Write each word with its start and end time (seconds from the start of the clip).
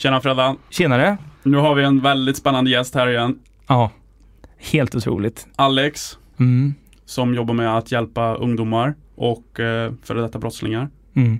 Tjena 0.00 0.20
Freddan. 0.20 0.56
Tjenare. 0.70 1.16
Nu 1.42 1.56
har 1.56 1.74
vi 1.74 1.84
en 1.84 2.00
väldigt 2.00 2.36
spännande 2.36 2.70
gäst 2.70 2.94
här 2.94 3.08
igen. 3.08 3.38
Ja, 3.66 3.90
helt 4.58 4.94
otroligt. 4.94 5.46
Alex, 5.56 6.18
Mm. 6.38 6.74
som 7.04 7.34
jobbar 7.34 7.54
med 7.54 7.76
att 7.76 7.92
hjälpa 7.92 8.34
ungdomar 8.34 8.94
och 9.14 9.60
eh, 9.60 9.92
före 10.02 10.20
detta 10.20 10.38
brottslingar. 10.38 10.88
Mm. 11.14 11.38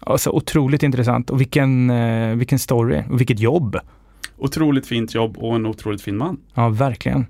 Alltså 0.00 0.30
otroligt 0.30 0.82
intressant 0.82 1.30
och 1.30 1.40
vilken, 1.40 1.90
eh, 1.90 2.36
vilken 2.36 2.58
story 2.58 3.02
och 3.10 3.20
vilket 3.20 3.40
jobb. 3.40 3.76
Otroligt 4.36 4.86
fint 4.86 5.14
jobb 5.14 5.36
och 5.38 5.54
en 5.56 5.66
otroligt 5.66 6.02
fin 6.02 6.16
man. 6.16 6.40
Ja, 6.54 6.68
verkligen. 6.68 7.26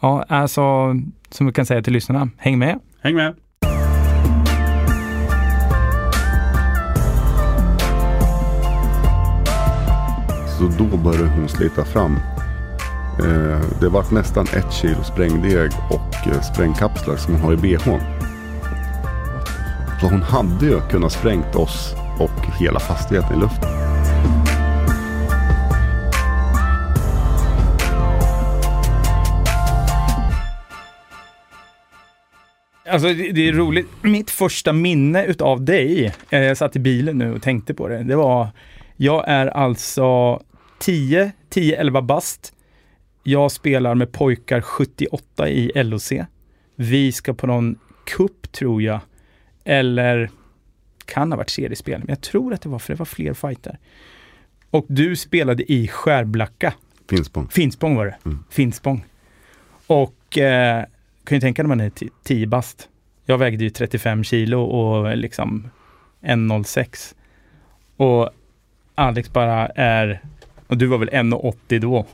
Ja, 0.00 0.24
alltså 0.28 0.94
som 1.30 1.46
vi 1.46 1.52
kan 1.52 1.66
säga 1.66 1.82
till 1.82 1.92
lyssnarna, 1.92 2.28
häng 2.36 2.58
med. 2.58 2.78
Häng 3.00 3.14
med! 3.14 3.34
Så 10.60 10.66
då 10.66 10.96
började 10.96 11.28
hon 11.28 11.48
slita 11.48 11.84
fram. 11.84 12.16
Eh, 13.18 13.80
det 13.80 13.88
var 13.88 14.14
nästan 14.14 14.46
ett 14.46 14.72
kilo 14.72 15.04
sprängdeg 15.04 15.70
och 15.90 16.28
eh, 16.28 16.40
sprängkapslar 16.40 17.16
som 17.16 17.34
hon 17.34 17.42
har 17.42 17.52
i 17.52 17.56
bhn. 17.56 18.00
Så 20.00 20.06
hon 20.06 20.22
hade 20.22 20.66
ju 20.66 20.80
kunnat 20.80 21.12
sprängt 21.12 21.56
oss 21.56 21.94
och 22.18 22.60
hela 22.60 22.80
fastigheten 22.80 23.36
i 23.36 23.40
luften. 23.40 23.68
Alltså 32.90 33.08
det, 33.08 33.32
det 33.32 33.48
är 33.48 33.52
roligt. 33.52 33.88
Mitt 34.02 34.30
första 34.30 34.72
minne 34.72 35.24
utav 35.24 35.64
dig, 35.64 36.14
eh, 36.30 36.40
jag 36.40 36.56
satt 36.56 36.76
i 36.76 36.78
bilen 36.78 37.18
nu 37.18 37.34
och 37.34 37.42
tänkte 37.42 37.74
på 37.74 37.88
det, 37.88 38.02
det 38.02 38.16
var, 38.16 38.48
jag 38.96 39.24
är 39.28 39.46
alltså 39.46 40.40
10, 40.80 41.32
10-11 41.50 42.02
bast. 42.02 42.52
Jag 43.22 43.52
spelar 43.52 43.94
med 43.94 44.12
pojkar 44.12 44.60
78 44.60 45.48
i 45.48 45.72
LOC. 45.84 46.12
Vi 46.76 47.12
ska 47.12 47.34
på 47.34 47.46
någon 47.46 47.78
kupp 48.04 48.52
tror 48.52 48.82
jag, 48.82 49.00
eller 49.64 50.30
kan 51.04 51.32
ha 51.32 51.36
varit 51.36 51.50
seriespel, 51.50 51.98
men 51.98 52.08
jag 52.08 52.20
tror 52.20 52.54
att 52.54 52.62
det 52.62 52.68
var, 52.68 52.78
för 52.78 52.92
det 52.92 52.98
var 52.98 53.06
fler 53.06 53.34
fighter. 53.34 53.78
Och 54.70 54.86
du 54.88 55.16
spelade 55.16 55.72
i 55.72 55.88
Skärblacka. 55.88 56.74
Finspång. 57.10 57.48
Finspång 57.48 57.96
var 57.96 58.06
det. 58.06 58.16
Mm. 58.24 58.44
Finspång. 58.50 59.04
Och 59.86 60.38
eh, 60.38 60.84
kan 61.24 61.36
ju 61.36 61.40
tänka 61.40 61.62
när 61.62 61.68
man 61.68 61.80
är 61.80 61.92
10 62.22 62.46
bast. 62.46 62.88
Jag 63.24 63.38
vägde 63.38 63.64
ju 63.64 63.70
35 63.70 64.24
kilo 64.24 64.62
och 64.62 65.16
liksom 65.16 65.70
1,06. 66.20 67.14
Och 67.96 68.30
Alex 68.94 69.32
bara 69.32 69.66
är, 69.66 70.22
och 70.70 70.76
du 70.78 70.86
var 70.86 70.98
väl 70.98 71.08
1,80 71.08 71.78
då 71.78 72.06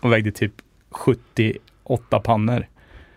och 0.00 0.12
vägde 0.12 0.32
typ 0.32 0.52
78 0.90 2.20
pannor. 2.20 2.66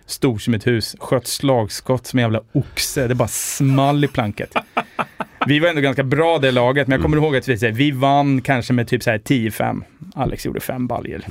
Stor 0.05 0.37
som 0.37 0.53
ett 0.53 0.67
hus, 0.67 0.95
sköt 0.99 1.27
slagskott 1.27 2.07
som 2.07 2.19
en 2.19 2.23
jävla 2.23 2.41
oxe. 2.51 3.07
Det 3.07 3.15
bara 3.15 3.27
small 3.27 4.03
i 4.03 4.07
planket. 4.07 4.53
Vi 5.47 5.59
var 5.59 5.69
ändå 5.69 5.81
ganska 5.81 6.03
bra 6.03 6.39
det 6.39 6.51
laget, 6.51 6.87
men 6.87 6.95
jag 6.95 7.01
kommer 7.01 7.17
ihåg 7.17 7.35
att 7.35 7.47
vi, 7.47 7.71
vi 7.71 7.91
vann 7.91 8.41
kanske 8.41 8.73
med 8.73 8.87
typ 8.87 9.03
så 9.03 9.11
här 9.11 9.17
10-5. 9.17 9.83
Alex 10.15 10.45
gjorde 10.45 10.59
fem 10.59 10.87
baljor. 10.87 11.21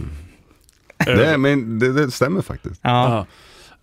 Det, 1.07 1.39
men 1.39 1.79
det, 1.79 1.93
det 1.93 2.11
stämmer 2.11 2.43
faktiskt. 2.43 2.81
Ja. 2.83 3.27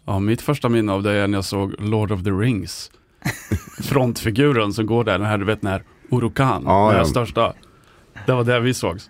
Ja. 0.05 0.19
mitt 0.19 0.41
första 0.41 0.69
minne 0.69 0.91
av 0.91 1.03
det 1.03 1.11
är 1.11 1.27
när 1.27 1.37
jag 1.37 1.45
såg 1.45 1.75
Lord 1.79 2.11
of 2.11 2.23
the 2.23 2.29
Rings. 2.29 2.91
Frontfiguren 3.83 4.73
som 4.73 4.85
går 4.85 5.03
där, 5.03 5.19
den 5.19 5.27
här, 5.27 5.37
du 5.37 5.45
vet 5.45 5.61
den 5.61 5.71
här 5.71 5.83
Urukan, 6.09 6.63
Ja, 6.65 6.85
den 6.85 6.91
här 6.91 6.97
ja. 6.97 7.05
största. 7.05 7.53
Det 8.25 8.33
var 8.33 8.43
där 8.43 8.59
vi 8.59 8.73
sågs. 8.73 9.09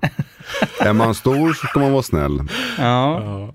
Är 0.80 0.92
man 0.92 1.14
stor 1.14 1.52
så 1.52 1.66
ska 1.66 1.80
man 1.80 1.92
vara 1.92 2.02
snäll. 2.02 2.40
ja. 2.78 3.22
Ja. 3.24 3.54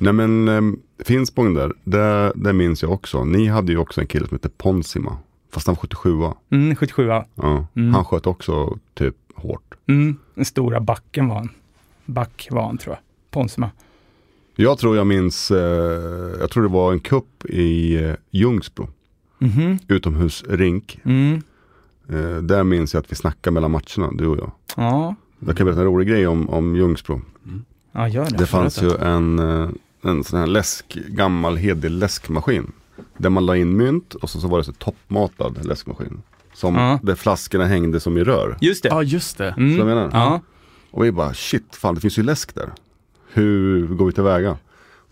Nej 0.00 0.12
men 0.12 0.48
um, 0.48 0.80
Finspång 1.04 1.54
där, 1.54 1.72
det, 1.84 2.32
det 2.34 2.52
minns 2.52 2.82
jag 2.82 2.92
också. 2.92 3.24
Ni 3.24 3.46
hade 3.46 3.72
ju 3.72 3.78
också 3.78 4.00
en 4.00 4.06
kille 4.06 4.26
som 4.28 4.34
hette 4.34 4.48
Ponsima. 4.48 5.16
Fast 5.52 5.66
han 5.66 5.74
var 5.76 5.80
77 5.82 6.10
Mm, 6.50 6.76
77 6.76 7.06
ja. 7.06 7.26
Mm. 7.76 7.94
Han 7.94 8.04
sköt 8.04 8.26
också 8.26 8.78
typ 8.94 9.14
hårt. 9.34 9.74
mm, 9.88 10.16
Den 10.34 10.44
stora 10.44 10.80
backen 10.80 11.28
var 11.28 11.36
han. 11.36 11.48
Back 12.04 12.48
var 12.50 12.62
han 12.66 12.78
tror 12.78 12.94
jag. 12.94 13.02
Ponsma. 13.30 13.70
Jag 14.56 14.78
tror 14.78 14.96
jag 14.96 15.06
minns, 15.06 15.50
eh, 15.50 15.58
jag 16.40 16.50
tror 16.50 16.62
det 16.62 16.68
var 16.68 16.92
en 16.92 17.00
kupp 17.00 17.44
i 17.44 17.96
eh, 18.04 18.14
Ljungsbro. 18.30 18.88
Mhm. 19.38 19.78
Utomhusrink. 19.88 21.00
Mm. 21.04 21.42
Eh, 22.08 22.36
där 22.42 22.64
minns 22.64 22.94
jag 22.94 23.00
att 23.00 23.12
vi 23.12 23.16
snackade 23.16 23.54
mellan 23.54 23.70
matcherna, 23.70 24.12
du 24.12 24.26
och 24.26 24.38
jag. 24.38 24.50
Ja. 24.76 25.14
Jag 25.46 25.56
kan 25.56 25.64
berätta 25.66 25.80
en 25.80 25.86
rolig 25.86 26.08
grej 26.08 26.26
om, 26.26 26.48
om 26.50 26.76
Ljungsbro. 26.76 27.20
ja, 27.92 28.08
gör 28.08 28.24
det. 28.24 28.36
Det 28.36 28.46
fanns 28.46 28.82
ju 28.82 28.90
en, 28.96 29.38
eh, 29.38 29.68
en 30.02 30.24
sån 30.24 30.38
här 30.40 30.46
läsk, 30.46 30.94
gammal 31.08 31.56
hederlig 31.56 31.98
läskmaskin. 31.98 32.72
Där 33.16 33.30
man 33.30 33.46
la 33.46 33.56
in 33.56 33.76
mynt 33.76 34.14
och 34.14 34.30
så, 34.30 34.40
så 34.40 34.48
var 34.48 34.58
det 34.58 34.64
så 34.64 34.72
toppmatad 34.72 35.64
läskmaskin. 35.66 36.22
Som, 36.54 36.74
Ja. 36.74 36.98
Där 37.02 37.14
flaskorna 37.14 37.64
hängde 37.66 38.00
som 38.00 38.18
i 38.18 38.24
rör. 38.24 38.56
Just 38.60 38.82
det. 38.82 38.88
ja, 38.88 39.02
just 39.02 39.38
det. 39.38 39.50
Mm. 39.50 39.72
Så 39.74 39.78
jag 39.80 39.86
menar. 39.86 40.10
Ja. 40.12 40.40
Och 40.90 41.04
vi 41.04 41.12
bara 41.12 41.34
shit, 41.34 41.76
fan 41.76 41.94
det 41.94 42.00
finns 42.00 42.18
ju 42.18 42.22
läsk 42.22 42.54
där. 42.54 42.70
Hur 43.32 43.86
går 43.86 44.06
vi 44.06 44.12
tillväga? 44.12 44.56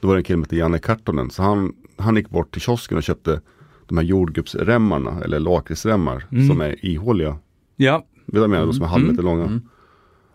Då 0.00 0.08
var 0.08 0.14
det 0.14 0.20
en 0.20 0.24
kille 0.24 0.34
som 0.36 0.42
hette 0.42 0.56
Janne 0.56 0.78
Kartonen. 0.78 1.30
Så 1.30 1.42
han, 1.42 1.72
han 1.96 2.16
gick 2.16 2.30
bort 2.30 2.52
till 2.52 2.60
kiosken 2.60 2.96
och 2.96 3.02
köpte 3.02 3.40
de 3.86 3.98
här 3.98 4.04
jordgubbsremmarna, 4.04 5.20
eller 5.24 5.40
lakritsremmar, 5.40 6.24
Mm. 6.32 6.48
som 6.48 6.60
är 6.60 6.84
ihåliga. 6.86 7.36
ja. 7.76 7.96
Vet 8.26 8.34
du 8.34 8.40
vad 8.40 8.42
jag 8.42 8.50
menar? 8.50 8.66
De 8.66 8.72
som 8.74 8.82
är 8.82 8.88
halvmeter 8.88 9.22
långa. 9.22 9.44
Mm. 9.44 9.62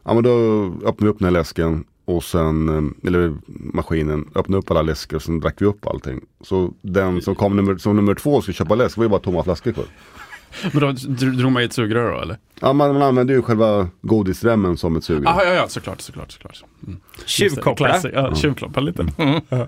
Ja 0.04 0.14
men 0.14 0.24
då 0.24 0.66
öppnade 0.66 0.96
vi 1.06 1.08
upp 1.08 1.20
den 1.20 1.26
här 1.26 1.32
läsken 1.32 1.84
och 2.06 2.24
sen, 2.24 2.70
eh, 2.70 3.08
eller 3.08 3.36
maskinen, 3.74 4.30
öppnade 4.36 4.60
upp 4.60 4.72
alla 4.72 4.82
läskor 4.82 5.16
och 5.18 5.22
sen 5.24 5.40
drack 5.40 5.56
vi 5.58 5.66
upp 5.66 5.88
allting. 5.88 6.22
Så 6.42 6.74
den 6.82 7.22
som 7.22 7.36
kom 7.36 7.56
nummer, 7.56 7.78
som 7.78 7.96
nummer 7.96 8.16
två 8.16 8.42
skulle 8.42 8.56
köpa 8.56 8.76
läsk 8.76 8.98
var 8.98 9.04
ju 9.06 9.10
bara 9.10 9.20
tomma 9.20 9.44
flaskor 9.44 9.72
kvar. 9.72 9.86
Men 10.74 10.82
då 10.82 10.88
dr- 10.88 11.32
drog 11.38 11.52
man 11.52 11.62
i 11.62 11.66
ett 11.66 11.74
sugrör 11.74 12.12
då 12.16 12.22
eller? 12.22 12.38
Ja 12.60 12.74
man, 12.74 12.94
man 12.94 13.02
använder 13.02 13.34
ju 13.34 13.42
själva 13.42 13.88
godisremmen 14.02 14.78
som 14.78 14.96
ett 14.96 15.04
sugrör. 15.04 15.32
Ah, 15.32 15.44
ja, 15.44 15.54
ja, 15.54 15.68
såklart, 15.68 16.02
såklart, 16.02 16.32
såklart. 16.32 16.64
Mm. 16.88 17.00
Tjuvkoppla. 17.26 18.00
Ja, 18.14 18.36
tjuvkoppla 18.36 18.82
lite. 18.82 19.08
Mm. 19.18 19.42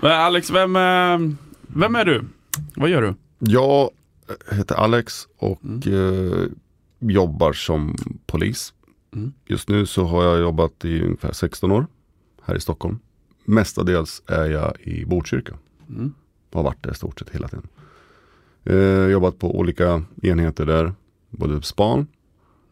Men 0.00 0.12
Alex, 0.12 0.50
vem, 0.50 0.76
eh, 0.76 1.18
vem 1.66 1.94
är 1.94 2.04
du? 2.04 2.24
Vad 2.76 2.88
gör 2.90 3.02
du? 3.02 3.14
Jag 3.38 3.90
heter 4.50 4.74
Alex 4.74 5.28
och 5.38 5.60
Mm. 5.64 6.32
eh, 6.32 6.46
jobbar 6.98 7.52
som 7.52 7.96
polis. 8.26 8.72
Mm. 9.14 9.32
Just 9.46 9.68
nu 9.68 9.86
så 9.86 10.04
har 10.04 10.24
jag 10.24 10.40
jobbat 10.40 10.84
i 10.84 11.02
ungefär 11.02 11.32
16 11.32 11.70
år 11.72 11.86
här 12.42 12.54
i 12.54 12.60
Stockholm. 12.60 12.98
Mestadels 13.44 14.22
är 14.26 14.44
jag 14.50 14.80
i 14.80 15.04
Botkyrka. 15.04 15.54
Mm. 15.88 16.14
Har 16.52 16.62
varit 16.62 16.82
där 16.82 16.90
i 16.90 16.94
stort 16.94 17.18
sett 17.18 17.30
hela 17.30 17.48
tiden. 17.48 17.68
Eh, 18.64 19.06
jobbat 19.10 19.38
på 19.38 19.58
olika 19.58 20.02
enheter 20.22 20.66
där. 20.66 20.94
Både 21.30 21.62
span, 21.62 22.06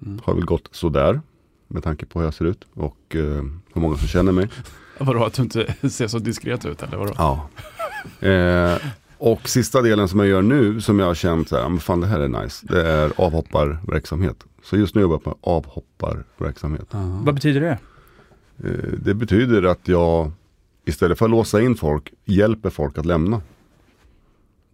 Mm. 0.07 0.21
har 0.25 0.35
väl 0.35 0.45
gått 0.45 0.69
sådär. 0.73 1.21
Med 1.69 1.83
tanke 1.85 2.07
på 2.07 2.19
hur 2.19 2.27
jag 2.27 2.35
ser 2.35 2.45
ut 2.45 2.65
och 2.75 2.99
eh, 3.17 3.43
hur 3.75 3.81
många 3.81 3.97
som 3.97 4.09
känner 4.09 4.33
mig. 4.33 4.49
Vadå, 4.99 5.25
att 5.25 5.33
du 5.35 5.43
inte 5.43 5.75
ser 5.91 6.09
så 6.09 6.19
diskret 6.19 6.67
ut 6.67 6.83
eller 6.83 6.97
vadå? 6.97 7.13
Ja. 7.17 7.49
Eh, 8.29 8.79
och 9.19 9.49
sista 9.49 9.83
delen 9.83 10.09
som 10.09 10.19
jag 10.21 10.29
gör 10.29 10.43
nu 10.43 10.81
som 10.81 10.99
jag 10.99 11.07
har 11.07 11.15
känt 11.15 11.49
så 11.49 11.57
här, 11.57 11.63
"Ja, 11.63 11.69
men 11.69 11.81
fan 11.81 12.01
det 12.01 12.07
här 12.07 12.21
är 12.21 12.29
nice. 12.29 12.67
Det 12.69 12.87
är 12.89 13.13
avhopparverksamhet. 13.17 14.45
Så 14.69 14.77
just 14.77 14.95
nu 14.95 15.01
jobbar 15.01 15.21
jag 15.25 15.27
med 15.27 15.37
avhopparverksamhet. 15.41 16.95
Ah. 16.95 17.21
Vad 17.23 17.35
betyder 17.35 17.61
det? 17.61 17.79
Eh, 18.69 18.93
det 18.99 19.15
betyder 19.15 19.63
att 19.63 19.89
jag 19.89 20.33
istället 20.85 21.19
för 21.19 21.25
att 21.25 21.31
låsa 21.31 21.61
in 21.61 21.77
folk 21.77 22.13
hjälper 22.25 22.71
folk 22.71 22.99
att 22.99 23.07
lämna. 23.07 23.43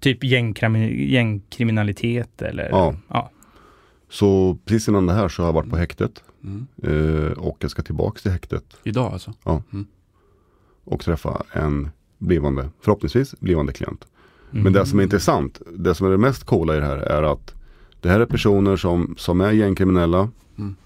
Typ 0.00 0.22
gängkrimi- 0.22 1.06
gängkriminalitet 1.06 2.43
eller? 2.43 2.69
Ja. 2.69 2.94
ja. 3.09 3.31
Så 4.09 4.59
precis 4.65 4.88
innan 4.88 5.06
det 5.06 5.12
här 5.12 5.28
så 5.28 5.43
har 5.43 5.49
jag 5.49 5.53
varit 5.53 5.71
på 5.71 5.77
häktet. 5.77 6.25
Mm. 6.44 6.66
Eh, 6.82 7.32
och 7.32 7.56
jag 7.61 7.70
ska 7.70 7.82
tillbaka 7.82 8.19
till 8.19 8.31
häktet 8.31 8.64
Idag 8.82 9.12
alltså? 9.12 9.32
och 10.85 11.00
träffa 11.00 11.43
en 11.52 11.90
blivande, 12.19 12.70
förhoppningsvis 12.81 13.40
blivande 13.40 13.73
klient. 13.73 14.06
Mm. 14.52 14.64
Men 14.64 14.73
det 14.73 14.87
som 14.87 14.99
är 14.99 15.02
intressant, 15.02 15.61
det 15.73 15.94
som 15.94 16.06
är 16.06 16.11
det 16.11 16.19
mest 16.19 16.44
coola 16.44 16.76
i 16.76 16.81
det 16.81 16.87
här 16.87 16.97
är 16.97 17.23
att 17.23 17.53
det 18.04 18.10
här 18.10 18.20
är 18.20 18.26
personer 18.26 18.76
som, 18.76 19.14
som 19.18 19.40
är 19.40 19.52
gängkriminella, 19.52 20.28
Mm. 20.58 20.76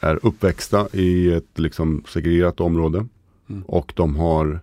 är 0.00 0.18
uppväxta 0.26 0.88
i 0.92 1.32
ett 1.32 1.58
liksom 1.58 2.02
segregerat 2.08 2.60
område 2.60 3.06
Mm. 3.50 3.62
och 3.62 3.92
de 3.96 4.16
har 4.16 4.60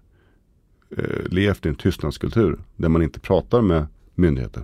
eh, 0.98 1.04
levt 1.30 1.66
i 1.66 1.70
en 1.70 1.76
tystnadskultur 1.76 2.58
där 2.76 2.90
man 2.90 3.02
inte 3.04 3.20
pratar 3.20 3.62
med 3.62 3.86
myndigheter. 4.16 4.64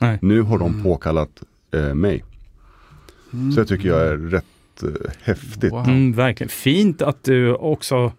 Nej. 0.00 0.18
Nu 0.22 0.40
har 0.42 0.58
de 0.58 0.70
Mm. 0.70 0.82
påkallat 0.82 1.42
eh, 1.74 1.94
mig. 1.94 2.24
Så 3.54 3.60
det 3.60 3.66
tycker 3.66 3.88
jag 3.88 4.00
är 4.06 4.16
rätt 4.16 4.82
eh, 4.82 4.88
häftigt. 5.22 5.72
Wow. 5.72 5.84
Mm, 5.88 6.12
verkligen. 6.12 6.48
Fint 6.48 7.02
att 7.02 7.24
du 7.24 7.54
också 7.54 8.12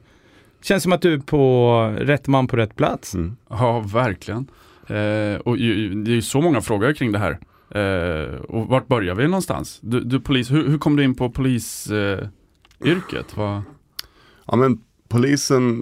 Känns 0.61 0.83
som 0.83 0.91
att 0.91 1.01
du 1.01 1.13
är 1.13 1.17
på 1.17 1.73
rätt 1.99 2.27
man 2.27 2.47
på 2.47 2.57
rätt 2.57 2.75
plats. 2.75 3.15
Mm. 3.15 3.35
Ja, 3.49 3.79
verkligen. 3.93 4.47
Eh, 4.87 5.35
och 5.45 5.57
ju- 5.57 6.03
det 6.03 6.11
är 6.11 6.15
ju 6.15 6.21
så 6.21 6.41
många 6.41 6.61
frågor 6.61 6.93
kring 6.93 7.11
det 7.11 7.19
här. 7.19 7.39
Eh, 7.69 8.35
och 8.41 8.67
vart 8.67 8.87
börjar 8.87 9.15
vi 9.15 9.23
någonstans? 9.27 9.79
Du, 9.81 9.99
du 9.99 10.19
polis, 10.19 10.51
hur, 10.51 10.67
hur 10.69 10.77
kom 10.77 10.95
du 10.95 11.03
in 11.03 11.15
på 11.15 11.29
polisyrket? 11.29 13.37
Eh, 13.37 13.61
Ja 14.45 14.55
men 14.55 14.81
polisen 15.07 15.79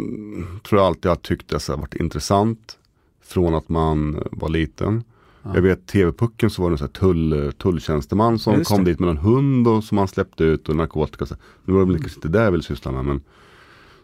tror 0.63 0.81
jag 0.81 0.88
alltid 0.88 1.10
har 1.10 1.16
tyckt 1.16 1.48
det 1.50 1.68
har 1.68 1.78
varit 1.78 1.95
intressant. 1.95 2.78
Från 3.24 3.56
att 3.56 3.69
man 3.69 4.24
var 4.31 4.50
liten. 4.50 5.04
Ja. 5.44 5.51
Jag 5.56 5.62
vet 5.62 5.88
TV-pucken 5.88 6.50
så 6.50 6.62
var 6.62 6.69
det 6.69 6.74
en 6.74 6.78
sån 6.78 6.88
tull, 6.89 7.51
tulltjänsteman 7.57 8.39
som 8.39 8.54
Just 8.57 8.72
kom 8.72 8.83
det. 8.83 8.92
dit 8.92 9.00
med 9.00 9.10
en 9.10 9.18
hund 9.18 9.68
och 9.68 9.83
som 9.83 9.98
han 9.98 10.07
släppte 10.07 10.44
ut 10.44 10.69
och 10.69 10.75
narkotika. 10.75 11.25
Nu 11.66 11.74
var 11.74 11.80
det 11.80 11.86
väl 11.92 12.00
kanske 12.01 12.18
inte 12.18 12.28
det 12.28 12.44
jag 12.44 12.51
ville 12.51 12.63
syssla 12.63 12.92
med 12.92 13.06
men 13.06 13.22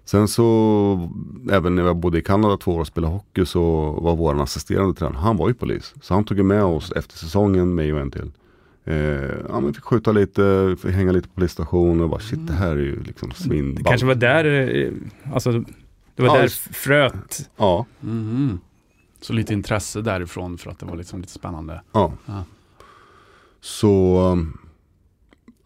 Sen 0.10 0.28
så 0.28 1.10
även 1.52 1.76
när 1.76 1.84
jag 1.84 1.98
bodde 1.98 2.18
i 2.20 2.22
Kanada 2.22 2.58
två 2.58 2.76
år 2.76 2.80
och 2.80 2.88
spelade 2.88 3.14
hockey 3.14 3.46
så 3.46 3.92
var 3.92 4.16
vår 4.16 4.42
assisterande 4.42 4.94
tränare, 5.00 5.20
han 5.22 5.38
var 5.38 5.48
ju 5.48 5.54
polis. 5.54 5.94
Så 6.02 6.14
han 6.14 6.24
tog 6.24 6.46
med 6.46 6.64
oss 6.64 6.92
efter 6.92 7.18
säsongen, 7.18 7.76
mig 7.76 7.94
och 7.94 8.00
en 8.00 8.12
till. 8.12 8.32
Eh, 8.86 8.96
ja 9.50 9.60
men 9.60 9.74
fick 9.74 9.84
skjuta 9.84 10.12
lite, 10.12 10.76
fick 10.82 10.92
hänga 10.92 11.12
lite 11.12 11.28
på 11.28 11.34
polisstationen 11.34 12.02
och 12.02 12.10
bara 12.10 12.20
shit 12.20 12.48
det 12.48 12.54
här 12.54 12.72
är 12.72 12.76
ju 12.82 13.04
liksom 13.04 13.30
Det 13.30 13.36
svinballt. 13.36 13.88
kanske 13.88 14.08
var 14.08 14.16
där, 14.16 14.46
eh, 14.86 14.92
alltså, 15.34 15.52
det 16.16 16.24
var 16.24 16.36
Ja, 16.36 16.42
där 16.42 16.48
fröet. 16.74 17.50
Ja, 17.58 17.86
Mhm. 18.00 18.60
Så 19.22 19.34
lite 19.34 19.54
intresse 19.54 20.02
därifrån 20.02 20.58
för 20.58 20.72
att 20.72 20.80
det 20.80 20.86
var 20.86 20.96
liksom 20.96 21.22
lite 21.22 21.34
spännande. 21.34 21.82
Ja. 21.92 22.14
Ja. 22.26 22.44
Så 23.62 24.18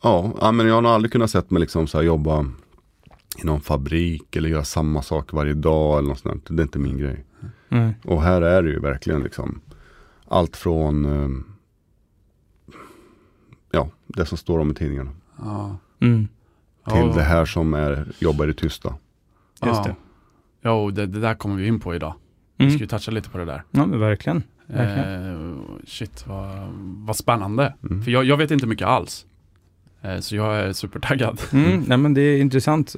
ja, 0.04 0.32
ja, 0.42 0.52
men 0.52 0.68
jag 0.68 0.74
har 0.76 0.82
nog 0.82 0.92
aldrig 0.92 1.12
kunnat 1.12 1.30
sett 1.32 1.52
mig 1.52 1.60
liksom 1.60 1.88
så 1.88 1.98
här 1.98 2.06
jobba 2.06 2.46
i 3.44 3.46
någon 3.48 3.62
fabrik 3.62 4.36
eller 4.36 4.50
göra 4.50 4.64
samma 4.64 5.02
sak 5.02 5.34
varje 5.34 5.54
dag 5.54 5.98
eller 6.00 6.10
något 6.10 6.20
sånt. 6.20 6.46
Det 6.50 6.62
är 6.62 6.64
inte 6.64 6.80
min 6.80 6.98
grej. 6.98 7.26
Mm. 7.70 7.92
Och 8.04 8.22
här 8.22 8.42
är 8.42 8.64
det 8.64 8.70
ju 8.70 8.80
verkligen 8.80 9.24
liksom 9.24 9.62
allt 10.28 10.58
från 10.58 11.06
um, 11.06 11.46
ja, 13.72 13.90
det 14.08 14.26
som 14.26 14.38
står 14.38 14.60
om 14.60 14.72
i 14.72 14.74
tidningarna 14.74 15.12
Ja. 15.38 15.78
Mm. 16.00 16.28
till 16.86 16.96
Ja. 17.08 17.14
det 17.16 17.22
här 17.24 17.46
som 17.46 17.74
är 17.74 18.08
jobbar 18.20 18.48
i 18.48 18.54
tysta. 18.54 18.90
Just 19.66 19.82
ja. 19.82 19.84
det. 19.84 19.96
Jo, 20.64 20.92
det, 20.92 21.06
det 21.06 21.20
där 21.20 21.34
kommer 21.36 21.56
vi 21.56 21.68
in 21.68 21.80
på 21.80 21.96
idag. 21.96 22.14
Vi 22.58 22.66
Mm. 22.66 22.74
ska 22.78 22.84
ju 22.84 22.88
toucha 22.88 23.12
lite 23.12 23.30
på 23.30 23.38
det 23.38 23.46
där. 23.46 23.64
Ja, 23.72 23.86
men 23.86 24.00
verkligen. 24.00 24.44
verkligen. 24.68 25.52
Eh, 25.52 25.58
shit, 25.88 26.28
vad, 26.28 26.50
vad 27.06 27.16
spännande. 27.16 27.74
Mm. 27.84 28.04
För 28.04 28.12
jag, 28.12 28.24
jag 28.26 28.38
vet 28.38 28.52
inte 28.52 28.68
mycket 28.68 28.88
alls. 28.88 29.26
Eh, 30.02 30.20
så 30.20 30.36
jag 30.36 30.56
är 30.60 30.74
supertaggad. 30.74 31.42
Mm, 31.54 31.84
nej, 31.88 31.98
men 31.98 32.14
det 32.14 32.22
är 32.22 32.38
intressant. 32.42 32.96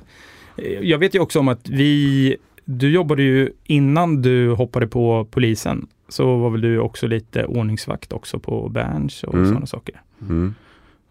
Eh, 0.58 0.66
Jag 0.66 0.98
vet 0.98 1.16
ju 1.16 1.20
också 1.20 1.40
om 1.40 1.48
att 1.48 1.70
vi, 1.70 2.36
du 2.66 2.90
jobbade 2.92 3.24
ju 3.24 3.52
innan 3.64 4.22
du 4.22 4.50
hoppade 4.50 4.88
på 4.88 5.28
polisen, 5.32 5.88
så 6.10 6.38
var 6.38 6.50
väl 6.50 6.62
du 6.62 6.80
också 6.80 7.08
lite 7.08 7.46
ordningsvakt 7.46 8.14
också 8.14 8.40
på 8.40 8.70
Berns 8.70 9.24
och 9.24 9.34
Mm. 9.34 9.48
sådana 9.48 9.66
saker. 9.66 10.02
Mm. 10.22 10.54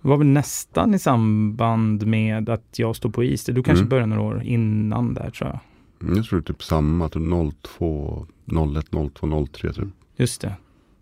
Det 0.02 0.08
var 0.08 0.16
väl 0.16 0.26
nästan 0.26 0.94
i 0.94 0.98
samband 0.98 2.06
med 2.06 2.48
att 2.48 2.78
jag 2.78 2.96
stod 2.96 3.14
på 3.14 3.24
is. 3.24 3.44
Du 3.44 3.54
kanske 3.62 3.72
Mm. 3.82 3.88
började 3.88 4.06
några 4.06 4.22
år 4.22 4.42
innan 4.44 5.14
där 5.14 5.30
tror 5.30 5.50
jag. 5.50 5.58
Mm, 6.02 6.16
Jag 6.16 6.24
tror 6.26 6.38
det 6.40 6.42
är 6.50 6.52
typ 6.52 6.62
samma, 6.62 7.08
typ 7.08 7.22
02, 7.62 8.26
01, 8.46 8.86
02, 9.14 9.46
03 9.52 9.72
typ. 9.72 9.84
Just 10.16 10.40
det. 10.40 10.52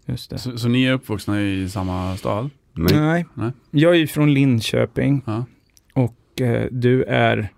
Just 0.06 0.30
det. 0.30 0.38
Så, 0.38 0.58
så 0.58 0.68
ni 0.68 0.84
är 0.84 0.92
uppvuxna 0.92 1.42
i 1.42 1.68
samma 1.68 2.16
stad? 2.16 2.50
Nej, 2.72 2.92
Nej. 3.00 3.26
Nej. 3.34 3.50
Jag 3.70 3.92
är 3.94 3.98
ju 3.98 4.06
från 4.06 4.34
Linköping 4.34 5.22
Ja. 5.26 5.44
och 5.94 6.40
eh, 6.40 6.66
du 6.70 7.02
är 7.04 7.48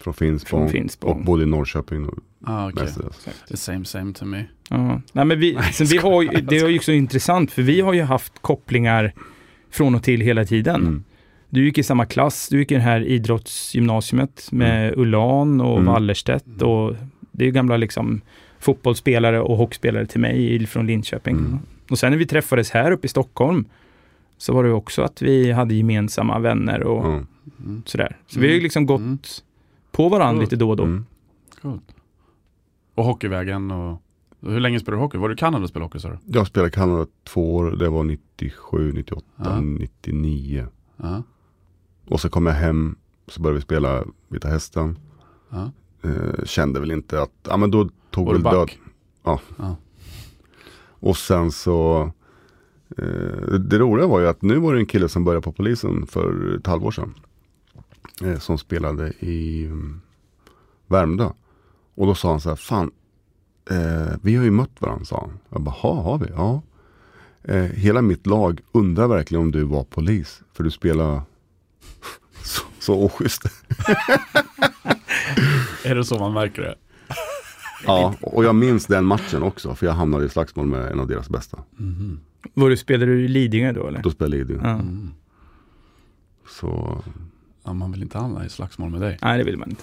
från 0.00 0.14
Finspång. 0.14 0.60
från 0.60 0.68
Finspång. 0.68 1.10
Och 1.18 1.24
bodde 1.24 1.42
i 1.42 1.46
Norrköping 1.46 2.02
då, 2.06 2.14
Ah, 2.44 2.70
mestadels. 2.74 3.28
The 3.48 3.56
same 3.56 3.84
same 3.84 4.12
to 4.12 4.24
me. 4.24 4.44
Ja. 4.70 5.00
Nej, 5.12 5.24
men 5.24 5.40
vi, 5.40 5.58
sen 5.72 5.86
vi 5.86 5.96
har 5.98 6.22
ju, 6.22 6.28
det 6.28 6.56
är 6.58 6.68
ju 6.68 6.78
så 6.78 6.92
intressant 6.92 7.52
för 7.52 7.62
vi 7.62 7.80
har 7.80 7.92
ju 7.92 8.02
haft 8.02 8.32
kopplingar 8.42 9.12
från 9.70 9.94
och 9.94 10.02
till 10.02 10.20
hela 10.20 10.44
tiden. 10.44 10.80
Mm. 10.80 11.04
Du 11.50 11.64
gick 11.64 11.78
i 11.78 11.82
samma 11.82 12.06
klass, 12.06 12.48
du 12.48 12.58
gick 12.58 12.70
i 12.72 12.74
det 12.74 12.80
här 12.80 13.00
idrottsgymnasiumet 13.00 14.48
med 14.52 14.94
Ulan 14.98 15.60
och 15.60 15.72
Mm. 15.78 15.86
Wallerstedt 15.92 16.62
och 16.62 16.94
det 17.32 17.44
är 17.44 17.46
ju 17.46 17.52
gamla 17.52 17.76
liksom 17.76 18.20
fotbollsspelare 18.60 19.40
och 19.40 19.56
hockeyspelare 19.56 20.06
till 20.06 20.20
mig 20.20 20.66
från 20.66 20.86
Linköping. 20.86 21.36
Mm. 21.36 21.58
Och 21.90 21.98
sen 21.98 22.10
när 22.10 22.18
vi 22.18 22.26
träffades 22.26 22.70
här 22.70 22.90
uppe 22.92 23.06
i 23.06 23.08
Stockholm 23.08 23.64
så 24.38 24.52
var 24.54 24.64
det 24.64 24.72
också 24.72 25.02
att 25.02 25.22
vi 25.22 25.52
hade 25.52 25.74
gemensamma 25.74 26.38
vänner 26.38 26.82
och 26.82 27.06
Ja. 27.06 27.20
Mm. 27.64 27.82
sådär. 27.86 28.16
Så 28.26 28.40
vi 28.40 28.46
har 28.48 28.54
ju 28.54 28.60
liksom 28.60 28.86
gått 28.86 29.00
Mm. 29.00 29.18
På 29.98 30.08
varandra 30.08 30.32
Cool. 30.34 30.40
lite 30.40 30.56
då 30.56 30.70
och 30.70 30.76
då. 30.76 30.84
Mm. 30.84 31.04
Coolt. 31.62 31.94
Och 32.94 33.04
hockeyvägen 33.04 33.70
och 33.70 34.02
hur 34.40 34.60
länge 34.60 34.80
spelade 34.80 35.00
du 35.00 35.04
hockey? 35.04 35.18
Var 35.18 35.28
du 35.28 35.34
i 35.34 35.38
Kanada 35.38 35.62
och 35.62 35.68
spelade 35.68 35.86
hockey 35.86 35.98
sa 35.98 36.08
du? 36.08 36.18
Jag 36.26 36.46
spelade 36.46 36.68
i 36.68 36.72
Kanada 36.72 37.06
två 37.24 37.54
år, 37.56 37.70
det 37.70 37.88
var 37.88 38.04
97, 38.04 38.92
98, 38.92 39.26
Ja. 39.36 39.60
99. 39.60 40.66
Ja. 40.96 41.22
Och 42.08 42.20
så 42.20 42.28
kom 42.28 42.46
jag 42.46 42.52
hem, 42.54 42.96
så 43.26 43.42
började 43.42 43.56
vi 43.58 43.62
spela 43.62 44.04
Vita 44.28 44.48
Hästen. 44.48 44.98
Ja. 45.50 45.70
Eh, 46.02 46.44
kände 46.44 46.80
väl 46.80 46.90
inte 46.90 47.22
att, 47.22 47.32
ja 47.48 47.56
men 47.56 47.70
då 47.70 47.88
tog 48.10 48.26
Var 48.26 48.34
du 48.34 48.42
väl 48.42 48.54
död. 48.54 48.70
Ja. 49.24 49.40
Ja. 49.56 49.76
Och 51.00 51.16
sen 51.16 51.50
så, 51.52 52.02
eh, 52.98 53.52
det 53.58 53.78
roliga 53.78 54.06
var 54.06 54.20
ju 54.20 54.26
att 54.28 54.42
nu 54.42 54.58
var 54.58 54.74
det 54.74 54.80
en 54.80 54.86
kille 54.86 55.08
som 55.08 55.24
började 55.24 55.42
på 55.44 55.52
polisen 55.52 56.06
för 56.06 56.56
ett 56.56 56.66
halvår 56.66 56.90
sedan. 56.90 57.14
Eh, 58.22 58.38
som 58.38 58.58
spelade 58.58 59.12
i 59.18 59.64
mm, 59.64 60.00
Värmdö. 60.86 61.28
Och 61.94 62.06
då 62.06 62.14
sa 62.14 62.30
han 62.30 62.40
så 62.40 62.48
här, 62.48 62.56
fan, 62.56 62.90
eh, 63.70 64.16
vi 64.22 64.36
har 64.36 64.44
ju 64.44 64.50
mött 64.50 64.80
varandra, 64.80 65.04
sa 65.04 65.20
han. 65.20 65.38
Jag 65.48 65.60
bara, 65.62 65.70
"Ha, 65.74 66.02
har 66.02 66.18
vi? 66.18 66.26
Ja. 66.36 66.62
Eh, 67.42 67.62
hela 67.64 68.02
mitt 68.02 68.26
lag 68.26 68.60
undrar 68.72 69.08
verkligen 69.08 69.42
om 69.42 69.50
du 69.50 69.62
var 69.62 69.84
polis. 69.84 70.42
För 70.52 70.64
du 70.64 70.70
spelar 70.70 71.22
så, 72.42 72.62
så 72.78 73.04
oschysst. 73.04 73.42
Är 75.84 75.94
det 75.94 76.04
så 76.04 76.18
man 76.18 76.32
märker 76.32 76.62
det? 76.62 76.74
Ja, 77.86 78.14
och 78.20 78.44
jag 78.44 78.54
minns 78.54 78.86
den 78.86 79.04
matchen 79.04 79.42
också. 79.42 79.74
För 79.74 79.86
jag 79.86 79.92
hamnade 79.92 80.24
i 80.24 80.28
slagsmål 80.28 80.66
med 80.66 80.92
en 80.92 81.00
av 81.00 81.06
deras 81.06 81.28
bästa. 81.30 81.58
Mhm. 81.76 82.20
Var 82.54 82.70
du, 82.70 82.76
spelade 82.76 83.12
du 83.12 83.24
i 83.24 83.28
Lidingö 83.28 83.72
då 83.72 83.86
eller? 83.88 84.02
Då 84.02 84.10
spelade 84.10 84.36
jag 84.36 84.46
Lidingö. 84.46 84.68
Ja. 84.68 84.74
Mm. 84.74 85.10
Så 86.60 87.02
Ja, 87.68 87.74
man 87.74 87.92
vill 87.92 88.02
inte 88.02 88.18
hamna 88.18 88.46
i 88.46 88.48
slagsmål 88.48 88.90
med 88.90 89.00
dig. 89.00 89.18
Nej, 89.22 89.38
det 89.38 89.44
vill 89.44 89.56
man 89.56 89.70
inte. 89.70 89.82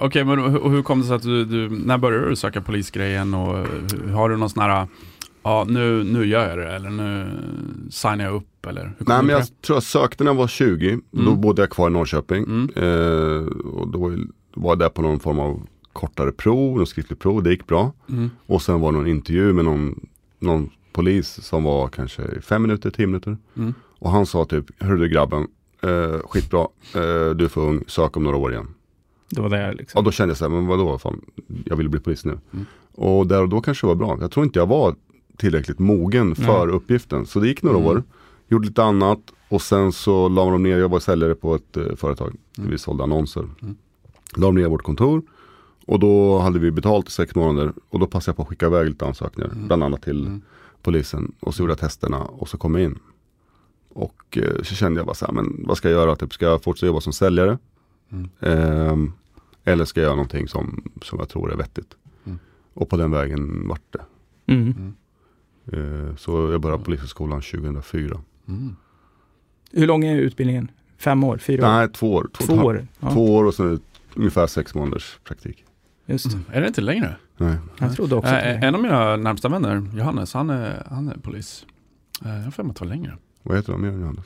Okej, 0.00 0.24
men 0.24 0.38
hur, 0.38 0.56
och 0.58 0.70
hur 0.70 0.82
kom 0.82 1.00
det 1.00 1.06
sig 1.06 1.16
att 1.16 1.22
du, 1.22 1.44
du, 1.44 1.68
när 1.70 1.98
började 1.98 2.28
du 2.28 2.36
söka 2.36 2.60
polisgrejen 2.60 3.34
och 3.34 3.56
hur- 3.56 4.12
har 4.12 4.28
du 4.28 4.36
någon 4.36 4.50
sån 4.50 4.62
här, 4.62 4.86
ja 5.42 5.66
nu, 5.68 6.04
nu 6.04 6.26
gör 6.26 6.48
jag 6.48 6.58
det 6.58 6.72
eller 6.74 6.90
nu 6.90 7.30
signar 7.90 8.24
jag 8.24 8.34
upp 8.34 8.66
eller? 8.66 8.92
Nej 8.98 9.22
men 9.22 9.28
jag 9.28 9.46
tror 9.62 9.76
jag 9.76 9.82
sökte 9.82 10.24
när 10.24 10.30
jag 10.30 10.36
var 10.36 10.46
20. 10.48 10.98
Då 11.10 11.20
Mm. 11.20 11.40
bodde 11.40 11.62
jag 11.62 11.70
kvar 11.70 11.90
i 11.90 11.92
Norrköping. 11.92 12.44
Mm. 12.44 12.68
Eh, 12.76 13.46
och 13.46 13.88
då 13.88 13.98
var 14.54 14.70
jag 14.70 14.78
där 14.78 14.88
på 14.88 15.02
någon 15.02 15.20
form 15.20 15.38
av 15.38 15.66
kortare 15.92 16.32
prov, 16.32 16.76
någon 16.76 16.86
skriftlig 16.86 17.18
prov. 17.18 17.42
Det 17.42 17.50
gick 17.50 17.66
bra. 17.66 17.92
Mm. 18.08 18.30
Och 18.46 18.62
sen 18.62 18.80
var 18.80 18.92
det 18.92 18.98
någon 18.98 19.06
intervju 19.06 19.52
med 19.52 19.64
någon, 19.64 20.06
någon 20.38 20.70
polis 20.92 21.28
som 21.42 21.64
var 21.64 21.88
kanske 21.88 22.40
fem 22.40 22.62
minuter, 22.62 22.90
tio 22.90 23.06
minuter. 23.06 23.36
Mm. 23.56 23.74
Och 23.98 24.10
han 24.10 24.26
sa 24.26 24.44
typ, 24.44 24.82
hörru 24.82 24.96
du 24.98 25.08
grabben, 25.08 25.46
eh, 25.82 26.20
skitbra, 26.28 26.60
eh, 26.94 27.30
du 27.34 27.44
är 27.44 27.48
för 27.48 27.60
ung, 27.60 27.84
sök 27.86 28.16
om 28.16 28.24
några 28.24 28.36
år 28.36 28.52
igen. 28.52 28.74
Det 29.30 29.40
var 29.40 29.48
där 29.48 29.74
liksom. 29.74 29.98
Och 29.98 30.04
då 30.04 30.10
kände 30.10 30.30
jag 30.30 30.36
så 30.38 30.44
här, 30.44 30.50
men 30.50 30.66
vadå, 30.66 30.98
fan, 30.98 31.20
jag 31.64 31.76
vill 31.76 31.88
bli 31.88 32.00
polis 32.00 32.24
nu. 32.24 32.38
Mm. 32.52 32.66
Och 32.94 33.26
där 33.26 33.42
och 33.42 33.48
då 33.48 33.60
kanske 33.60 33.86
det 33.86 33.88
var 33.88 33.94
bra. 33.94 34.18
Jag 34.20 34.30
tror 34.30 34.44
inte 34.46 34.58
jag 34.58 34.66
var 34.66 34.94
tillräckligt 35.36 35.78
mogen 35.78 36.34
för 36.34 36.68
uppgiften. 36.68 37.26
Så 37.26 37.40
det 37.40 37.48
gick 37.48 37.62
några 37.62 37.78
Mm. 37.78 37.88
år, 37.90 38.02
gjorde 38.48 38.66
lite 38.68 38.82
annat 38.82 39.18
och 39.48 39.62
sen 39.62 39.92
så 39.92 40.28
la 40.28 40.44
de 40.50 40.62
ner, 40.62 40.78
jag 40.78 40.88
var 40.88 41.00
säljare 41.00 41.34
på 41.34 41.54
ett 41.54 41.76
eh, 41.76 41.94
företag. 41.96 42.34
Mm. 42.58 42.70
Vi 42.70 42.78
sålde 42.78 43.02
annonser. 43.04 43.40
Mm. 43.62 43.76
La 44.36 44.46
de 44.46 44.54
ner 44.54 44.68
vårt 44.68 44.82
kontor 44.82 45.22
och 45.86 45.98
då 46.00 46.38
hade 46.38 46.58
vi 46.58 46.70
betalt 46.70 47.08
i 47.08 47.10
sex 47.10 47.34
månader 47.34 47.72
och 47.88 47.98
då 47.98 48.06
passade 48.06 48.30
jag 48.30 48.36
på 48.36 48.42
att 48.42 48.48
skicka 48.48 48.66
iväg 48.66 48.86
lite 48.88 49.06
ansökningar. 49.06 49.50
Mm. 49.52 49.66
Bland 49.66 49.82
annat 49.82 50.02
till 50.02 50.26
Mm. 50.26 50.42
polisen 50.82 51.32
och 51.40 51.54
så 51.54 51.62
gjorde 51.62 51.70
jag 51.70 51.78
testerna 51.78 52.22
och 52.22 52.48
så 52.48 52.58
kom 52.58 52.74
jag 52.74 52.84
in. 52.84 52.98
Och 53.94 54.38
eh, 54.38 54.62
så 54.62 54.74
kände 54.74 55.00
jag 55.00 55.06
bara 55.06 55.14
så 55.14 55.26
här, 55.26 55.32
men 55.32 55.64
vad 55.66 55.76
ska 55.76 55.90
jag 55.90 55.96
göra? 56.00 56.16
Typ, 56.16 56.32
ska 56.32 56.44
jag 56.46 56.62
fortsätta 56.62 56.86
jobba 56.86 57.00
som 57.00 57.12
säljare? 57.12 57.58
Mm. 58.12 58.28
Ehm, 58.40 59.12
eller 59.64 59.84
ska 59.84 60.00
jag 60.00 60.06
göra 60.06 60.16
någonting 60.16 60.48
som, 60.48 60.90
som 61.02 61.18
jag 61.18 61.28
tror 61.28 61.52
är 61.52 61.56
vettigt? 61.56 61.96
Mm. 62.26 62.38
Och 62.74 62.88
på 62.88 62.96
den 62.96 63.10
vägen 63.10 63.68
vart 63.68 63.82
det. 63.92 64.02
Mm. 64.52 64.94
Eh, 65.72 66.16
så 66.16 66.50
jag 66.52 66.60
började 66.60 66.78
på 66.78 66.84
polishögskolan 66.84 67.40
2004. 67.40 68.20
Mm. 68.48 68.76
Hur 69.72 69.86
lång 69.86 70.04
är 70.04 70.16
utbildningen? 70.16 70.70
Fem 70.98 71.24
år? 71.24 71.38
Fyra 71.38 71.66
år? 71.66 71.72
Nej, 71.72 71.88
två 71.88 72.12
år. 72.14 72.28
Två, 72.32 72.46
Två 72.46 72.54
år? 72.54 72.86
Ja, 73.00 73.10
Två 73.10 73.34
år 73.36 73.44
och 73.44 73.54
sen 73.54 73.80
ungefär 74.14 74.46
sex 74.46 74.74
månaders 74.74 75.18
praktik. 75.24 75.64
just 76.06 76.24
det. 76.30 76.36
Mm. 76.36 76.44
Är 76.52 76.60
det 76.60 76.66
inte 76.66 76.80
längre? 76.80 77.16
Nej. 77.36 77.56
Jag 77.78 77.96
trodde 77.96 78.14
också 78.14 78.30
Eh, 78.34 78.60
var- 78.60 78.66
en 78.66 78.74
av 78.74 78.82
mina 78.82 79.16
närmsta 79.16 79.48
vänner, 79.48 79.82
Johannes, 79.94 80.34
han 80.34 80.50
är, 80.50 80.86
han 80.90 81.08
är 81.08 81.16
polis. 81.18 81.66
Eh, 82.24 82.36
jag 82.36 82.44
har 82.44 82.50
för 82.50 82.62
mig 82.62 82.70
att 82.70 82.76
det 82.76 82.84
var 82.84 82.90
längre. 82.94 83.16
Vad 83.42 83.56
heter 83.56 83.72
de 83.72 83.82
mer 83.82 83.90
Johannes? 83.92 84.24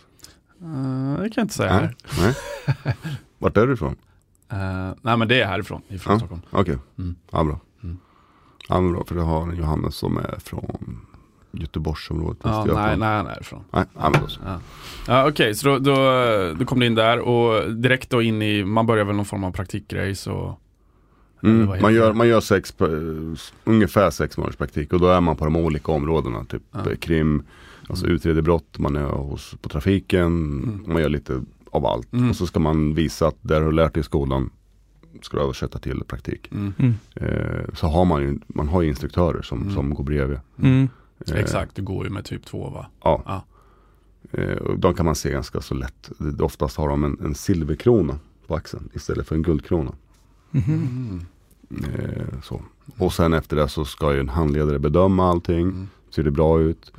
Eh, 0.62 1.22
det 1.22 1.28
kan 1.30 1.32
jag 1.34 1.44
inte 1.44 1.54
säga 1.54 1.72
Nej. 1.80 1.90
här. 2.04 2.34
Nej. 2.84 2.96
Vart 3.38 3.56
är 3.56 3.66
du 3.66 3.72
ifrån? 3.72 3.96
Eh, 4.52 4.90
nej 5.02 5.16
men 5.16 5.28
det 5.28 5.40
är 5.40 5.46
härifrån, 5.46 5.82
ifrån 5.88 6.12
Ja. 6.12 6.18
Stockholm. 6.18 6.42
Okej, 6.50 6.78
Mm. 6.98 7.14
ja 7.30 7.44
bra. 7.44 7.60
Mm. 7.82 7.98
Ja 8.68 8.80
men 8.80 8.92
bra, 8.92 9.04
för 9.04 9.14
jag 9.16 9.22
har 9.22 9.42
en 9.42 9.56
Johannes 9.56 9.94
som 9.96 10.16
är 10.18 10.38
från 10.38 11.00
Göteborgsområdet. 11.52 12.38
Ja, 12.42 12.48
Västergötland. 12.50 12.88
nej, 12.88 12.96
nej, 12.98 13.16
han 13.16 13.26
är 13.26 13.40
ifrån. 13.40 13.64
nej, 13.70 13.84
nej 13.94 14.10
men 14.12 14.20
då 14.20 14.28
så. 14.28 14.40
Ja, 14.44 14.60
ja 15.06 15.28
Okej, 15.28 15.54
så 15.54 15.66
då, 15.68 15.78
då, 15.78 15.94
då 16.58 16.64
kom 16.64 16.80
du 16.80 16.86
in 16.86 16.94
där 16.94 17.18
och 17.18 17.70
direkt 17.74 18.10
då 18.10 18.22
in 18.22 18.42
i, 18.42 18.64
man 18.64 18.86
börjar 18.86 19.04
väl 19.04 19.16
någon 19.16 19.24
form 19.24 19.44
av 19.44 19.50
praktikgrej 19.52 20.14
så 20.14 20.58
Mm, 21.42 21.80
man, 21.82 21.94
gör, 21.94 22.12
man 22.12 22.28
gör 22.28 22.40
sex, 22.40 22.72
p- 22.72 22.84
ungefär 23.64 24.10
sex 24.10 24.36
månaders 24.36 24.56
praktik 24.56 24.92
och 24.92 25.00
då 25.00 25.06
är 25.08 25.20
man 25.20 25.36
på 25.36 25.44
de 25.44 25.56
olika 25.56 25.92
områdena. 25.92 26.44
Typ 26.44 26.62
Ja. 26.72 26.90
eh, 26.90 26.96
krim, 26.96 27.42
alltså 27.88 28.06
utreder 28.06 28.42
brott, 28.42 28.78
man 28.78 28.96
är 28.96 29.04
hos, 29.06 29.54
på 29.60 29.68
trafiken, 29.68 30.42
man 30.86 31.02
gör 31.02 31.08
lite 31.08 31.42
av 31.70 31.86
allt. 31.86 32.12
Mm. 32.12 32.30
Och 32.30 32.36
så 32.36 32.46
ska 32.46 32.60
man 32.60 32.94
visa 32.94 33.26
att 33.28 33.36
det 33.42 33.58
du 33.58 33.64
har 33.64 33.72
lärt 33.72 33.94
dig 33.94 34.00
i 34.00 34.04
skolan 34.04 34.50
ska 35.22 35.36
du 35.36 35.42
översätta 35.42 35.78
till 35.78 36.02
praktik. 36.08 36.48
mm. 36.52 36.72
Mm. 36.78 36.94
Eh, 37.14 37.74
så 37.74 37.86
har 37.86 38.04
man 38.04 38.22
ju, 38.22 38.38
man 38.48 38.68
har 38.68 38.82
ju 38.82 38.88
instruktörer 38.88 39.42
som, 39.42 39.62
Mm. 39.62 39.74
som 39.74 39.94
går 39.94 40.04
bredvid. 40.04 40.38
Mm. 40.62 40.88
Eh, 41.28 41.36
Exakt, 41.36 41.76
du 41.76 41.82
går 41.82 42.04
ju 42.04 42.10
med 42.10 42.24
typ 42.24 42.44
två 42.46 42.70
va? 42.70 42.86
Ja. 43.04 43.22
Ja. 43.26 43.44
Eh, 44.40 44.56
och 44.56 44.78
de 44.78 44.94
kan 44.94 45.06
man 45.06 45.14
se 45.14 45.30
ganska 45.30 45.60
så 45.60 45.74
lätt. 45.74 46.10
Det- 46.18 46.44
Oftast 46.44 46.76
har 46.76 46.88
de 46.88 47.04
en, 47.04 47.18
en 47.24 47.34
silverkrona 47.34 48.18
på 48.46 48.54
axeln 48.54 48.88
istället 48.94 49.26
för 49.28 49.34
en 49.34 49.42
guldkrona. 49.42 49.92
Mhm. 50.50 50.72
Mm. 51.70 51.84
Eh, 51.84 52.40
så. 52.42 52.62
Och 52.98 53.12
sen 53.12 53.32
efter 53.32 53.56
det 53.56 53.68
så 53.68 53.84
ska 53.84 54.14
ju 54.14 54.20
en 54.20 54.28
handledare 54.28 54.78
bedöma 54.78 55.30
allting. 55.30 55.60
Mm. 55.62 55.88
Ser 56.10 56.22
det 56.22 56.30
bra 56.30 56.60
ut? 56.60 56.92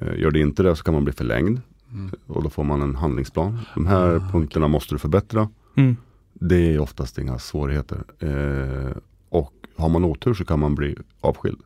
Eh, 0.00 0.20
gör 0.20 0.30
det 0.30 0.40
inte 0.40 0.62
det 0.62 0.76
så 0.76 0.84
kan 0.84 0.94
man 0.94 1.04
bli 1.04 1.12
förlängd. 1.12 1.60
Mm. 1.92 2.10
Och 2.26 2.42
då 2.42 2.50
får 2.50 2.64
man 2.64 2.82
en 2.82 2.94
handlingsplan. 2.94 3.58
De 3.74 3.86
här 3.86 4.16
Ah, 4.16 4.32
punkterna 4.32 4.68
måste 4.68 4.94
du 4.94 4.98
förbättra. 4.98 5.48
Mm. 5.74 5.96
Det 6.32 6.74
är 6.74 6.78
oftast 6.78 7.18
inga 7.18 7.38
svårigheter. 7.38 8.04
Eh, 8.18 8.96
och 9.28 9.52
har 9.76 9.88
man 9.88 10.04
otur 10.04 10.34
så 10.34 10.44
kan 10.44 10.60
man 10.60 10.74
bli 10.74 10.96
avskild. 11.20 11.60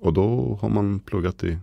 Och 0.00 0.12
då 0.12 0.58
har 0.60 0.68
man 0.68 0.98
pluggat 0.98 1.44
i, 1.44 1.58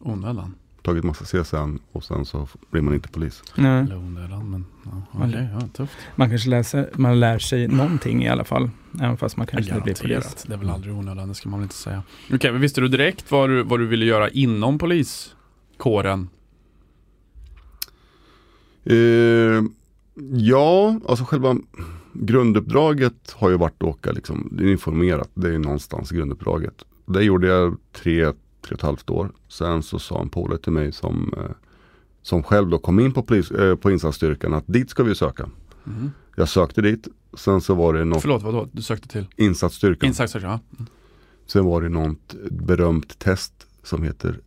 Onödan. 0.00 0.54
Tagit 0.82 1.04
massa 1.04 1.24
CSN 1.24 1.78
och 1.92 2.04
sen 2.04 2.24
så 2.24 2.48
blir 2.70 2.82
man 2.82 2.94
inte 2.94 3.08
polis. 3.08 3.42
Nej. 3.54 3.82
Eller 3.82 3.96
onödan, 3.96 4.50
men 4.50 4.64
ja, 4.84 5.02
okej, 5.12 5.24
Eller- 5.28 5.50
ja, 5.60 5.68
tufft. 5.76 5.96
Man 6.16 6.28
kanske 6.30 6.50
läser, 6.50 6.90
man 6.94 7.20
lär 7.20 7.38
sig 7.38 7.68
någonting 7.68 8.24
i 8.24 8.28
alla 8.28 8.44
fall. 8.44 8.70
Även 9.00 9.16
fast 9.16 9.36
man 9.36 9.46
kanske 9.46 9.70
inte 9.72 9.82
blir 9.84 9.94
polis. 9.94 10.44
Det 10.48 10.54
är 10.54 10.58
väl 10.58 10.70
aldrig 10.70 10.94
onödan, 10.94 11.28
det 11.28 11.34
ska 11.34 11.48
man 11.48 11.58
väl 11.60 11.64
inte 11.64 11.74
säga. 11.74 12.02
Okej, 12.34 12.52
men 12.52 12.60
visste 12.60 12.80
du 12.80 12.88
direkt 12.88 13.30
vad 13.30 13.50
du, 13.50 13.62
vad 13.62 13.80
du 13.80 13.86
ville 13.86 14.04
göra 14.04 14.28
inom 14.28 14.78
poliskåren? 14.78 16.28
Eh, 18.84 19.62
ja, 20.32 21.00
alltså 21.08 21.24
själva 21.24 21.56
grunduppdraget 22.12 23.32
har 23.36 23.50
ju 23.50 23.56
varit 23.56 23.82
att 23.82 23.88
åka 23.88 24.12
liksom, 24.12 24.58
informerat, 24.62 25.30
det 25.34 25.46
är 25.48 25.52
ju 25.52 25.58
någonstans 25.58 26.10
grunduppdraget. 26.10 26.84
Det 27.06 27.22
gjorde 27.22 27.46
jag 27.46 27.76
tre, 27.92 28.32
tre 28.68 28.74
och 28.74 28.78
ett 28.78 28.82
halvt 28.82 29.10
år. 29.10 29.32
Sen 29.48 29.82
så 29.82 29.98
sa 29.98 30.20
en 30.22 30.28
polare 30.28 30.58
till 30.58 30.72
mig 30.72 30.92
som, 30.92 31.34
eh, 31.36 31.42
som 32.22 32.42
själv 32.42 32.68
då 32.68 32.78
kom 32.78 33.00
in 33.00 33.12
på, 33.12 33.22
polis, 33.22 33.50
eh, 33.50 33.74
på 33.76 33.90
insatsstyrkan 33.90 34.54
att 34.54 34.64
dit 34.66 34.90
ska 34.90 35.02
vi 35.02 35.14
söka. 35.14 35.48
Mhm. 35.84 36.10
Jag 36.36 36.48
sökte 36.48 36.82
dit, 36.82 37.08
sen 37.36 37.60
så 37.60 37.74
var 37.74 37.92
det 37.94 38.04
något, 38.04 38.22
Förlåt, 38.22 38.42
vadå? 38.42 38.68
Du 38.72 38.82
sökte 38.82 39.08
till? 39.08 39.26
insatsstyrkan. 39.36 40.06
Insats, 40.06 40.34
ja. 40.42 40.60
Sen 41.46 41.64
var 41.64 41.82
det 41.82 41.88
något 41.88 42.34
berömt 42.50 43.18
test 43.18 43.52
som 43.82 44.02
heter 44.02 44.40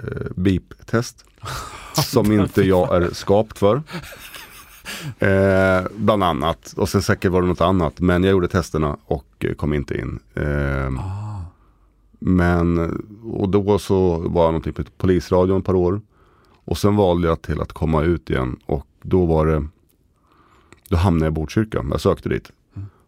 eh, 0.00 0.26
BIP-test. 0.36 1.24
som 2.04 2.32
inte 2.32 2.62
jag 2.62 2.96
är 3.02 3.10
skapt 3.14 3.58
för. 3.58 3.82
Eh, 5.18 5.84
bland 5.96 6.24
annat. 6.24 6.74
Och 6.76 6.88
sen 6.88 7.02
säkert 7.02 7.32
var 7.32 7.42
det 7.42 7.48
något 7.48 7.60
annat. 7.60 8.00
Men 8.00 8.24
jag 8.24 8.30
gjorde 8.30 8.48
testerna 8.48 8.96
och 9.04 9.26
eh, 9.38 9.54
kom 9.54 9.74
inte 9.74 9.98
in. 9.98 10.18
Eh, 10.34 10.44
Ah. 10.98 11.33
Men, 12.26 12.78
och 13.24 13.48
då 13.48 13.78
så 13.78 14.18
var 14.18 14.42
jag 14.42 14.52
någonting 14.52 14.72
på 14.72 14.82
polisradion 14.96 15.58
ett 15.58 15.64
par 15.64 15.74
år. 15.74 16.00
Och 16.64 16.78
sen 16.78 16.96
valde 16.96 17.28
jag 17.28 17.42
till 17.42 17.60
att 17.60 17.72
komma 17.72 18.02
ut 18.02 18.30
igen. 18.30 18.56
Och 18.66 18.86
då 19.02 19.26
var 19.26 19.46
det, 19.46 19.66
då 20.88 20.96
hamnade 20.96 21.26
jag 21.26 21.32
i 21.32 21.34
Botkyrka. 21.34 21.84
Jag 21.90 22.00
sökte 22.00 22.28
dit. 22.28 22.52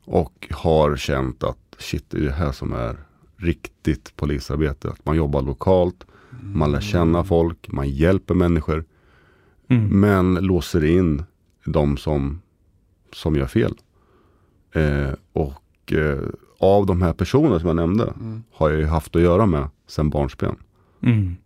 Och 0.04 0.48
har 0.50 0.96
känt 0.96 1.44
att 1.44 1.76
shit, 1.78 2.04
det 2.08 2.18
är 2.18 2.22
det 2.22 2.32
här 2.32 2.52
som 2.52 2.72
är 2.72 2.96
riktigt 3.36 4.16
polisarbete. 4.16 4.88
Att 4.88 5.06
man 5.06 5.16
jobbar 5.16 5.42
lokalt, 5.42 6.06
man 6.42 6.72
lär 6.72 6.80
känna 6.80 7.24
folk, 7.24 7.72
man 7.72 7.88
hjälper 7.88 8.34
människor. 8.34 8.84
Mm. 9.68 10.00
Men 10.00 10.34
låser 10.34 10.84
in 10.84 11.24
de 11.64 11.96
som, 11.96 12.40
som 13.12 13.36
gör 13.36 13.46
fel. 13.46 13.74
Eh, 14.72 15.12
och 15.32 15.92
eh, 15.92 16.18
av 16.58 16.86
de 16.86 17.02
här 17.02 17.12
personerna 17.12 17.58
som 17.58 17.66
jag 17.66 17.76
nämnde 17.76 18.04
Mm. 18.20 18.42
har 18.52 18.70
jag 18.70 18.78
ju 18.80 18.86
haft 18.86 19.16
att 19.16 19.22
göra 19.22 19.46
med 19.46 19.68
sedan 19.86 20.10
barnsben. 20.10 20.56
Mm. 21.02 21.36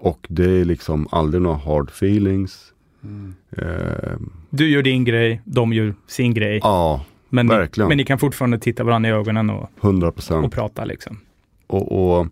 Och 0.00 0.26
det 0.28 0.50
är 0.60 0.64
liksom 0.64 1.08
aldrig 1.10 1.42
några 1.42 1.56
hard 1.56 1.88
feelings. 1.88 2.72
Mm. 3.04 3.34
Eh, 3.50 4.16
Du 4.50 4.68
gör 4.70 4.82
din 4.82 5.04
grej, 5.04 5.40
de 5.44 5.72
gör 5.72 5.94
sin 6.06 6.34
grej. 6.34 6.60
ja, 6.62 7.04
men, 7.28 7.46
ni, 7.46 7.54
verkligen. 7.54 7.88
men 7.88 7.96
ni 7.96 8.04
kan 8.04 8.18
fortfarande 8.18 8.58
titta 8.58 8.84
varandra 8.84 9.10
i 9.10 9.12
ögonen 9.12 9.50
och, 9.50 9.70
100 9.80 10.08
och 10.08 10.14
procent. 10.14 10.52
prata 10.52 10.84
liksom. 10.84 11.18
Och, 11.66 12.18
och 12.18 12.26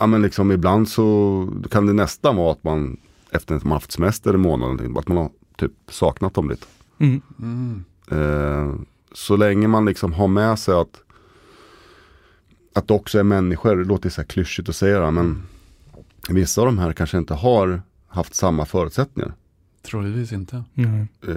ja, 0.00 0.06
men 0.06 0.22
liksom 0.22 0.52
ibland 0.52 0.88
så 0.88 1.48
kan 1.70 1.86
det 1.86 1.92
nästan 1.92 2.36
vara 2.36 2.52
att 2.52 2.64
man 2.64 2.96
efter 3.30 3.54
att 3.54 3.64
man 3.64 3.72
haft 3.72 3.92
semester 3.92 4.34
i 4.34 4.36
månaden, 4.36 4.96
att 4.98 5.08
man 5.08 5.16
har 5.16 5.30
typ 5.56 5.72
saknat 5.88 6.34
dem 6.34 6.50
lite. 6.50 6.66
Mm. 6.98 7.20
Mm. 7.42 7.84
Eh, 8.10 8.74
så 9.14 9.36
länge 9.36 9.68
man 9.68 9.84
liksom 9.84 10.12
har 10.12 10.28
med 10.28 10.58
sig 10.58 10.74
att 10.74 11.00
att 12.74 12.88
det 12.88 12.94
också 12.94 13.18
är 13.18 13.22
människor, 13.22 13.76
det 13.76 13.84
låter 13.84 14.10
så 14.10 14.20
här 14.20 14.28
klyschigt 14.28 14.68
att 14.68 14.76
säga 14.76 15.00
det, 15.00 15.10
men 15.10 15.42
vissa 16.28 16.60
av 16.60 16.66
de 16.66 16.78
här 16.78 16.92
kanske 16.92 17.18
inte 17.18 17.34
har 17.34 17.82
haft 18.08 18.34
samma 18.34 18.66
förutsättningar. 18.66 19.34
Troligtvis 19.82 20.32
inte. 20.32 20.64
Mm. 20.74 21.08
Eh, 21.28 21.34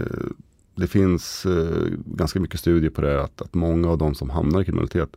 det 0.76 0.88
finns 0.88 1.46
eh, 1.46 1.88
ganska 2.06 2.40
mycket 2.40 2.60
studier 2.60 2.90
på 2.90 3.02
det, 3.02 3.24
att, 3.24 3.42
att 3.42 3.54
många 3.54 3.90
av 3.90 3.98
de 3.98 4.16
som 4.16 4.30
hamnar 4.30 4.62
i 4.62 4.66
kriminalitet 4.66 5.10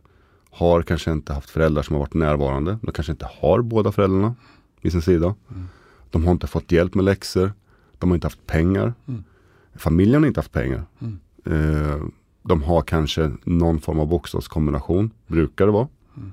har 0.51 0.81
kanske 0.81 1.11
inte 1.11 1.33
haft 1.33 1.49
föräldrar 1.49 1.83
som 1.83 1.93
har 1.93 1.99
varit 1.99 2.13
närvarande. 2.13 2.77
De 2.81 2.91
kanske 2.91 3.11
inte 3.11 3.29
har 3.39 3.61
båda 3.61 3.91
föräldrarna 3.91 4.35
vid 4.81 4.91
sin 4.91 5.01
sida. 5.01 5.35
Mm. 5.51 5.67
De 6.09 6.25
har 6.25 6.31
inte 6.31 6.47
fått 6.47 6.71
hjälp 6.71 6.95
med 6.95 7.05
läxor. 7.05 7.53
De 7.97 8.09
har 8.09 8.15
inte 8.15 8.25
haft 8.25 8.45
pengar. 8.47 8.93
Mm. 9.07 9.23
Familjen 9.75 10.21
har 10.21 10.27
inte 10.27 10.39
haft 10.39 10.51
pengar. 10.51 10.83
Mm. 10.99 12.11
De 12.43 12.63
har 12.63 12.81
kanske 12.81 13.31
någon 13.43 13.79
form 13.79 13.99
av 13.99 14.07
bokstavskombination, 14.07 15.11
brukar 15.27 15.65
det 15.65 15.71
vara. 15.71 15.87
Mm. 16.17 16.31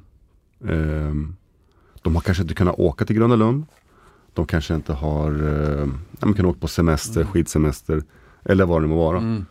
Eh, 0.68 1.34
de 2.02 2.14
har 2.14 2.22
kanske 2.22 2.42
inte 2.42 2.54
kunnat 2.54 2.78
åka 2.78 3.04
till 3.04 3.16
Gröna 3.16 3.36
Lund. 3.36 3.66
De 4.34 4.46
kanske 4.46 4.74
inte 4.74 4.92
har 4.92 5.30
eh, 5.80 5.86
man 6.20 6.34
kan 6.34 6.46
åka 6.46 6.58
på 6.60 6.68
semester, 6.68 7.20
Mm. 7.20 7.32
skidsemester 7.32 8.02
eller 8.44 8.66
vad 8.66 8.82
det 8.82 8.88
må 8.88 8.96
vara. 8.96 9.18
Mm. 9.18 9.44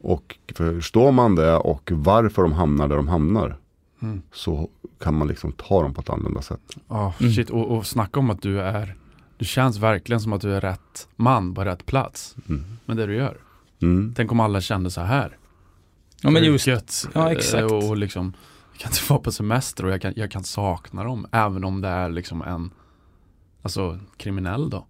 Och 0.00 0.38
förstår 0.54 1.12
man 1.12 1.34
det 1.34 1.56
och 1.56 1.90
varför 1.94 2.42
de 2.42 2.52
hamnar 2.52 2.88
där 2.88 2.96
de 2.96 3.08
hamnar 3.08 3.56
Mm. 4.02 4.22
så 4.32 4.68
kan 5.00 5.14
man 5.14 5.28
liksom 5.28 5.52
ta 5.52 5.82
dem 5.82 5.94
på 5.94 6.00
ett 6.00 6.10
annorlunda 6.10 6.42
sätt. 6.42 6.60
Ja, 6.88 7.14
Mm. 7.20 7.32
shit. 7.32 7.50
Och, 7.50 7.76
och 7.76 7.86
snacka 7.86 8.20
om 8.20 8.30
att 8.30 8.42
du 8.42 8.60
är, 8.60 8.94
du 9.36 9.44
känns 9.44 9.78
verkligen 9.78 10.20
som 10.20 10.32
att 10.32 10.40
du 10.40 10.54
är 10.54 10.60
rätt 10.60 11.08
man 11.16 11.54
på 11.54 11.64
rätt 11.64 11.86
plats 11.86 12.36
Mm. 12.48 12.64
med 12.86 12.96
det 12.96 13.06
du 13.06 13.14
gör. 13.14 13.36
Mm. 13.82 14.12
Tänk 14.16 14.32
om 14.32 14.40
alla 14.40 14.60
kände 14.60 14.90
så 14.90 15.00
här. 15.00 15.36
Ja 16.22 16.30
men 16.30 16.44
just, 16.44 16.66
Gött. 16.66 17.08
ja, 17.14 17.26
Eh, 17.26 17.32
exakt. 17.36 17.64
Och, 17.72 17.88
och 17.88 17.96
liksom, 17.96 18.32
jag 18.72 18.80
kan 18.80 18.90
inte 18.90 19.02
vara 19.12 19.20
på 19.20 19.32
semester 19.32 19.84
och 19.84 19.92
jag 19.92 20.02
kan, 20.02 20.12
jag 20.16 20.30
kan 20.30 20.44
sakna 20.44 21.04
dem. 21.04 21.26
Även 21.32 21.64
om 21.64 21.80
det 21.80 21.88
är 21.88 22.08
liksom 22.10 22.42
en, 22.42 22.70
alltså 23.62 23.98
kriminell 24.16 24.70
då. 24.70 24.86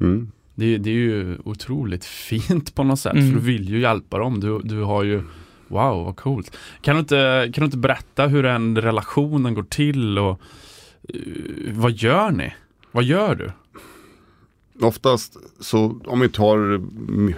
Mm. 0.00 0.30
Det, 0.54 0.64
är- 0.74 0.78
det 0.78 0.90
är 0.90 0.94
ju 0.94 1.38
otroligt 1.44 2.04
fint 2.04 2.74
på 2.74 2.84
något 2.84 3.00
sätt. 3.00 3.12
Mm. 3.12 3.26
För 3.28 3.34
du 3.40 3.46
vill 3.46 3.68
ju 3.68 3.80
hjälpa 3.80 4.18
dem. 4.18 4.40
Du, 4.40 4.58
du 4.58 4.82
har 4.82 5.02
ju, 5.02 5.22
wow 5.68 6.04
vad 6.04 6.16
coolt. 6.16 6.56
Kan 6.80 6.94
du, 6.96 7.00
inte, 7.00 7.50
kan 7.54 7.62
du 7.62 7.64
inte 7.64 7.76
berätta 7.78 8.26
hur 8.26 8.42
den 8.42 8.80
relationen 8.80 9.54
går 9.54 9.62
till 9.62 10.18
och 10.18 10.40
eh, 11.08 11.16
vad 11.72 11.92
gör 11.92 12.30
ni? 12.30 12.54
Vad 12.92 13.04
gör 13.04 13.34
du? 13.34 13.50
Oftast 14.80 15.36
så 15.60 16.00
om 16.06 16.20
vi 16.20 16.28
tar 16.28 16.56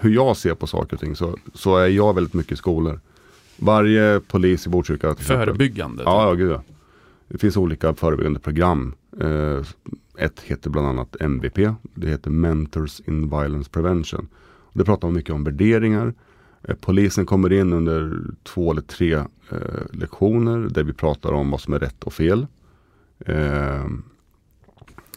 hur 0.02 0.10
jag 0.14 0.36
ser 0.36 0.54
på 0.54 0.66
saker 0.66 0.94
och 0.96 1.00
ting 1.00 1.16
så, 1.16 1.36
så 1.54 1.76
är 1.76 1.86
jag 1.88 2.14
väldigt 2.14 2.34
mycket 2.34 2.52
i 2.52 2.56
skolor. 2.56 3.00
Varje 3.56 4.20
polis 4.20 4.66
i 4.66 4.70
Botkyrka 4.70 5.14
Förebyggande? 5.14 5.96
typ. 5.98 6.06
Ja, 6.06 6.28
ja, 6.28 6.34
gud 6.34 6.50
ja. 6.50 6.62
Det 7.28 7.38
finns 7.38 7.56
olika 7.56 7.94
förebyggande 7.94 8.40
program. 8.40 8.94
Eh, 9.20 9.62
ett 10.18 10.40
heter 10.40 10.70
bland 10.70 10.88
annat 10.88 11.16
MVP. 11.20 11.74
Det 11.94 12.08
heter 12.08 12.30
Mentors 12.30 13.00
in 13.00 13.30
Violence 13.30 13.70
Prevention. 13.70 14.28
Det 14.72 14.84
pratar 14.84 15.10
mycket 15.10 15.34
om 15.34 15.44
värderingar. 15.44 16.14
Eh, 16.62 16.76
polisen 16.80 17.26
kommer 17.26 17.52
in 17.52 17.72
under 17.72 18.20
två 18.42 18.70
eller 18.70 18.82
tre 18.82 19.14
eh, 19.14 19.26
lektioner 19.92 20.58
där 20.58 20.84
vi 20.84 20.92
pratar 20.92 21.32
om 21.32 21.50
vad 21.50 21.60
som 21.60 21.74
är 21.74 21.78
rätt 21.78 22.04
och 22.04 22.12
fel. 22.12 22.46
Eh, 23.18 23.86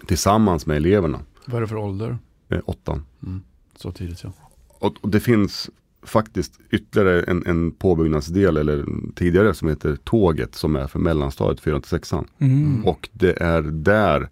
tillsammans 0.06 0.66
med 0.66 0.78
eleverna. 0.78 1.20
Vad 1.46 1.58
är 1.58 1.62
det 1.62 1.68
för 1.68 1.76
ålder? 1.76 2.18
Eh, 2.50 2.60
åttan. 2.66 3.06
Mm. 3.26 3.42
Så 3.76 3.92
tidigt 3.92 4.24
ja. 4.24 4.34
Och, 4.68 4.96
och 5.02 5.10
det 5.10 5.20
finns 5.20 5.70
faktiskt 6.04 6.60
ytterligare 6.72 7.24
en, 7.24 7.44
en 7.46 7.72
påbyggnadsdel 7.72 8.58
eller 8.58 8.86
tidigare 9.16 9.54
som 9.54 9.68
heter 9.68 9.96
Tåget 9.96 10.56
som 10.56 10.76
är 10.76 10.88
för 10.88 11.00
mellanstadiet 11.00 11.60
4 11.60 11.80
till 11.80 11.90
6 11.90 12.14
Mm. 12.38 12.86
Och 12.86 13.10
det 13.14 13.42
är 13.42 13.62
där 13.62 14.30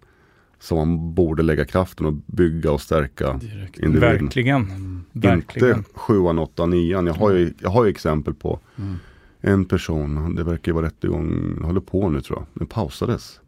som 0.60 0.78
man 0.78 1.14
borde 1.14 1.42
lägga 1.42 1.64
kraften 1.64 2.06
och 2.06 2.12
bygga 2.12 2.72
och 2.72 2.80
stärka 2.80 3.32
Direkt. 3.32 3.78
individen. 3.78 4.24
Verkligen. 4.24 4.62
Mm. 4.70 5.04
Verkligen. 5.12 5.76
Inte 5.76 5.90
7, 5.94 6.18
8, 6.18 6.66
9. 6.66 7.02
Jag 7.02 7.14
har 7.14 7.30
ju, 7.32 7.52
jag 7.58 7.70
har 7.70 7.84
ju 7.84 7.90
exempel 7.90 8.34
på 8.34 8.60
Mm. 8.76 8.94
en 9.40 9.64
person, 9.64 10.34
det 10.34 10.44
verkar 10.44 10.72
ju 10.72 10.74
vara 10.76 10.86
rättegång, 10.86 11.58
håller 11.62 11.80
på 11.80 12.08
nu 12.10 12.20
tror 12.20 12.38
jag. 12.38 12.46
Den 12.54 12.66
pausades. 12.66 13.40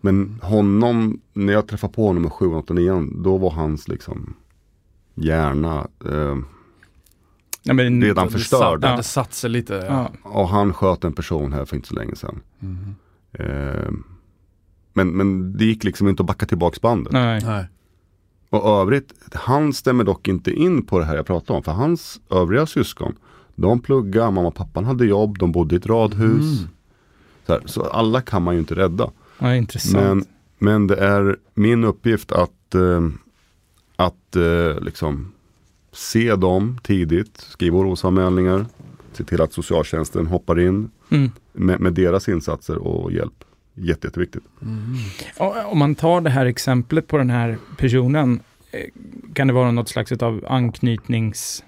Men 0.00 0.38
honom, 0.42 1.20
när 1.32 1.52
jag 1.52 1.66
träffade 1.68 1.92
på 1.92 2.06
honom 2.06 2.22
med 2.22 2.32
7, 2.32 2.46
8, 2.46 2.74
9, 2.74 3.06
då 3.14 3.38
var 3.38 3.50
hans 3.50 3.88
liksom 3.88 4.34
hjärna 5.14 5.88
eh, 6.10 6.36
Ja, 7.66 7.74
men, 7.74 8.02
redan 8.02 8.26
Det 8.26 8.32
förstörd. 8.32 8.80
Det 8.80 9.02
satt 9.02 9.34
sig 9.34 9.50
lite. 9.50 9.74
Ja. 9.88 10.10
Och 10.22 10.48
han 10.48 10.74
sköt 10.74 11.04
en 11.04 11.12
person 11.12 11.52
här 11.52 11.64
för 11.64 11.76
inte 11.76 11.88
så 11.88 11.94
länge 11.94 12.16
sedan. 12.16 12.40
Mm. 12.62 12.94
Eh, 13.32 13.90
men, 14.92 15.08
men 15.08 15.56
det 15.56 15.64
gick 15.64 15.84
liksom 15.84 16.08
inte 16.08 16.22
att 16.22 16.26
backa 16.26 16.46
tillbaks 16.46 16.80
bandet. 16.80 17.12
Nej. 17.12 17.42
Nej. 17.44 17.66
Och 18.50 18.80
övrigt, 18.80 19.12
han 19.32 19.72
stämmer 19.72 20.04
dock 20.04 20.28
inte 20.28 20.50
in 20.50 20.86
på 20.86 20.98
det 20.98 21.04
här 21.04 21.16
jag 21.16 21.26
pratar 21.26 21.54
om. 21.54 21.62
För 21.62 21.72
hans 21.72 22.20
övriga 22.30 22.66
syskon, 22.66 23.14
de 23.54 23.80
pluggade, 23.80 24.30
mamma 24.30 24.48
och 24.48 24.54
pappan 24.54 24.84
hade 24.84 25.06
jobb, 25.06 25.38
de 25.38 25.52
bodde 25.52 25.74
i 25.74 25.78
ett 25.78 25.86
radhus. 25.86 26.58
Mm. 26.58 26.70
Så, 27.46 27.52
här, 27.52 27.62
så 27.64 27.82
alla 27.82 28.20
kan 28.20 28.42
man 28.42 28.54
ju 28.54 28.60
inte 28.60 28.74
rädda. 28.74 29.10
Ja, 29.38 29.54
intressant. 29.54 30.04
Men, 30.04 30.24
men 30.58 30.86
det 30.86 30.96
är 30.96 31.36
min 31.54 31.84
uppgift 31.84 32.32
att, 32.32 32.74
eh, 32.74 33.08
att 33.96 34.36
eh, 34.36 34.80
liksom 34.80 35.32
se 35.96 36.36
dem 36.36 36.78
tidigt, 36.82 37.36
skriva 37.36 37.78
orosanmälningar, 37.78 38.66
se 39.12 39.24
till 39.24 39.40
att 39.42 39.52
socialtjänsten 39.52 40.26
hoppar 40.26 40.60
in 40.60 40.90
Mm. 41.10 41.30
med, 41.52 41.80
med 41.80 41.92
deras 41.92 42.28
insatser 42.28 42.76
och 42.78 43.12
hjälp. 43.12 43.44
Jätte, 43.74 44.06
jätteviktigt. 44.06 44.42
Mm. 44.62 44.94
Och- 45.38 45.72
Om 45.72 45.78
man 45.78 45.94
tar 45.94 46.20
det 46.20 46.30
här 46.30 46.46
exemplet 46.46 47.06
på 47.06 47.18
den 47.18 47.30
här 47.30 47.58
personen, 47.76 48.40
eh, 48.70 48.80
kan 49.34 49.46
det 49.46 49.52
vara 49.52 49.70
något 49.70 49.88
slags 49.88 50.12
av 50.12 50.44
anknytnings... 50.48 51.64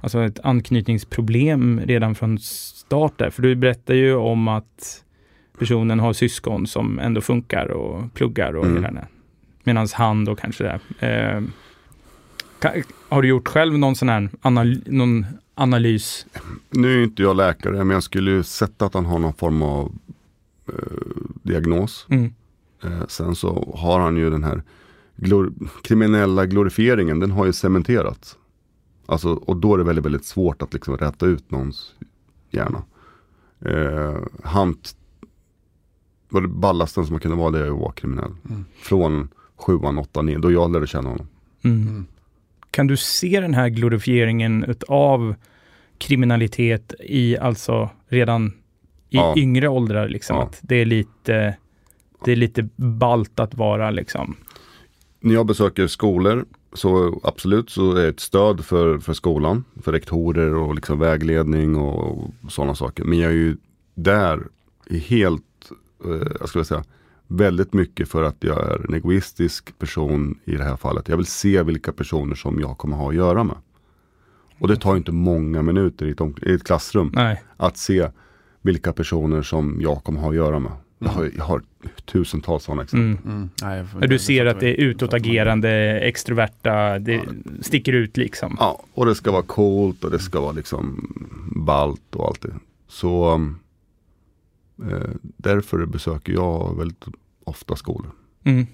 Alltså 0.00 0.22
ett 0.24 0.40
anknytningsproblem 0.44 1.80
redan 1.84 2.14
från 2.14 2.38
start 2.38 3.12
där? 3.18 3.30
För 3.30 3.42
du 3.42 3.54
berättar 3.54 3.94
ju 3.94 4.14
om 4.14 4.48
att 4.48 5.04
personen 5.58 6.00
har 6.00 6.12
syskon 6.12 6.66
som 6.66 6.98
ändå 6.98 7.20
funkar 7.20 7.66
och 7.70 8.14
pluggar 8.14 8.56
och 8.56 8.66
Mm. 8.66 8.84
hela. 8.84 9.06
Medan 9.64 9.88
han 9.94 10.24
då 10.24 10.36
kanske 10.36 10.64
det. 10.64 11.06
Eh, 11.06 11.42
har 13.08 13.22
du 13.22 13.28
gjort 13.28 13.48
själv 13.48 13.78
någon 13.78 13.96
sån 13.96 14.08
här 14.08 14.30
anal 14.42 14.82
någon 14.86 15.26
analys? 15.54 16.26
Nu 16.70 17.00
är 17.00 17.04
inte 17.04 17.22
jag 17.22 17.36
läkare, 17.36 17.84
men 17.84 17.90
jag 17.90 18.02
skulle 18.02 18.30
ju 18.30 18.42
sätta 18.42 18.86
att 18.86 18.94
han 18.94 19.06
har 19.06 19.18
någon 19.18 19.34
form 19.34 19.62
av 19.62 19.92
eh, 20.68 20.74
diagnos. 21.42 22.06
Mm. 22.08 22.34
Eh, 22.82 23.06
sen 23.08 23.34
så 23.34 23.74
har 23.78 24.00
han 24.00 24.16
ju 24.16 24.30
den 24.30 24.44
här 24.44 24.62
glor- 25.16 25.52
kriminella 25.82 26.46
glorifieringen, 26.46 27.20
den 27.20 27.30
har 27.30 27.46
ju 27.46 27.52
cementerats. 27.52 28.36
Alltså, 29.06 29.28
och 29.28 29.56
då 29.56 29.74
är 29.74 29.78
det 29.78 29.84
väldigt, 29.84 30.04
väldigt 30.04 30.24
svårt 30.24 30.62
att 30.62 30.72
liksom 30.72 30.96
rätta 30.96 31.26
ut 31.26 31.50
någons 31.50 31.94
hjärna. 32.50 32.82
Eh, 33.60 34.16
han, 34.42 34.76
var 36.28 36.40
det 36.40 36.48
ballasten 36.48 37.04
som 37.06 37.12
man 37.12 37.20
kunde 37.20 37.36
vara 37.36 37.50
det 37.50 37.58
är 37.58 37.70
att 37.70 37.80
vara 37.80 37.92
kriminell. 37.92 38.32
Mm. 38.48 38.64
Från 38.76 39.28
sjuan, 39.56 39.98
åttan, 39.98 40.26
nio, 40.26 40.38
då 40.38 40.52
jag 40.52 40.72
lärde 40.72 40.86
känna 40.86 41.08
honom. 41.08 41.26
Mm. 41.62 42.06
Kan 42.78 42.86
du 42.86 42.96
se 42.96 43.40
den 43.40 43.54
här 43.54 43.68
glorifieringen 43.68 44.64
utav 44.64 45.34
kriminalitet 45.98 46.94
i 47.00 47.38
alltså 47.38 47.90
redan 48.08 48.46
i 48.48 48.52
Ja. 49.16 49.34
yngre 49.36 49.68
åldrar 49.68 50.08
liksom? 50.08 50.36
Ja. 50.36 50.42
Att 50.42 50.58
det 50.62 50.76
är 50.76 50.84
lite 50.84 51.56
det 52.24 52.32
är 52.32 52.36
lite 52.36 52.68
balt 52.76 53.40
att 53.40 53.54
vara 53.54 53.90
liksom. 53.90 54.36
När 55.20 55.34
jag 55.34 55.46
besöker 55.46 55.86
skolor 55.86 56.44
så 56.72 57.20
absolut 57.24 57.70
så 57.70 57.92
är 57.92 58.02
det 58.02 58.08
ett 58.08 58.20
stöd 58.20 58.64
för, 58.64 58.98
för 58.98 59.12
skolan, 59.12 59.64
för 59.82 59.92
rektorer 59.92 60.54
och 60.54 60.74
liksom 60.74 60.98
vägledning 60.98 61.76
och 61.76 62.30
sådana 62.48 62.74
saker. 62.74 63.04
Men 63.04 63.18
jag 63.18 63.30
är 63.30 63.36
ju 63.36 63.56
där 63.94 64.40
helt, 65.08 65.70
eh, 66.04 66.28
jag 66.40 66.48
skulle 66.48 66.64
säga, 66.64 66.84
väldigt 67.28 67.72
mycket 67.72 68.08
för 68.08 68.22
att 68.22 68.36
jag 68.40 68.66
är 68.66 68.86
en 68.88 68.94
egoistisk 68.94 69.78
person 69.78 70.38
i 70.44 70.56
det 70.56 70.64
här 70.64 70.76
fallet. 70.76 71.08
Jag 71.08 71.16
vill 71.16 71.26
se 71.26 71.62
vilka 71.62 71.92
personer 71.92 72.34
som 72.34 72.60
jag 72.60 72.78
kommer 72.78 72.96
ha 72.96 73.08
att 73.08 73.14
göra 73.14 73.44
med. 73.44 73.56
Och 74.58 74.68
det 74.68 74.76
tar 74.76 74.96
inte 74.96 75.12
många 75.12 75.62
minuter 75.62 76.06
i 76.06 76.10
ett, 76.10 76.42
i 76.42 76.54
ett 76.54 76.64
klassrum 76.64 77.12
Nej. 77.14 77.42
att 77.56 77.76
se 77.76 78.08
vilka 78.62 78.92
personer 78.92 79.42
som 79.42 79.78
jag 79.80 80.04
kommer 80.04 80.20
ha 80.20 80.28
att 80.28 80.34
göra 80.34 80.58
med. 80.58 80.72
Jag 80.98 81.08
har, 81.08 81.30
jag 81.36 81.44
har 81.44 81.62
tusentals 82.04 82.64
sådana 82.64 82.82
exempel. 82.82 83.30
Mm. 83.30 83.36
Mm. 83.36 83.50
Nej, 83.62 83.84
jag 84.00 84.10
du 84.10 84.18
ser 84.18 84.46
att 84.46 84.60
det 84.60 84.68
är 84.68 84.84
utåtagerande, 84.84 85.70
extroverta, 86.00 86.98
det 86.98 87.22
sticker 87.60 87.92
ut 87.92 88.16
liksom. 88.16 88.56
Ja, 88.60 88.82
och 88.94 89.06
det 89.06 89.14
ska 89.14 89.32
vara 89.32 89.42
coolt 89.42 90.04
och 90.04 90.10
det 90.10 90.18
ska 90.18 90.40
vara 90.40 90.52
liksom 90.52 91.12
ballt 91.56 92.14
och 92.14 92.26
allt 92.26 92.42
det. 92.42 92.54
Så 92.88 93.34
eh, 93.34 93.38
därför 95.36 95.86
besöker 95.86 96.32
jag 96.32 96.76
väldigt 96.78 97.04
ofta 97.44 97.76
skolor. 97.76 98.10
Mm. 98.44 98.66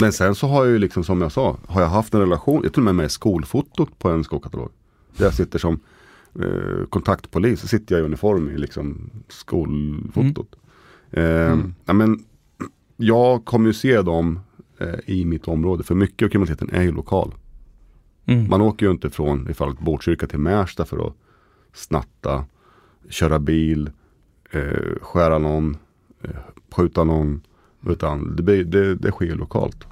Men 0.00 0.12
sen 0.12 0.34
så 0.34 0.46
har 0.46 0.64
jag 0.64 0.72
ju 0.72 0.78
liksom 0.78 1.04
som 1.04 1.22
jag 1.22 1.32
sa, 1.32 1.56
har 1.66 1.80
jag 1.80 1.88
haft 1.88 2.14
en 2.14 2.20
relation, 2.20 2.60
jag 2.62 2.72
till 2.72 2.88
och 2.88 2.94
med 2.94 3.06
i 3.06 3.08
skolfotot 3.08 3.98
på 3.98 4.08
en 4.08 4.24
skolkatalog. 4.24 4.70
Där 5.16 5.24
jag 5.24 5.34
sitter 5.34 5.58
som 5.58 5.80
eh, 6.40 6.86
kontaktpolis, 6.88 7.60
så 7.60 7.68
sitter 7.68 7.94
jag 7.94 8.02
i 8.02 8.06
uniform 8.06 8.50
i 8.50 8.58
liksom 8.58 9.10
skolfotot. 9.28 10.56
Eh, 11.10 11.52
Mm. 11.52 11.74
ja, 11.84 11.92
men, 11.92 12.24
jag 12.96 13.44
kommer 13.44 13.66
ju 13.66 13.72
se 13.72 14.02
dem 14.02 14.40
eh, 14.78 14.94
i 15.06 15.24
mitt 15.24 15.48
område, 15.48 15.84
för 15.84 15.94
mycket 15.94 16.26
av 16.26 16.30
kriminaliteten 16.30 16.70
är 16.70 16.82
ju 16.82 16.92
lokal. 16.92 17.34
Mm. 18.26 18.48
Man 18.50 18.60
åker 18.60 18.86
ju 18.86 18.92
inte 18.92 19.10
från 19.10 19.50
ifall 19.50 19.74
Botkyrka 19.80 20.26
till 20.26 20.38
Märsta 20.38 20.84
för 20.84 21.06
att 21.06 21.14
snatta, 21.72 22.44
köra 23.08 23.38
bil, 23.38 23.90
eh, 24.54 25.02
skära 25.02 25.38
någon, 25.38 25.76
eh, 26.22 26.30
skjuta 26.70 27.04
någon. 27.04 27.40
Utan 27.86 28.36
det, 28.36 28.64
det, 28.64 28.94
det 28.94 29.10
sker 29.10 29.34
lokalt. 29.34 29.84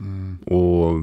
Mm. 0.00 0.38
Och 0.44 1.02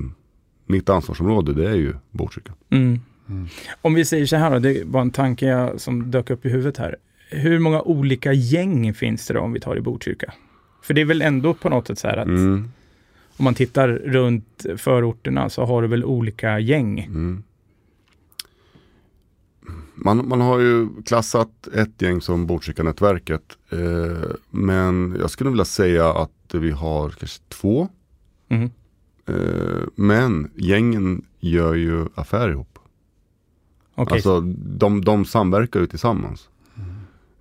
mitt 0.66 0.90
ansvarsområde 0.90 1.54
det 1.54 1.70
är 1.70 1.76
ju 1.76 1.94
Botkyrka. 2.12 2.54
Mm. 2.70 3.00
Mm. 3.30 3.48
Om 3.82 3.94
vi 3.94 4.06
säger 4.06 4.26
så 4.26 4.36
här 4.36 4.52
då, 4.52 4.60
det 4.60 4.84
var 4.86 5.02
en 5.02 5.12
tanke 5.12 5.46
jag, 5.46 5.82
som 5.82 6.12
dök 6.12 6.30
upp 6.30 6.46
i 6.46 6.50
huvudet 6.50 6.78
här. 6.78 6.96
Hur 7.30 7.60
många 7.60 7.82
olika 7.82 8.34
gäng 8.34 8.94
finns 8.94 9.28
det 9.28 9.34
då 9.34 9.40
om 9.40 9.54
vi 9.54 9.60
tar 9.60 9.78
i 9.78 9.82
Botkyrka? 9.82 10.34
För 10.82 10.94
det 10.94 11.02
är 11.02 11.06
väl 11.06 11.22
ändå 11.22 11.54
på 11.54 11.70
något 11.70 11.88
sätt 11.88 12.00
så 12.00 12.08
här 12.08 12.18
att 12.18 12.28
Mm, 12.28 12.72
om 13.38 13.44
man 13.44 13.54
tittar 13.54 13.88
runt 13.88 14.66
förorterna 14.78 15.50
så 15.50 15.66
har 15.66 15.82
du 15.82 15.88
väl 15.88 16.06
olika 16.06 16.60
gäng. 16.60 17.08
Man, 19.96 20.28
man 20.28 20.42
har 20.42 20.60
ju 20.60 21.02
klassat 21.06 21.68
ett 21.68 22.02
gäng 22.02 22.22
som 22.22 22.48
Botkyrka-nätverket. 22.48 23.58
Eh, 23.70 24.32
men 24.50 25.16
jag 25.20 25.30
skulle 25.30 25.50
vilja 25.50 25.66
säga 25.66 26.14
att 26.14 26.32
vi 26.54 26.72
har 26.72 27.10
kanske 27.10 27.42
två. 27.50 27.88
Mm. 28.50 28.70
Eh, 29.26 29.84
men 29.96 30.52
gängen 30.56 31.26
gör 31.40 31.74
ju 31.74 32.06
affär 32.16 32.50
ihop. 32.50 32.80
Okej, 33.96 34.16
Alltså 34.16 34.42
de, 34.58 35.06
de 35.06 35.26
samverkar 35.26 35.80
ju 35.80 35.88
tillsammans. 35.88 36.50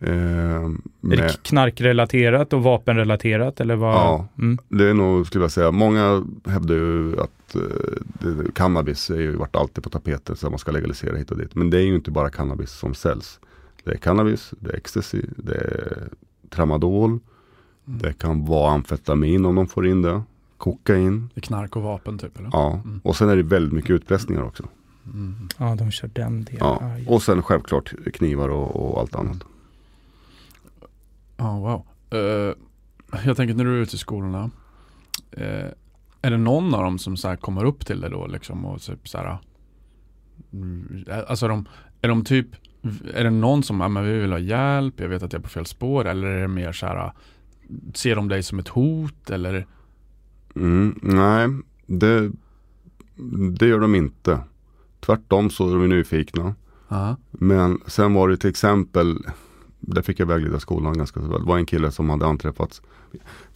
Eh, 0.03 0.13
är 0.15 0.69
med, 1.01 1.19
det 1.19 1.43
knarkrelaterat 1.43 2.53
och 2.53 2.63
vapenrelaterat 2.63 3.61
eller 3.61 3.77
vad? 3.77 3.95
Ja. 3.95 4.29
Mm. 4.39 4.59
det 4.69 4.89
är 4.89 4.95
nog, 4.95 5.27
skulle 5.27 5.45
jag 5.45 5.53
säga, 5.53 5.71
många 5.71 6.25
hävdar 6.45 6.75
ju 6.75 7.21
att 7.21 7.55
eh, 7.55 8.53
cannabis 8.55 9.11
är 9.11 9.21
ju 9.21 9.37
varit 9.37 9.57
alltid 9.57 9.85
på 9.85 9.91
tapeten 9.91 10.37
så 10.37 10.51
man 10.51 10.59
ska 10.59 10.71
legalisera 10.71 11.17
hit 11.17 11.31
och 11.31 11.39
dit. 11.39 11.55
Men 11.55 11.71
det 11.71 11.79
är 11.79 11.83
ju 11.83 11.95
inte 11.95 12.11
bara 12.11 12.31
cannabis 12.31 12.71
som 12.71 12.95
säljs. 12.95 13.41
Det 13.85 13.91
är 13.91 13.97
cannabis, 13.97 14.55
det 14.61 14.71
är 14.71 14.77
ecstasy, 14.77 15.23
det 15.37 15.55
är 15.55 16.09
tramadol, 16.51 17.19
det 17.85 18.13
kan 18.19 18.45
vara 18.45 18.71
amfetamin 18.73 19.45
om 19.45 19.55
de 19.55 19.67
får 19.69 19.87
in 19.87 20.03
det, 20.03 20.23
kokain. 20.57 21.29
Det 21.35 21.39
är 21.39 21.43
knark 21.43 21.77
och 21.77 21.83
vapen 21.83 22.19
typ 22.19 22.39
eller? 22.39 22.51
Ja, 22.53 22.81
Mm. 22.85 23.01
och 23.05 23.17
sen 23.17 23.29
är 23.29 23.37
det 23.37 23.43
väldigt 23.43 23.73
mycket 23.73 23.91
utpressningar 23.91 24.43
också. 24.43 24.63
Mm. 25.07 25.35
Ja, 25.59 25.75
de 25.79 25.91
kör 25.91 26.11
den 26.13 26.45
delen. 26.45 26.59
Ja. 26.61 26.83
Och 27.07 27.23
sen 27.23 27.43
självklart 27.43 27.93
knivar 28.15 28.49
och, 28.49 28.77
och 28.77 29.01
allt 29.01 29.15
annat. 29.15 29.45
Ja, 31.43 31.59
wow. 31.59 31.87
Eh, 32.21 32.55
jag 33.27 33.37
tänker 33.37 33.55
när 33.55 33.65
du 33.65 33.79
är 33.79 33.83
ute 33.83 33.97
i 33.97 33.99
skolorna. 33.99 34.51
eh, 35.31 35.67
är 36.23 36.31
det 36.31 36.37
någon 36.39 36.75
av 36.75 36.83
dem 36.83 36.99
som 36.99 37.17
så 37.17 37.37
kommer 37.37 37.65
upp 37.65 37.87
till 37.87 38.01
dig 38.01 38.11
då 38.11 38.27
liksom 38.27 38.65
och 38.65 38.81
typ 38.83 39.09
så 39.09 39.19
här. 39.19 39.39
mm, 40.53 41.05
Alltså 41.29 41.49
de, 41.49 41.69
är 42.01 42.09
de 42.09 42.25
typ 42.25 42.47
Är 43.15 43.25
det 43.25 43.31
någon 43.31 43.63
som, 43.63 43.81
ja 43.81 43.89
men 43.89 44.05
vi 44.05 44.19
vill 44.19 44.33
ha 44.33 44.39
hjälp, 44.39 45.01
jag 45.01 45.09
vet 45.09 45.23
att 45.23 45.33
jag 45.33 45.41
är 45.41 45.43
på 45.43 45.49
fel 45.49 45.67
spår 45.67 46.05
eller 46.09 46.27
är 46.29 46.41
det 46.43 46.49
mer 46.49 46.73
så 46.73 46.87
här 46.87 47.13
Ser 47.95 48.17
de 48.17 48.29
dig 48.29 48.43
som 48.43 48.59
ett 48.59 48.69
hot 48.69 49.31
eller? 49.31 49.67
Mm, 50.57 50.99
nej, 51.03 51.49
det, 51.87 52.31
det 53.59 53.67
gör 53.67 53.81
de 53.81 53.95
inte. 53.95 54.41
tvärtom 55.01 55.51
så 55.51 55.69
är 55.69 55.73
de 55.79 55.89
nyfikna. 55.89 56.55
Ja. 56.89 57.17
Men 57.31 57.79
sen 57.87 58.15
var 58.15 58.29
det 58.29 58.37
till 58.37 58.51
exempel, 58.51 59.19
där 59.83 60.03
fick 60.03 60.21
jag 60.21 60.27
vägleda 60.27 60.61
skolan 60.61 60.99
ganska 60.99 61.21
väl. 61.21 61.31
Det 61.41 61.47
var 61.47 61.59
en 61.59 61.67
kille 61.67 61.91
som 61.91 62.11
hade 62.11 62.27
anträffats. 62.27 62.83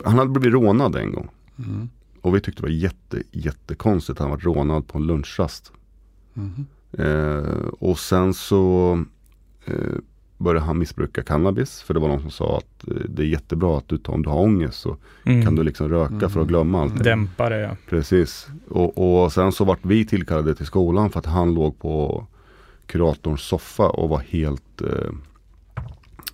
Han 0.04 0.18
hade 0.18 0.30
blivit 0.30 0.52
rånad 0.54 0.96
en 0.96 1.12
gång. 1.12 1.28
Mm. 1.58 1.88
Och 2.20 2.34
vi 2.36 2.40
tyckte 2.40 2.62
det 2.62 2.66
var 2.66 2.70
jätte, 2.74 3.22
jättekonstigt 3.32 4.18
han 4.18 4.30
var 4.30 4.36
rånad 4.38 4.86
på 4.88 4.98
en 4.98 5.06
lunchrast. 5.06 5.72
Mhm. 6.34 6.66
Eh, 6.92 7.66
och 7.78 7.98
sen 7.98 8.34
så 8.34 9.04
eh, 9.64 9.74
började 10.38 10.66
han 10.66 10.78
missbruka 10.78 11.22
cannabis. 11.22 11.82
För 11.82 11.94
det 11.94 12.00
var 12.00 12.08
någon 12.08 12.20
som 12.20 12.30
sa 12.30 12.56
att 12.58 12.88
eh, 12.88 12.94
det 13.08 13.22
är 13.22 13.26
jättebra 13.26 13.78
att 13.78 13.88
du, 13.88 13.98
tar- 13.98 14.12
om 14.12 14.22
du 14.22 14.28
har 14.30 14.40
ångest 14.40 14.80
så 14.80 14.96
Mm. 15.26 15.44
kan 15.44 15.54
du 15.54 15.62
liksom 15.62 15.88
röka 15.88 16.28
för 16.28 16.40
att 16.40 16.48
glömma 16.48 16.82
allt. 16.82 17.04
Dämpa 17.04 17.48
det, 17.48 17.60
ja. 17.60 17.76
Precis. 17.88 18.46
Och, 18.68 19.22
och 19.22 19.32
sen 19.32 19.52
så 19.52 19.64
vart 19.64 19.78
vi 19.84 20.04
tillkallade 20.06 20.54
till 20.54 20.66
skolan 20.66 21.10
för 21.10 21.18
att 21.18 21.26
han 21.26 21.54
låg 21.54 21.78
på 21.78 22.26
kuratorns 22.86 23.40
soffa 23.42 23.88
och 23.88 24.08
var 24.08 24.18
helt 24.18 24.80
eh, 24.82 25.10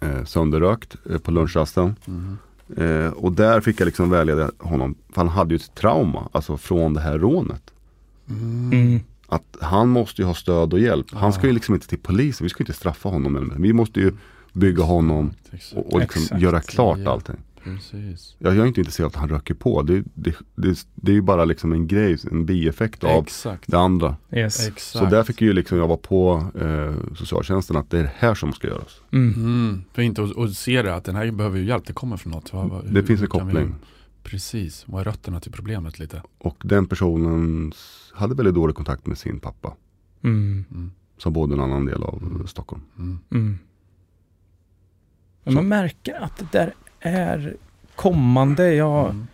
eh, 0.03 0.25
sönderrökt 0.25 0.97
eh, 1.11 1.19
på 1.19 1.31
lunchrasten. 1.31 1.97
Mhm. 2.05 2.39
Eh, 2.77 3.07
och 3.07 3.33
där 3.33 3.61
fick 3.61 3.81
jag 3.81 3.87
liksom 3.87 4.11
vägleda 4.11 4.51
honom. 4.59 4.95
För 5.09 5.17
han 5.17 5.29
hade 5.29 5.55
ju 5.55 5.57
ett 5.57 5.75
trauma, 5.75 6.29
alltså 6.33 6.57
från 6.57 6.95
det 6.95 7.01
här 7.01 7.19
rånet. 7.19 7.63
Mm. 8.31 8.73
Mm. 8.73 9.01
Att 9.27 9.57
han 9.61 9.89
måste 9.89 10.23
ju 10.23 10.27
ha 10.27 10.35
stöd 10.35 10.73
och 10.73 10.81
hjälp. 10.81 11.07
Han 11.13 11.33
ska 11.33 11.47
ju 11.47 11.53
liksom 11.53 11.75
inte 11.75 11.89
till 11.89 11.99
polisen, 11.99 12.45
vi 12.45 12.49
ska 12.49 12.63
inte 12.63 12.73
straffa 12.73 13.09
honom. 13.09 13.53
Vi 13.59 13.73
måste 13.73 14.01
ju 14.01 14.13
bygga 14.53 14.83
honom 14.83 15.31
och, 15.75 15.93
och 15.93 16.01
liksom 16.01 16.39
göra 16.39 16.61
klart 16.61 17.07
allting. 17.07 17.37
Precis. 17.65 18.37
Jag, 18.39 18.55
jag 18.57 18.63
är 18.63 18.67
inte 18.67 18.81
intresserad 18.81 19.07
av 19.07 19.11
att 19.11 19.17
han 19.17 19.29
röker 19.29 19.55
på. 19.55 19.83
Det, 19.83 20.03
det, 20.15 20.35
det, 20.55 20.87
det 20.95 21.13
är 21.13 21.15
ju 21.15 21.23
bara 21.23 21.45
liksom 21.45 21.73
en 21.73 21.87
grej, 21.87 22.17
en 22.31 22.47
bieffekt 22.47 23.05
av 23.05 23.23
Exakt. 23.23 23.71
det 23.71 23.79
andra. 23.79 24.17
Yes. 24.33 24.61
Exakt. 24.69 24.81
Så 24.81 25.05
där 25.05 25.23
fick 25.23 25.41
ju 25.41 25.53
liksom 25.53 25.79
jag 25.79 25.89
vara 25.89 25.99
på 25.99 26.47
eh, 26.61 27.15
socialtjänsten 27.17 27.77
att 27.77 27.91
det 27.91 27.99
är 27.99 28.03
det 28.03 28.13
här 28.17 28.35
som 28.35 28.53
ska 28.53 28.69
göras. 28.69 29.01
Mm. 29.13 29.35
Mm, 29.35 29.85
för 29.93 30.03
inte 30.03 30.23
att 30.25 30.39
att 30.39 30.53
se 30.55 30.83
det, 30.83 30.95
att 30.95 31.05
den 31.05 31.17
här 31.17 31.31
behöver 31.31 31.59
ju 31.59 31.65
hjälp, 31.65 31.87
det 31.87 31.93
kommer 31.93 32.17
från 32.17 32.33
något. 32.33 32.53
Vad- 32.53 32.69
vad- 32.71 32.85
Det 32.85 33.01
hur 33.01 33.07
finns 33.07 33.21
en 33.21 33.25
vi- 33.27 33.31
koppling. 33.31 33.75
Precis, 34.23 34.85
vad 34.89 35.01
är 35.01 35.05
rötterna 35.05 35.41
till 35.41 35.53
problemet 35.53 35.99
lite? 35.99 36.23
Och 36.39 36.57
den 36.65 36.87
personen 36.87 37.73
hade 38.15 38.35
väldigt 38.35 38.55
dålig 38.55 38.77
kontakt 38.77 39.07
med 39.07 39.19
sin 39.19 39.41
pappa. 39.41 39.75
Mm. 40.25 40.65
Mm. 40.71 40.91
Som 41.19 41.33
bodde 41.33 41.55
i 41.55 41.59
en 41.59 41.65
annan 41.65 41.85
del 41.87 42.03
av 42.03 42.23
Mm. 42.23 42.47
Stockholm. 42.47 42.83
Mm. 42.99 43.19
Mm. 43.31 43.59
Man 45.45 45.69
märker 45.69 46.15
att 46.21 46.37
det 46.39 46.47
där 46.53 46.75
är 47.03 47.57
kommande. 47.97 48.75
Ja, 48.75 49.09
Mm. 49.09 49.27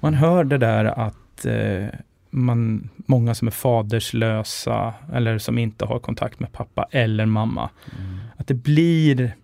Man 0.00 0.14
hör 0.14 0.44
det 0.44 0.58
där 0.58 0.84
att 0.84 1.44
eh, 1.44 1.86
man, 2.30 2.88
många 2.96 3.34
som 3.34 3.48
är 3.48 3.52
faderslösa 3.52 4.94
eller 5.12 5.38
som 5.38 5.58
inte 5.58 5.84
har 5.84 5.98
kontakt 5.98 6.40
med 6.40 6.52
pappa 6.52 6.86
eller 6.90 7.26
mamma. 7.26 7.70
Mm. 7.98 8.18
Att 8.36 8.46
det 8.46 8.54
blir, 8.54 9.36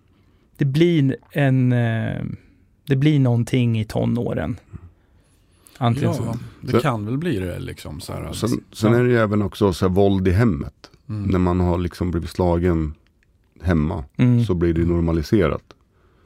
det 0.57 0.65
blir 0.65 1.17
en, 1.31 1.73
eh, 1.73 2.23
det 2.87 2.97
blir 2.97 3.21
någonting 3.21 3.81
i 3.81 3.85
tonåren. 3.85 4.57
Antingen 5.79 6.11
Ja, 6.11 6.15
så. 6.17 6.39
det 6.61 6.71
Så- 6.73 6.81
kan 6.81 7.07
väl 7.07 7.19
bli 7.19 7.39
det 7.39 7.59
liksom. 7.59 8.01
Så 8.01 8.13
här, 8.13 8.33
Sen, 8.33 8.51
sen 8.73 8.95
är 8.95 9.05
det 9.05 9.11
ju 9.11 9.19
även 9.19 9.43
också 9.43 9.73
så 9.73 9.89
här, 9.89 9.95
våld 9.95 10.29
i 10.29 10.33
hemmet. 10.33 10.91
mm. 11.09 11.23
När 11.31 11.39
man 11.39 11.61
har 11.61 11.79
liksom 11.79 12.11
blivit 12.11 12.31
slagen 12.31 12.95
hemma 13.63 14.05
Mm. 14.17 14.45
så 14.45 14.55
blir 14.55 14.75
det 14.75 14.85
normaliserat. 14.85 15.63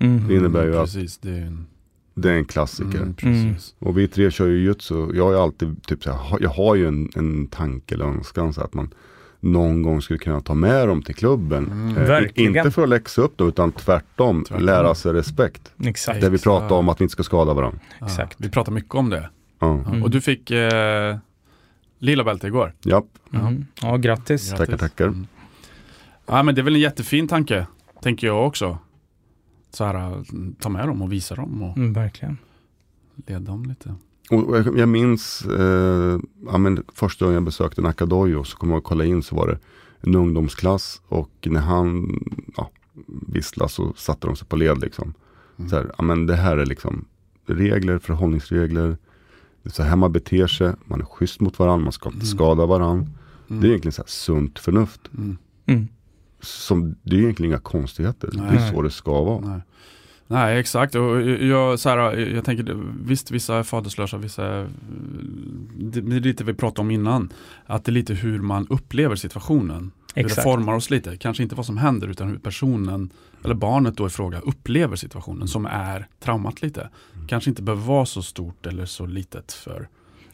Mm. 0.03 0.29
det 0.29 0.35
innebär 0.37 0.65
ju 0.65 0.77
att- 0.77 0.85
Precis, 0.85 1.19
det 1.19 1.31
är 1.31 1.43
en... 1.47 1.67
Det 2.15 2.31
är 2.31 2.35
en 2.35 2.45
klassiker. 2.45 2.99
Mm, 2.99 3.15
precis. 3.15 3.75
Och 3.79 3.99
vi 3.99 4.09
tre 4.09 4.31
kör 4.31 4.47
ju 4.47 4.59
jutsu. 4.59 4.95
Jag 5.15 5.25
har 5.25 5.33
ju 5.33 5.39
alltid, 5.39 5.83
typ 5.87 6.03
så 6.05 6.13
här, 6.13 6.39
jag 6.41 6.51
har 6.51 6.75
ju 6.75 6.89
en, 6.89 7.09
en 7.17 7.47
tanke 7.47 7.95
eller 7.95 8.05
önskan 8.05 8.53
så 8.53 8.61
att 8.61 8.75
man 8.75 8.95
någon 9.41 9.83
gång 9.83 10.03
skulle 10.03 10.19
kunna 10.19 10.41
ta 10.41 10.55
med 10.55 10.89
dem 10.89 11.03
till 11.03 11.15
klubben. 11.15 11.71
Mm. 11.97 12.25
Eh. 12.25 12.31
Inte 12.35 12.71
för 12.71 12.83
att 12.83 12.89
läxa 12.89 13.23
upp 13.23 13.37
dem 13.37 13.49
utan 13.49 13.73
tvärtom, 13.73 14.45
Tvärtom. 14.45 14.67
lära 14.67 14.95
sig 14.95 15.13
respekt. 15.13 15.73
Exakt. 15.85 16.21
Där 16.21 16.31
vi 16.31 16.39
pratar 16.39 16.77
om 16.77 16.89
att 16.89 17.01
vi 17.01 17.03
inte 17.05 17.13
ska 17.13 17.23
skada 17.23 17.55
varandra. 17.55 17.79
Ja, 18.01 18.07
Exakt. 18.07 18.35
vi 18.39 18.51
pratar 18.51 18.73
mycket 18.73 18.95
om 18.95 19.11
det. 19.11 19.31
Ja. 19.59 19.83
Ja. 19.85 19.91
Mm. 19.91 20.03
Och 20.03 20.11
du 20.11 20.21
fick 20.21 20.51
eh, 20.51 21.17
lila 21.99 22.25
bälte 22.25 22.47
igår. 22.47 22.75
Japp, 22.83 23.07
Mm. 23.35 23.67
Ja, 23.83 23.97
grattis. 23.97 24.51
Grattis. 24.51 24.51
Tackar, 24.59 24.77
tackar. 24.77 25.07
Mm. 25.07 25.27
Ja 26.27 26.43
men 26.43 26.55
det 26.55 26.61
är 26.61 26.63
väl 26.63 26.75
en 26.75 26.81
jättefin 26.81 27.29
tanke, 27.29 27.67
tänker 28.03 28.27
jag 28.27 28.47
också. 28.47 28.79
Så 29.73 29.85
här, 29.85 30.25
ta 30.61 30.69
med 30.69 30.89
dem 30.89 31.03
och 31.03 31.13
visa 31.13 31.35
dem 31.35 31.63
och 31.63 31.77
Mm, 31.77 31.93
verkligen. 31.93 32.39
leda 33.27 33.41
dem 33.41 33.65
lite. 33.65 33.95
och 34.31 34.49
och 34.49 34.57
jag, 34.59 34.79
jag 34.79 34.89
minns 34.89 35.43
eh, 35.47 36.21
ja, 36.47 36.59
men 36.59 36.83
första 36.95 37.25
gången 37.25 37.35
jag 37.35 37.43
besökte 37.45 37.83
Nakadojo 37.83 38.45
så 38.45 38.57
kom 38.57 38.69
jag 38.71 38.79
och 38.79 38.85
kolla 38.85 39.05
in 39.05 39.23
så 39.23 39.37
var 39.37 39.47
det 39.49 39.59
en 40.01 40.15
ungdomsklass 40.15 41.03
och 41.09 41.31
när 41.51 41.61
han 41.61 42.19
ja, 42.57 42.71
visslade 43.27 43.71
så 43.71 43.93
satte 43.97 44.27
de 44.27 44.37
sig 44.37 44.47
på 44.49 44.57
led 44.57 44.79
liksom. 44.81 45.15
Mm. 45.59 45.71
Så 45.71 45.77
här, 45.77 45.93
ja, 45.99 46.05
men 46.05 46.27
det 46.27 46.37
här 46.37 46.57
är 46.57 46.67
liksom 46.67 47.05
regler, 47.47 47.99
förhållningsregler. 47.99 48.97
Det 49.63 49.69
är 49.69 49.73
så 49.73 49.83
här 49.83 49.97
man 49.97 50.13
beter 50.13 50.47
sig, 50.47 50.73
man 50.85 51.01
är 51.01 51.05
schysst 51.05 51.41
mot 51.41 51.59
varandra, 51.59 51.85
man 51.85 51.93
ska 51.93 52.09
inte 52.09 52.17
Mm. 52.17 52.27
skada 52.27 52.67
varandra. 52.67 53.07
Mm. 53.51 53.61
Det 53.61 53.67
är 53.67 53.69
egentligen 53.69 53.93
så 53.93 54.03
här 54.03 54.09
sunt 54.09 54.59
förnuft. 54.59 55.01
Mm. 55.67 55.89
Mm. 56.43 56.47
Som, 56.47 56.97
det 57.03 57.17
är 57.17 57.21
egentligen 57.21 57.53
inga 57.53 57.61
konstigheter. 57.61 58.31
Det 58.33 58.43
Nej. 58.43 58.57
är 58.57 58.73
så 58.73 58.83
det 58.83 58.91
ska 58.91 59.23
vara. 59.23 59.41
Nej. 59.41 59.61
Nej, 60.27 60.59
exakt. 60.59 60.95
Och 60.95 61.23
jag, 61.23 61.79
så 61.79 61.89
här, 61.89 62.17
jag 62.19 62.45
tänker, 62.45 62.77
visst 63.05 63.31
vissa 63.31 63.57
är 63.57 63.63
faderslösa, 63.63 64.17
vissa 64.17 64.47
är, 64.47 64.69
det 65.77 66.01
det 66.01 66.17
är 66.17 66.21
lite 66.21 66.45
vi 66.45 66.55
pratade 66.55 66.81
om 66.81 66.91
innan. 66.91 67.33
Att 67.67 67.85
det 67.85 67.91
är 67.91 67.93
lite 67.93 68.15
hur 68.15 68.41
man 68.41 68.67
upplever 68.71 69.17
situationen. 69.17 69.91
Hur 70.15 70.23
det 70.23 70.27
Exakt. 70.27 70.43
formar 70.43 70.75
oss 70.75 70.91
lite. 70.91 71.17
Kanske 71.17 71.43
inte 71.43 71.55
vad 71.55 71.67
som 71.67 71.77
händer 71.77 72.09
utan 72.09 72.29
hur 72.29 72.39
personen, 72.39 73.11
eller 73.45 73.55
barnet 73.55 73.97
då 73.97 74.07
i 74.07 74.11
fråga, 74.11 74.41
upplever 74.41 74.97
situationen 74.97 75.49
som 75.49 75.67
är 75.67 76.07
traumat 76.21 76.63
lite. 76.63 76.89
Kanske 77.29 77.51
inte 77.51 77.63
behöver 77.63 77.83
vara 77.83 78.07
så 78.07 78.23
stort 78.23 78.67
eller 78.67 78.87
så 78.87 79.07
litet 79.07 79.53
för 79.53 79.89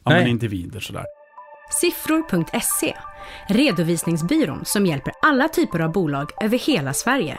ja, 0.05 0.11
men 0.11 0.23
Nej. 0.23 0.31
individer 0.31 0.81
sådär. 0.81 1.05
Siffror.se, 1.71 2.95
redovisningsbyrån 3.49 4.65
som 4.65 4.87
hjälper 4.87 5.13
alla 5.23 5.49
typer 5.49 5.81
av 5.81 5.93
bolag 5.93 6.31
över 6.41 6.59
hela 6.59 6.95
Sverige. 6.95 7.39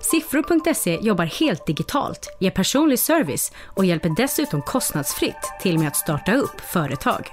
Siffror.se 0.00 0.98
jobbar 1.02 1.24
helt 1.24 1.66
digitalt, 1.66 2.36
ger 2.40 2.50
personlig 2.50 2.98
service 2.98 3.52
och 3.66 3.84
hjälper 3.84 4.10
dessutom 4.16 4.62
kostnadsfritt 4.62 5.52
till 5.60 5.78
med 5.78 5.88
att 5.88 5.96
starta 5.96 6.34
upp 6.34 6.60
företag. 6.60 7.28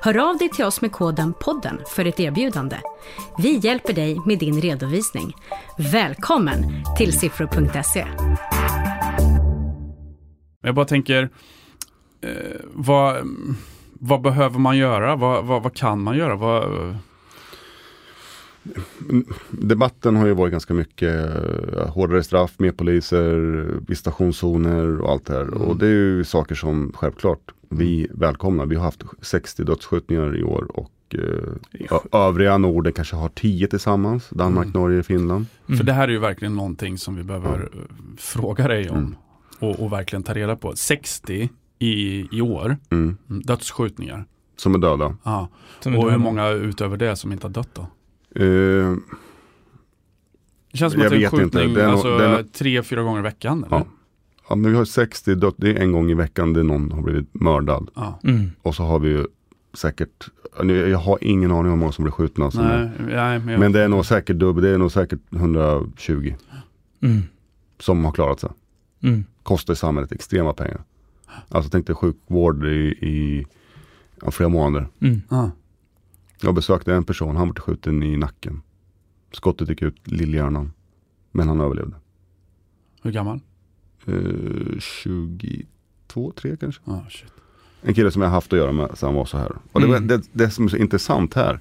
Hör 0.00 0.30
av 0.30 0.38
dig 0.38 0.48
till 0.48 0.64
oss 0.64 0.80
med 0.80 0.92
koden 0.92 1.34
podden 1.40 1.80
för 1.88 2.04
ett 2.04 2.20
erbjudande. 2.20 2.76
Vi 3.38 3.56
hjälper 3.56 3.92
dig 3.92 4.18
med 4.26 4.38
din 4.38 4.60
redovisning. 4.60 5.36
Välkommen 5.92 6.84
till 6.98 7.18
siffror.se. 7.18 8.06
Jag 10.62 10.74
bara 10.74 10.86
tänker, 10.86 11.22
eh, 12.22 12.60
vad, 12.72 13.16
vad 14.04 14.20
behöver 14.22 14.58
man 14.58 14.76
göra? 14.76 15.16
Vad, 15.16 15.44
vad, 15.44 15.62
vad 15.62 15.74
kan 15.74 16.02
man 16.02 16.16
göra? 16.16 16.36
Vad, 16.36 16.96
Debatten 19.50 20.16
har 20.16 20.26
ju 20.26 20.34
varit 20.34 20.52
ganska 20.52 20.74
mycket 20.74 21.36
eh, 21.76 21.88
hårdare 21.88 22.22
straff, 22.22 22.54
mer 22.58 22.72
poliser, 22.72 23.36
visitationszoner 23.88 25.00
och 25.00 25.10
allt 25.10 25.26
det 25.26 25.32
här. 25.34 25.42
Mm. 25.42 25.62
Och 25.62 25.76
det 25.76 25.86
är 25.86 25.90
ju 25.90 26.24
saker 26.24 26.54
som 26.54 26.92
självklart 26.94 27.40
vi 27.68 28.08
välkomnar. 28.10 28.66
Vi 28.66 28.76
har 28.76 28.84
haft 28.84 29.02
60 29.20 29.64
dödsskjutningar 29.64 30.36
i 30.36 30.42
år 30.42 30.66
och 30.74 30.90
eh, 31.14 31.98
övriga 32.20 32.58
Norden 32.58 32.92
kanske 32.92 33.16
har 33.16 33.28
10 33.28 33.66
tillsammans. 33.66 34.28
Danmark, 34.30 34.66
Mm. 34.66 34.80
Norge, 34.82 35.02
Finland. 35.02 35.46
Mm. 35.68 35.78
För 35.78 35.84
det 35.84 35.92
här 35.92 36.08
är 36.08 36.12
ju 36.12 36.18
verkligen 36.18 36.56
någonting 36.56 36.98
som 36.98 37.16
vi 37.16 37.22
behöver 37.22 37.60
eh, 37.60 37.68
fråga 38.18 38.68
dig 38.68 38.90
om 38.90 38.96
Mm. 38.96 39.14
och, 39.58 39.80
och 39.80 39.92
verkligen 39.92 40.22
ta 40.22 40.34
reda 40.34 40.56
på. 40.56 40.76
60 40.76 41.48
i, 41.86 42.28
i 42.32 42.40
år, 42.40 42.76
Mm. 42.90 43.16
dödsskjutningar. 43.28 44.24
Som 44.56 44.74
är 44.74 44.78
döda. 44.78 45.16
Ja. 45.22 45.48
Som 45.80 45.96
Och 45.96 46.04
du- 46.04 46.10
hur 46.10 46.18
många 46.18 46.48
utöver 46.48 46.96
det 46.96 47.16
som 47.16 47.32
inte 47.32 47.46
har 47.46 47.52
dött 47.52 47.68
då? 47.74 47.82
Eh, 48.42 48.96
Det 50.72 50.78
känns 50.78 50.92
som 50.92 51.02
att 51.02 51.10
det 51.10 51.14
är 51.16 51.18
en 51.18 51.24
inte. 51.24 51.36
skjutning 51.36 51.62
är 51.62 51.82
nog- 51.82 51.92
alltså, 51.92 52.08
är 52.08 52.36
nog- 52.36 52.52
tre, 52.52 52.82
fyra 52.82 53.02
gånger 53.02 53.18
i 53.20 53.22
veckan. 53.22 53.64
Eller? 53.64 53.76
Ja. 53.76 53.86
ja, 54.48 54.54
men 54.54 54.70
vi 54.70 54.76
har 54.76 54.84
60 54.84 55.34
dött, 55.34 55.54
det 55.58 55.70
är 55.70 55.76
en 55.82 55.92
gång 55.92 56.10
i 56.10 56.14
veckan 56.14 56.52
det 56.52 56.62
någon 56.62 56.92
har 56.92 57.02
blivit 57.02 57.34
mördad. 57.34 57.90
Ja. 57.94 58.20
Mm. 58.24 58.50
Och 58.62 58.74
så 58.74 58.82
har 58.82 58.98
vi 58.98 59.08
ju 59.08 59.26
säkert, 59.74 60.28
nu, 60.62 60.88
jag 60.88 60.98
har 60.98 61.18
ingen 61.20 61.50
aning 61.50 61.64
om 61.64 61.70
hur 61.70 61.76
många 61.76 61.92
som 61.92 62.02
blir 62.04 62.12
skjutna. 62.12 62.50
Nej, 62.54 62.90
nej, 62.98 63.38
men, 63.38 63.48
jag, 63.48 63.60
Men 63.60 63.72
det 63.72 63.80
är 63.82 63.88
nog 63.88 64.06
säkert 64.06 64.36
dubbel, 64.36 64.64
det 64.64 64.70
är 64.70 64.78
nog 64.78 64.92
säkert 64.92 65.20
120 65.30 66.34
Mm. 67.02 67.22
som 67.80 68.04
har 68.04 68.12
klarat 68.12 68.40
sig. 68.40 68.50
Mm. 69.02 69.24
Kostar 69.42 69.74
samhället 69.74 70.12
extrema 70.12 70.52
pengar. 70.52 70.80
Alltså 71.48 71.70
tänk 71.70 71.86
dig 71.86 71.96
sjukvård 71.96 72.64
i, 72.66 72.76
i 73.00 73.46
ja, 74.22 74.30
flera 74.30 74.48
månader. 74.48 74.88
Mm. 75.00 75.22
Ja. 75.28 75.50
Jag 76.40 76.54
besökte 76.54 76.94
en 76.94 77.04
person, 77.04 77.36
han 77.36 77.48
blev 77.52 77.62
skjuten 77.62 78.02
i 78.02 78.16
nacken. 78.16 78.62
Skottet 79.32 79.68
gick 79.68 79.82
ut 79.82 80.08
lillhjärnan. 80.10 80.72
Men 81.30 81.48
han 81.48 81.60
överlevde. 81.60 81.96
Hur 83.02 83.10
gammal? 83.12 83.40
Eh, 84.06 84.78
22, 84.80 86.32
3 86.36 86.56
kanske. 86.56 86.82
Shit. 87.10 87.32
En 87.82 87.94
kille 87.94 88.10
som 88.10 88.22
jag 88.22 88.28
haft 88.28 88.52
att 88.52 88.58
göra 88.58 88.72
med 88.72 88.90
sen 88.94 89.06
han 89.06 89.14
var 89.16 89.24
så 89.24 89.38
här. 89.38 89.52
Och 89.72 89.80
det, 89.80 89.86
Mm. 89.86 90.06
det, 90.06 90.22
det 90.32 90.50
som 90.50 90.64
är 90.64 90.68
så 90.68 90.76
intressant 90.76 91.34
här 91.34 91.60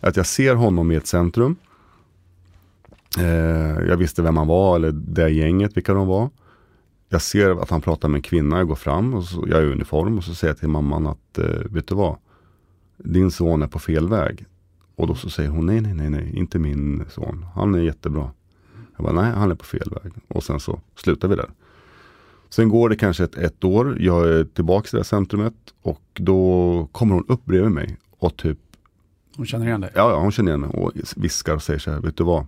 Att 0.00 0.16
jag 0.16 0.26
ser 0.26 0.54
honom 0.54 0.90
i 0.90 0.94
ett 0.94 1.06
centrum. 1.06 1.56
Eh, 3.18 3.24
jag 3.88 3.96
visste 3.96 4.22
vem 4.22 4.36
han 4.36 4.46
var 4.46 4.76
eller 4.76 4.92
det 4.92 5.30
gänget, 5.30 5.76
vilka 5.76 5.94
de 5.94 6.06
var. 6.06 6.30
Jag 7.08 7.22
ser 7.22 7.62
att 7.62 7.70
han 7.70 7.80
pratar 7.80 8.08
med 8.08 8.18
en 8.18 8.22
kvinna, 8.22 8.58
jag 8.58 8.68
går 8.68 8.74
fram 8.74 9.14
och 9.14 9.24
så, 9.24 9.44
jag 9.48 9.58
är 9.58 9.62
i 9.66 9.72
uniform 9.72 10.18
och 10.18 10.24
så 10.24 10.34
säger 10.34 10.54
jag 10.54 10.58
till 10.58 10.68
mamman 10.68 11.06
att, 11.06 11.38
eh, 11.38 11.60
vet 11.70 11.88
du 11.88 11.94
vad? 11.94 12.16
Din 12.96 13.30
son 13.30 13.62
är 13.62 13.66
på 13.66 13.78
fel 13.78 14.08
väg. 14.08 14.46
Och 14.96 15.06
då 15.06 15.14
så 15.14 15.30
säger 15.30 15.50
hon, 15.50 15.66
nej, 15.66 15.80
nej, 15.80 15.94
nej, 15.94 16.10
nej, 16.10 16.32
inte 16.36 16.58
min 16.58 17.04
son. 17.10 17.46
Han 17.54 17.74
är 17.74 17.78
jättebra. 17.78 18.30
Jag 18.96 19.04
bara, 19.04 19.22
nej, 19.22 19.32
han 19.32 19.50
är 19.50 19.54
på 19.54 19.64
fel 19.64 19.90
väg. 20.02 20.12
Och 20.28 20.44
sen 20.44 20.60
så 20.60 20.80
slutar 20.96 21.28
vi 21.28 21.36
där. 21.36 21.50
Sen 22.48 22.68
går 22.68 22.88
det 22.88 22.96
kanske 22.96 23.24
ett, 23.24 23.34
ett 23.34 23.64
år, 23.64 23.96
jag 24.00 24.28
är 24.28 24.44
tillbaka 24.44 24.88
i 24.88 24.90
det 24.90 24.98
här 24.98 25.04
centrumet 25.04 25.54
och 25.82 26.02
då 26.14 26.88
kommer 26.92 27.14
hon 27.14 27.24
upp 27.28 27.44
bredvid 27.44 27.70
mig 27.72 27.96
och 28.18 28.36
typ, 28.36 28.58
Hon 29.36 29.46
känner 29.46 29.66
igen 29.66 29.80
dig? 29.80 29.90
ja, 29.94 30.10
ja 30.10 30.20
hon 30.20 30.32
känner 30.32 30.50
igen 30.50 30.60
mig 30.60 30.70
och 30.70 30.92
viskar 31.16 31.54
och 31.54 31.62
säger 31.62 31.78
så 31.78 31.90
här, 31.90 32.00
vet 32.00 32.16
du 32.16 32.24
vad? 32.24 32.46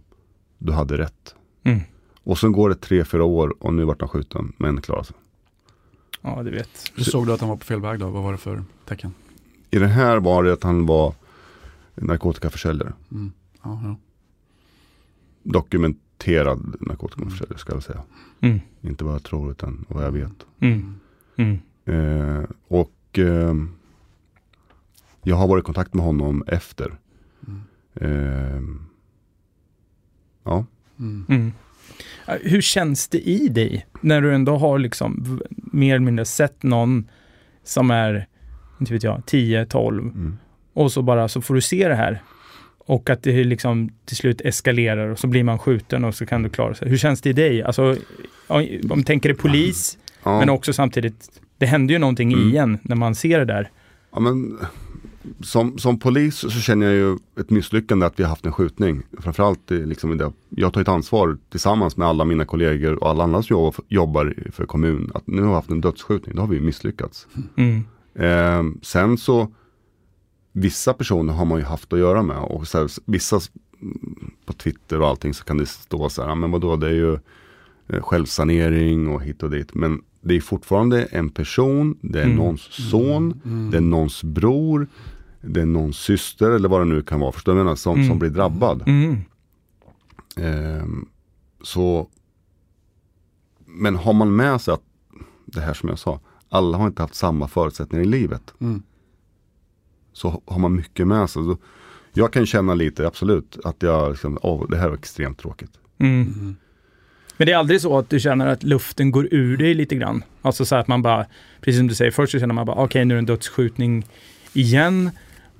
Du 0.59 0.73
hade 0.73 0.99
rätt. 0.99 1.35
Mm. 1.63 1.81
Och 2.29 2.39
sen 2.39 2.53
går 2.53 2.69
det 2.69 2.75
tre, 2.75 3.05
fyra 3.05 3.25
år 3.25 3.55
och 3.61 3.75
nu 3.75 3.85
vart 3.85 4.01
han 4.01 4.09
skjuten, 4.09 4.53
men 4.57 4.81
klarar 4.81 5.03
sig. 5.03 5.17
Ja, 6.21 6.43
du 6.43 6.51
vet. 6.51 6.93
Hur 6.95 7.05
såg 7.05 7.27
du 7.27 7.33
att 7.33 7.41
han 7.41 7.49
var 7.49 7.57
på 7.57 7.65
fel 7.65 7.81
väg 7.81 8.01
då? 8.01 8.11
Vad 8.11 8.23
var 8.23 8.33
det 8.33 8.39
för 8.39 8.65
tecken? 8.85 9.15
I 9.71 9.79
det 9.79 9.87
här 9.87 10.21
var 10.21 10.45
det 10.45 10.53
att 10.53 10.63
han 10.63 10.87
var 10.87 11.15
narkotikaförsäljare. 11.95 12.93
Mm. 13.13 13.33
Ja, 13.63 13.81
ja. 13.85 13.97
Dokumenterad 15.43 16.77
narkotikaförsäljare 16.81 17.59
ska 17.59 17.73
jag 17.73 17.83
säga. 17.83 18.03
Mm. 18.41 18.61
Inte 18.81 19.05
vad 19.05 19.15
jag 19.15 19.23
tror 19.23 19.51
utan 19.51 19.85
vad 19.89 20.05
jag 20.05 20.13
vet. 20.13 20.47
Mm. 20.61 20.95
Mm. 21.37 21.59
Eh, 21.85 22.45
och 22.69 23.19
eh, 23.19 23.55
jag 25.23 25.37
har 25.37 25.49
varit 25.49 25.63
i 25.63 25.67
kontakt 25.67 25.95
med 25.95 26.05
honom 26.05 26.45
efter. 26.47 26.99
Mm. 27.47 27.63
Eh, 27.95 28.63
ja, 30.45 30.65
Mm. 30.99 31.27
Mm. 31.29 31.47
Ja, 31.47 31.53
Hur 32.27 32.61
känns 32.61 33.09
det 33.09 33.19
i 33.19 33.49
dig 33.49 33.87
när 34.01 34.21
du 34.21 34.35
ändå 34.35 34.57
har 34.57 34.79
liksom 34.79 35.41
mer 35.51 35.95
eller 35.95 36.07
mindre 36.07 36.25
sett 36.25 36.63
någon 36.63 37.09
som 37.65 37.91
är, 37.91 38.27
inte 38.81 38.93
vet 38.93 39.03
jag, 39.03 39.23
10, 39.27 39.67
12 39.67 40.03
mm. 40.03 40.39
och 40.73 40.93
så 40.93 41.03
bara 41.03 41.29
så 41.29 41.41
får 41.41 41.55
du 41.55 41.61
se 41.61 41.89
det 41.89 41.95
här 41.95 42.23
och 42.79 43.11
att 43.11 43.23
det 43.23 43.45
liksom 43.45 43.91
till 44.05 44.17
slut 44.17 44.41
eskalerar 44.41 45.09
och 45.09 45.19
så 45.19 45.27
blir 45.27 45.45
man 45.45 45.59
skjuten 45.59 46.05
och 46.05 46.15
så 46.15 46.27
kan 46.27 46.43
du 46.43 46.49
klara 46.49 46.75
sig. 46.75 46.89
Hur 46.89 46.97
känns 46.97 47.21
det 47.21 47.31
i 47.31 47.33
dig? 47.33 47.63
Alltså, 47.63 47.97
om 48.47 48.99
du 48.99 49.03
tänker 49.03 49.29
dig 49.29 49.39
polis, 49.39 49.99
ja. 50.25 50.39
men 50.39 50.49
också 50.49 50.73
samtidigt, 50.73 51.41
det 51.59 51.67
händer 51.67 51.93
ju 51.93 51.99
någonting 51.99 52.33
Mm. 52.33 52.55
i 52.55 52.57
en 52.57 52.79
när 52.83 52.97
man 52.97 53.15
ser 53.15 53.39
det 53.39 53.45
där. 53.45 53.71
Ja, 54.13 54.21
men, 54.21 54.59
som, 55.41 55.79
som 55.79 55.99
polis 55.99 56.37
så 56.37 56.51
känner 56.51 56.87
jag 56.87 56.95
ju 56.95 57.17
ett 57.41 57.51
misslyckande 57.51 58.07
att 58.07 58.19
vi 58.21 58.23
har 58.23 58.31
haft 58.31 58.47
en 58.47 58.53
skjutning. 58.53 59.03
Framförallt 59.19 59.71
i 59.73 59.87
liksom 59.87 60.13
i 60.13 60.17
det. 60.17 60.33
Jag 60.49 60.67
har 60.67 60.73
tagit 60.73 60.89
ansvar 60.89 61.39
tillsammans 61.51 61.97
med 61.97 62.09
alla 62.09 62.25
mina 62.25 62.45
kollegor 62.45 63.03
och 63.03 63.11
alla 63.11 63.25
andra 63.25 63.43
som 63.43 63.55
jobbar 63.57 63.71
för, 63.73 63.85
jobbar 63.89 64.35
för 64.53 64.67
kommun. 64.67 65.11
Att 65.15 65.27
nu 65.27 65.43
har 65.43 65.49
vi 65.49 65.55
haft 65.55 65.71
en 65.71 65.81
dödsskjutning, 65.81 66.37
då 66.37 66.43
har 66.43 66.49
vi 66.49 66.61
misslyckats. 66.61 67.27
Mm. 67.57 67.85
Eh, 68.15 68.75
sen 68.83 69.19
så 69.19 69.53
vissa 70.53 70.93
personer 70.95 71.33
har 71.33 71.45
man 71.45 71.59
ju 71.59 71.65
haft 71.65 71.93
att 71.93 71.99
göra 71.99 72.23
med 72.23 72.39
och 72.39 72.69
så 72.69 72.79
här, 72.79 72.91
vissa 73.05 73.41
på 74.47 74.53
Twitter 74.53 75.01
och 75.01 75.09
allting 75.09 75.35
så 75.35 75.45
kan 75.45 75.59
det 75.59 75.67
stå 75.67 76.09
så 76.09 76.23
här, 76.23 76.29
"Ja, 76.29 76.35
men 76.35 76.51
vadå 76.51 76.77
det 76.77 76.87
är 76.87 76.93
ju 76.93 77.19
eh, 77.89 78.03
självsanering 78.03 79.09
och 79.09 79.23
hit 79.23 79.43
och 79.43 79.51
dit. 79.51 79.75
Men 79.75 80.03
det 80.21 80.37
är 80.37 80.41
fortfarande 80.41 81.05
en 81.05 81.31
person, 81.31 81.99
det 82.01 82.19
är 82.21 82.25
Mm. 82.25 82.37
någons 82.37 82.91
son, 82.91 83.41
Mm. 83.45 83.71
det 83.71 83.77
är 83.77 83.81
någons 83.81 84.25
bror, 84.25 84.89
det 85.41 85.61
är 85.61 85.67
någons 85.67 85.97
syster 85.99 86.51
eller 86.51 86.69
vad 86.69 86.81
det 86.81 86.85
nu 86.85 87.03
kan 87.03 87.21
vara, 87.21 87.33
förstår 87.33 87.53
du 87.53 87.59
menar, 87.59 87.75
som, 87.75 87.95
Mm. 87.95 88.09
som 88.09 88.19
blir 88.19 88.31
drabbad. 88.31 88.83
Mm. 88.87 89.17
Ehm, 90.37 91.09
så, 91.63 92.09
men 93.67 93.97
har 93.97 94.13
man 94.13 94.37
med 94.37 94.61
sig 94.61 94.75
att, 94.75 94.83
det 95.47 95.61
här 95.61 95.75
som 95.75 95.89
jag 95.89 95.99
sa, 95.99 96.21
alla 96.49 96.79
har 96.79 96.87
inte 96.87 97.03
haft 97.03 97.15
samma 97.15 97.49
förutsättningar 97.49 98.05
i 98.05 98.09
livet. 98.09 98.55
Mm. 98.61 98.83
Så 100.13 100.43
har 100.47 100.59
man 100.59 100.75
mycket 100.77 101.07
med 101.07 101.31
sig. 101.31 101.43
Så 101.45 101.57
jag 102.13 102.33
kan 102.33 102.47
känna 102.47 102.75
lite, 102.75 103.07
absolut, 103.07 103.59
att 103.65 103.83
jag, 103.83 104.11
liksom, 104.11 104.39
åh, 104.43 104.71
det 104.71 104.77
här 104.77 104.89
var 104.89 104.97
extremt 104.97 105.39
tråkigt. 105.39 105.71
Mm. 105.99 106.23
Mm. 106.23 106.57
Men 107.37 107.47
det 107.47 107.53
är 107.53 107.57
aldrig 107.57 107.81
så 107.81 107.99
att 107.99 108.11
du 108.11 108.21
känner 108.21 108.47
att 108.47 108.63
luften 108.63 109.11
går 109.11 109.29
ur 109.31 109.57
dig 109.57 109.75
lite 109.75 109.95
grann? 109.95 110.25
Alltså 110.43 110.65
så 110.65 110.77
att 110.77 110.89
man 110.89 111.03
bara, 111.03 111.27
precis 111.61 111.79
som 111.79 111.87
du 111.87 111.95
säger, 111.95 112.11
först 112.11 112.33
så 112.33 112.39
känner 112.39 112.55
man 112.55 112.67
bara, 112.67 112.77
okej 112.85 113.05
nu 113.05 113.15
är 113.15 113.17
det 113.17 113.21
en 113.21 113.27
dödsskjutning 113.27 114.07
igen. 114.53 115.11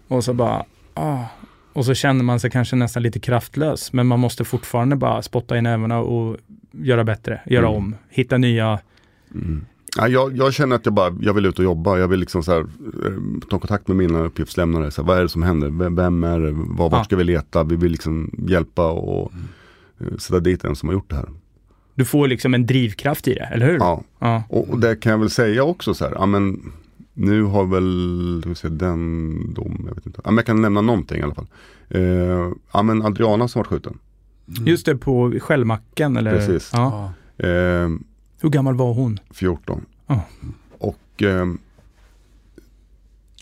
Och 0.09 0.25
så 0.25 0.35
bara, 0.35 0.65
ah. 0.95 1.25
Och 1.73 1.85
så 1.85 1.95
känner 1.95 2.25
man 2.25 2.41
sig 2.41 2.51
kanske 2.51 2.77
nästan 2.77 3.03
lite 3.03 3.21
kraftlös. 3.21 3.93
Men 3.93 4.07
man 4.07 4.21
måste 4.21 4.45
fortfarande 4.45 4.97
bara 4.97 5.23
spotta 5.23 5.59
i 5.59 5.63
nävarna 5.63 5.99
och 5.99 6.37
göra 6.73 7.05
bättre, 7.05 7.41
göra 7.47 7.67
Mm. 7.67 7.77
om, 7.79 7.95
hitta 8.09 8.39
nya. 8.39 8.79
Ja, 9.97 10.09
jag, 10.09 10.37
jag 10.37 10.55
känner 10.55 10.77
att 10.77 10.87
jag 10.87 10.95
bara, 10.95 11.15
jag 11.21 11.35
vill 11.35 11.47
ut 11.47 11.59
och 11.59 11.65
jobba. 11.65 11.99
Jag 11.99 12.09
vill 12.09 12.21
liksom 12.21 12.43
så 12.43 12.53
här, 12.53 12.61
eh, 12.61 13.13
ta 13.51 13.59
kontakt 13.59 13.89
med 13.89 13.97
mina 13.97 14.19
uppgiftslämnare. 14.19 14.91
Så 14.91 15.03
här, 15.03 15.07
vad 15.07 15.19
är 15.19 15.23
det 15.23 15.29
som 15.29 15.43
händer? 15.43 15.69
Vem, 15.71 15.97
vem 15.97 16.25
är 16.25 16.41
det? 16.41 16.51
Var, 16.53 16.91
vart 16.91 17.05
ska 17.05 17.17
vi 17.17 17.25
leta? 17.25 17.65
Vi 17.65 17.77
vill 17.77 17.93
liksom 17.93 18.31
hjälpa 18.49 18.91
och 18.91 19.33
eh, 20.01 20.17
sätta 20.17 20.41
dit 20.41 20.65
en 20.65 20.77
som 20.77 20.89
har 20.89 20.95
gjort 20.95 21.11
det 21.11 21.17
här. 21.17 21.29
Du 21.95 22.05
får 22.05 22.29
liksom 22.29 22.55
en 22.55 22.67
drivkraft 22.67 23.29
i 23.29 23.35
det, 23.35 23.41
eller 23.53 23.67
hur? 23.67 23.79
Ja, 23.79 24.03
Ja. 24.19 24.43
och, 24.49 24.69
och 24.71 24.79
det 24.81 24.97
kan 24.97 25.13
jag 25.13 25.19
väl 25.19 25.31
säga 25.31 25.65
också 25.65 25.95
så 25.95 26.05
här, 26.05 26.13
ja 26.13 26.27
men 26.27 26.73
nu 27.19 27.43
har 27.43 27.65
väl, 27.67 28.39
ska 28.41 28.49
vi 28.49 28.55
se, 28.55 28.69
den 28.69 29.55
dom, 29.55 29.85
jag 29.89 29.95
vet 29.95 30.07
inte. 30.07 30.21
Ja 30.25 30.31
men 30.31 30.37
jag 30.37 30.47
kan 30.47 30.63
nämna 30.63 30.81
någonting 30.81 31.19
i 31.19 31.23
alla 31.23 31.35
fall. 31.35 31.47
Eh, 31.89 32.01
ja 32.73 32.83
men 32.83 33.03
Adriana 33.03 33.49
som 33.49 33.59
var 33.61 33.65
skjuten. 33.65 33.99
Just 34.47 34.87
det, 34.87 34.97
på 34.97 35.35
Skällmacken 35.41 36.17
eller? 36.17 36.33
Precis. 36.33 36.71
Ja. 36.73 37.13
Eh, 37.37 37.49
Hur 38.41 38.49
gammal 38.49 38.75
var 38.75 38.95
hon? 38.95 39.19
14. 39.31 39.85
Ja. 40.07 40.23
Och 40.79 41.23
ehm, 41.23 41.59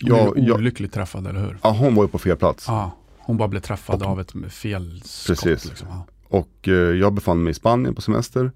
Hon 0.01 0.17
ja, 0.17 0.31
blev 0.31 0.47
jag, 0.47 0.57
olyckligt 0.57 0.93
träffad, 0.93 1.27
eller 1.27 1.39
hur? 1.39 1.57
ja, 1.63 1.71
hon 1.71 1.95
var 1.95 2.03
ju 2.03 2.07
på 2.07 2.17
fel 2.19 2.37
plats. 2.37 2.65
Ja. 2.67 2.91
Hon 3.17 3.37
bara 3.37 3.47
blev 3.47 3.59
träffad 3.59 4.01
Och- 4.01 4.07
av 4.09 4.19
ett 4.21 4.31
fel 4.53 5.01
skott. 5.05 5.27
Precis. 5.27 5.69
Liksom. 5.69 5.87
Ja. 5.89 6.05
Och 6.27 6.67
eh, 6.67 6.73
jag 6.73 7.13
befann 7.13 7.43
mig 7.43 7.51
i 7.51 7.53
Spanien 7.53 7.95
på 7.95 8.01
semester. 8.01 8.51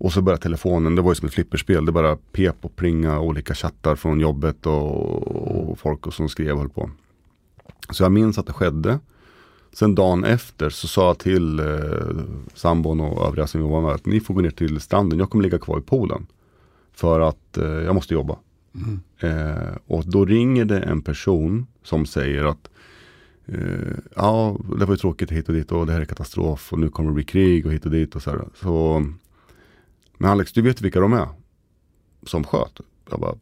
Och 0.00 0.12
så 0.12 0.22
började 0.22 0.42
telefonen, 0.42 0.94
det 0.94 1.02
var 1.02 1.10
ju 1.10 1.14
som 1.14 1.28
ett 1.28 1.34
flipperspel. 1.34 1.86
Det 1.86 1.92
bara 1.92 2.16
pep 2.16 2.64
och 2.64 2.76
plinga 2.76 3.20
olika 3.20 3.54
chattar 3.54 3.96
från 3.96 4.20
jobbet 4.20 4.66
och, 4.66 5.70
och 5.70 5.78
folk 5.78 6.06
och 6.06 6.14
som 6.14 6.28
skrev 6.28 6.52
och 6.52 6.58
höll 6.58 6.68
på. 6.68 6.90
Så 7.90 8.02
jag 8.02 8.12
minns 8.12 8.38
att 8.38 8.46
det 8.46 8.52
skedde. 8.52 8.98
Sen 9.72 9.94
dagen 9.94 10.24
efter 10.24 10.70
så 10.70 10.88
sa 10.88 11.06
jag 11.06 11.18
till 11.18 11.58
eh, 11.58 11.66
sambon 12.54 13.00
och 13.00 13.26
övriga 13.26 13.46
som 13.46 13.60
jobbar 13.60 13.80
med 13.80 13.90
att 13.90 14.06
ni 14.06 14.20
får 14.20 14.34
gå 14.34 14.40
ner 14.40 14.50
till 14.50 14.80
stranden. 14.80 15.18
Jag 15.18 15.30
kommer 15.30 15.44
ligga 15.44 15.58
kvar 15.58 15.78
i 15.78 15.82
poolen. 15.82 16.26
För 16.92 17.20
att 17.20 17.58
eh, 17.58 17.64
jag 17.64 17.94
måste 17.94 18.14
jobba. 18.14 18.36
Mm. 18.74 19.00
Eh, 19.18 19.76
och 19.86 20.04
då 20.06 20.24
ringer 20.24 20.64
det 20.64 20.80
en 20.80 21.02
person 21.02 21.66
som 21.82 22.06
säger 22.06 22.44
att 22.44 22.70
eh, 23.46 23.96
ja, 24.16 24.56
det 24.78 24.84
var 24.84 24.94
ju 24.94 24.98
tråkigt 24.98 25.32
hit 25.32 25.48
och 25.48 25.54
dit 25.54 25.72
och 25.72 25.86
det 25.86 25.92
här 25.92 26.00
är 26.00 26.04
katastrof 26.04 26.72
och 26.72 26.78
nu 26.78 26.88
kommer 26.88 27.10
det 27.10 27.14
bli 27.14 27.24
krig 27.24 27.66
och 27.66 27.72
hit 27.72 27.84
och 27.84 27.90
dit 27.90 28.16
och 28.16 28.22
så 28.22 28.30
här. 28.30 28.40
Så, 28.54 29.06
men 30.20 30.30
Alex, 30.30 30.52
du 30.52 30.62
vet 30.62 30.80
vilka 30.80 31.00
de 31.00 31.12
är 31.12 31.28
som 32.26 32.44
sköt? 32.44 32.80
Jag 33.10 33.20
bara, 33.20 33.34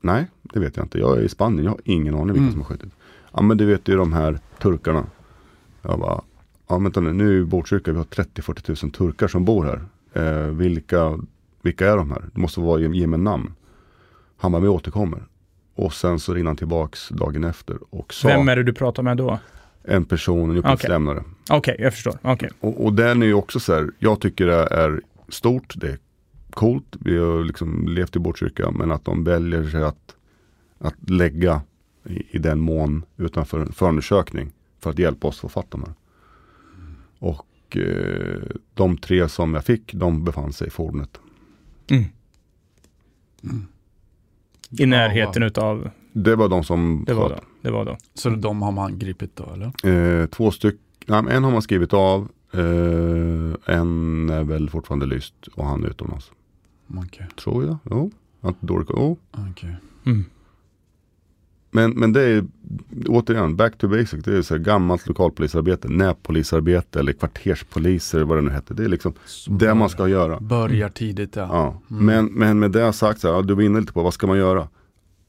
nej, 0.00 0.26
det 0.42 0.60
vet 0.60 0.76
jag 0.76 0.84
inte. 0.84 0.98
Jag 0.98 1.18
är 1.18 1.22
i 1.22 1.28
Spanien, 1.28 1.64
jag 1.64 1.70
har 1.70 1.80
ingen 1.84 2.14
aning 2.14 2.26
vilka 2.26 2.38
Mm. 2.40 2.52
som 2.52 2.60
har 2.60 2.68
skjutit. 2.68 2.92
Ja, 3.32 3.42
men 3.42 3.56
du 3.56 3.66
vet 3.66 3.88
ju 3.88 3.96
de 3.96 4.12
här 4.12 4.38
turkarna. 4.62 5.06
Jag 5.82 5.98
bara, 6.00 6.20
ja 6.68 6.78
vänta 6.78 7.00
nu, 7.00 7.12
nu 7.12 7.40
i 7.40 7.44
Botkyrka, 7.44 7.92
vi 7.92 7.98
har 7.98 8.04
30-40 8.04 8.60
tusen 8.62 8.90
turkar 8.90 9.28
som 9.28 9.44
bor 9.44 9.64
här. 9.64 9.84
Eh, 10.12 10.46
vilka, 10.48 11.18
vilka 11.62 11.92
är 11.92 11.96
de 11.96 12.10
här? 12.10 12.24
Det 12.34 12.40
måste 12.40 12.60
vara, 12.60 12.80
ge, 12.80 13.06
mig 13.06 13.18
namn. 13.18 13.54
Han 14.36 14.52
bara, 14.52 14.62
vi 14.62 14.68
återkommer. 14.68 15.22
Och 15.74 15.94
sen 15.94 16.18
så 16.20 16.34
ringde 16.34 16.48
han 16.50 16.56
tillbaks 16.56 17.08
dagen 17.08 17.44
efter 17.44 17.78
och 17.90 18.14
sa 18.14 18.28
Vem 18.28 18.48
är 18.48 18.56
det 18.56 18.62
du 18.62 18.72
pratar 18.72 19.02
med 19.02 19.16
då? 19.16 19.38
en 19.86 20.04
person, 20.04 20.50
en 20.50 20.56
uppgiftslämnare. 20.56 21.24
Okej, 21.50 21.76
jag 21.78 21.92
förstår. 21.94 22.18
Okej. 22.22 22.50
Och, 22.60 22.84
och 22.84 22.92
den 22.92 23.22
är 23.22 23.26
ju 23.26 23.34
också 23.34 23.60
så 23.60 23.74
här, 23.74 23.90
jag 23.98 24.20
tycker 24.20 24.46
det 24.46 24.54
är 24.66 25.00
stort, 25.28 25.72
det 25.76 25.88
är 25.88 25.98
coolt, 26.54 26.96
vi 27.00 27.18
har 27.18 27.44
liksom 27.44 27.88
levt 27.88 28.16
i 28.16 28.18
Botkyrka, 28.18 28.70
men 28.70 28.92
att 28.92 29.04
de 29.04 29.24
väljer 29.24 29.64
sig 29.64 29.82
att, 29.82 30.16
att 30.78 31.10
lägga 31.10 31.60
i, 32.04 32.36
i 32.36 32.38
den 32.38 32.60
mån 32.60 33.04
utanför 33.16 33.60
en 33.60 33.72
förundersökning 33.72 34.52
för 34.80 34.90
att 34.90 34.98
hjälpa 34.98 35.28
oss 35.28 35.40
få 35.40 35.48
fatt 35.48 35.70
de 35.70 35.82
här. 35.82 35.94
Och 37.18 37.76
eh, 37.76 38.42
de 38.74 38.96
tre 38.96 39.28
som 39.28 39.54
jag 39.54 39.64
fick, 39.64 39.94
de 39.94 40.24
befann 40.24 40.52
sig 40.52 40.66
i 40.66 40.70
fordonet. 40.70 41.20
Mm. 41.90 42.04
Mm. 43.42 43.66
I 44.78 44.86
närheten 44.86 45.42
utav, 45.42 45.90
Det 46.12 46.36
var 46.36 46.48
de 46.48 46.64
som 46.64 47.04
det 47.06 47.14
var 47.14 47.28
då. 47.28 47.40
Det 47.62 47.70
var 47.70 47.84
då. 47.84 47.96
Så 48.14 48.30
de 48.30 48.62
har 48.62 48.72
man 48.72 48.98
gripit 48.98 49.36
då, 49.36 49.50
eller? 49.52 50.20
Eh, 50.22 50.26
två 50.26 50.50
stycken, 50.50 51.28
en 51.28 51.44
har 51.44 51.52
man 51.52 51.62
skrivit 51.62 51.92
av, 51.92 52.28
eh, 52.52 53.74
en 53.74 54.30
är 54.30 54.44
väl 54.44 54.70
fortfarande 54.70 55.06
lyst 55.06 55.34
och 55.54 55.64
han 55.64 55.84
är 55.84 55.88
utomlands. 55.88 56.32
Okej. 56.96 57.26
Tror 57.44 57.64
jag, 57.64 57.76
jo. 57.90 58.10
Att 58.40 58.60
dålig, 58.60 58.90
oh. 58.90 59.16
Okej. 59.30 59.76
Mm. 60.06 60.24
Men, 61.70 61.90
men 61.90 62.12
det 62.12 62.22
är 62.22 62.44
återigen 63.06 63.56
back 63.56 63.78
to 63.78 63.88
basic. 63.88 64.24
Det 64.24 64.36
är 64.36 64.42
så 64.42 64.54
här 64.54 64.58
gammalt 64.62 65.06
lokalpolisarbete, 65.08 65.88
närpolisarbete 65.88 67.00
eller 67.00 67.12
kvarterspoliser 67.12 68.22
vad 68.22 68.38
det 68.38 68.42
nu 68.42 68.50
heter. 68.50 68.74
Det 68.74 68.84
är 68.84 68.88
liksom 68.88 69.12
Som 69.24 69.58
det 69.58 69.74
man 69.74 69.88
ska 69.88 70.08
göra. 70.08 70.40
Börjar 70.40 70.88
tidigt 70.88 71.36
ja. 71.36 71.48
Ja. 71.50 71.82
Mm. 71.96 72.06
Men, 72.06 72.26
men 72.26 72.58
med 72.58 72.70
det 72.70 72.92
sagt, 72.92 73.20
så 73.20 73.34
här, 73.34 73.42
du 73.42 73.54
var 73.54 73.62
inne 73.62 73.80
lite 73.80 73.92
på 73.92 74.02
vad 74.02 74.14
ska 74.14 74.26
man 74.26 74.38
göra? 74.38 74.68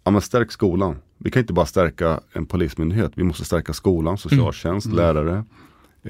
Ja 0.03 0.11
men 0.11 0.21
stärk 0.21 0.51
skolan. 0.51 0.95
Vi 1.17 1.31
kan 1.31 1.39
inte 1.39 1.53
bara 1.53 1.65
stärka 1.65 2.19
en 2.33 2.45
polismyndighet. 2.45 3.11
Vi 3.15 3.23
måste 3.23 3.45
stärka 3.45 3.73
skolan, 3.73 4.17
socialtjänst, 4.17 4.85
Mm. 4.85 4.97
lärare, 4.97 5.43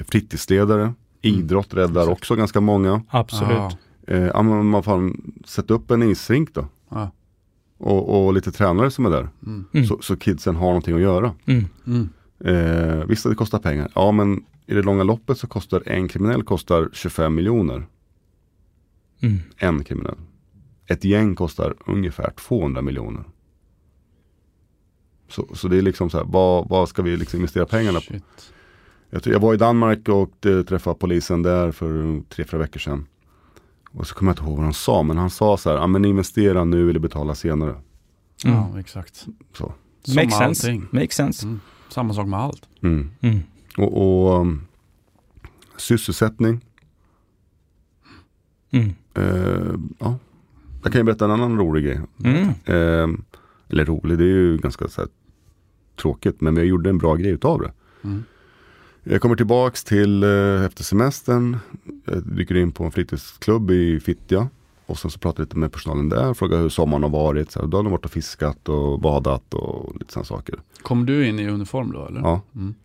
fritidsledare. 0.08 0.94
Idrott 1.22 1.74
räddar 1.74 2.10
också 2.10 2.36
ganska 2.36 2.62
många. 2.62 3.02
Absolut. 3.10 3.78
Ja. 4.06 4.14
Eh, 4.14 4.24
ja, 4.24 4.42
men 4.42 4.66
man 4.66 4.84
fan, 4.84 5.34
sätt 5.46 5.72
upp 5.72 5.92
en 5.92 6.04
isrink 6.04 6.54
då. 6.54 6.68
Ja. 6.90 7.12
Och, 7.78 8.26
och 8.26 8.34
lite 8.34 8.52
tränare 8.52 8.92
som 8.92 9.06
är 9.06 9.10
där. 9.10 9.30
Mm. 9.46 9.66
Mm. 9.74 9.86
Så, 9.86 10.02
så 10.02 10.18
kidsen 10.18 10.56
har 10.56 10.68
någonting 10.68 10.96
att 10.96 11.02
göra. 11.02 11.36
Mm. 11.46 11.66
Mm. 11.88 12.10
Eh, 12.40 13.06
visst 13.06 13.26
att 13.26 13.32
det 13.32 13.36
kostar 13.36 13.60
pengar. 13.60 13.92
Ja 13.96 14.12
men 14.12 14.44
i 14.68 14.74
det 14.74 14.82
långa 14.82 15.04
loppet 15.04 15.38
så 15.38 15.48
kostar 15.48 15.84
en 15.86 16.08
kriminell 16.08 16.44
kostar 16.44 16.90
25 16.94 17.36
miljoner. 17.36 17.88
Mm. 19.22 19.38
En 19.58 19.84
kriminell. 19.84 20.16
Ett 20.88 21.04
gäng 21.04 21.36
kostar 21.36 21.76
ungefär 21.86 22.32
200 22.32 22.82
miljoner. 22.82 23.24
Så, 25.30 25.48
så 25.54 25.68
det 25.68 25.78
är 25.78 25.82
liksom 25.82 26.10
så 26.10 26.18
här, 26.18 26.26
vad, 26.26 26.70
vad 26.70 26.90
ska 26.90 27.02
vi 27.02 27.18
liksom 27.18 27.38
investera 27.40 27.66
pengarna 27.66 28.00
på? 28.00 28.06
Shit. 28.06 28.24
Jag, 29.10 29.24
tror- 29.24 29.34
jag 29.34 29.40
var 29.40 29.54
i 29.54 29.58
Danmark 29.58 30.10
och 30.10 30.46
eh, 30.46 30.64
träffade 30.64 30.96
polisen 31.00 31.42
där 31.44 31.72
för 31.72 32.22
tre, 32.30 32.46
fyra 32.46 32.58
veckor 32.62 32.80
sedan. 32.80 33.06
Och 33.98 34.08
så 34.08 34.16
kommer 34.16 34.30
jag 34.30 34.34
inte 34.34 34.44
ihåg 34.44 34.56
vad 34.56 34.64
han 34.64 34.74
sa, 34.74 35.04
men 35.04 35.18
han 35.18 35.30
sa 35.30 35.58
så 35.58 35.70
här, 35.70 35.78
ja 35.78 35.88
men 35.88 36.06
investera 36.06 36.64
nu 36.64 36.90
eller 36.90 37.00
betala 37.00 37.36
senare. 37.36 37.76
Ja, 38.44 38.66
Mm. 38.68 38.78
exakt. 38.80 39.26
Så. 39.54 39.74
Som 40.04 40.16
Makes 40.16 40.38
sense. 40.38 40.68
allting. 40.68 40.88
Makes 40.92 41.16
sense. 41.16 41.46
Mm. 41.46 41.60
Samma 41.90 42.14
sak 42.14 42.28
med 42.28 42.40
allt. 42.40 42.70
Mm. 42.82 43.10
Mm. 43.22 43.40
Och, 43.78 44.02
och 44.28 44.42
um, 44.42 44.62
sysselsättning. 45.78 46.62
Mm. 48.72 48.90
Eh, 49.14 49.76
ja. 50.00 50.18
Jag 50.84 50.92
kan 50.92 51.00
ju 51.00 51.04
berätta 51.04 51.26
en 51.26 51.32
annan 51.32 51.58
rolig 51.60 51.84
grej. 51.86 52.00
Mm. 52.24 52.48
Eh, 52.66 53.20
eller 53.70 53.86
rolig, 53.86 54.18
det 54.18 54.24
är 54.24 54.28
ju 54.28 54.58
ganska 54.58 54.88
så 54.88 55.02
här, 55.02 55.10
tråkigt. 56.02 56.42
Men 56.42 56.56
jag 56.58 56.66
gjorde 56.66 56.90
en 56.90 56.98
bra 56.98 57.16
grej 57.16 57.32
utav 57.32 57.62
det. 57.62 57.72
Mm. 58.04 58.24
Jag 59.08 59.22
kommer 59.22 59.36
tillbaks 59.36 59.84
till 59.84 60.24
eh, 60.24 60.66
efter 60.66 60.84
semestern. 60.84 61.58
Jag 62.06 62.24
dyker 62.24 62.56
in 62.56 62.72
på 62.72 62.84
en 62.84 62.92
fritidsklubb 62.92 63.72
i 63.72 64.00
Fittja. 64.00 64.50
Och 64.86 65.00
sen 65.00 65.12
så 65.12 65.20
pratar 65.20 65.42
jag 65.42 65.46
lite 65.46 65.58
med 65.58 65.72
personalen 65.72 66.10
där. 66.10 66.34
Frågar 66.34 66.58
hur 66.58 66.70
sommaren 66.70 67.04
har 67.04 67.10
varit. 67.10 67.52
Så 67.52 67.60
här, 67.60 67.68
då 67.68 67.78
har 67.78 67.84
de 67.84 67.92
varit 67.92 68.06
och 68.06 68.12
fiskat 68.12 68.70
och 68.70 69.00
badat 69.00 69.54
och 69.54 69.96
lite 70.00 70.14
sådana 70.14 70.26
saker. 70.26 70.60
Kom 70.82 71.06
du 71.06 71.28
in 71.28 71.40
i 71.40 71.48
uniform 71.48 71.92
då 71.92 72.06
eller? 72.06 72.20
Ja. 72.22 72.42
Mm. 72.56 72.76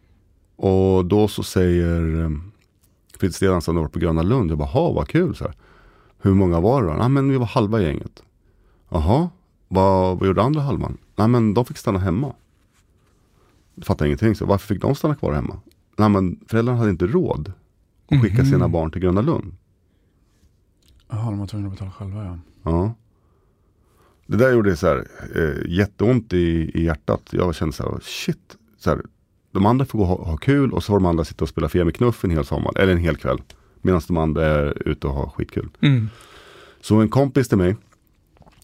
Och 0.57 1.05
då 1.05 1.29
så 1.29 1.43
säger 1.43 2.25
eh, 2.25 2.31
fritidsledaren 3.19 3.63
som 3.63 3.77
varit 3.77 3.93
på 3.93 3.99
Gröna 3.99 4.23
Lund. 4.23 4.51
Jag 4.51 4.59
bara, 4.59 4.69
ha 4.69 4.93
vad 4.93 5.09
kul. 5.09 5.35
Så 5.35 5.45
här. 5.45 5.55
Hur 6.19 6.35
många 6.35 6.61
var 6.61 6.83
det 6.83 6.89
då? 6.89 6.95
Nej 6.95 7.09
men 7.09 7.31
vi 7.31 7.37
var 7.37 7.47
halva 7.47 7.81
gänget. 7.81 8.23
Jaha, 8.89 9.29
vad, 9.69 10.19
vad 10.19 10.27
gjorde 10.27 10.43
andra 10.43 10.61
halvan? 10.61 10.99
Nej 11.17 11.29
men 11.29 11.55
de 11.55 11.65
fick 11.65 11.79
stanna 11.79 11.99
hemma. 11.99 12.33
Jag 13.75 13.87
fattar 13.87 14.07
ingenting. 14.07 14.35
Så 14.35 14.47
varför 14.47 14.67
fick 14.67 14.83
de 14.83 14.95
stanna 14.95 15.15
kvar 15.15 15.33
hemma? 15.33 15.57
Nej 16.01 16.09
men 16.09 16.41
föräldrarna 16.49 16.79
hade 16.79 16.91
inte 16.91 17.07
råd 17.07 17.53
att 18.11 18.23
skicka 18.23 18.45
sina 18.45 18.59
Mhm. 18.59 18.73
barn 18.73 18.91
till 18.91 19.01
Gröna 19.01 19.21
Lund. 19.21 19.55
Jaha, 21.09 21.31
de 21.31 21.39
var 21.39 21.47
tvungna 21.47 21.67
att 21.69 21.73
betala 21.75 21.91
själva 21.91 22.25
ja. 22.25 22.39
Ja. 22.63 22.95
Det 24.27 24.37
där 24.37 24.53
gjorde 24.53 24.77
så 24.77 24.87
här, 24.87 25.07
eh, 25.37 25.71
jätteont 25.73 26.33
i, 26.33 26.71
i 26.75 26.85
hjärtat. 26.85 27.23
Jag 27.31 27.55
kände 27.55 27.73
så 27.77 27.83
här, 27.83 27.99
shit. 28.03 28.57
Så 28.79 28.91
här, 28.91 29.01
de 29.53 29.67
andra 29.67 29.85
får 29.85 29.99
gå 29.99 30.05
och 30.05 30.09
ha, 30.19 30.25
ha 30.31 30.37
kul 30.37 30.73
och 30.73 30.83
så 30.83 30.87
får 30.87 30.95
de 31.01 31.07
andra 31.07 31.25
sitta 31.25 31.45
och 31.45 31.49
spela 31.49 31.69
Fia 31.69 31.85
med 31.85 31.95
knuff 31.97 32.25
en 32.25 32.31
hel 32.31 32.45
sommar, 32.45 32.79
eller 32.79 32.93
en 32.93 32.99
hel 32.99 33.17
kväll. 33.17 33.43
Medan 33.83 34.01
de 34.09 34.17
andra 34.17 34.47
är 34.47 34.89
ute 34.89 35.07
och 35.07 35.13
har 35.15 35.29
skitkul. 35.31 35.69
Mm. 35.81 36.09
Så 36.81 36.97
en 37.01 37.09
kompis 37.09 37.49
till 37.49 37.59
mig, 37.59 37.77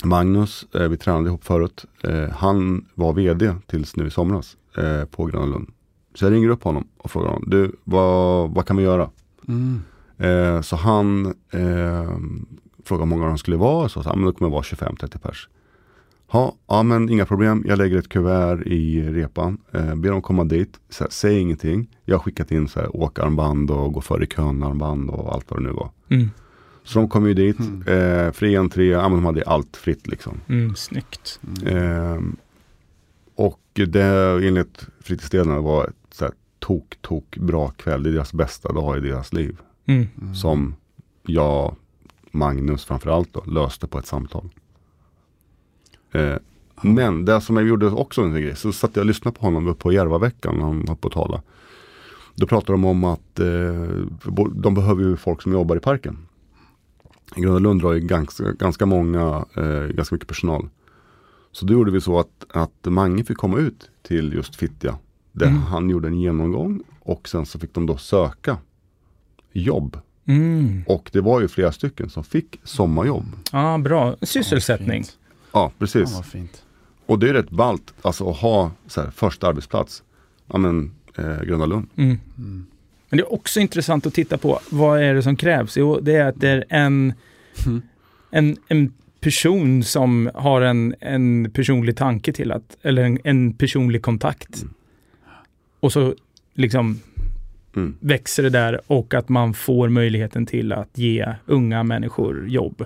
Magnus, 0.05 0.67
eh, 0.75 0.89
vi 0.89 0.97
tränade 0.97 1.29
ihop 1.29 1.45
förut. 1.45 1.85
Eh, 2.05 2.29
han 2.31 2.85
var 2.95 3.13
vd 3.13 3.55
tills 3.67 3.97
nu 3.97 4.07
i 4.07 4.11
somras 4.11 4.57
eh, 4.77 5.05
på 5.05 5.25
Gröna 5.27 5.47
Lund. 5.47 5.71
Så 6.17 6.25
jag 6.25 6.33
ringer 6.33 6.49
upp 6.49 6.63
honom 6.65 6.89
och 6.99 7.11
frågar 7.11 7.29
honom, 7.29 7.45
du 7.47 7.73
vad, 7.85 8.51
vad 8.51 8.67
kan 8.67 8.77
vi 8.77 8.83
göra? 8.83 9.11
Mm. 9.49 9.81
Eh, 10.19 10.61
så 10.61 10.77
han 10.77 11.27
eh, 11.51 12.17
frågade 12.85 13.05
hur 13.05 13.17
många 13.17 13.27
de 13.27 13.39
skulle 13.39 13.57
vara. 13.57 13.89
Så 13.89 14.03
sa 14.03 14.11
han, 14.11 14.19
men 14.21 14.27
det 14.27 14.33
kommer 14.39 14.51
vara 14.51 14.63
25-30 14.63 15.19
pers. 15.19 15.49
Ha, 16.29 16.55
ja 16.67 16.83
men 16.83 17.09
inga 17.09 17.27
problem, 17.27 17.65
jag 17.67 17.79
lägger 17.79 17.99
ett 17.99 18.09
kuvert 18.09 18.63
i 18.67 19.03
repan. 19.03 19.59
Eh, 19.73 19.95
ber 19.95 20.11
dem 20.11 20.23
komma 20.23 20.45
dit, 20.45 20.81
så 20.89 21.05
här, 21.05 21.11
säg 21.11 21.39
ingenting. 21.39 21.89
Jag 22.05 22.15
har 22.17 22.23
skickat 22.23 22.51
in 22.51 22.69
så 22.69 22.81
här, 22.81 22.97
åkarmband 22.97 23.71
och 23.71 23.93
gå 23.93 24.01
före 24.01 24.25
i 24.25 24.27
kön 24.27 24.63
armband 24.63 25.11
och 25.11 25.35
allt 25.35 25.45
vad 25.51 25.61
det 25.61 25.65
nu 25.67 25.73
var. 25.73 25.91
Mm. 26.09 26.31
Så 26.85 26.99
de 26.99 27.09
kom 27.09 27.27
ju 27.27 27.35
dit, 27.35 27.59
Mm. 27.61 27.83
eh, 28.27 28.33
fri 28.33 28.57
entré, 28.57 28.87
ja, 28.87 29.09
men 29.09 29.19
de 29.19 29.25
hade 29.25 29.43
allt 29.47 29.77
fritt 29.77 30.07
liksom. 30.07 30.41
Mm. 30.49 30.75
Snyggt. 30.77 31.41
Mm. 31.63 31.77
Eh, 31.77 32.21
och 33.35 33.61
det 33.75 34.47
enligt 34.47 34.87
fritidsledarna 35.01 35.61
var 35.61 35.93
tok, 36.67 36.99
tok 37.01 37.37
bra 37.37 37.69
kväll. 37.69 38.03
Det 38.03 38.11
är 38.11 38.13
deras 38.13 38.33
bästa 38.33 38.73
dag 38.73 38.97
i 38.97 39.01
deras 39.01 39.33
liv. 39.33 39.61
Mm. 39.87 40.07
Mm. 40.21 40.35
Som 40.35 40.75
jag, 41.23 41.77
Magnus 42.31 42.85
framförallt 42.85 43.33
då, 43.33 43.45
löste 43.47 43.87
på 43.87 43.99
ett 43.99 44.07
samtal. 44.07 44.49
Eh, 46.13 46.37
men 46.83 47.25
det 47.25 47.41
som 47.41 47.57
jag 47.57 47.67
gjorde 47.67 47.87
också 47.87 48.23
en 48.23 48.33
grej, 48.33 48.57
så 48.57 48.73
satt 48.73 48.97
jag 48.97 49.03
och 49.03 49.07
lyssnade 49.07 49.39
på 49.39 49.47
honom 49.47 49.75
på 49.75 49.93
Järvaveckan 49.93 50.57
när 50.57 50.65
han 50.65 50.85
var 50.85 50.95
på 50.95 51.11
tala. 51.11 51.43
Då 52.35 52.47
pratade 52.47 52.73
de 52.73 52.85
om 52.85 53.05
att 53.05 53.41
eh, 53.41 53.47
de 54.55 54.75
behöver 54.75 55.03
ju 55.03 55.17
folk 55.17 55.43
som 55.43 55.53
jobbar 55.53 55.77
i 55.77 55.81
parken. 55.81 56.19
Gröna 57.37 57.59
Lund 57.59 57.83
har 57.83 57.93
ju 57.93 58.01
ganska, 58.01 58.53
ganska 58.53 58.87
många, 58.87 59.45
eh, 59.55 59.95
ganska 59.95 60.15
mycket 60.15 60.29
personal. 60.29 60.69
Så 61.53 61.67
då 61.67 61.73
gjorde 61.73 61.91
vi 61.91 62.01
så 62.01 62.19
att, 62.19 62.47
att 62.49 62.85
Mange 62.85 63.25
fick 63.25 63.37
komma 63.37 63.59
ut 63.59 63.91
till 64.03 64.33
just 64.33 64.57
Fittja. 64.57 64.99
Där 65.39 65.47
Mm. 65.47 65.63
han 65.63 65.91
gjorde 65.91 66.09
en 66.09 66.21
genomgång 66.21 66.83
och 67.01 67.29
sen 67.29 67.47
så 67.47 67.59
fick 67.59 67.75
de 67.75 67.87
då 67.87 67.97
söka 67.97 68.59
jobb. 69.53 69.99
Mm. 70.27 70.83
Och 70.87 71.11
det 71.13 71.21
var 71.21 71.41
ju 71.41 71.49
flera 71.49 71.73
stycken 71.73 72.11
som 72.11 72.25
fick 72.25 72.61
sommarjobb. 72.65 73.25
Ja, 73.53 73.79
bra. 73.79 74.17
Sysselsättning. 74.23 75.05
Ja, 75.53 75.73
precis. 75.79 76.15
vad 76.15 76.25
fint. 76.27 76.63
Och 77.07 77.19
det 77.19 77.29
är 77.29 77.33
rätt 77.33 77.51
ballt, 77.51 77.95
alltså 78.03 78.31
att 78.31 78.37
ha 78.37 78.71
så 78.87 79.01
här, 79.03 79.11
första 79.11 79.49
arbetsplats. 79.49 80.03
Ja 80.47 80.59
men, 80.59 80.91
eh, 81.19 81.43
Gröna 81.43 81.67
Lund. 81.67 81.89
Mm. 81.97 82.19
Mm. 82.39 82.67
Men 83.09 83.17
det 83.17 83.23
är 83.23 83.33
också 83.33 83.61
intressant 83.61 84.07
att 84.07 84.15
titta 84.15 84.39
på 84.39 84.61
vad 84.71 85.03
är 85.03 85.15
det 85.15 85.23
som 85.23 85.37
krävs? 85.37 85.77
Jo, 85.77 86.01
det 86.03 86.15
är 86.17 86.27
att 86.29 86.41
det 86.41 86.49
är 86.49 86.65
en, 86.69 87.15
Mm. 87.67 87.83
en, 88.31 88.57
en 88.69 88.93
person 89.21 89.85
som 89.85 90.31
har 90.35 90.61
en, 90.61 90.95
en 91.01 91.51
personlig 91.51 91.97
tanke 91.97 92.33
till 92.33 92.53
att, 92.53 92.77
eller 92.83 93.03
en, 93.05 93.19
en 93.25 93.53
personlig 93.53 94.03
kontakt. 94.03 94.65
Mm. 95.87 96.05
Och 96.07 96.15
så 96.15 96.15
liksom 96.55 96.99
Mm. 97.77 97.95
växer 98.01 98.43
det 98.43 98.51
där 98.51 98.81
och 98.87 99.15
att 99.15 99.29
man 99.29 99.55
får 99.55 99.89
möjligheten 99.89 100.47
till 100.47 100.73
att 100.73 100.99
ge 100.99 101.35
unga 101.47 101.83
människor 101.85 102.49
jobb. 102.49 102.85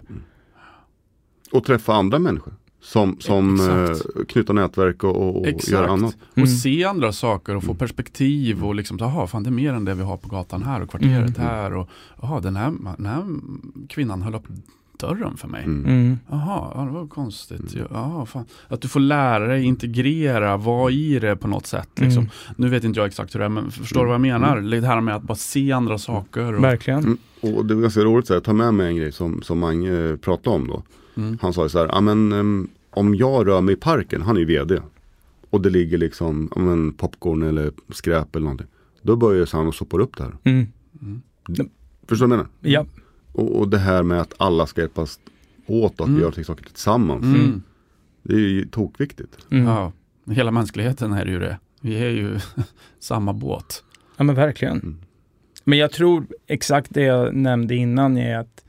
Och 1.53 1.65
träffa 1.65 1.95
andra 1.95 2.19
människor. 2.19 2.55
Som, 2.83 3.17
som 3.21 3.61
eh, 3.61 4.25
knyta 4.29 4.53
nätverk 4.53 5.05
och, 5.05 5.17
och, 5.17 5.37
och 5.41 5.47
Exakt. 5.47 5.69
göra 5.73 5.89
annat. 5.91 6.17
Och 6.31 6.39
Mm. 6.39 6.49
se 6.49 6.85
andra 6.85 7.13
saker 7.13 7.57
och 7.57 7.63
få 7.63 7.71
Mm. 7.71 7.79
perspektiv 7.79 8.65
och 8.65 8.75
liksom, 8.75 8.97
jaha, 9.01 9.27
fan 9.27 9.43
det 9.43 9.49
är 9.49 9.53
mer 9.53 9.73
än 9.73 9.85
det 9.85 9.95
vi 9.95 10.03
har 10.03 10.17
på 10.17 10.29
gatan 10.29 10.63
här 10.63 10.83
och 10.83 10.91
kvarteret 10.91 11.39
Mm. 11.39 11.49
här 11.49 11.75
och 11.77 11.89
jaha, 12.23 12.41
den 12.41 12.57
här, 12.57 12.73
den 12.97 13.07
här 13.07 13.25
kvinnan 13.89 14.23
höll 14.23 14.35
upp 14.35 14.47
dörren 15.01 15.37
för 15.37 15.49
mig. 15.49 15.65
Mm. 15.65 15.85
Mm. 15.87 16.19
Jaha, 16.31 16.73
ja, 16.75 16.85
det 16.85 16.91
var 16.91 17.07
konstigt. 17.07 17.77
Jaha, 17.91 18.27
fan. 18.27 18.45
Att 18.69 18.81
du 18.81 18.89
får 18.89 19.01
lära 19.01 19.47
dig 19.47 19.65
integrera, 19.65 20.57
vara 20.57 20.91
i 20.93 21.19
det 21.19 21.37
på 21.37 21.49
något 21.49 21.67
sätt. 21.67 21.89
Liksom. 21.97 22.23
Mm. 22.23 22.33
Nu 22.57 22.69
vet 22.69 22.85
inte 22.85 23.01
jag 23.01 23.07
exakt 23.07 23.35
hur 23.35 23.39
det 23.39 23.45
är, 23.45 23.49
men 23.49 23.71
förstår 23.71 24.01
du 24.01 24.07
vad 24.07 24.15
jag 24.15 24.21
menar? 24.21 24.61
Det 24.61 24.87
här 24.87 25.01
med 25.01 25.17
att 25.17 25.23
bara 25.23 25.35
se 25.35 25.73
andra 25.73 25.99
saker. 25.99 26.55
Och, 26.55 26.65
Verkligen. 26.65 26.99
Mm. 27.05 27.19
Och 27.41 27.67
det 27.67 27.75
var 27.75 27.83
ganska 27.83 28.01
roligt, 28.01 28.27
så 28.27 28.33
här, 28.33 28.37
jag 28.37 28.45
tar 28.45 28.53
med 28.53 28.75
mig 28.75 28.87
en 28.87 28.97
grej 28.97 29.13
som, 29.13 29.43
som 29.43 29.59
Mange 29.59 30.17
pratade 30.17 30.57
om 30.57 30.69
då. 30.69 30.83
mm. 31.17 31.39
Han 31.43 31.53
sa 31.53 31.63
ju 31.63 31.69
så 31.69 31.79
här, 31.79 31.87
ja 31.87 32.01
men 32.01 32.69
om 32.91 33.15
jag 33.15 33.47
rör 33.47 33.61
mig 33.61 33.73
i 33.75 33.77
parken, 33.77 34.23
han 34.23 34.37
är 34.37 34.41
ju 34.41 34.47
vd. 34.47 34.81
Och 35.51 35.61
det 35.61 35.71
ligger 35.71 35.99
liksom 35.99 36.49
ja, 36.55 36.61
men, 36.61 36.93
popcorn 36.93 37.43
eller 37.43 37.73
skräp 37.89 38.37
eller 38.37 38.45
någonting. 38.45 38.67
Då 39.03 39.17
börjar 39.17 39.49
han 39.53 39.67
och 39.67 39.75
sopar 39.75 39.99
upp 39.99 40.17
det 40.17 40.23
här. 40.23 40.33
Mm. 40.45 40.67
Mm. 41.03 41.23
Förstår 42.09 42.27
du 42.27 42.31
vad 42.31 42.39
jag 42.39 42.45
menar? 42.45 42.47
Ja. 42.61 42.87
Och, 43.33 43.59
och 43.59 43.69
det 43.69 43.79
här 43.79 44.03
med 44.03 44.21
att 44.21 44.35
alla 44.37 44.67
ska 44.67 44.81
hjälpas 44.81 45.21
åt 45.67 46.01
och 46.01 46.05
att 46.05 46.09
Mm. 46.09 46.15
vi 46.17 46.23
gör 46.39 46.43
saker 46.45 46.65
tillsammans. 46.65 47.25
Mm. 47.25 47.63
Det 48.23 48.35
är 48.35 48.39
ju 48.39 48.65
tokviktigt. 48.65 49.39
Mm. 49.51 49.67
Ja. 49.67 49.93
Ja, 50.25 50.33
hela 50.33 50.51
mänskligheten 50.51 51.13
är 51.13 51.27
ju 51.27 51.39
det. 51.39 51.59
Vi 51.81 51.97
är 52.05 52.11
ju 52.11 52.39
samma 53.01 53.33
båt. 53.33 53.85
men 54.17 54.35
verkligen. 54.35 54.75
Mm. 54.81 54.99
Men 55.65 55.79
jag 55.79 55.93
tror 55.93 56.27
exakt 56.47 56.87
det 56.95 57.03
jag 57.03 57.35
nämnde 57.35 57.75
innan 57.75 58.19
är 58.19 58.39
att 58.39 58.65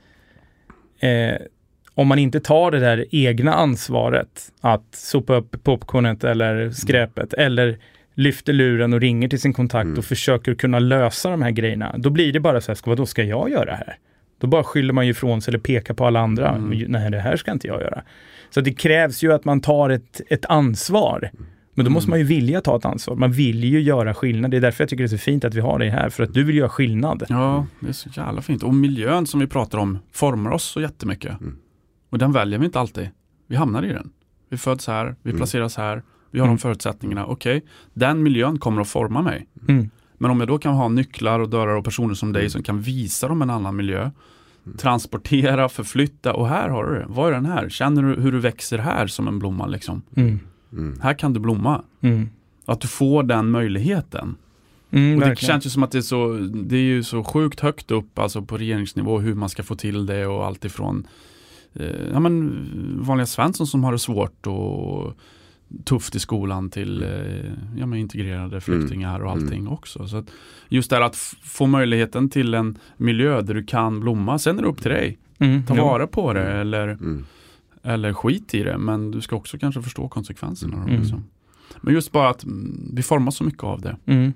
eh, 0.98 1.46
om 1.94 2.08
man 2.08 2.18
inte 2.18 2.40
tar 2.40 2.70
det 2.70 2.78
där 2.80 3.04
egna 3.10 3.54
ansvaret 3.54 4.52
att 4.60 4.84
sopa 4.94 5.34
upp 5.36 5.62
popcornet 5.64 6.24
eller 6.24 6.70
skräpet 6.70 7.32
eller 7.34 7.78
lyfter 8.14 8.52
luren 8.52 8.92
och 8.92 9.00
ringer 9.00 9.28
till 9.28 9.40
sin 9.40 9.52
kontakt 9.52 9.84
Mm. 9.86 9.98
och 9.98 10.04
försöker 10.04 10.54
kunna 10.54 10.78
lösa 10.78 11.30
de 11.30 11.42
här 11.42 11.50
grejerna, 11.50 11.94
då 11.98 12.10
blir 12.10 12.32
det 12.32 12.40
bara 12.40 12.60
så 12.60 12.72
här, 12.72 12.78
vad 12.84 12.96
då 12.96 13.06
ska 13.06 13.22
jag 13.22 13.50
göra 13.50 13.74
här? 13.74 13.96
Då 14.42 14.48
bara 14.48 14.64
skyller 14.64 14.92
man 14.92 15.04
ju 15.06 15.10
ifrån 15.10 15.42
sig 15.42 15.50
eller 15.52 15.58
pekar 15.58 15.94
på 15.94 16.06
alla 16.06 16.20
andra. 16.20 16.48
Mm. 16.54 16.78
Nej, 16.88 17.10
det 17.10 17.18
här 17.20 17.36
ska 17.36 17.52
inte 17.52 17.66
jag 17.66 17.80
göra. 17.80 18.02
Så 18.50 18.60
det 18.60 18.72
krävs 18.72 19.22
ju 19.24 19.32
att 19.32 19.44
man 19.44 19.60
tar 19.60 19.90
ett, 19.90 20.20
ett 20.30 20.46
ansvar. 20.46 21.30
Men 21.74 21.84
då 21.84 21.90
måste 21.90 22.06
Mm. 22.06 22.10
man 22.12 22.18
ju 22.18 22.24
vilja 22.24 22.60
ta 22.60 22.76
ett 22.76 22.84
ansvar. 22.84 23.16
Man 23.16 23.32
vill 23.32 23.64
ju 23.64 23.80
göra 23.80 24.14
skillnad. 24.14 24.50
Det 24.50 24.56
är 24.56 24.60
därför 24.60 24.84
jag 24.84 24.88
tycker 24.88 25.04
det 25.04 25.06
är 25.06 25.18
så 25.18 25.18
fint 25.18 25.44
att 25.44 25.54
vi 25.54 25.60
har 25.60 25.78
dig 25.78 25.88
här, 25.88 26.08
för 26.10 26.22
att 26.24 26.34
du 26.34 26.44
vill 26.44 26.56
göra 26.56 26.68
skillnad. 26.68 27.22
Ja, 27.28 27.66
det 27.80 27.88
är 27.88 27.92
så 27.92 28.08
jävla 28.16 28.42
fint. 28.42 28.62
Och 28.62 28.74
miljön 28.74 29.26
som 29.26 29.40
vi 29.40 29.46
pratar 29.46 29.78
om 29.78 29.98
formar 30.12 30.50
oss 30.50 30.64
så 30.64 30.80
jättemycket. 30.80 31.40
Mm. 31.40 31.56
Och 32.10 32.18
den 32.18 32.32
väljer 32.32 32.58
vi 32.58 32.64
inte 32.66 32.80
alltid. 32.80 33.08
Vi 33.48 33.56
hamnar 33.56 33.82
i 33.82 33.88
den. 33.88 34.10
Vi 34.50 34.56
föds 34.58 34.86
här, 34.86 35.16
vi 35.22 35.30
Mm. 35.30 35.38
placeras 35.38 35.76
här, 35.76 36.02
vi 36.30 36.38
har 36.38 36.46
Mm. 36.46 36.56
de 36.56 36.60
förutsättningarna. 36.60 37.26
Okej, 37.26 37.62
den 37.94 38.22
miljön 38.22 38.58
kommer 38.58 38.80
att 38.82 38.88
forma 38.88 39.22
mig. 39.22 39.46
Mm. 39.68 39.90
Men 40.22 40.30
om 40.30 40.40
jag 40.40 40.48
då 40.48 40.58
kan 40.58 40.74
ha 40.74 40.88
nycklar 40.88 41.40
och 41.40 41.48
dörrar 41.48 41.74
och 41.76 41.84
personer 41.84 42.14
som 42.14 42.28
Mm. 42.28 42.40
dig 42.40 42.50
som 42.50 42.62
kan 42.62 42.80
visa 42.80 43.28
dem 43.28 43.42
en 43.42 43.50
annan 43.50 43.76
miljö, 43.76 44.10
transportera, 44.78 45.68
förflytta 45.68 46.32
och 46.34 46.48
här 46.48 46.68
har 46.68 46.84
du 46.86 46.94
det. 46.98 47.06
Vad 47.08 47.28
är 47.28 47.32
den 47.32 47.46
här? 47.46 47.68
Känner 47.68 48.02
du 48.02 48.20
hur 48.22 48.32
du 48.32 48.38
växer 48.38 48.78
här 48.78 49.06
som 49.06 49.28
en 49.28 49.38
blomma 49.38 49.66
liksom? 49.66 50.02
Mm. 50.14 50.40
Mm. 50.72 51.00
Här 51.02 51.14
kan 51.14 51.32
du 51.32 51.40
blomma. 51.40 51.82
Mm. 52.00 52.28
Att 52.64 52.80
du 52.80 52.88
får 52.88 53.22
den 53.22 53.50
möjligheten. 53.50 54.36
Mm, 54.90 55.14
Och 55.14 55.20
det 55.20 55.26
verkligen. 55.28 55.52
känns 55.52 55.66
ju 55.66 55.70
som 55.70 55.82
att 55.82 55.90
det 55.90 55.98
är 55.98 56.02
så, 56.02 56.32
det 56.54 56.76
är 56.76 56.80
ju 56.82 57.02
så 57.02 57.24
sjukt 57.24 57.60
högt 57.60 57.90
upp 57.90 58.18
alltså 58.18 58.42
på 58.42 58.56
regeringsnivå 58.56 59.18
hur 59.20 59.34
man 59.34 59.48
ska 59.48 59.62
få 59.62 59.74
till 59.74 60.06
det 60.06 60.26
och 60.26 60.46
allt 60.46 60.64
ifrån 60.64 61.06
eh, 61.74 61.86
ja, 62.12 62.20
men, 62.20 62.66
vanliga 63.00 63.26
Svensson 63.26 63.66
som 63.66 63.84
har 63.84 63.92
det 63.92 63.98
svårt 63.98 64.46
och 64.46 65.16
tufft 65.84 66.14
i 66.14 66.18
skolan 66.18 66.70
till 66.70 67.02
eh, 67.02 67.08
ja, 67.76 67.86
men 67.86 67.98
integrerade 67.98 68.60
flyktingar 68.60 69.20
och 69.20 69.30
allting 69.30 69.68
också. 69.68 70.08
Så 70.08 70.16
att 70.16 70.30
just 70.68 70.90
det 70.90 70.96
här 70.96 71.02
att 71.02 71.16
få 71.42 71.66
möjligheten 71.66 72.28
till 72.28 72.54
en 72.54 72.78
miljö 72.96 73.40
där 73.42 73.54
du 73.54 73.64
kan 73.64 74.00
blomma, 74.00 74.38
sen 74.38 74.58
är 74.58 74.62
det 74.62 74.68
upp 74.68 74.82
till 74.82 74.90
dig. 74.90 75.18
Mm. 75.38 75.66
Ta 75.66 75.74
vara 75.74 76.06
på 76.06 76.32
det 76.32 76.52
eller, 76.52 76.88
Mm. 76.88 77.24
eller 77.82 78.12
skit 78.12 78.54
i 78.54 78.62
det 78.62 78.78
men 78.78 79.10
du 79.10 79.20
ska 79.20 79.36
också 79.36 79.58
kanske 79.58 79.82
förstå 79.82 80.08
konsekvenserna. 80.08 80.76
Mm. 80.76 81.00
Liksom. 81.00 81.24
Men 81.80 81.94
just 81.94 82.12
bara 82.12 82.28
att 82.28 82.44
mm, 82.44 82.90
vi 82.92 83.02
formas 83.02 83.36
så 83.36 83.44
mycket 83.44 83.64
av 83.64 83.80
det 83.80 83.96
Mm. 84.06 84.32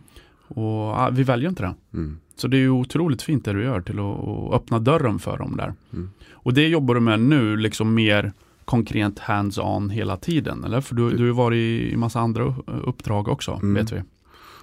och 0.49 1.01
ah, 1.01 1.11
vi 1.11 1.23
väljer 1.23 1.49
inte 1.49 1.63
det. 1.63 1.75
Mm. 1.95 2.19
Så 2.37 2.49
det 2.49 2.57
är 2.57 2.61
ju 2.61 2.71
otroligt 2.71 3.23
fint 3.23 3.45
det 3.45 3.53
du 3.53 3.63
gör 3.63 3.81
till 3.81 3.99
att, 3.99 4.29
att 4.29 4.53
öppna 4.55 4.79
dörren 4.79 5.19
för 5.19 5.39
dem 5.39 5.57
där. 5.57 5.75
Mm. 5.93 6.11
Och 6.33 6.55
det 6.55 6.69
jobbar 6.69 6.95
du 6.95 7.01
med 7.01 7.21
nu, 7.21 7.57
liksom 7.57 7.95
mer 7.95 8.33
konkret 8.67 9.19
hands-on 9.19 9.91
hela 9.91 10.17
tiden, 10.17 10.65
eller? 10.65 10.81
För 10.81 10.95
du, 10.95 11.11
du 11.11 11.17
har 11.19 11.27
ju 11.27 11.33
varit 11.33 11.93
i 11.93 11.97
massa 11.97 12.21
andra 12.21 12.55
uppdrag 12.85 13.29
också, 13.29 13.53
Mm. 13.53 13.75
vet 13.75 13.93
vi. 13.93 14.03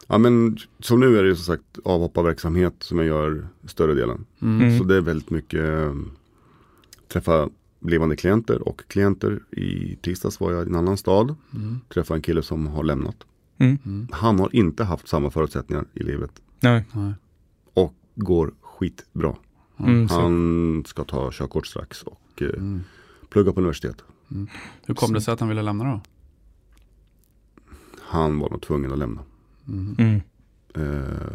Ja 0.08 0.18
men 0.18 0.58
som 0.80 1.00
nu 1.00 1.18
är 1.18 1.24
det 1.24 1.36
som 1.36 1.46
sagt 1.56 1.80
avhopparverksamhet 1.86 2.74
som 2.80 2.98
jag 2.98 3.08
gör 3.08 3.48
större 3.66 3.94
delen. 3.94 4.26
Mm. 4.42 4.62
Mm. 4.62 4.78
Så 4.80 4.84
det 4.84 4.96
är 4.96 5.02
väldigt 5.02 5.30
mycket 5.30 5.60
eh, 5.70 5.94
träffa 7.08 7.50
blivande 7.80 8.16
klienter 8.16 8.68
och 8.68 8.82
klienter. 8.88 9.40
I 9.52 9.96
tisdags 10.02 10.40
var 10.40 10.52
jag 10.52 10.66
i 10.66 10.70
en 10.70 10.76
annan 10.76 10.98
stad. 10.98 11.36
Mm. 11.56 11.80
Träffade 11.94 12.18
en 12.18 12.22
kille 12.22 12.42
som 12.44 12.68
har 12.68 12.84
lämnat. 12.84 13.16
Mm. 13.58 13.78
Mm. 13.86 14.08
Han 14.12 14.40
har 14.40 14.56
inte 14.56 14.84
haft 14.84 15.08
samma 15.08 15.30
förutsättningar 15.30 15.86
i 15.94 16.04
livet. 16.04 16.32
Nej. 16.60 16.86
Nej. 16.92 17.14
Och 17.74 17.94
går 18.16 18.54
skitbra. 18.62 19.36
Mm, 19.80 20.10
så. 20.10 20.22
Han 20.22 20.84
ska 20.88 21.04
ta 21.04 21.32
körkort 21.32 21.68
strax 21.68 22.04
och 22.04 22.42
eh, 22.42 22.48
Mm. 22.50 22.82
Plugga 23.34 23.54
på 23.54 23.60
universitet. 23.60 24.04
Hur 24.86 24.94
kom 24.94 25.14
det 25.14 25.22
sig 25.22 25.34
att 25.34 25.40
han 25.40 25.50
ville 25.50 25.62
lämna 25.62 25.84
då? 25.84 26.02
Han 28.02 28.40
var 28.40 28.50
nog 28.50 28.62
tvungen 28.62 28.92
att 28.92 28.98
lämna. 29.00 29.22
Mm. 29.68 29.96
Mm. 30.00 30.22
Eh, 30.76 31.32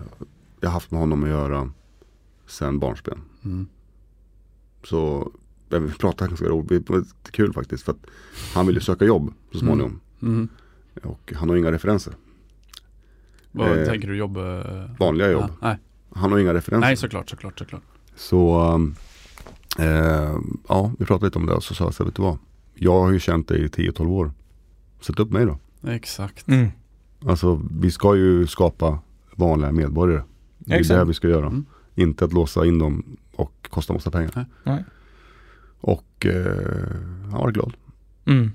jag 0.61 0.68
har 0.68 0.72
haft 0.72 0.90
med 0.90 1.01
honom 1.01 1.22
att 1.24 1.28
göra 1.28 1.70
sen 2.46 2.78
barnsben. 2.78 3.20
Mm. 3.44 3.66
Så 4.84 5.32
vi 5.68 5.90
pratade 5.92 6.28
ganska 6.28 6.46
roligt, 6.46 6.86
det 7.22 7.30
kul 7.30 7.53
faktiskt. 7.53 7.84
För 7.84 7.92
att 7.92 8.07
han 8.55 8.66
vill 8.66 8.74
ju 8.74 8.80
söka 8.80 9.05
jobb 9.05 9.32
så 9.53 9.59
småningom. 9.59 10.01
Mm. 10.22 10.49
Och 11.03 11.32
han 11.36 11.49
har 11.49 11.57
inga 11.57 11.72
referenser. 11.72 12.14
Vad 13.53 13.78
Eh, 13.78 13.86
tänker 13.86 14.09
du 14.09 14.16
jobb? 14.16 14.36
eh, 14.36 14.90
Vanliga 14.99 15.30
jobb. 15.30 15.44
Ja, 15.49 15.57
nej. 15.68 15.78
Han 16.14 16.32
har 16.32 16.38
inga 16.38 16.55
referenser. 16.55 16.86
nej, 16.86 16.96
såklart, 16.96 17.30
såklart, 17.30 17.59
såklart. 17.59 17.82
Så 18.16 18.61
eh, 19.79 20.39
ja, 20.69 20.93
vi 20.99 21.05
pratade 21.05 21.27
lite 21.27 21.39
om 21.39 21.47
det 21.47 21.53
och 21.53 21.64
så 21.64 21.75
sa 21.75 21.85
jag 21.85 21.95
så 21.95 22.05
vet 22.05 22.14
du 22.14 22.23
vad? 22.23 22.39
Jag 22.75 23.01
har 23.01 23.12
ju 23.12 23.21
känt 23.21 23.49
dig 23.49 23.64
i 23.64 23.66
10-12 23.66 24.07
år. 24.07 24.33
Sätt 25.01 25.21
upp 25.21 25.31
mig 25.31 25.47
då. 25.47 25.59
Exakt. 25.91 26.49
Mm. 26.49 26.69
Alltså 27.27 27.62
vi 27.81 27.91
ska 27.91 28.16
ju 28.16 28.47
skapa 28.47 28.99
vanliga 29.37 29.73
medborgare. 29.73 30.23
Det 30.59 30.75
är 30.75 30.79
Exakt. 30.79 30.99
det 30.99 31.05
vi 31.05 31.14
ska 31.14 31.29
göra. 31.29 31.47
Mm. 31.47 31.64
Inte 31.95 32.25
att 32.25 32.33
låsa 32.33 32.66
in 32.66 32.79
dem 32.79 33.16
och 33.35 33.69
kosta 33.71 33.93
massa 33.93 34.11
pengar. 34.11 34.31
Nej. 34.35 34.45
Nej. 34.62 34.85
Och 35.81 36.27
eh, 36.27 36.93
han 37.31 37.41
var 37.41 37.51
glad. 37.51 37.73
Mm. 38.25 38.51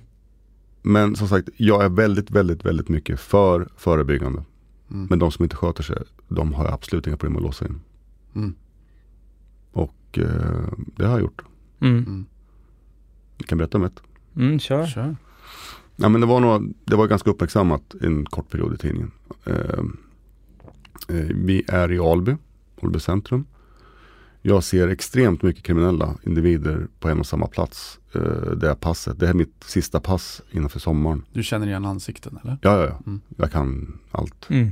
Men 0.81 1.15
som 1.15 1.27
sagt, 1.27 1.49
jag 1.57 1.83
är 1.83 1.89
väldigt, 1.89 2.31
väldigt, 2.31 2.65
väldigt 2.65 2.89
mycket 2.89 3.19
för 3.19 3.69
förebyggande. 3.77 4.43
Mm. 4.91 5.07
Men 5.09 5.19
de 5.19 5.31
som 5.31 5.43
inte 5.43 5.55
sköter 5.55 5.83
sig, 5.83 5.97
de 6.27 6.53
har 6.53 6.65
jag 6.65 6.73
absolut 6.73 7.07
inga 7.07 7.17
problem 7.17 7.37
att 7.37 7.43
låsa 7.43 7.65
in. 7.65 7.81
Mm. 8.35 8.55
Och 10.13 10.19
eh, 10.19 10.67
det 10.95 11.05
har 11.05 11.11
jag 11.11 11.21
gjort. 11.21 11.41
Mm. 11.79 11.97
Mm. 11.97 12.25
Jag 13.37 13.47
kan 13.47 13.57
berätta 13.57 13.77
om 13.77 13.83
ett. 13.83 14.01
Mm, 14.35 14.59
kör. 14.59 14.85
Kör. 14.85 15.15
Ja, 15.95 16.09
men 16.09 16.21
det, 16.21 16.27
var 16.27 16.39
nog, 16.39 16.73
det 16.85 16.95
var 16.95 17.07
ganska 17.07 17.29
uppmärksammat 17.29 17.95
en 18.01 18.25
kort 18.25 18.49
period 18.49 18.73
i 18.73 18.77
tidningen. 18.77 19.11
Eh, 19.45 19.55
eh, 21.09 21.27
vi 21.29 21.63
är 21.67 21.91
i 21.91 21.99
Alby, 21.99 22.35
Alby 22.81 22.99
centrum. 22.99 23.45
Jag 24.41 24.63
ser 24.63 24.87
extremt 24.87 25.41
mycket 25.41 25.63
kriminella 25.63 26.15
individer 26.23 26.87
på 26.99 27.09
en 27.09 27.19
och 27.19 27.25
samma 27.25 27.47
plats. 27.47 27.99
Eh, 28.15 28.51
det 28.57 28.69
är 28.69 28.75
passet. 28.75 29.19
Det 29.19 29.25
här 29.25 29.33
är 29.33 29.37
mitt 29.37 29.63
sista 29.65 29.99
pass 29.99 30.41
innanför 30.51 30.79
sommaren. 30.79 31.25
Du 31.31 31.43
känner 31.43 31.67
igen 31.67 31.85
ansikten 31.85 32.39
eller? 32.43 32.57
Ja, 32.61 32.77
ja, 32.77 32.85
ja. 32.85 32.99
Mm. 33.05 33.21
Jag 33.37 33.51
kan 33.51 33.99
allt. 34.11 34.49
Mm. 34.49 34.71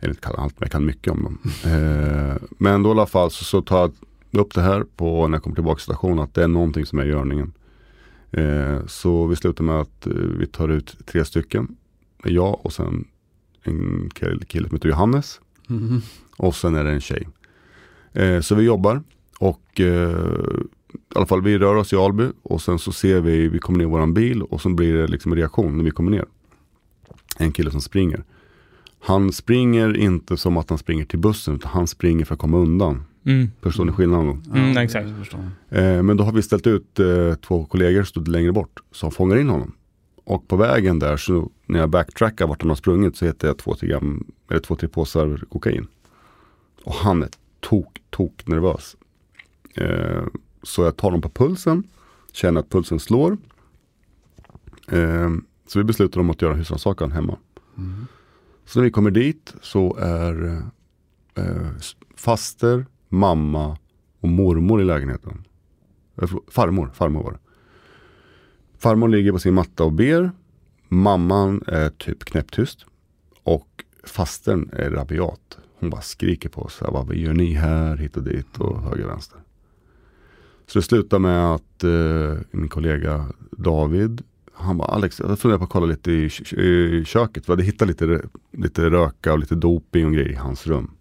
Eller 0.00 0.08
inte 0.08 0.22
kan 0.22 0.36
allt, 0.36 0.60
men 0.60 0.66
jag 0.66 0.72
kan 0.72 0.84
mycket 0.84 1.12
om 1.12 1.22
dem. 1.22 1.38
Eh, 1.64 2.36
men 2.58 2.82
då 2.82 2.88
i 2.88 2.92
alla 2.92 3.06
fall 3.06 3.30
så, 3.30 3.44
så 3.44 3.62
tar 3.62 3.78
jag 3.78 3.92
upp 4.40 4.54
det 4.54 4.60
här 4.60 4.84
på 4.96 5.28
när 5.28 5.36
jag 5.36 5.42
kommer 5.42 5.54
tillbaka 5.54 5.76
till 5.76 5.82
stationen. 5.82 6.18
Att 6.18 6.34
det 6.34 6.44
är 6.44 6.48
någonting 6.48 6.86
som 6.86 6.98
är 6.98 7.04
i 7.04 7.08
görningen. 7.08 7.52
Eh, 8.30 8.86
så 8.86 9.26
vi 9.26 9.36
slutar 9.36 9.64
med 9.64 9.80
att 9.80 10.06
eh, 10.06 10.12
vi 10.12 10.46
tar 10.46 10.68
ut 10.68 10.96
tre 11.06 11.24
stycken. 11.24 11.76
Jag 12.24 12.66
och 12.66 12.72
sen 12.72 13.04
en 13.62 14.10
kille, 14.14 14.68
som 14.68 14.76
heter 14.76 14.88
Johannes. 14.88 15.40
Mm. 15.70 16.00
Och 16.36 16.54
sen 16.54 16.74
är 16.74 16.84
det 16.84 16.90
en 16.90 17.00
tjej. 17.00 17.28
Eh, 18.12 18.40
så 18.40 18.54
vi 18.54 18.64
jobbar. 18.64 19.02
Och 19.38 19.80
eh, 19.80 20.66
i 20.92 21.14
alla 21.14 21.26
fall 21.26 21.42
vi 21.42 21.58
rör 21.58 21.74
oss 21.74 21.92
i 21.92 21.96
Alby. 21.96 22.28
Och 22.42 22.62
sen 22.62 22.78
så 22.78 22.92
ser 22.92 23.20
vi, 23.20 23.48
vi 23.48 23.58
kommer 23.58 23.78
ner 23.78 23.84
i 23.84 23.88
våran 23.88 24.14
bil. 24.14 24.42
Och 24.42 24.60
så 24.60 24.68
blir 24.68 24.92
det 24.92 25.06
liksom 25.06 25.32
en 25.32 25.38
reaktion 25.38 25.76
när 25.76 25.84
vi 25.84 25.90
kommer 25.90 26.10
ner. 26.10 26.24
En 27.38 27.52
kille 27.52 27.70
som 27.70 27.80
springer. 27.80 28.24
Han 29.00 29.32
springer 29.32 29.96
inte 29.96 30.36
som 30.36 30.56
att 30.56 30.70
han 30.70 30.78
springer 30.78 31.04
till 31.04 31.18
bussen. 31.18 31.54
Utan 31.54 31.70
han 31.70 31.86
springer 31.86 32.24
för 32.24 32.34
att 32.34 32.40
komma 32.40 32.58
undan. 32.58 33.04
Mm. 33.26 33.50
Förstår 33.62 33.84
ni 33.84 33.92
skillnaden? 33.92 34.26
då? 34.26 34.54
Mm, 34.58 34.72
Ja, 34.72 34.82
exakt. 34.82 35.08
Eh, 35.70 36.02
men 36.02 36.16
då 36.16 36.24
har 36.24 36.32
vi 36.32 36.42
ställt 36.42 36.66
ut 36.66 36.98
eh, 37.00 37.34
två 37.34 37.64
kollegor 37.64 38.02
som 38.02 38.06
stod 38.06 38.28
längre 38.28 38.52
bort. 38.52 38.80
Som 38.92 39.10
fångar 39.10 39.36
in 39.36 39.48
honom. 39.48 39.72
Och 40.24 40.48
på 40.48 40.56
vägen 40.56 40.98
där 40.98 41.16
så 41.16 41.50
när 41.66 41.78
jag 41.78 41.90
backtrackar 41.90 42.46
vart 42.46 42.62
han 42.62 42.68
har 42.68 42.76
sprungit 42.76 43.16
så 43.16 43.26
hittar 43.26 43.48
jag 43.48 43.58
två, 43.58 43.74
tre, 43.74 43.88
gram, 43.88 44.26
eller 44.50 44.60
två, 44.60 44.76
tre 44.76 44.88
påsar 44.88 45.44
kokain. 45.48 45.86
Och 46.84 46.94
han 46.94 47.22
är 47.22 47.28
tok, 47.60 48.02
tok 48.10 48.46
nervös. 48.46 48.96
Eh, 49.74 50.24
så 50.62 50.82
jag 50.82 50.96
tar 50.96 51.08
honom 51.08 51.20
på 51.22 51.28
pulsen. 51.28 51.82
Känner 52.32 52.60
att 52.60 52.70
pulsen 52.70 53.00
slår. 53.00 53.36
Eh, 54.88 55.30
så 55.66 55.78
vi 55.78 55.84
beslutar 55.84 56.20
om 56.20 56.30
att 56.30 56.42
göra 56.42 56.54
husrannsakan 56.54 57.12
hemma. 57.12 57.38
Mm. 57.78 58.06
Så 58.64 58.78
när 58.78 58.84
vi 58.84 58.90
kommer 58.90 59.10
dit 59.10 59.54
så 59.62 59.96
är 59.96 60.62
eh, 61.34 61.66
faster, 62.16 62.86
mamma 63.08 63.78
och 64.20 64.28
mormor 64.28 64.82
i 64.82 64.84
lägenheten. 64.84 65.44
Eh, 66.22 66.28
farmor, 66.48 66.90
farmor 66.94 67.22
var 67.22 67.32
det. 67.32 67.38
Farmor 68.78 69.08
ligger 69.08 69.32
på 69.32 69.38
sin 69.38 69.54
matta 69.54 69.84
och 69.84 69.92
ber. 69.92 70.30
Mamman 70.88 71.62
är 71.66 71.90
typ 71.90 72.24
knäpptyst. 72.24 72.86
Och 73.42 73.84
fastern 74.04 74.70
är 74.72 74.90
rabiat. 74.90 75.58
Hon 75.78 75.90
bara 75.90 76.00
skriker 76.00 76.48
på 76.48 76.62
oss. 76.62 76.82
Vad 76.88 77.14
gör 77.14 77.32
ni 77.32 77.52
här? 77.52 77.96
Hit 77.96 78.16
och 78.16 78.22
dit 78.22 78.58
och 78.58 78.82
höger 78.82 79.04
och 79.04 79.10
vänster. 79.10 79.38
Så 80.66 80.78
det 80.78 80.82
slutar 80.82 81.18
med 81.18 81.54
att 81.54 81.84
eh, 81.84 82.34
min 82.50 82.68
kollega 82.68 83.26
David 83.50 84.22
han 84.58 84.76
bara, 84.76 84.88
Alex, 84.88 85.20
jag 85.20 85.38
funderar 85.38 85.58
på 85.58 85.64
att 85.64 85.70
kolla 85.70 85.86
lite 85.86 86.12
i, 86.12 86.30
i 86.56 87.04
köket. 87.04 87.48
Vi 87.48 87.52
hade 87.52 87.62
hittat 87.62 87.88
lite, 87.88 88.22
lite 88.52 88.90
röka 88.90 89.32
och 89.32 89.38
lite 89.38 89.54
doping 89.54 90.06
och 90.06 90.12
grejer 90.12 90.30
i 90.30 90.34
hans 90.34 90.66
rum. 90.66 90.95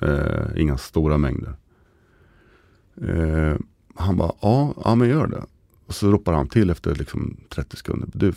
Eh, 0.00 0.46
inga 0.56 0.78
stora 0.78 1.18
mängder. 1.18 1.56
Eh, 3.02 3.56
han 3.94 4.16
bara, 4.16 4.32
ja, 4.40 4.74
ja 4.84 4.94
men 4.94 5.08
gör 5.08 5.26
det. 5.26 5.44
och 5.86 5.94
så 5.94 6.10
ropar 6.10 6.32
han 6.32 6.48
till 6.48 6.70
efter 6.70 6.94
liksom 6.94 7.36
30 7.48 7.76
sekunder. 7.76 8.08
Du, 8.12 8.32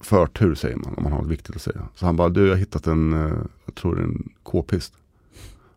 förtur 0.00 0.54
säger 0.54 0.76
man 0.76 0.94
om 0.94 1.02
man 1.02 1.12
har 1.12 1.22
något 1.22 1.30
viktigt 1.30 1.56
att 1.56 1.62
säga. 1.62 1.88
Så 1.94 2.06
han 2.06 2.16
bara, 2.16 2.28
du 2.28 2.46
jag 2.46 2.52
har 2.52 2.58
hittat 2.58 2.86
en, 2.86 3.12
eh, 3.12 3.38
jag 3.64 3.74
tror 3.74 3.94
det 3.94 4.00
är 4.00 4.04
en 4.04 4.28
k-pist. 4.42 4.94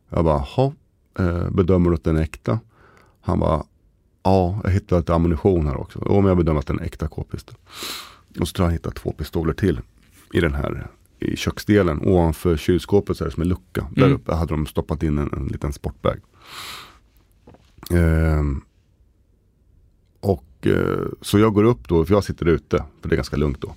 Jag 0.09 0.26
bara, 0.26 0.45
jaha, 0.55 0.74
eh, 1.20 1.49
bedömer 1.49 1.89
du 1.89 1.95
att 1.95 2.03
den 2.03 2.17
är 2.17 2.22
äkta? 2.22 2.59
Han 3.22 3.39
bara, 3.39 3.63
ja, 4.24 4.59
jag 4.63 4.72
hittade 4.72 5.01
lite 5.01 5.13
ammunition 5.13 5.67
här 5.67 5.78
också. 5.78 5.99
Om 5.99 6.26
jag 6.26 6.38
bedömer 6.38 6.59
att 6.59 6.67
den 6.67 6.80
är 6.80 6.84
äkta 6.84 7.07
k-pist. 7.07 7.51
Och 8.39 8.47
så 8.47 8.53
tror 8.53 8.63
jag 8.63 8.67
han 8.67 8.74
hittat 8.74 8.95
två 8.95 9.11
pistoler 9.11 9.53
till 9.53 9.82
i 10.34 10.39
den 10.39 10.53
här 10.53 10.88
i 11.20 11.36
köksdelen. 11.36 12.01
Ovanför 12.01 12.57
kylskåpet 12.57 13.17
så 13.17 13.24
är 13.24 13.26
det 13.26 13.34
som 13.34 13.43
en 13.43 13.49
lucka. 13.49 13.88
Där 13.95 14.03
Mm. 14.03 14.15
uppe 14.15 14.34
hade 14.34 14.53
de 14.53 14.65
stoppat 14.65 15.03
in 15.03 15.17
en, 15.17 15.30
en 15.34 15.47
liten 15.47 15.74
sportbag. 15.74 16.20
Ehm, 17.91 18.61
och 20.20 20.67
eh, 20.67 21.07
så 21.22 21.39
jag 21.39 21.53
går 21.53 21.63
upp 21.63 21.88
då, 21.88 22.05
för 22.05 22.13
jag 22.13 22.24
sitter 22.24 22.45
ute, 22.45 22.84
för 23.01 23.09
det 23.09 23.15
är 23.15 23.17
ganska 23.17 23.38
lugnt 23.38 23.61
då. 23.61 23.76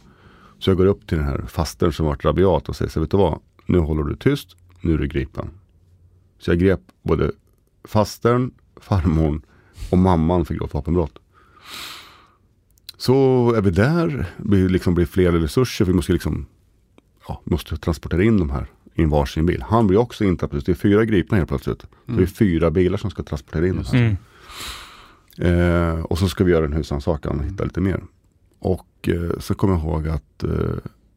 Så 0.59 0.71
jag 0.71 0.77
går 0.77 0.87
upp 0.87 1.07
till 1.07 1.19
den 1.19 1.27
här 1.27 1.45
fastern 1.49 1.93
som 1.93 2.07
varit 2.07 2.25
rabiat 2.25 2.69
och 2.69 2.77
säger, 2.77 2.91
så 2.91 3.01
vet 3.01 3.11
du 3.11 3.17
vad, 3.17 3.41
nu 3.67 3.79
håller 3.79 4.03
du 4.03 4.17
tyst, 4.17 4.57
nu 4.81 4.95
är 4.95 4.99
du 4.99 5.07
gripen. 5.09 5.51
Så 6.39 6.51
jag 6.51 6.59
grep 6.59 6.81
både 7.03 7.33
fastern, 7.85 8.51
farmorn 8.77 9.43
och 9.91 9.99
mamman 9.99 10.45
för 10.45 10.55
grovt 10.55 10.75
vapenbrott. 10.75 11.19
Så 12.97 13.53
är 13.57 13.61
vi 13.61 13.71
där, 13.71 14.27
vi 14.37 14.69
liksom 14.69 14.95
blir 14.95 15.07
fler 15.07 15.33
resurser, 15.33 15.85
vi 15.85 15.93
måste 15.93 16.13
liksom, 16.13 16.47
ja, 17.29 17.41
måste 17.45 17.77
transportera 17.77 18.23
in 18.23 18.39
de 18.39 18.51
här 18.51 18.67
i 18.95 19.05
varsin 19.05 19.47
bil. 19.47 19.63
Han 19.63 19.87
blir 19.87 19.99
också 19.99 20.25
intappad, 20.25 20.63
det 20.65 20.73
är 20.73 20.77
fyra 20.77 21.05
gripna 21.05 21.37
helt 21.37 21.49
plötsligt. 21.49 21.81
Så 21.81 22.13
det 22.13 22.23
är 22.23 22.27
fyra 22.27 22.71
bilar 22.71 22.99
som 22.99 23.11
ska 23.11 23.23
transportera 23.23 23.67
in 23.67 23.77
de 23.77 23.85
här. 23.85 23.99
Mm. 23.99 24.17
Eh, 25.39 26.05
och 26.05 26.19
så 26.19 26.29
ska 26.29 26.45
vi 26.45 26.53
göra 26.53 26.65
en 26.65 26.73
husrannsakan 26.73 27.39
och 27.39 27.45
hitta 27.45 27.65
lite 27.65 27.81
mer. 27.81 28.05
Och 28.59 29.09
eh, 29.09 29.39
så 29.39 29.55
kommer 29.55 29.75
jag 29.75 29.83
ihåg 29.83 30.09
att 30.09 30.45
eh, 30.45 30.51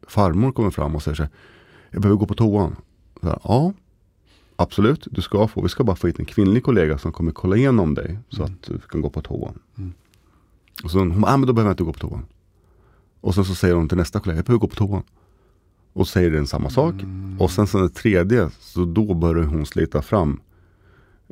farmor 0.08 0.52
kommer 0.52 0.70
fram 0.70 0.94
och 0.94 1.02
säger 1.02 1.14
så 1.14 1.22
här, 1.22 1.32
jag 1.90 2.02
behöver 2.02 2.18
gå 2.18 2.26
på 2.26 2.34
toan. 2.34 2.76
Så 3.20 3.26
här, 3.26 3.38
ja, 3.44 3.72
absolut, 4.56 5.08
du 5.10 5.22
ska 5.22 5.48
få. 5.48 5.62
Vi 5.62 5.68
ska 5.68 5.84
bara 5.84 5.96
få 5.96 6.06
hit 6.06 6.18
en 6.18 6.24
kvinnlig 6.24 6.64
kollega 6.64 6.98
som 6.98 7.12
kommer 7.12 7.32
kolla 7.32 7.56
igenom 7.56 7.94
dig 7.94 8.18
så 8.28 8.42
att 8.42 8.62
du 8.62 8.78
kan 8.78 9.00
gå 9.00 9.10
på 9.10 9.22
toan. 9.22 9.58
Mm. 9.78 9.92
Och 10.84 10.90
så 10.90 10.98
hon 10.98 11.24
ah, 11.24 11.36
men 11.36 11.46
då 11.46 11.52
behöver 11.52 11.68
jag 11.68 11.72
inte 11.72 11.84
gå 11.84 11.92
på 11.92 11.98
toan. 11.98 12.26
Och 13.20 13.34
sen 13.34 13.44
så 13.44 13.54
säger 13.54 13.74
hon 13.74 13.88
till 13.88 13.98
nästa 13.98 14.20
kollega, 14.20 14.38
jag 14.38 14.44
behöver 14.44 14.60
gå 14.60 14.68
på 14.68 14.76
toan. 14.76 15.02
Och 15.96 16.08
säger 16.08 16.30
den 16.30 16.46
samma 16.46 16.70
sak. 16.70 16.94
Och 17.38 17.50
sen 17.50 17.66
så 17.66 17.78
den 17.78 17.90
tredje, 17.90 18.50
så 18.60 18.84
då 18.84 19.14
börjar 19.14 19.44
hon 19.44 19.66
slita 19.66 20.02
fram 20.02 20.40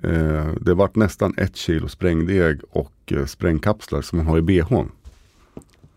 Eh, 0.02 0.46
det 0.60 0.74
vart 0.74 0.96
nästan 0.96 1.34
ett 1.36 1.56
kilo 1.56 1.88
sprängdeg 1.88 2.60
och 2.70 3.12
eh, 3.12 3.24
sprängkapslar 3.24 4.02
som 4.02 4.18
hon 4.18 4.26
har 4.26 4.38
i 4.38 4.42
bhn. 4.42 4.90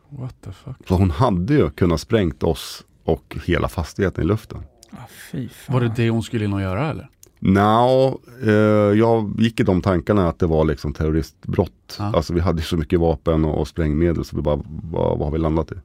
What 0.10 0.36
the 0.42 0.52
fuck. 0.52 0.76
Så 0.88 0.96
hon 0.96 1.12
hade 1.12 1.54
ju 1.54 1.70
kunnat 1.70 2.02
sprängt 2.02 2.44
oss 2.44 2.86
och 3.04 3.38
hela 3.46 3.68
fastigheten 3.68 4.24
i 4.24 4.28
luften. 4.28 4.60
Ah, 4.92 4.96
fy 5.32 5.50
fan. 5.50 5.74
Var 5.74 5.82
det 5.82 5.94
det 5.96 6.10
hon 6.10 6.24
skulle 6.24 6.46
in 6.46 6.54
och 6.54 6.62
göra 6.62 6.90
eller? 6.90 7.10
Nå, 7.40 8.20
eh, 8.44 8.52
jag 9.00 9.36
gick 9.40 9.60
i 9.60 9.64
de 9.64 9.82
tankarna 9.82 10.30
att 10.30 10.40
det 10.40 10.48
var 10.48 10.66
liksom 10.66 10.94
terroristbrott. 10.94 11.96
Ja. 12.00 12.06
Alltså 12.16 12.34
vi 12.34 12.40
hade 12.40 12.60
ju 12.60 12.66
så 12.66 12.78
mycket 12.78 13.00
vapen 13.00 13.46
och, 13.46 13.60
och 13.60 13.68
sprängmedel 13.68 14.26
så 14.26 14.36
vi 14.36 14.42
bara, 14.42 14.60
vad, 14.66 15.18
vad 15.18 15.28
har 15.28 15.32
vi 15.32 15.38
landat 15.38 15.72
i? 15.72 15.76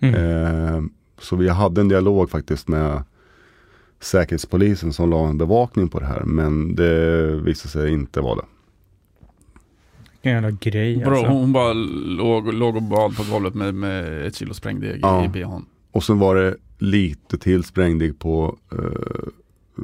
Mm. 0.00 0.14
Eh, 0.14 0.82
så 1.20 1.36
vi 1.36 1.48
hade 1.48 1.80
en 1.80 1.88
dialog 1.88 2.30
faktiskt 2.30 2.68
med 2.68 3.02
Säkerhetspolisen 4.00 4.92
som 4.92 5.10
la 5.10 5.28
en 5.28 5.38
bevakning 5.38 5.88
på 5.88 6.00
det 6.00 6.06
här. 6.06 6.22
Men 6.24 6.74
det 6.74 7.26
visade 7.36 7.68
sig 7.72 7.92
inte 7.92 8.20
vara 8.20 8.34
det. 8.34 8.44
Vilken 10.12 10.32
jävla 10.32 10.50
grej 10.50 10.96
Bro, 10.96 11.10
alltså. 11.10 11.26
hon 11.26 11.52
bara 11.52 11.72
låg, 11.72 12.54
låg 12.54 12.76
och 12.76 12.82
bad 12.82 13.16
på 13.16 13.24
golvet 13.32 13.54
med, 13.54 13.74
med 13.74 14.26
ett 14.26 14.34
kilo 14.34 14.54
sprängdeg 14.54 15.00
Ja. 15.02 15.24
i 15.24 15.28
bhn. 15.28 15.64
Och 15.92 16.04
sen 16.04 16.18
var 16.18 16.34
det 16.36 16.56
lite 16.78 17.38
till 17.38 17.64
sprängdeg 17.64 18.18
på, 18.18 18.56
eh, 18.72 18.78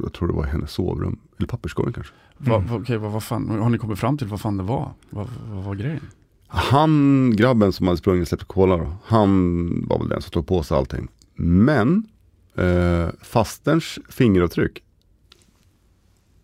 jag 0.03 0.13
tror 0.13 0.29
det 0.29 0.35
var 0.35 0.43
hennes 0.45 0.71
sovrum. 0.71 1.19
Eller 1.39 1.47
papperskorgen 1.49 1.93
kanske. 1.93 2.13
Va, 2.39 2.55
Mm. 2.57 2.69
va, 2.69 2.77
okej, 2.83 2.97
vad, 2.97 3.11
vad 3.13 3.23
fan, 3.23 3.49
har 3.61 3.71
ni 3.71 3.79
kommit 3.79 3.99
fram 3.99 4.19
till 4.19 4.27
vad 4.27 4.41
fan 4.41 4.57
det 4.57 4.63
var? 4.63 4.91
Vad, 5.11 5.27
vad 5.51 5.65
var 5.65 5.75
grejen? 5.75 6.01
Han, 6.47 7.33
grabben 7.37 7.73
som 7.73 7.87
hade 7.87 7.97
sprungit 7.99 8.23
och 8.23 8.29
släppt 8.29 8.45
kola 8.45 8.77
då, 8.77 8.93
han 9.05 9.85
var 9.89 9.99
väl 9.99 10.09
den 10.09 10.23
som 10.23 10.31
tog 10.31 10.47
på 10.47 10.63
sig 10.63 10.77
allting. 10.77 11.09
Men 11.35 12.07
eh, 12.55 13.09
fasterns 13.23 13.99
fingeravtryck. 14.09 14.83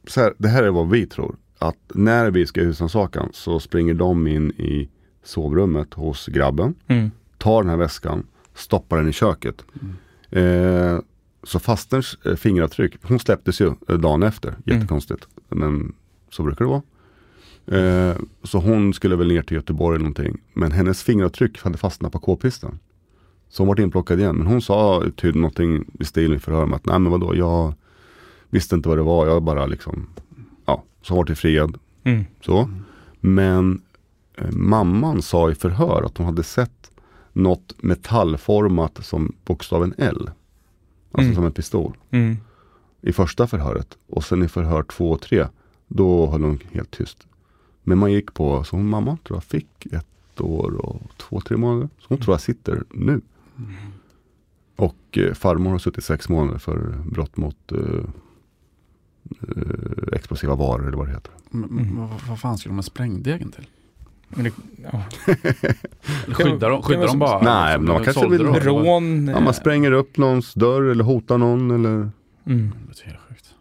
Så 0.07 0.21
här, 0.21 0.35
det 0.39 0.49
här 0.49 0.63
är 0.63 0.71
vad 0.71 0.91
vi 0.91 1.07
tror. 1.07 1.37
Att 1.59 1.77
när 1.95 2.31
vi 2.31 2.47
ska 2.47 2.61
husrannsakan 2.61 3.31
så 3.33 3.61
springer 3.61 3.95
de 3.95 4.27
in 4.27 4.51
i 4.51 4.89
sovrummet 5.23 5.95
hos 5.95 6.27
grabben. 6.27 6.75
Mm. 6.87 7.11
tar 7.39 7.63
den 7.63 7.71
här 7.71 7.77
väskan, 7.77 8.27
stoppar 8.55 8.97
den 8.97 9.09
i 9.09 9.13
köket. 9.13 9.65
Eh, 10.31 10.99
så 11.43 11.59
fasterns 11.59 12.19
eh, 12.25 12.35
fingeravtryck, 12.35 12.97
hon 13.03 13.19
släpptes 13.19 13.61
ju 13.61 13.73
eh, 13.89 13.99
dagen 13.99 14.23
efter, 14.23 14.55
jättekonstigt. 14.65 15.29
Men 15.49 15.95
så 16.31 16.43
brukar 16.43 16.65
det 16.65 16.71
vara. 16.71 16.83
Eh, 17.67 18.17
så 18.43 18.59
hon 18.59 18.95
skulle 18.95 19.17
väl 19.17 19.29
ner 19.29 19.43
till 19.43 19.57
Göteborg 19.57 19.95
eller 19.95 20.05
någonting. 20.05 20.41
Men 20.53 20.73
hennes 20.73 21.03
fingeravtryck 21.03 21.63
hade 21.63 21.79
fastnat 21.79 22.13
på 22.13 22.19
k-pisten. 22.19 22.79
Så 23.51 23.63
hon 23.63 23.69
var 23.69 23.81
inplockad 23.81 24.21
igen. 24.21 24.37
Men 24.37 24.47
hon 24.47 24.63
sa 24.63 25.03
tydligen 25.17 25.41
någonting 25.41 25.85
i 26.01 26.05
stil 26.05 26.33
i 26.35 26.39
förhör 26.39 26.67
med 26.67 26.77
att 26.77 26.87
nej 26.87 26.99
men 26.99 27.13
vadå, 27.13 27.37
jag 27.37 27.75
visste 28.51 28.75
inte 28.75 28.89
vad 28.89 28.99
det 28.99 29.03
var. 29.03 29.27
Jag 29.27 29.43
bara 29.43 29.67
liksom, 29.67 30.07
ja, 30.67 30.85
så 31.03 31.15
var 31.17 31.25
till 31.25 31.37
friad. 31.37 31.79
Mm. 32.05 32.25
Så. 32.41 32.71
Men 33.21 33.83
eh, 34.37 34.51
mamman 34.51 35.23
sa 35.23 35.51
i 35.51 35.55
förhör 35.55 36.03
att 36.03 36.17
hon 36.17 36.27
hade 36.27 36.43
sett 36.43 36.91
något 37.33 37.75
metallformat 37.83 38.99
som 39.05 39.33
bokstaven 39.45 39.95
L. 39.99 40.31
Alltså 41.13 41.25
Mm. 41.27 41.35
som 41.35 41.45
en 41.45 41.53
pistol. 41.53 41.97
Mm. 42.11 42.37
I 43.03 43.13
första 43.13 43.47
förhöret. 43.47 43.97
Och 44.09 44.25
sen 44.25 44.43
i 44.43 44.49
förhör 44.49 44.83
två 44.83 45.11
och 45.11 45.21
tre. 45.21 45.47
Då 45.89 46.27
höll 46.27 46.45
hon 46.45 46.59
helt 46.73 46.91
tyst. 46.91 47.27
Men 47.83 47.99
man 47.99 48.13
gick 48.13 48.35
på, 48.35 48.65
så 48.65 48.77
hon 48.77 48.89
mamma 48.89 49.19
tror 49.25 49.37
jag 49.37 49.45
fick 49.45 49.87
ett 49.87 50.41
år 50.41 50.71
och 50.77 51.03
två, 51.17 51.41
tre 51.41 51.57
månader. 51.57 51.89
Så 51.99 52.07
hon 52.09 52.19
tror 52.19 52.35
jag 52.35 52.41
sitter 52.41 52.83
nu. 52.91 53.21
Och 54.77 55.19
eh, 55.19 55.35
farmor 55.35 55.71
har 55.71 55.79
suttit 55.79 56.05
sex 56.05 56.29
månader 56.29 56.59
för 56.59 56.95
brott 57.11 57.37
mot 57.37 57.73
eh, 57.73 57.79
eh, 59.43 60.13
explosiva 60.13 60.55
varor 60.55 60.87
eller 60.89 60.97
vad 60.97 61.07
det 61.07 61.13
heter. 61.13 61.33
Men, 61.51 61.71
Mm. 61.71 61.97
vad, 61.97 62.09
vad 62.29 62.41
fan 62.41 62.59
skulle 62.59 62.71
de 62.71 62.77
med 62.77 62.85
sprängdegen 62.85 63.51
till? 63.53 63.67
Men 64.29 64.45
det, 64.45 64.53
ja. 64.93 65.03
Eller 66.25 66.35
skyddar 66.35 66.71
de, 66.71 66.83
skyddar 66.83 67.07
de 67.07 67.19
bara? 67.19 67.43
Nej, 67.43 67.79
men 67.79 67.89
eller 67.97 68.05
kanske 68.05 68.29
vill-? 68.29 68.41
Rån. 68.47 69.29
Ja, 69.29 69.41
man 69.41 69.55
spränger 69.55 69.93
upp 69.93 70.17
någons 70.17 70.55
dörr 70.55 70.83
eller 70.83 71.05
hotar 71.05 71.39
någon 71.39 71.71
eller 71.71 72.11
Mm. 72.45 72.71
Det 72.89 73.03
är 73.03 73.07
helt 73.07 73.19
sjukt. 73.29 73.55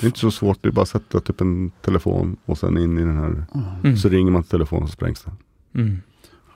Det 0.00 0.06
är 0.06 0.08
inte 0.08 0.18
så 0.18 0.30
svårt, 0.30 0.58
det 0.62 0.68
är 0.68 0.72
bara 0.72 0.82
att 0.82 0.88
sätta 0.88 1.20
typ 1.20 1.40
en 1.40 1.70
telefon 1.70 2.36
och 2.44 2.58
sen 2.58 2.78
in 2.78 2.98
i 2.98 3.00
den 3.00 3.16
här. 3.16 3.44
Mm. 3.84 3.96
Så 3.96 4.08
ringer 4.08 4.30
man 4.32 4.42
till 4.42 4.50
telefonen 4.50 4.82
och 4.82 4.88
så 4.88 4.92
sprängs 4.92 5.22
det. 5.22 5.32
Mm. 5.80 6.00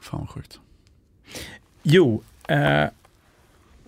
Fan 0.01 0.20
vad 0.20 0.28
sjukt. 0.30 0.61
Jo, 1.82 2.22
eh, 2.49 2.84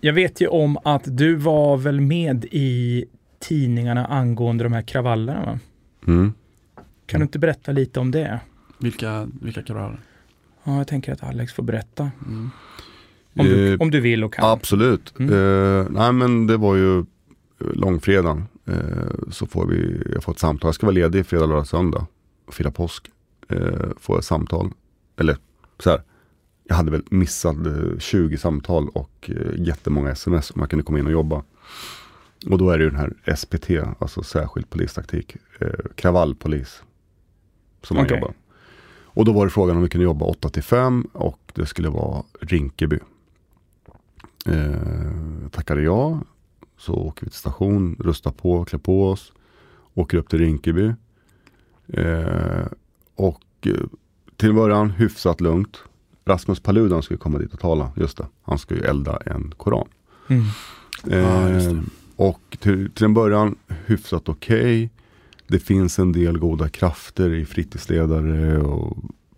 jag 0.00 0.12
vet 0.12 0.40
ju 0.40 0.46
om 0.46 0.78
att 0.84 1.02
du 1.06 1.34
var 1.34 1.76
väl 1.76 2.00
med 2.00 2.44
i 2.44 3.04
tidningarna 3.38 4.06
angående 4.06 4.64
de 4.64 4.72
här 4.72 4.82
kravallerna 4.82 5.46
va? 5.46 5.58
Mm. 6.06 6.32
Kan 7.06 7.20
du 7.20 7.24
inte 7.24 7.38
berätta 7.38 7.72
lite 7.72 8.00
om 8.00 8.10
det? 8.10 8.40
Vilka, 8.78 9.28
vilka 9.40 9.62
kravaller? 9.62 10.00
Ja, 10.64 10.76
jag 10.76 10.86
tänker 10.86 11.12
att 11.12 11.22
Alex 11.22 11.52
får 11.52 11.62
berätta. 11.62 12.10
Mm. 12.26 12.50
Om, 13.36 13.46
du, 13.46 13.72
Eh, 13.72 13.80
om 13.80 13.90
du 13.90 14.00
vill 14.00 14.24
och 14.24 14.34
kan. 14.34 14.44
Absolut. 14.44 15.14
Mm. 15.18 15.34
Eh, 15.34 15.86
nej 15.90 16.12
men 16.12 16.46
det 16.46 16.56
var 16.56 16.76
ju 16.76 16.98
eh, 16.98 17.04
långfredagen. 17.58 18.44
Eh, 18.66 18.74
så 19.30 19.46
får 19.46 19.66
vi, 19.66 20.02
jag 20.14 20.24
får 20.24 20.32
ett 20.32 20.38
samtal. 20.38 20.68
Jag 20.68 20.74
ska 20.74 20.86
vara 20.86 20.94
ledig 20.94 21.26
fredag, 21.26 21.46
lördag, 21.46 21.66
söndag. 21.66 22.06
Och 22.46 22.54
fira 22.54 22.70
påsk. 22.70 23.10
Eh, 23.48 23.58
får 24.00 24.14
jag 24.14 24.18
ett 24.18 24.24
samtal. 24.24 24.70
Eller 25.16 25.36
så 25.78 25.90
här. 25.90 26.02
Jag 26.70 26.76
hade 26.76 26.90
väl 26.90 27.02
missat 27.10 27.66
eh, 27.66 27.98
20 27.98 28.38
samtal 28.38 28.88
och 28.88 29.30
eh, 29.30 29.60
jättemånga 29.60 30.10
sms 30.10 30.50
om 30.50 30.60
jag 30.60 30.70
kunde 30.70 30.82
komma 30.82 30.98
in 30.98 31.06
och 31.06 31.12
jobba. 31.12 31.42
Och 32.50 32.58
då 32.58 32.70
är 32.70 32.78
det 32.78 32.84
ju 32.84 32.90
den 32.90 32.98
här 32.98 33.34
SPT, 33.36 33.70
alltså 33.98 34.22
särskild 34.22 34.70
polistaktik. 34.70 35.36
Eh, 35.60 35.68
kravallpolis. 35.94 36.82
Som 37.82 37.96
man 37.96 38.04
Okej. 38.04 38.16
jobbar. 38.16 38.34
Och 39.18 39.24
då 39.24 39.32
var 39.32 39.44
det 39.44 39.50
frågan 39.50 39.76
om 39.76 39.82
vi 39.82 39.88
kunde 39.88 40.04
jobba 40.04 40.26
8 40.26 40.48
till 40.48 40.62
5 40.62 41.08
och 41.12 41.52
det 41.54 41.66
skulle 41.66 41.88
vara 41.88 42.22
Rinkeby. 42.40 42.98
Eh, 44.46 45.48
tackade 45.50 45.82
ja. 45.82 46.20
Så 46.76 46.94
åker 46.94 47.24
vi 47.24 47.30
till 47.30 47.38
station, 47.38 47.96
rustar 48.00 48.30
på, 48.30 48.64
klär 48.64 48.78
på 48.78 49.08
oss. 49.08 49.32
Åker 49.94 50.18
upp 50.18 50.28
till 50.28 50.38
Rinkeby. 50.38 50.92
Eh, 51.88 52.66
och 53.14 53.42
eh, 53.66 53.72
till 54.36 54.54
början 54.54 54.90
hyfsat 54.90 55.40
lugnt. 55.40 55.84
Rasmus 56.28 56.60
Paludan 56.60 57.02
skulle 57.02 57.18
komma 57.18 57.38
dit 57.38 57.54
och 57.54 57.60
tala. 57.60 57.92
Just 57.96 58.16
det, 58.16 58.26
han 58.42 58.58
ska 58.58 58.74
ju 58.74 58.80
elda 58.80 59.18
en 59.26 59.52
koran. 59.56 59.88
Mm. 60.28 60.44
Eh, 61.10 61.82
och 62.16 62.56
till, 62.60 62.90
till 62.90 63.04
en 63.04 63.14
början 63.14 63.56
hyfsat 63.86 64.28
okej. 64.28 64.90
Det 65.46 65.58
finns 65.58 65.98
en 65.98 66.12
del 66.12 66.38
goda 66.38 66.68
krafter 66.68 67.34
i 67.34 67.44
fritidsledare 67.44 68.58
och 68.58 68.96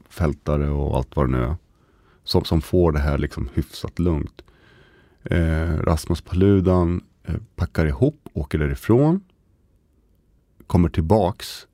fältare 0.08 0.70
och 0.70 0.96
allt 0.96 1.16
vad 1.16 1.26
det 1.26 1.32
nu 1.38 1.44
är. 1.44 1.56
Som, 2.24 2.44
som 2.44 2.62
får 2.62 2.92
det 2.92 2.98
här 2.98 3.18
liksom 3.18 3.48
hyfsat 3.54 3.98
lugnt. 3.98 4.42
Eh, 5.24 5.78
Rasmus 5.78 6.20
Paludan 6.20 7.00
eh, 7.24 7.34
packar 7.56 7.86
ihop, 7.86 8.28
åker 8.32 8.58
därifrån. 8.58 9.20
Kommer 10.66 10.88
tillbaks 10.88 11.66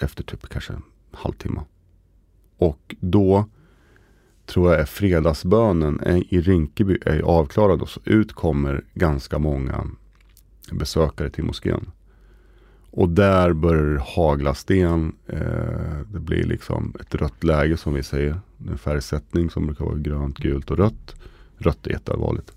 efter 0.00 0.22
typ 0.22 0.48
kanske 0.48 0.72
en 0.72 0.82
halvtimme. 1.12 1.60
Och 2.58 2.94
då 3.00 3.48
tror 4.46 4.70
jag 4.70 4.80
är 4.80 4.84
fredagsbönen 4.84 6.24
i 6.28 6.40
Rinkeby 6.40 6.98
är 7.06 7.20
avklarad 7.20 7.82
och 7.82 7.88
så 7.88 8.00
ut 8.04 8.32
kommer 8.32 8.84
ganska 8.94 9.38
många 9.38 9.86
besökare 10.72 11.30
till 11.30 11.44
moskén. 11.44 11.90
Och 12.90 13.08
där 13.08 13.52
börjar 13.52 13.84
det 13.84 14.00
hagla 14.00 14.54
sten. 14.54 15.12
Eh, 15.26 16.00
det 16.12 16.20
blir 16.20 16.44
liksom 16.44 16.94
ett 17.00 17.14
rött 17.14 17.44
läge 17.44 17.76
som 17.76 17.94
vi 17.94 18.02
säger. 18.02 18.40
En 18.68 18.78
färgsättning 18.78 19.50
som 19.50 19.66
brukar 19.66 19.84
vara 19.84 19.98
grönt, 19.98 20.38
gult 20.38 20.70
och 20.70 20.78
rött. 20.78 21.14
Rött 21.58 21.86
är 21.86 21.90
jätteallvarligt. 21.90 22.52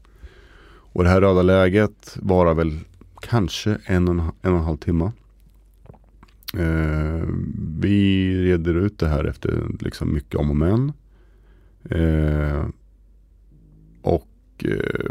Och 0.92 1.04
det 1.04 1.10
här 1.10 1.22
röda 1.22 1.42
läget 1.42 2.18
varar 2.22 2.54
väl 2.54 2.80
kanske 3.22 3.78
en 3.86 4.08
och 4.08 4.14
en, 4.14 4.20
en, 4.42 4.54
och 4.54 4.60
en 4.60 4.66
halv 4.66 4.78
timme. 4.78 5.12
Eh, 6.58 7.28
vi 7.80 8.34
reder 8.44 8.74
ut 8.74 9.00
det 9.00 9.08
här 9.08 9.24
efter 9.24 9.66
liksom 9.80 10.14
mycket 10.14 10.36
om 10.36 10.50
och 10.50 10.56
men. 10.56 10.94
Eh, 11.90 12.68
och 14.02 14.66
eh, 14.66 15.10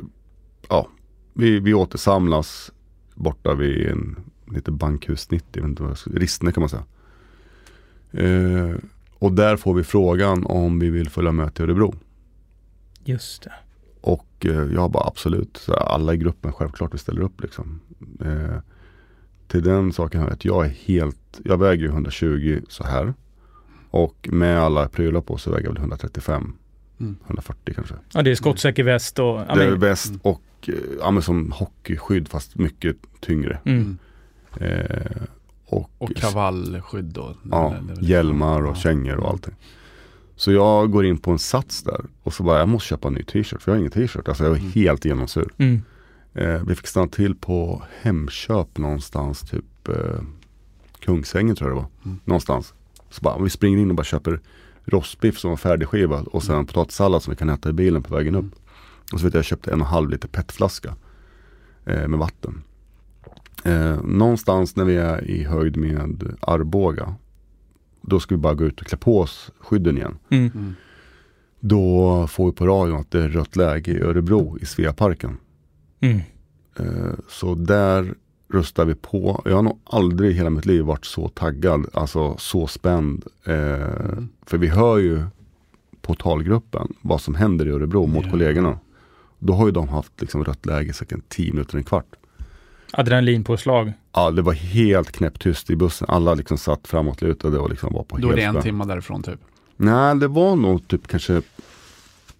ja, 0.68 0.88
vi, 1.34 1.60
vi 1.60 1.74
återsamlas 1.74 2.72
borta 3.14 3.54
vid 3.54 3.86
en 3.86 4.16
lite 4.46 4.70
bankhus 4.70 5.30
90, 5.30 5.96
Ristne 6.14 6.52
kan 6.52 6.60
man 6.60 6.68
säga. 6.68 6.84
Eh, 8.12 8.76
och 9.18 9.32
där 9.32 9.56
får 9.56 9.74
vi 9.74 9.84
frågan 9.84 10.46
om 10.46 10.78
vi 10.78 10.90
vill 10.90 11.10
följa 11.10 11.32
med 11.32 11.54
till 11.54 11.64
Örebro. 11.64 11.94
Just 13.04 13.42
det. 13.42 13.52
Och 14.00 14.46
eh, 14.46 14.74
jag 14.74 14.90
bara 14.90 15.06
absolut, 15.06 15.56
så 15.56 15.74
alla 15.74 16.14
i 16.14 16.16
gruppen 16.16 16.52
självklart 16.52 16.94
vi 16.94 16.98
ställer 16.98 17.22
upp 17.22 17.42
liksom. 17.42 17.80
Eh, 18.20 18.58
till 19.46 19.62
den 19.62 19.92
saken 19.92 20.20
här 20.20 20.28
att 20.28 20.44
jag 20.44 20.64
är 20.64 20.70
helt, 20.70 21.40
jag 21.44 21.58
väger 21.58 21.82
ju 21.82 21.88
120 21.88 22.60
så 22.68 22.84
här. 22.84 23.14
Och 23.90 24.28
med 24.32 24.60
alla 24.60 24.88
prylar 24.88 25.20
på 25.20 25.36
så 25.36 25.50
väger 25.50 25.64
jag 25.64 25.72
väl 25.72 25.80
135. 25.80 26.54
Mm. 27.00 27.16
140 27.26 27.74
kanske. 27.74 27.94
Ja 28.12 28.22
det 28.22 28.30
är 28.30 28.34
skottsäker 28.34 28.82
väst 28.82 29.18
och... 29.18 29.38
Det 29.38 29.64
är 29.64 29.70
väst 29.70 30.12
och 30.22 30.42
eh, 30.68 30.74
ja, 31.00 31.10
men 31.10 31.22
som 31.22 31.52
hockeyskydd 31.52 32.28
fast 32.28 32.54
mycket 32.56 32.96
tyngre. 33.20 33.58
Mm. 33.64 33.98
Eh, 34.60 35.22
och, 35.66 35.90
och 35.98 36.16
kavallskydd 36.16 37.04
då? 37.04 37.34
Ja, 37.50 37.74
hjälmar 38.00 38.62
och 38.62 38.76
ja. 38.76 38.80
kängor 38.80 39.16
och 39.16 39.28
allting. 39.30 39.54
Så 40.36 40.52
jag 40.52 40.90
går 40.90 41.06
in 41.06 41.18
på 41.18 41.30
en 41.30 41.38
sats 41.38 41.82
där 41.82 42.04
och 42.22 42.34
så 42.34 42.42
bara, 42.42 42.58
jag 42.58 42.68
måste 42.68 42.88
köpa 42.88 43.08
en 43.08 43.14
ny 43.14 43.22
t-shirt 43.22 43.62
för 43.62 43.72
jag 43.72 43.76
har 43.76 43.78
ingen 43.78 43.90
t-shirt. 43.90 44.28
Alltså 44.28 44.44
jag 44.44 44.50
var 44.50 44.56
mm. 44.56 44.72
helt 44.72 45.04
genomsur. 45.04 45.48
Mm. 45.58 45.82
Eh, 46.34 46.62
vi 46.66 46.74
fick 46.74 46.86
stanna 46.86 47.08
till 47.08 47.34
på 47.34 47.82
Hemköp 48.00 48.78
någonstans, 48.78 49.40
typ 49.40 49.88
eh, 49.88 50.20
Kungsängen 51.00 51.56
tror 51.56 51.70
jag 51.70 51.76
det 51.76 51.80
var. 51.80 51.90
Mm. 52.04 52.20
Någonstans. 52.24 52.74
Så 53.10 53.20
bara, 53.20 53.38
vi 53.38 53.50
springer 53.50 53.78
in 53.78 53.90
och 53.90 53.96
bara 53.96 54.04
köper 54.04 54.40
rostbiff 54.88 55.38
som 55.38 55.50
var 55.50 55.56
färdigskivad 55.56 56.26
och 56.26 56.42
sen 56.42 56.66
potatissallad 56.66 57.22
som 57.22 57.30
vi 57.30 57.36
kan 57.36 57.50
äta 57.50 57.70
i 57.70 57.72
bilen 57.72 58.02
på 58.02 58.14
vägen 58.14 58.34
upp. 58.34 58.54
Och 59.12 59.20
så 59.20 59.24
vet 59.26 59.34
jag, 59.34 59.38
jag 59.38 59.44
köpte 59.44 59.70
en 59.70 59.80
och 59.80 59.86
en 59.86 59.92
halv 59.92 60.10
liter 60.10 60.28
petflaska 60.28 60.94
eh, 61.84 62.08
med 62.08 62.18
vatten. 62.18 62.62
Eh, 63.64 64.02
någonstans 64.02 64.76
när 64.76 64.84
vi 64.84 64.96
är 64.96 65.24
i 65.30 65.44
höjd 65.44 65.76
med 65.76 66.36
Arboga. 66.40 67.14
Då 68.00 68.20
ska 68.20 68.34
vi 68.34 68.40
bara 68.40 68.54
gå 68.54 68.64
ut 68.64 68.80
och 68.80 68.86
klä 68.86 68.98
på 68.98 69.20
oss 69.20 69.50
skydden 69.60 69.96
igen. 69.96 70.18
Mm. 70.28 70.50
mm. 70.54 70.74
Då 71.60 72.26
får 72.26 72.46
vi 72.46 72.52
på 72.52 72.66
radion 72.66 73.00
att 73.00 73.10
det 73.10 73.22
är 73.22 73.28
rött 73.28 73.56
läge 73.56 73.92
i 73.92 74.00
Örebro 74.00 74.58
i 74.60 74.66
Sveaparken. 74.66 75.36
Mm. 76.00 76.20
Eh, 76.78 77.12
så 77.28 77.54
där 77.54 78.14
röstar 78.52 78.84
vi 78.84 78.94
på. 78.94 79.42
Jag 79.44 79.54
har 79.54 79.62
nog 79.62 79.78
aldrig 79.84 80.30
i 80.30 80.34
hela 80.34 80.50
mitt 80.50 80.66
liv 80.66 80.84
varit 80.84 81.04
så 81.04 81.28
taggad, 81.28 81.86
alltså 81.92 82.36
så 82.38 82.66
spänd. 82.66 83.24
Eh, 83.44 83.54
mm. 83.54 84.28
För 84.46 84.58
vi 84.58 84.68
hör 84.68 84.98
ju 84.98 85.22
på 86.02 86.14
talgruppen 86.14 86.94
vad 87.00 87.20
som 87.20 87.34
händer 87.34 87.66
i 87.66 87.70
Örebro 87.70 88.06
mot 88.06 88.22
yeah. 88.22 88.30
kollegorna. 88.30 88.78
Då 89.38 89.52
har 89.52 89.66
ju 89.66 89.72
de 89.72 89.88
haft 89.88 90.20
liksom 90.20 90.44
rött 90.44 90.66
läge 90.66 90.92
säkert 90.92 91.28
10 91.28 91.52
minuter, 91.52 91.78
en 91.78 91.84
kvart. 91.84 92.14
Adrenalinpåslag? 92.92 93.92
Ja, 94.12 94.30
det 94.30 94.42
var 94.42 94.52
helt 94.52 95.12
knäpptyst 95.12 95.70
i 95.70 95.76
bussen. 95.76 96.06
Alla 96.10 96.34
liksom 96.34 96.58
satt 96.58 96.88
framåtlutade 96.88 97.58
och 97.58 97.70
liksom 97.70 97.92
var 97.92 98.02
på 98.02 98.16
Då 98.16 98.30
är 98.30 98.36
det 98.36 98.42
en 98.42 98.62
timme 98.62 98.84
därifrån 98.84 99.22
typ? 99.22 99.40
Nej, 99.76 100.16
det 100.16 100.28
var 100.28 100.56
nog 100.56 100.88
typ 100.88 101.08
kanske 101.08 101.42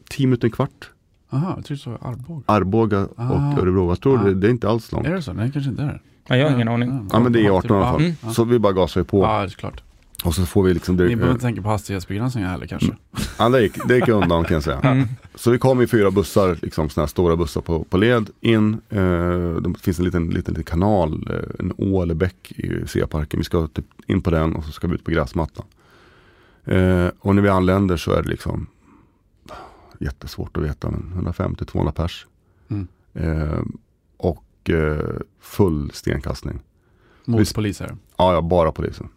10 0.09 0.27
minuter, 0.27 0.47
en 0.47 0.53
kvart. 0.53 0.91
Jaha, 1.31 1.53
jag 1.57 1.65
trodde 1.65 1.83
så 1.83 1.91
Arboga. 1.91 2.43
Arboga 2.47 3.09
ah. 3.17 3.31
och 3.31 3.63
Örebro. 3.63 3.89
Jag 3.89 4.01
tror 4.01 4.21
ah. 4.21 4.25
det, 4.25 4.35
det, 4.35 4.47
är 4.47 4.51
inte 4.51 4.69
alls 4.69 4.93
långt. 4.93 5.07
Är 5.07 5.15
det 5.15 5.23
så? 5.23 5.33
Nej, 5.33 5.51
kanske 5.53 5.71
inte 5.71 5.83
är. 5.83 6.03
Ja, 6.27 6.37
jag 6.37 6.49
har 6.49 6.55
ingen 6.55 6.69
aning. 6.69 7.09
Ja, 7.13 7.21
men 7.21 7.33
det 7.33 7.47
är 7.47 7.51
18 7.51 7.71
i 7.71 7.75
alla 7.75 7.91
fall. 7.91 8.01
Mm. 8.01 8.35
Så 8.35 8.45
vi 8.45 8.59
bara 8.59 8.73
gasar 8.73 9.03
på. 9.03 9.23
Ja, 9.23 9.39
det 9.39 9.45
är 9.45 9.49
klart. 9.49 9.83
Och 10.25 10.35
så 10.35 10.47
får 10.47 10.63
vi 10.63 10.75
liksom 10.75 10.97
direkt, 10.97 11.11
Ni 11.11 11.17
behöver 11.17 11.33
inte 11.33 11.45
tänka 11.45 11.63
på 11.63 11.69
hastighetsbegränsningar 11.69 12.49
heller 12.49 12.67
kanske? 12.67 12.97
Ja, 13.39 13.49
det 13.49 13.63
gick, 13.63 13.89
det 13.89 13.95
gick 13.97 14.09
undan 14.09 14.45
kan 14.45 14.55
jag 14.55 14.63
säga. 14.63 14.81
Mm. 14.81 15.09
Så 15.35 15.51
vi 15.51 15.59
kom 15.59 15.83
i 15.83 15.87
fyra 15.87 16.11
bussar, 16.11 16.59
liksom 16.63 16.89
sådana 16.89 17.05
här 17.05 17.09
stora 17.09 17.37
bussar 17.37 17.61
på, 17.61 17.85
på 17.85 17.97
led 17.97 18.31
in. 18.41 18.81
Eh, 18.89 19.01
det 19.57 19.75
finns 19.81 19.99
en 19.99 20.05
liten, 20.05 20.27
liten, 20.27 20.55
liten 20.55 20.65
kanal, 20.65 21.29
eh, 21.31 21.65
en 21.65 21.73
å 21.77 22.03
eller 22.03 22.15
bäck 22.15 22.53
i 22.53 22.87
Seaparken. 22.87 23.41
Vi 23.41 23.45
ska 23.45 23.67
typ 23.67 23.85
in 24.07 24.23
på 24.23 24.31
den 24.31 24.57
och 24.57 24.65
så 24.65 24.73
ska 24.73 24.89
vi 24.89 24.95
ut 24.95 25.05
på 25.05 25.11
gräsmattan. 25.11 25.67
Eh, 26.65 27.09
och 27.21 27.35
när 27.35 27.43
vi 27.43 27.49
anländer 27.49 27.97
så 27.97 28.13
är 28.13 28.23
det 28.23 28.29
liksom 28.29 28.67
jättesvårt 29.99 30.57
att 30.57 30.63
veta, 30.63 30.91
men 30.91 31.27
150-200 31.27 31.93
pers. 31.93 32.27
Mm. 32.69 32.89
Eh, 33.15 33.63
och 34.17 34.71
eh, 34.71 35.17
full 35.41 35.91
stenkastning. 35.95 36.61
Mot 37.25 37.41
vi, 37.41 37.55
poliser? 37.55 37.97
Ja, 38.17 38.33
ja, 38.33 38.41
bara 38.41 38.73
polisen. 38.73 39.09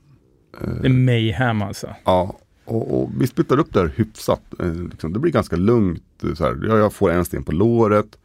Det 0.82 0.88
är 0.88 0.90
mayhem 0.90 1.62
alltså. 1.62 1.96
Ja, 2.04 2.38
och, 2.66 3.02
och 3.02 3.10
vi 3.18 3.28
splittar 3.28 3.58
upp 3.58 3.74
det 3.74 3.80
här 3.80 3.94
hyfsat. 3.96 4.42
Eh, 4.60 4.74
liksom, 4.74 5.14
det 5.14 5.20
blir 5.20 5.32
ganska 5.32 5.56
lugnt. 5.56 6.04
Så 6.34 6.44
här, 6.44 6.60
jag, 6.68 6.78
jag 6.78 6.94
får 6.94 7.12
en 7.12 7.26
sten 7.26 7.44
på 7.44 7.52
låret. 7.52 8.18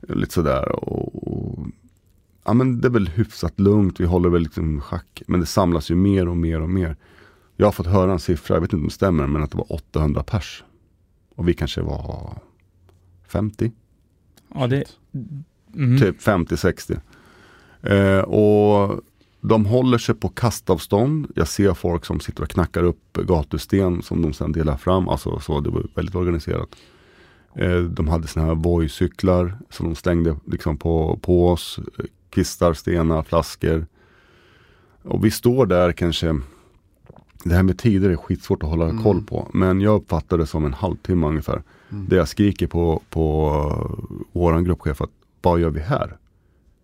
Lite 0.00 0.34
sådär. 0.34 0.72
Och, 0.72 1.28
och, 1.32 1.66
ja, 2.44 2.54
men 2.54 2.80
det 2.80 2.88
är 2.88 2.92
väl 2.92 3.08
hyfsat 3.08 3.60
lugnt. 3.60 4.00
Vi 4.00 4.04
håller 4.04 4.28
väl 4.28 4.42
liksom 4.42 4.80
schack. 4.80 5.22
Men 5.26 5.40
det 5.40 5.46
samlas 5.46 5.90
ju 5.90 5.94
mer 5.94 6.28
och 6.28 6.36
mer 6.36 6.60
och 6.60 6.70
mer. 6.70 6.96
Jag 7.56 7.66
har 7.66 7.72
fått 7.72 7.86
höra 7.86 8.12
en 8.12 8.20
siffra, 8.20 8.56
jag 8.56 8.60
vet 8.60 8.72
inte 8.72 8.82
om 8.82 8.88
det 8.88 8.94
stämmer, 8.94 9.26
men 9.26 9.42
att 9.42 9.50
det 9.50 9.58
var 9.58 9.72
800 9.72 10.22
pers. 10.22 10.64
Och 11.40 11.48
vi 11.48 11.54
kanske 11.54 11.80
var 11.80 12.38
50. 13.28 13.72
Ja, 14.54 14.66
det... 14.66 14.84
Mm. 15.74 15.98
Typ 15.98 16.20
50-60. 16.20 17.00
Eh, 17.82 18.20
och 18.20 19.00
de 19.40 19.66
håller 19.66 19.98
sig 19.98 20.14
på 20.14 20.28
kastavstånd. 20.28 21.32
Jag 21.34 21.48
ser 21.48 21.74
folk 21.74 22.04
som 22.04 22.20
sitter 22.20 22.42
och 22.42 22.48
knackar 22.48 22.82
upp 22.82 23.12
gatusten 23.12 24.02
som 24.02 24.22
de 24.22 24.32
sen 24.32 24.52
delar 24.52 24.76
fram. 24.76 25.08
Alltså, 25.08 25.40
så 25.40 25.60
det 25.60 25.70
var 25.70 25.86
väldigt 25.94 26.14
organiserat. 26.14 26.68
Eh, 27.54 27.78
de 27.78 28.08
hade 28.08 28.26
sådana 28.26 28.48
här 28.48 28.62
Voi-cyklar 28.62 29.58
som 29.70 29.86
de 29.86 29.94
stängde 29.94 30.36
liksom 30.46 30.76
på, 30.76 31.18
på 31.22 31.48
oss. 31.48 31.78
Kistar, 32.34 32.74
stenar, 32.74 33.22
flaskor. 33.22 33.86
Och 35.02 35.24
vi 35.24 35.30
står 35.30 35.66
där 35.66 35.92
kanske 35.92 36.40
det 37.44 37.54
här 37.54 37.62
med 37.62 37.78
tider 37.78 38.10
är 38.10 38.16
skitsvårt 38.16 38.62
att 38.62 38.68
hålla 38.68 38.88
mm. 38.88 39.02
koll 39.02 39.22
på. 39.22 39.50
Men 39.54 39.80
jag 39.80 39.94
uppfattar 39.94 40.38
det 40.38 40.46
som 40.46 40.64
en 40.64 40.74
halvtimme 40.74 41.26
ungefär. 41.26 41.62
Mm. 41.90 42.08
Där 42.08 42.16
jag 42.16 42.28
skriker 42.28 42.66
på, 42.66 43.02
på 43.10 44.00
våran 44.32 44.64
gruppchef 44.64 45.00
att 45.00 45.10
vad 45.42 45.60
gör 45.60 45.70
vi 45.70 45.80
här? 45.80 46.16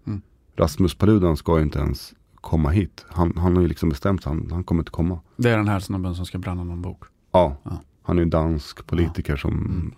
Mm. 0.07 0.22
Rasmus 0.57 0.94
Paludan 0.94 1.36
ska 1.36 1.61
inte 1.61 1.78
ens 1.78 2.14
komma 2.34 2.70
hit. 2.70 3.04
Han, 3.09 3.32
han 3.36 3.57
har 3.57 3.62
ju 3.62 3.68
liksom 3.68 3.88
bestämt 3.88 4.22
sig, 4.22 4.30
han, 4.30 4.48
han 4.50 4.64
kommer 4.64 4.80
inte 4.80 4.90
komma. 4.90 5.20
Det 5.36 5.50
är 5.50 5.57
den 5.57 5.68
här 5.68 5.80
snubben 5.80 6.14
som 6.14 6.26
ska 6.26 6.38
bränna 6.38 6.64
någon 6.64 6.82
bok? 6.82 7.04
Ja, 7.32 7.57
ja. 7.62 7.80
han 8.02 8.18
är 8.18 8.22
en 8.22 8.30
dansk 8.30 8.86
politiker 8.86 9.32
ja. 9.32 9.36
som 9.36 9.52
mm. 9.52 9.94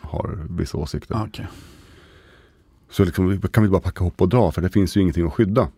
har 0.00 0.46
vissa 0.50 0.78
åsikter. 0.78 1.22
Okay. 1.22 1.46
Så 2.90 3.04
liksom, 3.04 3.40
kan 3.40 3.62
vi 3.62 3.68
bara 3.68 3.80
packa 3.80 4.04
ihop 4.04 4.20
och 4.20 4.28
dra 4.28 4.52
för 4.52 4.62
det 4.62 4.68
finns 4.68 4.96
ju 4.96 5.00
ingenting 5.00 5.26
att 5.26 5.32
skydda. 5.32 5.68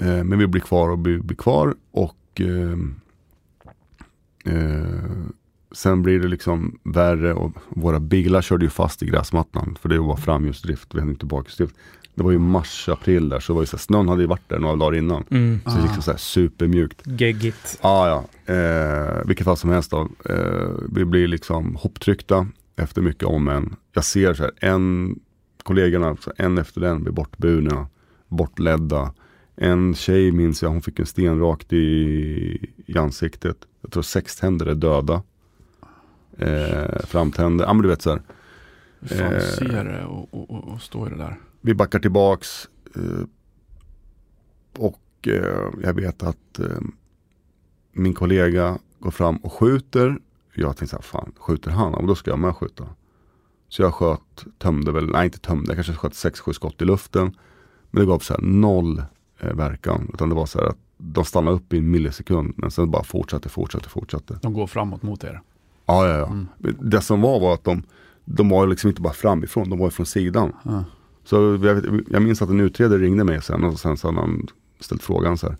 Eh, 0.00 0.24
men 0.24 0.38
vi 0.38 0.46
blir 0.46 0.60
kvar 0.60 0.88
och 0.88 0.98
blir, 0.98 1.18
blir 1.18 1.36
kvar 1.36 1.74
och 1.90 2.40
eh, 2.40 2.76
eh, 4.44 4.82
sen 5.72 6.02
blir 6.02 6.20
det 6.20 6.28
liksom 6.28 6.78
värre 6.82 7.34
och 7.34 7.52
våra 7.68 8.00
bilar 8.00 8.42
körde 8.42 8.64
ju 8.64 8.70
fast 8.70 9.02
i 9.02 9.06
gräsmattan 9.06 9.76
för 9.80 9.88
det 9.88 9.98
var 9.98 10.16
framhjulsdrift, 10.16 10.94
vi 10.94 11.00
hade 11.00 11.12
inte 11.12 11.26
bakhjulsdrift. 11.26 11.74
Det 12.14 12.22
var 12.22 12.30
ju 12.30 12.38
mars, 12.38 12.88
april 12.88 13.28
där, 13.28 13.40
så 13.40 13.54
var 13.54 13.62
ju 13.62 13.66
så 13.66 13.76
här, 13.76 13.82
snön 13.82 14.08
hade 14.08 14.22
ju 14.22 14.28
varit 14.28 14.48
där 14.48 14.58
några 14.58 14.76
dagar 14.76 14.98
innan. 14.98 15.24
Mm. 15.30 15.60
Så 15.66 15.70
det 15.70 15.82
gick 15.82 16.02
så 16.02 16.10
här 16.10 16.18
supermjukt. 16.18 17.02
Geggigt. 17.04 17.78
Ah, 17.80 18.08
ja, 18.08 18.24
eh, 18.54 19.26
vilket 19.26 19.44
fall 19.44 19.56
som 19.56 19.70
helst 19.70 19.90
då. 19.90 20.08
Eh, 20.28 20.68
vi 20.88 21.04
blir 21.04 21.28
liksom 21.28 21.76
hopptryckta 21.76 22.46
efter 22.76 23.02
mycket 23.02 23.24
om 23.24 23.48
en. 23.48 23.76
Jag 23.92 24.04
ser 24.04 24.34
så 24.34 24.42
här, 24.42 24.52
en 24.60 25.18
kollegorna, 25.62 26.16
så 26.20 26.32
en 26.36 26.58
efter 26.58 26.80
den 26.80 27.02
blir 27.02 27.12
bortburna, 27.12 27.86
bortledda. 28.28 29.12
En 29.56 29.94
tjej 29.94 30.32
minns 30.32 30.62
jag, 30.62 30.70
hon 30.70 30.82
fick 30.82 30.98
en 30.98 31.06
sten 31.06 31.40
rakt 31.40 31.72
i, 31.72 32.72
i 32.86 32.98
ansiktet. 32.98 33.56
Jag 33.80 33.92
tror 33.92 34.02
sex 34.02 34.36
tänder 34.36 34.66
är 34.66 34.74
döda. 34.74 35.22
Eh, 36.38 36.98
framtänder, 37.06 37.64
ja 37.64 37.72
men 37.72 37.82
du 37.82 37.88
vet 37.88 38.02
så 38.02 38.10
här. 38.10 38.22
Hur 39.00 39.08
fan 39.16 39.32
Eh. 39.32 39.40
ser 39.40 39.84
det 39.84 40.04
och, 40.04 40.34
och, 40.34 40.50
och, 40.50 40.64
och 40.68 40.82
stå 40.82 41.06
i 41.06 41.10
det 41.10 41.16
där? 41.16 41.40
Vi 41.60 41.74
backar 41.74 41.98
tillbaks. 41.98 42.68
Eh, 42.96 43.24
och 44.78 45.28
eh, 45.28 45.70
jag 45.82 45.94
vet 45.94 46.22
att 46.22 46.58
eh, 46.58 46.80
min 47.92 48.14
kollega 48.14 48.78
går 48.98 49.10
fram 49.10 49.36
och 49.36 49.52
skjuter. 49.52 50.18
Jag 50.54 50.76
tänkte 50.76 50.86
så 50.86 50.96
här, 50.96 51.02
fan 51.02 51.32
skjuter 51.38 51.70
han? 51.70 51.92
Ja, 51.92 51.98
men 51.98 52.06
då 52.06 52.14
ska 52.14 52.30
jag 52.30 52.38
med 52.38 52.56
skjuta. 52.56 52.88
Så 53.68 53.82
jag 53.82 53.94
sköt, 53.94 54.44
tömde 54.58 54.92
väl, 54.92 55.06
nej 55.06 55.24
inte 55.24 55.38
tömde, 55.38 55.66
jag 55.66 55.76
kanske 55.76 55.92
sköt 55.94 56.12
6-7 56.12 56.52
skott 56.52 56.82
i 56.82 56.84
luften. 56.84 57.36
Men 57.90 58.00
det 58.00 58.06
gav 58.06 58.18
så 58.18 58.34
här 58.34 58.40
noll 58.42 59.02
verkan. 59.42 60.10
Utan 60.14 60.28
det 60.28 60.34
var 60.34 60.46
så 60.46 60.58
här 60.58 60.66
att 60.66 60.78
de 60.96 61.24
stannade 61.24 61.56
upp 61.56 61.72
i 61.72 61.78
en 61.78 61.90
millisekund. 61.90 62.54
Men 62.56 62.70
sen 62.70 62.90
bara 62.90 63.04
fortsatte, 63.04 63.48
fortsatte, 63.48 63.88
fortsatte. 63.88 64.38
De 64.42 64.52
går 64.52 64.66
framåt 64.66 65.02
mot 65.02 65.24
er. 65.24 65.40
Ja, 65.86 66.08
ja, 66.08 66.18
ja. 66.18 66.26
Mm. 66.26 66.46
Det 66.80 67.00
som 67.00 67.20
var 67.20 67.40
var 67.40 67.54
att 67.54 67.64
de, 67.64 67.82
de 68.24 68.48
var 68.48 68.66
liksom 68.66 68.88
inte 68.88 69.02
bara 69.02 69.12
framifrån, 69.12 69.70
de 69.70 69.78
var 69.78 69.86
ju 69.86 69.90
från 69.90 70.06
sidan. 70.06 70.52
Ja. 70.62 70.84
Så 71.24 71.60
jag, 71.62 72.02
jag 72.10 72.22
minns 72.22 72.42
att 72.42 72.48
en 72.48 72.60
utredare 72.60 72.98
ringde 72.98 73.24
mig 73.24 73.42
sen 73.42 73.64
och 73.64 73.80
sen 73.80 73.96
så 73.96 74.08
hade 74.08 74.20
han 74.20 74.46
ställt 74.80 75.02
frågan 75.02 75.38
så 75.38 75.46
här. 75.46 75.56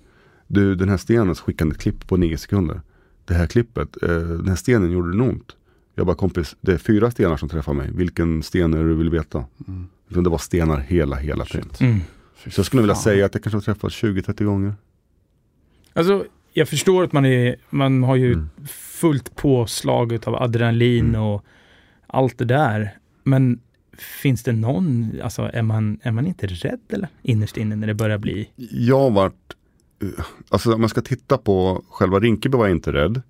Du, 0.47 0.75
den 0.75 0.89
här 0.89 0.97
stenen 0.97 1.35
så 1.35 1.45
skickade 1.45 1.69
han 1.69 1.73
ett 1.73 1.83
klipp 1.83 2.09
på 2.09 2.17
nio 2.17 2.39
sekunder. 2.39 2.81
Det 3.25 3.35
här 3.35 3.47
klippet, 3.47 4.03
eh, 4.03 4.09
den 4.19 4.49
här 4.49 4.57
stenen 4.57 4.91
gjorde 4.91 5.11
den 5.11 5.21
ont. 5.21 5.57
Jag 5.95 6.07
bara 6.07 6.17
kompis, 6.17 6.57
det 6.61 6.73
är 6.73 6.79
fyra 6.79 7.11
stenar 7.11 7.37
som 7.37 7.49
träffar 7.49 7.73
mig. 7.73 7.91
Vilken 7.93 8.43
sten 8.43 8.75
är 8.75 8.79
det 8.79 8.89
du 8.89 8.95
vill 8.95 9.11
veta? 9.11 9.45
Mm. 9.69 9.87
Det 10.09 10.31
var 10.31 10.39
stenar 10.39 10.79
hela, 10.79 11.17
hela 11.17 11.45
tiden. 11.45 12.01
Så 12.51 12.59
jag 12.59 12.67
skulle 12.67 12.83
vilja 12.83 12.95
säga 12.95 13.27
att 13.27 13.35
jag 13.35 13.43
kanske 13.43 13.57
har 13.57 13.63
träffat 13.75 13.93
20-30 13.93 14.45
gånger. 14.45 14.75
Alltså, 15.93 16.25
jag 16.53 16.69
förstår 16.69 17.05
att 17.05 17.13
man, 17.13 17.25
är, 17.27 17.57
man 17.71 18.03
har 18.03 18.17
ju 18.17 18.33
Mm. 18.33 18.49
fullt 18.69 19.37
påslaget 19.37 20.27
av 20.29 20.35
adrenalin 20.35 21.09
Mm. 21.09 21.23
och 21.23 21.45
allt 22.07 22.39
det 22.39 22.45
där. 22.45 22.91
Men 23.25 23.61
finns 24.23 24.43
det 24.43 24.53
någon, 24.53 25.13
alltså 25.23 25.51
är 25.55 25.63
man, 25.63 25.99
är 26.03 26.13
man 26.13 26.27
inte 26.27 26.47
rädd 26.47 26.81
eller? 26.89 27.09
Innerst 27.23 27.57
inne 27.57 27.77
när 27.77 27.87
det 27.87 27.95
börjar 27.95 28.19
bli... 28.19 28.49
Jag 28.71 28.99
har 28.99 29.11
varit, 29.11 29.57
eh, 30.03 30.25
alltså 30.49 30.75
om 30.75 30.81
man 30.81 30.91
ska 30.91 31.01
titta 31.01 31.39
på 31.39 31.83
själva 31.89 32.19
Rinkeby 32.21 32.59
var 32.59 32.67
jag 32.67 32.77
inte 32.77 32.93
rädd. 32.93 33.23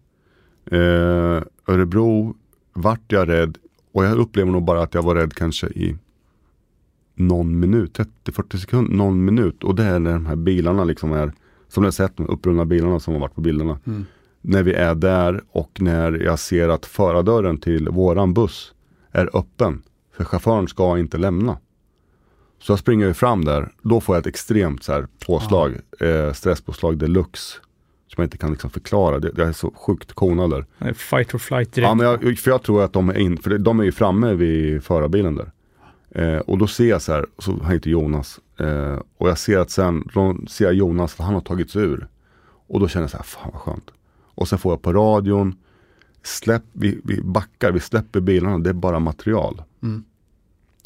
Eh, 0.70 1.42
Örebro 1.66 2.36
vart 2.72 3.12
jag 3.12 3.28
rädd 3.28 3.58
och 3.92 4.04
jag 4.04 4.18
upplever 4.18 4.52
nog 4.52 4.64
bara 4.64 4.82
att 4.82 4.94
jag 4.94 5.02
var 5.02 5.14
rädd 5.14 5.34
kanske 5.34 5.66
i 5.66 5.96
någon 7.14 7.60
minut, 7.60 7.98
30-40 8.24 8.56
sekunder, 8.56 8.96
någon 8.96 9.24
minut. 9.24 9.64
Och 9.64 9.74
det 9.74 9.84
är 9.84 9.98
när 9.98 10.12
de 10.12 10.26
här 10.26 10.36
bilarna 10.36 10.84
liksom 10.84 11.12
är, 11.12 11.32
som 11.68 11.82
ni 11.82 11.86
har 11.86 11.92
sett, 11.92 12.16
de 12.16 12.28
upprunna 12.28 12.64
bilarna 12.64 13.00
som 13.00 13.14
har 13.14 13.20
varit 13.20 13.34
på 13.34 13.40
bilderna. 13.40 13.78
Mm. 13.86 14.06
När 14.40 14.62
vi 14.62 14.72
är 14.72 14.94
där 14.94 15.42
och 15.52 15.80
när 15.80 16.12
jag 16.12 16.38
ser 16.38 16.68
att 16.68 16.86
förardörren 16.86 17.58
till 17.58 17.88
våran 17.88 18.34
buss 18.34 18.74
är 19.12 19.36
öppen. 19.36 19.82
För 20.16 20.24
chauffören 20.24 20.68
ska 20.68 20.98
inte 20.98 21.18
lämna. 21.18 21.58
Så 22.62 22.72
jag 22.72 22.78
springer 22.78 23.06
ju 23.06 23.14
fram 23.14 23.44
där. 23.44 23.72
Då 23.82 24.00
får 24.00 24.16
jag 24.16 24.20
ett 24.20 24.26
extremt 24.26 24.82
så 24.82 24.92
här, 24.92 25.06
påslag. 25.26 25.74
Eh, 26.00 26.32
stresspåslag 26.32 26.98
deluxe. 26.98 27.58
Som 28.08 28.22
jag 28.22 28.26
inte 28.26 28.38
kan 28.38 28.50
liksom 28.50 28.70
förklara. 28.70 29.18
Det, 29.18 29.30
jag 29.36 29.48
är 29.48 29.52
så 29.52 29.72
sjukt 29.74 30.12
konad 30.12 30.50
där. 30.50 30.94
Fight 30.94 31.34
or 31.34 31.38
flight 31.38 31.72
direkt. 31.72 31.88
Ja, 31.88 31.94
men 31.94 32.06
jag, 32.06 32.38
för 32.38 32.50
jag 32.50 32.62
tror 32.62 32.84
att 32.84 32.92
de 32.92 33.08
är 33.08 33.18
in, 33.18 33.38
för 33.38 33.58
de 33.58 33.80
är 33.80 33.84
ju 33.84 33.92
framme 33.92 34.34
vid 34.34 34.84
förarbilen 34.84 35.34
där. 35.34 35.50
Eh, 36.14 36.38
och 36.38 36.58
då 36.58 36.66
ser 36.66 36.88
jag 36.88 37.02
så 37.02 37.12
här, 37.12 37.26
så 37.38 37.58
han 37.62 37.72
heter 37.72 37.90
Jonas. 37.90 38.40
Eh, 38.58 38.98
och 39.18 39.28
jag 39.28 39.38
ser 39.38 39.58
att 39.58 39.70
sen, 39.70 40.08
då 40.14 40.36
ser 40.48 40.64
jag 40.64 40.74
Jonas, 40.74 41.14
för 41.14 41.24
han 41.24 41.34
har 41.34 41.40
tagit 41.40 41.70
sig 41.70 41.82
ur. 41.82 42.08
Och 42.66 42.80
då 42.80 42.88
känner 42.88 43.04
jag 43.04 43.10
så 43.10 43.16
här, 43.16 43.24
fan 43.24 43.50
vad 43.52 43.60
skönt. 43.60 43.90
Och 44.34 44.48
sen 44.48 44.58
får 44.58 44.72
jag 44.72 44.82
på 44.82 44.92
radion, 44.92 45.54
släpp, 46.22 46.62
vi, 46.72 47.00
vi 47.04 47.22
backar, 47.22 47.72
vi 47.72 47.80
släpper 47.80 48.20
bilarna, 48.20 48.58
det 48.58 48.70
är 48.70 48.74
bara 48.74 48.98
material. 48.98 49.62
Mm. 49.82 50.04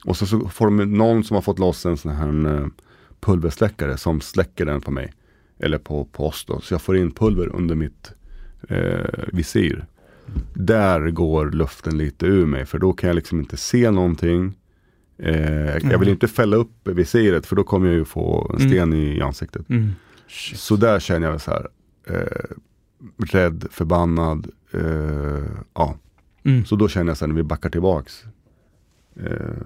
Och 0.05 0.17
så, 0.17 0.27
så 0.27 0.49
får 0.49 0.67
de 0.67 0.77
någon 0.77 1.25
som 1.25 1.35
har 1.35 1.43
fått 1.43 1.59
loss 1.59 1.87
en 1.87 1.97
sån 1.97 2.13
här 2.13 2.55
eh, 2.55 2.67
pulversläckare 3.21 3.97
som 3.97 4.21
släcker 4.21 4.67
den 4.67 4.81
på 4.81 4.91
mig. 4.91 5.13
Eller 5.59 5.79
på, 5.79 6.05
på 6.05 6.27
oss 6.27 6.45
då. 6.45 6.61
Så 6.61 6.75
jag 6.75 6.83
får 6.83 6.97
in 6.97 7.11
pulver 7.11 7.57
under 7.57 7.75
mitt 7.75 8.13
eh, 8.69 9.25
visir. 9.33 9.87
Där 10.55 11.11
går 11.11 11.51
luften 11.51 11.99
lite 11.99 12.27
ur 12.27 12.47
mig 12.47 12.67
för 12.67 12.79
då 12.79 12.93
kan 12.93 13.09
jag 13.09 13.15
liksom 13.15 13.39
inte 13.39 13.57
se 13.57 13.91
någonting. 13.91 14.55
Eh, 15.19 15.51
jag- 15.67 15.75
jag 15.75 15.81
vill 15.83 15.93
Mm. 15.95 16.09
inte 16.09 16.29
fälla 16.29 16.57
upp 16.57 16.89
visiret 16.89 17.47
för 17.47 17.57
då 17.57 17.65
kommer 17.65 17.87
jag 17.87 17.95
ju 17.97 18.05
få 18.05 18.51
en 18.51 18.57
Mm. 18.57 18.69
sten 18.69 18.93
i 18.93 19.21
ansiktet. 19.21 19.69
Mm. 19.71 19.91
Så 20.55 20.77
där 20.77 21.01
känner 21.01 21.31
jag 21.31 21.41
så 21.41 21.51
här. 21.51 21.69
Eh, 22.07 22.57
rädd, 23.19 23.67
förbannad. 23.71 24.51
Eh, 24.71 25.43
ja, 25.75 25.97
Mm. 26.45 26.65
så 26.65 26.77
då 26.77 26.89
känner 26.89 27.11
jag 27.11 27.17
sen 27.17 27.29
när 27.29 27.37
vi 27.37 27.43
backar 27.43 27.71
tillbaks. 27.71 28.25
Eh, 29.17 29.57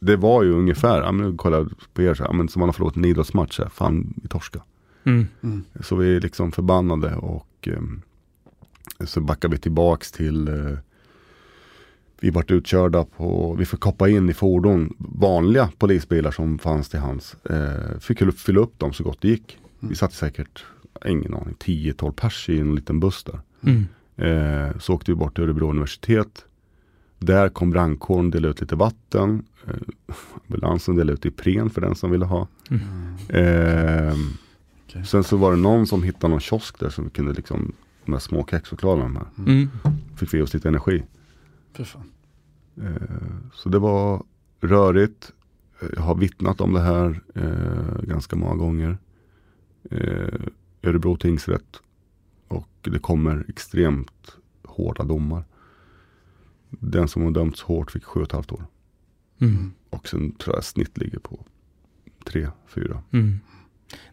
det 0.00 0.16
var 0.16 0.42
ju 0.42 0.52
ungefär, 0.52 1.02
ja, 1.02 1.12
men 1.12 1.36
kolla 1.36 1.68
på 1.94 2.02
er 2.02 2.14
så 2.14 2.22
här, 2.22 2.30
ja, 2.30 2.36
men 2.36 2.48
som 2.48 2.60
man 2.60 2.68
har 2.68 2.72
förlorat 2.72 2.96
en 2.96 3.04
idrottsmatch, 3.04 3.56
så 3.56 3.62
här, 3.62 3.70
fan 3.70 4.14
vi 4.22 4.28
torska. 4.28 4.62
Mm. 5.04 5.26
Mm. 5.42 5.64
Så 5.80 5.96
vi 5.96 6.16
är 6.16 6.20
liksom 6.20 6.52
förbannade 6.52 7.14
och 7.16 7.68
ehm, 7.68 8.02
så 9.04 9.20
backar 9.20 9.48
vi 9.48 9.58
tillbaks 9.58 10.12
till 10.12 10.48
eh, 10.48 10.78
vi 12.24 12.30
vart 12.30 12.50
utkörda 12.50 13.04
på, 13.04 13.54
vi 13.58 13.64
fick 13.66 13.80
hoppa 13.82 14.08
in 14.08 14.30
i 14.30 14.34
fordon, 14.34 14.94
vanliga 14.98 15.68
polisbilar 15.78 16.30
som 16.30 16.58
fanns 16.58 16.88
till 16.88 16.98
hands. 17.00 17.36
Eh, 17.50 17.98
fick 18.00 18.18
fylla 18.18 18.30
upp- 18.30 18.38
fylla 18.38 18.60
upp 18.60 18.78
dem 18.78 18.92
så 18.92 19.04
gott 19.04 19.18
det 19.20 19.28
gick. 19.28 19.58
Vi 19.80 19.86
Mm. 19.86 19.94
satt 19.96 20.12
säkert, 20.12 20.64
ingen 21.06 21.34
aning, 21.34 21.54
10-12 21.58 22.12
pers 22.12 22.48
i 22.48 22.60
en 22.60 22.74
liten 22.74 23.00
buss 23.00 23.24
där. 23.24 23.40
Mm. 23.62 23.84
Eh, 24.16 24.78
så 24.78 24.94
åkte 24.94 25.10
vi 25.10 25.14
bort 25.14 25.34
till 25.34 25.44
Örebro 25.44 25.70
universitet. 25.70 26.44
Där 27.18 27.48
kom 27.48 27.70
brandkåren, 27.70 28.30
delade 28.30 28.50
ut 28.50 28.60
lite 28.60 28.76
vatten. 28.76 29.42
Eh, 29.66 29.74
ambulansen 30.46 30.96
delade 30.96 31.12
ut 31.12 31.24
Ipren 31.24 31.70
för 31.70 31.80
den 31.80 31.94
som 31.94 32.10
ville 32.10 32.24
ha. 32.24 32.48
Mm. 32.70 32.82
Eh, 33.28 34.14
Okej. 34.86 35.04
Sen 35.06 35.24
så 35.24 35.36
var 35.36 35.50
det 35.50 35.56
någon 35.58 35.86
som 35.86 36.02
hittade 36.02 36.30
någon 36.30 36.40
kiosk 36.40 36.78
där 36.78 36.88
som 36.90 37.04
vi 37.04 37.10
kunde 37.10 37.32
liksom, 37.32 37.72
de 38.04 38.12
här 38.12 38.18
små 38.20 38.46
kexchokladen, 38.50 39.04
de 39.04 39.16
här. 39.16 39.26
Mm. 39.52 39.68
Fick 40.16 40.34
vi 40.34 40.42
oss 40.42 40.54
lite 40.54 40.68
energi. 40.68 41.02
Fy 41.76 41.84
fan. 41.84 42.02
Eh, 42.82 43.36
så 43.52 43.68
det 43.68 43.78
var 43.78 44.22
rörigt. 44.60 45.32
Eh, 45.80 45.88
Jag 45.96 46.02
har 46.02 46.14
vittnat 46.14 46.60
om 46.60 46.72
det 46.72 46.80
här 46.80 47.20
eh, 47.34 48.02
ganska 48.02 48.36
många 48.36 48.54
gånger. 48.54 48.98
Örebro 50.82 51.16
tingsrätt. 51.16 51.80
Och 52.48 52.68
det 52.80 52.98
kommer 52.98 53.44
extremt 53.48 54.36
hårda 54.64 55.04
domar. 55.04 55.44
Den 56.70 57.08
som 57.08 57.22
har 57.22 57.30
dömts 57.30 57.62
hårt 57.62 57.90
fick 57.90 58.04
sju 58.04 58.20
och 58.20 58.26
ett 58.26 58.32
halvt 58.32 58.52
år. 58.52 58.64
Mm. 59.38 59.72
Och 59.90 60.08
sen 60.08 60.32
tror 60.32 60.56
jag 60.56 60.64
snitt 60.64 60.98
ligger 60.98 61.18
på 61.18 61.44
tre, 62.24 62.48
fyra. 62.66 63.02
Mm. 63.10 63.40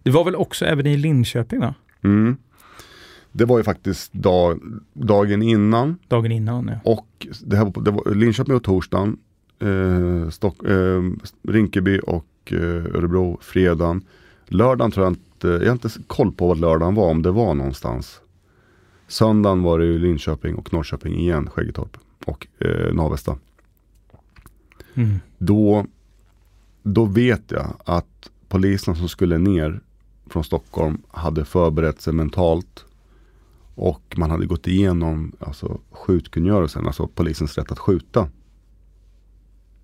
Det 0.04 0.12
var 0.12 0.24
väl 0.26 0.36
också 0.36 0.66
även 0.66 0.86
i 0.88 0.98
Linköping 0.98 1.60
va? 1.60 1.76
Mm. 2.02 2.38
Det 3.32 3.46
var 3.46 3.58
ju 3.58 3.64
faktiskt 3.64 4.14
dag, 4.14 4.60
dagen 4.94 5.42
innan. 5.42 5.98
Dagen 6.08 6.32
innan 6.32 6.68
ja. 6.68 6.92
Och 6.92 7.28
det 7.42 7.56
här 7.56 7.84
det 7.84 7.92
var 7.92 8.16
Linköping 8.16 8.56
och 8.56 8.64
torsdagen. 8.64 9.18
Eh, 9.60 10.30
Stock, 10.30 10.64
eh, 10.64 11.02
Rinkeby 11.44 12.00
och 12.00 12.26
eh, 12.46 12.96
Örebro 12.96 13.38
fredagen. 13.42 14.02
Lördagen 14.46 14.92
tror 14.92 15.06
jag 15.06 15.12
inte, 15.12 15.48
jag 15.48 15.66
har 15.66 15.72
inte 15.72 15.90
koll 16.08 16.32
på 16.32 16.48
vad 16.48 16.60
lördagen 16.60 16.96
var, 16.96 17.10
om 17.10 17.22
det 17.22 17.32
var 17.32 17.54
någonstans. 17.54 18.22
Söndagen 19.08 19.64
var 19.64 19.80
det 19.80 19.86
ju 19.86 20.00
Linköping 20.00 20.56
och 20.56 20.74
Norrköping 20.74 21.16
igen, 21.20 21.50
Skäggetorp 21.50 21.98
och 22.26 22.48
eh, 22.60 22.94
Navesta. 22.94 23.38
Mm. 24.94 25.20
Då, 25.38 25.86
då 26.84 27.06
vet 27.06 27.52
jag 27.52 27.74
att 27.86 28.30
polisen 28.48 28.96
som 28.96 29.10
skulle 29.10 29.38
ner 29.38 29.80
från 30.30 30.44
Stockholm 30.44 30.98
hade 31.12 31.46
förberett 31.46 32.02
sig 32.02 32.14
mentalt. 32.14 32.86
Och 33.84 34.16
man 34.18 34.32
hade 34.32 34.46
gått 34.46 34.68
igenom 34.68 35.32
alltså, 35.40 35.80
skjutkungörelsen, 35.92 36.88
alltså 36.88 37.08
polisens 37.08 37.58
rätt 37.58 37.72
att 37.72 37.80
skjuta. 37.80 38.30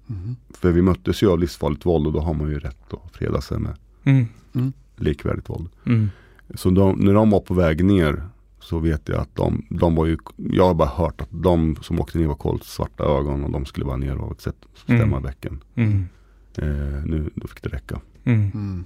Mhm. 0.05 0.35
För 0.49 0.71
vi 0.71 0.81
möttes 0.81 1.23
ju 1.23 1.29
av 1.31 1.39
livsfarligt 1.39 1.85
våld 1.85 2.07
och 2.07 2.13
då 2.13 2.19
har 2.19 2.33
man 2.33 2.49
ju 2.49 2.59
rätt 2.59 2.93
att 2.93 3.11
freda 3.15 3.41
sig 3.41 3.59
med 3.59 3.75
Mm. 4.03 4.73
likvärdigt 4.95 5.49
våld. 5.49 5.69
Mm. 5.85 6.09
Så 6.55 6.69
de, 6.69 6.99
när 6.99 7.13
de 7.13 7.29
var 7.29 7.39
på 7.39 7.53
väg 7.53 7.85
ner 7.85 8.23
så 8.59 8.79
vet 8.79 9.09
jag 9.09 9.17
att 9.19 9.35
de, 9.35 9.65
de 9.69 9.95
var 9.95 10.05
ju, 10.05 10.17
jag 10.37 10.67
har 10.67 10.73
bara 10.73 10.89
hört 10.89 11.21
att 11.21 11.29
de 11.31 11.75
som 11.81 11.99
åkte 11.99 12.17
ner 12.17 12.27
var 12.27 12.35
kolt 12.35 12.63
svarta 12.63 13.03
ögon 13.03 13.43
och 13.43 13.51
de 13.51 13.65
skulle 13.65 13.85
bara 13.85 13.97
ner 13.97 14.17
och 14.17 14.41
sätt- 14.41 14.65
stämma 14.75 15.03
Mm. 15.03 15.21
bäcken. 15.23 15.63
Mm. 15.75 16.05
Eh, 16.55 17.03
nu 17.05 17.29
då 17.35 17.47
fick 17.47 17.63
det 17.63 17.69
räcka. 17.69 18.01
Mm. 18.23 18.51
Mm. 18.53 18.83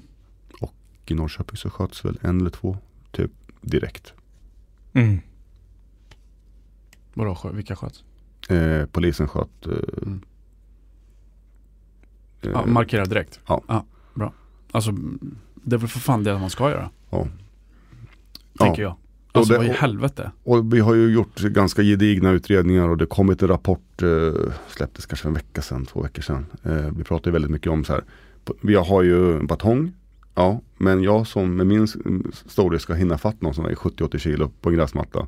I 1.06 1.14
Norrköping 1.14 1.58
så 1.58 1.70
sköts 1.70 2.06
väl 2.06 2.18
en 2.22 2.40
eller 2.42 2.50
två, 2.50 2.78
typ 3.12 3.32
direkt. 3.62 4.14
Mm. 4.94 5.20
Vadå, 7.14 7.38
vilka 7.54 7.76
sköt? 7.76 8.04
Eh, 8.50 8.86
polisen 8.92 9.28
sköt. 9.28 9.66
Eh, 9.66 9.72
Mm. 10.02 10.22
eh, 12.42 12.50
Ja, 12.52 12.66
markera 12.66 13.06
direkt. 13.06 13.40
Ja. 13.48 13.86
bra. 14.14 14.34
alltså 14.72 14.92
det 15.64 15.76
är 15.76 15.80
väl 15.80 15.90
för 15.90 16.00
fan 16.00 16.24
det 16.24 16.40
man 16.40 16.50
ska 16.50 16.70
göra. 16.70 16.90
Ja. 17.10 17.28
Tänker 18.60 18.82
jag. 18.82 18.96
Alltså 19.32 19.54
det- 19.54 19.58
vad 19.60 19.68
i 19.68 19.70
och- 19.72 19.76
helvete. 19.76 20.32
Och 20.44 20.74
vi 20.74 20.80
har 20.80 20.94
ju 20.94 21.14
gjort 21.14 21.40
ganska 21.40 21.82
gedigna 21.82 22.30
utredningar 22.32 22.90
och 22.90 22.98
det 22.98 23.06
kommit 23.06 23.42
en 23.42 23.48
rapport, 23.48 24.02
eh, 24.02 24.34
släpptes 24.68 25.06
kanske 25.06 25.28
en 25.28 25.34
vecka 25.34 25.62
sedan, 25.62 25.86
två 25.86 26.02
veckor 26.02 26.22
sedan. 26.22 26.46
Eh, 26.64 26.74
vi 26.98 27.04
pratar 27.04 27.28
ju 27.28 27.34
väldigt 27.34 27.52
mycket 27.52 27.72
om 27.72 27.84
så 27.84 27.94
här, 27.94 28.04
vi 28.62 28.76
har 28.76 29.04
ju 29.04 29.38
en 29.40 29.48
batong, 29.48 29.92
ja, 30.36 30.62
men 30.78 31.04
jag 31.04 31.28
som 31.28 31.56
med 31.56 31.68
min 31.68 31.88
storlek 32.46 32.82
ska 32.82 32.94
hinna 32.94 33.18
fatt 33.18 33.42
någon 33.42 33.54
som 33.54 33.66
är 33.66 33.76
70-80 33.76 34.18
kilo 34.18 34.52
på 34.62 34.70
en 34.70 34.76
gräsmatta. 34.76 35.28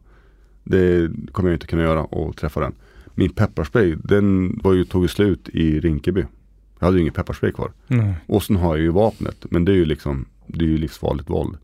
Det 0.63 1.11
kommer 1.31 1.49
jag 1.49 1.55
inte 1.55 1.67
kunna 1.67 1.83
göra 1.83 2.03
och 2.03 2.37
träffa 2.37 2.59
den. 2.59 2.73
Min 3.15 3.29
pepparspray, 3.29 3.95
den 4.03 4.59
var 4.63 4.73
ju, 4.73 4.85
tog 4.85 5.01
ju 5.01 5.07
slut 5.07 5.49
i 5.49 5.79
Rinkeby. 5.79 6.25
Jag 6.79 6.85
hade 6.85 6.97
ju 6.97 7.01
ingen 7.01 7.13
pepparspray 7.13 7.51
kvar. 7.51 7.71
Nej. 7.87 8.15
Och 8.25 8.43
sen 8.43 8.55
har 8.55 8.75
jag 8.75 8.83
ju 8.83 8.89
vapnet. 8.89 9.45
Men 9.49 9.65
det 9.65 9.71
är 9.71 9.75
ju 9.75 9.85
liksom 9.85 10.25
Det 10.47 10.65
är 10.65 10.69
ju 10.69 10.77
livsfarligt 10.77 11.29
våld. 11.29 11.57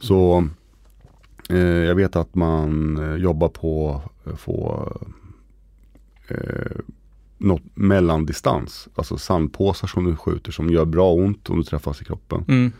Så 0.00 0.48
eh, 1.50 1.58
jag 1.58 1.94
vet 1.94 2.16
att 2.16 2.34
man 2.34 2.96
eh, 2.96 3.16
jobbar 3.16 3.48
på 3.48 4.02
att 4.24 4.40
få 4.40 4.88
eh, 6.28 6.76
något 7.38 7.62
mellandistans. 7.74 8.88
Alltså 8.94 9.18
sandpåsar 9.18 9.88
som 9.88 10.04
du 10.04 10.16
skjuter 10.16 10.52
som 10.52 10.70
gör 10.70 10.84
bra 10.84 11.12
ont 11.12 11.50
om 11.50 11.56
du 11.56 11.64
träffas 11.64 12.02
i 12.02 12.04
kroppen. 12.04 12.44
Mm. 12.48 12.72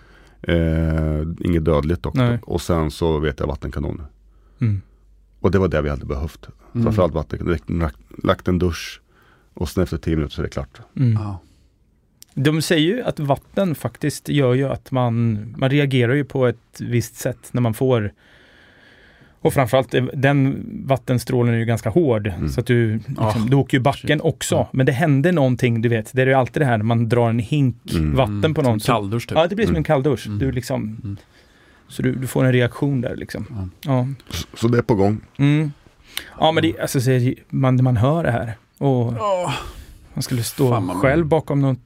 Eh, 0.43 1.47
inget 1.47 1.65
dödligt 1.65 2.03
dock. 2.03 2.15
Nej. 2.15 2.39
Och 2.43 2.61
sen 2.61 2.91
så 2.91 3.19
vet 3.19 3.41
jag 3.41 3.47
vattenkanoner. 3.47 4.07
Mm. 4.61 4.83
Och 5.41 5.51
det 5.51 5.59
var 5.59 5.69
det 5.69 5.83
vi 5.83 5.89
hade 5.89 6.07
behövt. 6.07 6.49
Mm. 6.75 6.85
Framförallt 6.85 7.15
vatten, 7.15 7.59
lagt, 7.67 7.97
lagt 8.25 8.49
en 8.49 8.59
dusch. 8.59 9.01
Och 9.55 9.69
sen 9.69 9.83
efter 9.83 9.97
tio 9.97 10.17
minuter 10.17 10.35
så 10.35 10.43
är 10.43 10.45
det 10.45 10.51
klart. 10.51 10.81
Mm. 10.97 11.13
Ja. 11.13 11.41
De 12.35 12.63
säger 12.63 12.97
ju 12.97 13.03
att 13.03 13.21
vatten 13.21 13.75
faktiskt 13.75 14.29
gör 14.29 14.55
ju 14.55 14.65
att 14.65 14.91
man, 14.91 15.45
man 15.59 15.71
reagerar 15.71 16.15
ju 16.15 16.25
på 16.25 16.47
ett 16.47 16.81
visst 16.81 17.17
sätt 17.17 17.49
när 17.53 17.61
man 17.61 17.75
får 17.75 18.13
och 19.41 19.53
framförallt 19.55 19.95
eh, 19.95 20.05
den 20.15 20.67
vattenstrålen 20.87 21.55
är 21.55 21.59
ju 21.59 21.65
ganska 21.65 21.91
hård. 21.91 22.27
Mm. 22.27 22.49
Så 22.49 22.61
att 22.61 22.67
du, 22.67 22.95
liksom, 22.97 23.17
Ah, 23.19 23.35
du 23.49 23.57
åker 23.57 23.77
ju 23.79 23.83
backen 23.83 24.19
shit. 24.19 24.27
också. 24.27 24.55
Ja. 24.55 24.69
Men 24.73 24.87
det 24.87 24.93
händer 24.93 25.33
någonting, 25.33 25.83
du 25.83 25.89
vet. 25.89 26.11
Det 26.15 26.23
är 26.23 26.27
ju 26.27 26.35
alltid 26.35 26.63
det 26.63 26.67
här 26.67 26.77
när 26.79 26.85
man 26.85 27.09
drar 27.09 27.31
en 27.31 27.39
hink 27.39 27.77
Mm. 27.93 28.15
vatten 28.17 28.55
på 28.55 28.63
Som 28.63 28.71
någon. 28.71 28.81
Så, 28.81 28.93
kalldusch 28.93 29.29
typ. 29.29 29.39
ja, 29.39 29.47
det 29.47 29.55
blir 29.55 29.67
som 29.67 29.75
Mm. 29.75 29.81
en 29.81 29.85
kalldusch. 29.85 30.27
Mm. 30.27 30.39
Du 30.39 30.53
liksom, 30.53 30.83
Mm. 31.05 31.17
Så 31.89 32.03
du, 32.03 32.15
du 32.15 32.27
får 32.27 32.45
en 32.45 32.53
reaktion 32.53 33.01
där 33.01 33.17
liksom. 33.17 33.47
Ja. 33.51 33.93
Ja, 33.93 34.09
Så, 34.55 34.69
det 34.69 34.79
är 34.79 34.83
på 34.83 34.95
gång. 34.95 35.21
mm. 35.39 35.73
ja 36.41 36.53
men 36.53 36.63
det, 36.63 36.81
alltså, 36.81 37.01
så 37.01 37.11
är 37.11 37.21
det, 37.21 37.35
man, 37.49 37.85
man 37.85 37.97
hör 37.97 38.23
det 38.25 38.31
här. 38.31 38.53
Och 38.79 39.13
man 40.19 40.23
skulle 40.23 40.43
stå 40.43 40.71
Fan, 40.71 40.87
man- 40.87 40.97
själv 41.01 41.27
bakom 41.27 41.61
något 41.61 41.79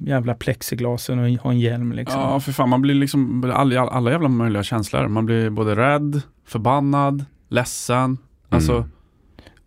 jävla 0.00 0.34
plexiglas 0.34 1.08
och 1.08 1.16
ha 1.16 1.50
en 1.50 1.60
hjälm 1.60 1.92
liksom. 1.92 2.20
Ja, 2.20 2.40
för 2.40 2.52
fan 2.52 2.68
man 2.68 2.82
blir 2.82 2.94
liksom 2.94 3.52
alla, 3.54 3.80
alla 3.80 4.10
jävla 4.10 4.28
möjliga 4.28 4.62
känslor. 4.62 5.08
Man 5.08 5.26
blir 5.26 5.50
både 5.50 5.74
rädd, 5.76 6.22
förbannad, 6.46 7.24
ledsen. 7.48 8.18
Alltså, 8.48 8.72
Mm. 8.76 8.88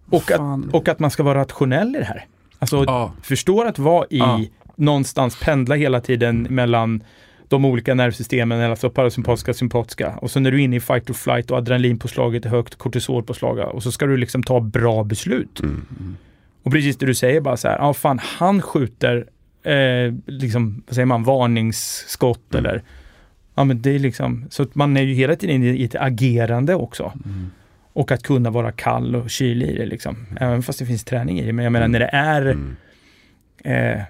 Och 0.10 0.32
att, 0.32 0.74
och 0.74 0.88
att 0.88 1.00
man 1.00 1.12
ska 1.12 1.24
vara 1.24 1.40
rationell 1.40 1.96
i 1.96 2.00
det 2.00 2.06
här. 2.06 2.26
Alltså, 2.60 2.84
ja, 2.88 3.12
förstår 3.22 3.66
att 3.66 3.80
vara 3.80 4.06
i 4.10 4.18
Ja. 4.18 4.42
någonstans, 4.76 5.40
pendla 5.40 5.76
hela 5.76 6.02
tiden 6.02 6.48
mellan 6.50 7.04
de 7.48 7.66
olika 7.66 7.94
nervsystemen, 7.94 8.72
alltså 8.72 8.90
parasympatiska, 8.90 9.54
sympatiska. 9.54 10.18
Och 10.22 10.32
så 10.32 10.40
när 10.40 10.52
du 10.52 10.58
är 10.60 10.64
inne 10.64 10.76
i 10.76 10.80
fight 10.80 11.10
or 11.10 11.14
flight 11.14 11.52
och 11.52 11.58
adrenalinpåslaget 11.58 12.46
är 12.46 12.50
högt, 12.50 12.76
kortisolpåslag 12.76 13.60
och 13.60 13.84
så 13.84 13.92
ska 13.92 14.06
du 14.06 14.18
liksom 14.18 14.44
ta 14.44 14.60
bra 14.60 15.04
beslut. 15.04 15.60
Mm. 15.60 16.18
Och 16.68 16.74
precis 16.74 16.98
det 16.98 17.06
du 17.06 17.16
säger 17.16 17.42
bara 17.42 17.58
så 17.58 17.68
här, 17.68 17.78
ja 17.78 17.94
fan 17.94 18.20
han 18.24 18.62
skjuter, 18.62 19.26
eh, 19.64 20.14
liksom, 20.26 20.84
vad 20.88 20.96
säger 20.96 21.06
man, 21.06 21.24
varningsskott 21.24 22.54
Mm. 22.54 22.66
eller 22.66 22.84
Ja 23.56 23.64
men 23.64 23.82
det 23.82 23.90
är 23.96 24.00
liksom, 24.00 24.46
så 24.50 24.64
att 24.64 24.76
man 24.76 24.98
är 24.98 25.02
ju 25.02 25.14
hela 25.14 25.36
tiden 25.36 25.64
i 25.64 25.84
ett 25.84 25.96
agerande 25.96 26.76
också. 26.76 27.14
mm. 27.26 27.52
Och 27.94 28.12
att 28.12 28.24
kunna 28.24 28.50
vara 28.50 28.72
kall 28.72 29.16
och 29.16 29.30
kylig 29.30 29.68
i 29.68 29.78
det 29.78 29.86
liksom. 29.86 30.16
Även 30.40 30.64
fast 30.64 30.80
det 30.80 30.86
finns 30.86 31.04
träning 31.04 31.40
i 31.40 31.46
det. 31.46 31.54
Men 31.54 31.64
jag 31.64 31.72
menar 31.72 31.88
när 31.88 32.00
det 32.00 32.10
är, 32.14 32.42
Mm. 32.46 32.76
eh, 33.64 34.02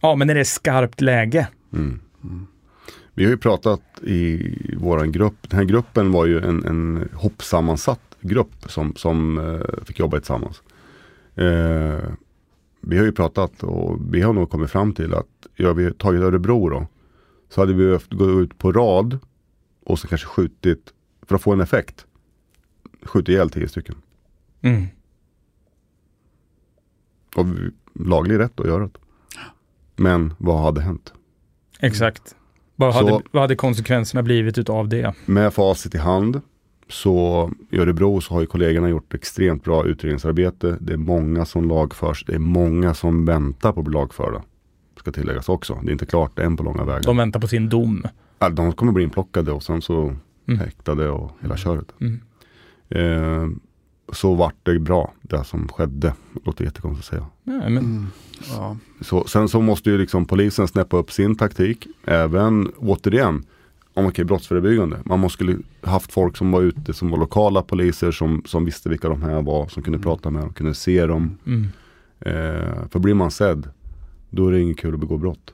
ja 0.00 0.16
men 0.16 0.26
när 0.26 0.34
det 0.34 0.40
är 0.40 0.44
skarpt 0.44 1.00
läge. 1.00 1.48
Mm. 1.72 2.00
Mm. 2.24 2.46
Vi 3.14 3.24
har 3.24 3.30
ju 3.30 3.36
pratat 3.38 3.82
i 4.02 4.54
våran 4.76 5.12
grupp. 5.12 5.36
Den 5.50 5.58
här 5.58 5.64
gruppen 5.66 6.12
var 6.12 6.26
ju 6.26 6.38
en, 6.38 6.64
en 6.64 7.08
hopsammansatt 7.14 8.00
grupp 8.20 8.64
som, 8.66 8.94
som 8.96 9.38
eh, 9.38 9.84
fick 9.84 9.98
jobba 9.98 10.16
tillsammans. 10.18 10.62
Eh, 11.36 12.10
vi 12.80 12.98
har 12.98 13.04
ju 13.04 13.12
pratat 13.12 13.62
och 13.62 14.14
vi 14.14 14.20
har 14.20 14.32
nog 14.32 14.50
kommit 14.50 14.70
fram 14.70 14.94
till 14.94 15.14
att 15.14 15.46
ja, 15.54 15.72
vi 15.72 15.92
tagit 15.92 16.22
Örebro 16.22 16.68
då. 16.68 16.86
Så 17.48 17.60
hade 17.60 17.72
vi 17.72 17.84
behövt 17.84 18.12
gå 18.12 18.40
ut 18.40 18.58
på 18.58 18.72
rad 18.72 19.18
och 19.84 19.98
så 19.98 20.08
kanske 20.08 20.26
skjutit, 20.26 20.92
för 21.22 21.34
att 21.34 21.42
få 21.42 21.52
en 21.52 21.60
effekt, 21.60 22.06
skjutit 23.02 23.28
ihjäl 23.28 23.50
tio 23.50 23.68
stycken. 23.68 23.94
Mm. 24.60 24.86
Och 27.36 27.48
vi, 27.48 27.70
laglig 27.94 28.38
rätt 28.38 28.60
att 28.60 28.66
göra 28.66 28.82
det. 28.82 28.98
Men 29.96 30.34
vad 30.38 30.62
hade 30.62 30.80
hänt? 30.80 31.12
Exakt. 31.80 32.36
Vad 32.76 32.94
Så- 32.94 32.98
hade, 32.98 33.24
vad 33.30 33.42
hade 33.42 33.56
konsekvenserna 33.56 34.22
blivit 34.22 34.58
utav 34.58 34.88
det? 34.88 35.14
Med 35.26 35.54
facit 35.54 35.94
i 35.94 35.98
hand 35.98 36.40
så 36.88 37.50
i 37.70 37.78
Örebro 37.78 38.20
så 38.20 38.34
har 38.34 38.40
ju 38.40 38.46
kollegorna 38.46 38.88
gjort 38.88 39.14
extremt 39.14 39.64
bra 39.64 39.84
utredningsarbete. 39.86 40.76
Det 40.80 40.92
är 40.92 40.96
många 40.96 41.44
som 41.44 41.68
lagförs. 41.68 42.24
Det 42.26 42.34
är 42.34 42.38
många 42.38 42.94
som 42.94 43.24
väntar 43.24 43.72
på 43.72 43.80
att 43.80 43.86
bli 43.86 43.94
lagförda. 43.94 44.42
Ska 44.98 45.12
tilläggas 45.12 45.48
också. 45.48 45.78
Det 45.82 45.88
är 45.90 45.92
inte 45.92 46.06
klart 46.06 46.38
än 46.38 46.56
på 46.56 46.62
långa 46.62 46.84
vägar. 46.84 47.02
De 47.02 47.16
väntar 47.16 47.40
på 47.40 47.48
sin 47.48 47.68
dom. 47.68 48.02
Ja, 48.38 48.48
de 48.48 48.72
kommer 48.72 48.92
bli 48.92 49.04
inplockade 49.04 49.52
och 49.52 49.62
sen 49.62 49.82
så 49.82 50.14
Mm. 50.48 50.60
häktade 50.60 51.08
och 51.10 51.30
hela 51.40 51.56
köret. 51.56 51.92
Mm. 52.00 52.20
Eh, 52.88 53.48
så 54.12 54.34
vart 54.34 54.54
det 54.62 54.78
bra, 54.78 55.12
det 55.22 55.44
som 55.44 55.68
skedde. 55.68 56.14
Låter 56.44 56.64
jättekonstigt 56.64 57.06
att 57.08 57.10
säga. 57.10 57.26
Ja, 57.44 57.68
men, 57.68 57.78
Mm. 57.78 58.06
Ja. 58.56 58.76
Så, 59.00 59.24
sen 59.24 59.48
så 59.48 59.60
måste 59.60 59.90
ju 59.90 59.98
liksom 59.98 60.24
polisen 60.26 60.68
snäppa 60.68 60.96
upp 60.96 61.12
sin 61.12 61.36
taktik. 61.36 61.86
Även 62.04 62.72
återigen, 62.78 63.44
om 63.96 64.06
okej 64.06 64.24
brottsförebyggande. 64.24 64.96
Man 65.04 65.18
måste 65.20 65.34
skulle 65.36 65.58
haft 65.82 66.12
folk 66.12 66.36
som 66.36 66.50
var 66.52 66.62
ute 66.62 66.94
som 66.94 67.10
var 67.10 67.18
lokala 67.18 67.62
poliser 67.62 68.10
som, 68.12 68.42
som 68.46 68.64
visste 68.64 68.88
vilka 68.88 69.08
de 69.08 69.22
här 69.22 69.42
var. 69.42 69.68
Som 69.68 69.82
kunde 69.82 69.96
Mm. 69.96 70.02
prata 70.04 70.30
med 70.30 70.42
dem, 70.42 70.52
kunde 70.52 70.74
se 70.74 71.06
dem. 71.06 71.38
mm. 71.46 71.68
Eh, 72.20 72.88
för 72.90 72.98
blir 72.98 73.14
man 73.14 73.30
sedd, 73.30 73.68
då 74.30 74.48
är 74.48 74.52
det 74.52 74.60
inget 74.60 74.78
kul 74.78 74.94
att 74.94 75.00
begå 75.00 75.16
brott. 75.16 75.52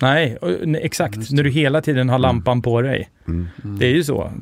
Nej, 0.00 0.38
exakt. 0.80 1.30
När 1.30 1.42
du 1.42 1.50
hela 1.50 1.80
tiden 1.80 2.08
har 2.08 2.18
lampan 2.18 2.62
på 2.62 2.82
dig. 2.82 3.10
Mm. 3.28 3.46
Mm. 3.64 3.78
Det 3.78 3.86
är 3.86 3.90
ju 3.94 4.04
så. 4.04 4.32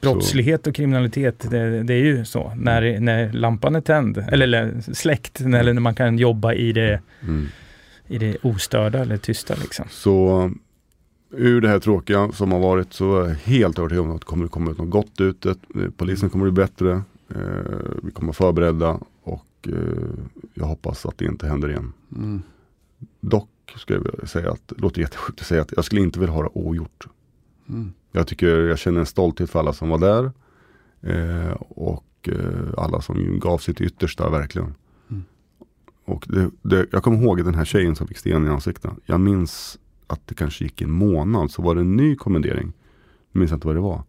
Brottslighet 0.00 0.66
och 0.66 0.74
kriminalitet, 0.74 1.50
det, 1.50 1.82
det 1.82 1.94
är 1.94 1.98
ju 2.04 2.24
så. 2.24 2.52
När, 2.56 3.00
när 3.00 3.32
lampan 3.32 3.74
är 3.76 3.80
tänd, 3.80 4.18
eller, 4.18 4.44
eller 4.46 4.80
släckt, 4.94 5.40
eller 5.40 5.72
när 5.72 5.80
man 5.80 5.94
kan 5.94 6.18
jobba 6.18 6.52
i 6.54 6.72
det, 6.72 7.00
Mm. 7.22 7.46
i 8.08 8.18
det 8.18 8.36
ostörda 8.42 8.98
eller 8.98 9.16
tysta 9.16 9.54
liksom. 9.54 9.84
Så 9.90 10.50
ur 11.30 11.60
det 11.60 11.68
här 11.68 11.78
tråkiga 11.78 12.32
som 12.32 12.52
har 12.52 12.60
varit 12.60 12.92
så 12.92 13.20
är 13.20 13.28
jag 13.28 13.34
helt 13.34 13.78
övertygad 13.78 14.04
om 14.04 14.10
att 14.10 14.20
det 14.20 14.26
kommer 14.26 14.46
komma 14.46 14.70
ut 14.70 14.78
något 14.78 14.90
gott 14.90 15.20
ut. 15.20 15.46
Polisen 15.96 16.30
kommer 16.30 16.44
bli 16.44 16.52
bättre. 16.52 17.02
Eh, 17.28 17.90
vi 18.02 18.10
kommer 18.10 18.26
vara 18.26 18.32
förberedda 18.32 19.00
och 19.22 19.68
eh, 19.68 19.72
jag 20.54 20.66
hoppas 20.66 21.06
att 21.06 21.18
det 21.18 21.24
inte 21.24 21.46
händer 21.46 21.68
igen. 21.68 21.92
Mm. 22.16 22.42
Dock 23.20 23.48
ska 23.76 23.94
jag 23.94 24.00
vilja 24.00 24.26
säga 24.26 24.52
att, 24.52 24.68
det 24.68 24.80
låter 24.80 25.00
jättesjukt 25.00 25.40
att 25.40 25.46
säga 25.46 25.62
att 25.62 25.72
jag 25.76 25.84
skulle 25.84 26.00
inte 26.00 26.20
vilja 26.20 26.34
ha 26.34 26.42
det 26.42 26.50
ogjort. 26.52 27.06
Mm. 27.68 27.92
Jag 28.12 28.26
tycker 28.26 28.46
jag 28.46 28.78
känner 28.78 29.00
en 29.00 29.06
stolthet 29.06 29.50
för 29.50 29.58
alla 29.58 29.72
som 29.72 29.88
var 29.88 29.98
där. 29.98 30.32
Eh, 31.00 31.52
och 31.58 32.02
alla 32.76 33.00
som 33.00 33.38
gav 33.38 33.58
sitt 33.58 33.80
yttersta 33.80 34.30
verkligen. 34.30 34.74
Mm. 35.10 35.24
Och 36.04 36.24
det, 36.28 36.50
det, 36.62 36.86
jag 36.92 37.02
kommer 37.02 37.22
ihåg 37.22 37.44
den 37.44 37.54
här 37.54 37.64
tjejen 37.64 37.96
som 37.96 38.06
fick 38.06 38.18
sten 38.18 38.46
i 38.46 38.50
ansiktet. 38.50 38.90
Jag 39.04 39.20
minns 39.20 39.78
att 40.06 40.20
det 40.26 40.34
kanske 40.34 40.64
gick 40.64 40.80
en 40.82 40.90
månad 40.90 41.50
så 41.50 41.62
var 41.62 41.74
det 41.74 41.80
en 41.80 41.96
ny 41.96 42.16
kommendering. 42.16 42.72
Jag 43.32 43.38
minns 43.40 43.52
inte 43.52 43.66
vad 43.66 43.76
det 43.76 43.80
var. 43.80 44.02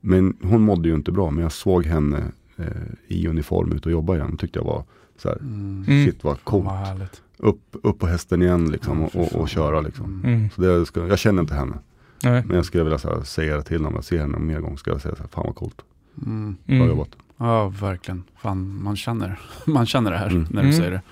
Men 0.00 0.36
hon 0.42 0.62
mådde 0.62 0.88
ju 0.88 0.94
inte 0.94 1.12
bra. 1.12 1.30
Men 1.30 1.42
jag 1.42 1.52
såg 1.52 1.86
henne 1.86 2.24
eh, 2.56 2.66
i 3.06 3.28
uniform 3.28 3.72
ut 3.72 3.86
och 3.86 3.92
jobba 3.92 4.14
igen. 4.16 4.36
Tyckte 4.36 4.58
jag 4.58 4.64
var 4.64 4.84
så 5.16 5.28
här, 5.28 5.38
Mm. 5.38 5.84
Mm. 5.88 6.04
shit 6.06 6.24
vad 6.24 6.44
coolt. 6.44 7.22
Upp, 7.36 7.60
upp 7.82 7.98
på 7.98 8.06
hästen 8.06 8.42
igen 8.42 8.70
liksom 8.70 9.02
och, 9.02 9.16
och, 9.16 9.34
och 9.34 9.48
köra 9.48 9.80
liksom. 9.80 10.22
Mm. 10.24 10.50
Så 10.50 10.60
det 10.60 10.86
ska, 10.86 11.06
jag 11.06 11.18
känner 11.18 11.42
inte 11.42 11.54
henne. 11.54 11.78
Nej. 12.24 12.44
Men 12.46 12.56
jag 12.56 12.64
skulle 12.64 12.84
vilja 12.84 12.98
så 12.98 13.08
här, 13.14 13.22
säga 13.22 13.56
det 13.56 13.62
till. 13.62 13.86
Om 13.86 13.94
jag 13.94 14.04
ser 14.04 14.18
henne 14.18 14.38
mer 14.38 14.60
gång 14.60 14.78
ska 14.78 14.90
jag 14.90 15.00
säga 15.00 15.14
så 15.16 15.22
här, 15.22 15.28
fan 15.28 15.44
vad 15.46 15.54
coolt. 15.54 15.82
Mm. 16.26 16.56
Bra 16.66 16.74
Mm. 16.76 16.88
jobbat. 16.88 17.08
Ja, 17.36 17.68
verkligen. 17.68 18.22
Fan, 18.36 18.82
man 18.82 18.96
känner, 18.96 19.40
man 19.66 19.86
känner 19.86 20.10
det 20.10 20.16
här 20.16 20.30
Mm. 20.30 20.46
när 20.50 20.62
du 20.62 20.68
Mm. 20.68 20.72
säger 20.80 20.90
det. 20.90 21.02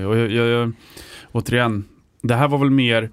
Eh, 0.00 0.06
och 0.08 0.16
jag, 0.16 0.30
jag, 0.30 0.46
jag, 0.46 0.72
återigen, 1.32 1.84
det 2.20 2.34
här 2.34 2.48
var 2.48 2.58
väl 2.58 2.70
mer 2.70 3.10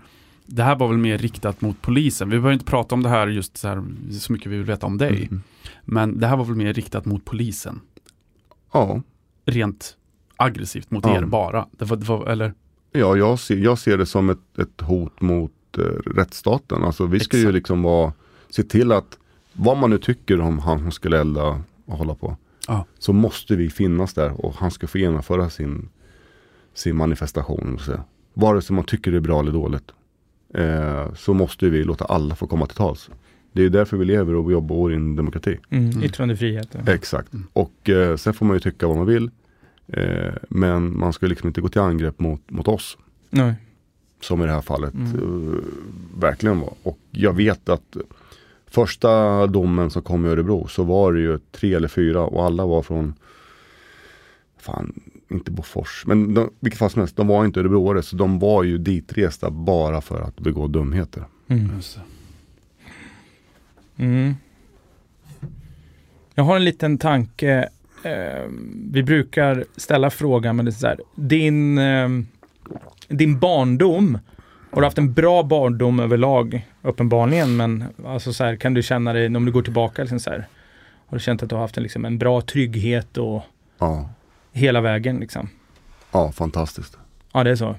det 0.48 0.64
här 0.64 0.76
var 0.76 0.88
väl 0.88 0.98
mer 0.98 1.18
riktat 1.18 1.62
mot 1.62 1.82
polisen. 1.82 2.30
Vi 2.30 2.36
behöver 2.36 2.54
inte 2.54 2.66
prata 2.66 2.96
om 2.96 3.04
det 3.04 3.10
här 3.10 3.28
just 3.28 3.58
så, 3.58 3.68
här, 3.68 3.84
så 4.12 4.34
mycket 4.34 4.52
vi 4.52 4.58
vill 4.58 4.66
veta 4.66 4.86
om 4.86 4.98
dig. 4.98 5.28
Mm. 5.32 5.42
Men 5.86 6.20
det 6.20 6.28
här 6.28 6.38
var 6.38 6.46
väl 6.46 6.56
mer 6.56 6.74
riktat 6.74 7.06
mot 7.06 7.26
polisen. 7.26 7.80
Ja, 8.74 9.02
Rent 9.46 9.98
aggressivt 10.36 10.92
mot 10.92 11.06
Ja. 11.06 11.18
er 11.18 11.26
bara. 11.26 11.68
Det 11.72 11.86
var, 11.86 11.98
det 11.98 12.06
var, 12.06 12.28
eller? 12.28 12.54
Ja, 12.92 13.18
jag 13.18 13.40
ser, 13.40 13.58
jag 13.58 13.80
ser 13.80 13.98
det 13.98 14.06
som 14.06 14.30
ett, 14.30 14.60
ett 14.60 14.82
hot 14.82 15.22
mot 15.22 15.52
eh, 15.78 15.82
rättsstaten. 16.06 16.84
Alltså 16.84 17.06
vi 17.06 17.20
ska 17.20 17.38
ju 17.38 17.44
Exakt. 17.44 17.54
liksom 17.54 17.82
vara, 17.82 18.14
se 18.50 18.64
till 18.64 18.92
att 18.92 19.18
vad 19.54 19.78
man 19.78 19.90
nu 19.90 19.98
tycker 19.98 20.42
om 20.42 20.60
han 20.60 20.80
som 20.80 20.92
skulle 20.92 21.20
elda 21.20 21.62
och 21.86 21.98
hålla 21.98 22.16
på. 22.16 22.38
Ja. 22.68 22.86
Så 23.00 23.14
måste 23.14 23.56
vi 23.56 23.70
finnas 23.70 24.14
där 24.14 24.46
och 24.46 24.54
han 24.54 24.72
ska 24.72 24.88
få 24.88 24.98
genomföra 24.98 25.50
sin, 25.50 25.90
sin 26.74 26.96
manifestation. 26.96 27.80
Så. 27.80 27.92
Vare 28.40 28.62
sig 28.62 28.76
man 28.76 28.86
tycker 28.86 29.12
det 29.12 29.18
är 29.18 29.22
bra 29.22 29.40
eller 29.40 29.52
dåligt. 29.52 29.92
Eh, 30.54 31.14
så 31.14 31.34
måste 31.34 31.70
vi 31.70 31.84
låta 31.84 32.06
alla 32.06 32.36
få 32.36 32.48
komma 32.48 32.66
till 32.66 32.76
tals. 32.78 33.10
Det 33.52 33.64
är 33.66 33.70
därför 33.70 33.98
vi 33.98 34.06
lever 34.06 34.36
och 34.36 34.52
jobbar 34.52 34.92
i 34.92 34.96
en 34.96 35.16
demokrati. 35.16 35.58
Mm. 35.70 36.04
Yttrandefrihet. 36.04 36.68
ja. 36.86 36.94
Exakt. 36.94 37.32
Och 37.54 37.90
eh, 37.90 38.16
sen 38.16 38.34
får 38.34 38.46
man 38.46 38.56
ju 38.56 38.60
tycka 38.60 38.88
vad 38.88 38.98
man 38.98 39.06
vill. 39.06 39.32
Eh, 39.88 40.34
men 40.50 40.98
man 41.00 41.14
ska 41.14 41.26
liksom 41.28 41.48
inte 41.48 41.62
gå 41.62 41.70
till 41.70 41.82
angrepp 41.82 42.20
mot, 42.20 42.50
mot 42.52 42.68
oss. 42.68 42.98
Nej. 43.30 43.54
Som 44.22 44.42
i 44.44 44.46
det 44.46 44.52
här 44.52 44.62
fallet 44.62 44.94
Mm. 44.94 45.54
eh, 45.54 45.60
verkligen 46.22 46.60
var. 46.60 46.74
Och 46.84 47.00
jag 47.12 47.34
vet 47.34 47.70
att 47.70 47.98
första 48.68 49.48
domen 49.48 49.90
som 49.90 50.02
kom 50.02 50.26
i 50.26 50.30
Örebro 50.30 50.68
så 50.68 50.84
var 50.84 51.14
det 51.14 51.20
ju 51.20 51.40
tre 51.52 51.74
eller 51.74 51.88
fyra 51.88 52.22
och 52.26 52.46
alla 52.46 52.66
var 52.66 52.82
från 52.82 53.14
Fan, 54.60 54.94
inte 55.30 55.52
Bofors. 55.52 56.04
Men 56.08 56.34
de, 56.34 56.50
vilket 56.60 56.80
fall 56.80 56.90
som 56.90 57.00
helst, 57.00 57.16
de 57.16 57.28
var 57.28 57.46
inte 57.46 57.60
örebroare 57.60 58.04
så 58.04 58.16
de 58.16 58.40
var 58.40 58.64
ju 58.64 58.78
ditresta 58.78 59.50
bara 59.50 60.02
för 60.02 60.22
att 60.22 60.40
begå 60.40 60.68
dumheter. 60.68 61.24
Mm. 61.48 61.72
Just 61.76 61.96
det. 61.96 62.02
Mm. 64.04 64.36
Jag 66.36 66.44
har 66.44 66.56
en 66.56 66.64
liten 66.64 66.98
tanke. 66.98 67.70
Eh, 68.04 68.46
vi 68.92 69.04
brukar 69.04 69.66
ställa 69.78 70.10
frågan, 70.10 70.56
men 70.56 70.66
det 70.66 70.70
är 70.70 70.74
så 70.74 70.88
här. 70.88 71.00
Din, 71.16 71.78
eh, 71.78 72.10
din 73.08 73.40
barndom. 73.40 74.20
Har 74.72 74.82
du 74.82 74.88
haft 74.88 74.98
en 74.98 75.14
bra 75.14 75.44
barndom 75.44 76.00
överlag? 76.00 76.68
Uppenbarligen, 76.82 77.58
men 77.58 77.84
alltså 78.06 78.34
så 78.34 78.44
här, 78.44 78.56
kan 78.56 78.74
du 78.74 78.84
känna 78.84 79.14
dig, 79.14 79.36
om 79.36 79.46
du 79.46 79.52
går 79.52 79.62
tillbaka, 79.62 80.02
liksom 80.02 80.20
så 80.20 80.30
här, 80.30 80.48
har 81.08 81.18
du 81.18 81.20
känt 81.20 81.44
att 81.44 81.50
du 81.50 81.56
har 81.56 81.62
haft 81.62 81.78
en, 81.78 81.84
liksom, 81.84 82.06
en 82.06 82.18
bra 82.18 82.42
trygghet 82.42 83.18
och 83.18 83.44
Ja, 83.80 84.10
hela 84.58 84.82
vägen 84.82 85.18
liksom? 85.20 85.50
ja 86.12 86.32
fantastiskt. 86.32 86.98
Ja, 87.34 87.44
det 87.44 87.52
är 87.52 87.56
så. 87.56 87.76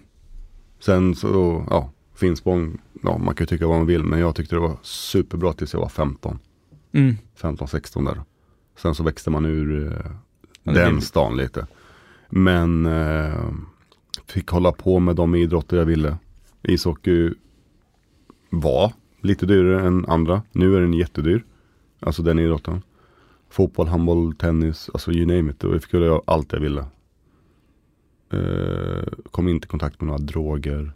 Sen 0.80 1.14
så, 1.14 1.64
ja, 1.70 1.90
Finspång, 2.14 2.78
ja 3.02 3.18
man 3.18 3.34
kan 3.34 3.42
ju 3.44 3.46
tycka 3.46 3.66
vad 3.66 3.78
man 3.78 3.86
vill 3.86 4.02
men 4.04 4.20
jag 4.20 4.34
tyckte 4.34 4.54
det 4.54 4.60
var 4.60 4.76
superbra 4.82 5.52
tills 5.52 5.72
jag 5.72 5.80
var 5.80 5.88
15. 5.88 6.38
Mm. 6.92 7.16
15-16 7.40 8.04
där. 8.04 8.22
Sen 8.76 8.94
så 8.94 9.02
växte 9.02 9.30
man 9.30 9.44
ur 9.44 9.86
eh, 9.86 10.10
det 10.62 10.72
den 10.72 10.92
blir- 10.94 11.00
stan 11.00 11.36
lite. 11.36 11.66
Men 12.30 12.86
eh, 12.86 13.44
fick 14.26 14.48
hålla 14.48 14.72
på 14.72 14.98
med 15.00 15.16
de 15.16 15.34
idrotter 15.34 15.76
jag 15.76 15.84
ville. 15.84 16.16
Ishockey 16.62 17.30
var 18.50 18.92
lite 19.22 19.46
dyrare 19.46 19.86
än 19.86 20.06
andra. 20.06 20.42
Nu 20.52 20.76
är 20.76 20.80
den 20.80 20.92
jättedyr. 20.94 21.44
Alltså 22.00 22.22
den 22.22 22.38
idrotten. 22.38 22.82
Fotboll, 23.50 23.88
handboll, 23.88 24.34
tennis, 24.34 24.90
alltså 24.94 25.12
you 25.12 25.26
name 25.26 25.50
it. 25.52 25.64
Och 25.64 25.74
jag 25.74 25.82
fick 25.82 25.92
göra 25.92 26.20
allt 26.24 26.52
jag 26.52 26.60
ville. 26.60 26.84
Eh, 28.32 29.08
kom 29.30 29.48
inte 29.48 29.64
i 29.66 29.68
kontakt 29.68 30.00
med 30.00 30.06
några 30.06 30.18
droger. 30.18 30.92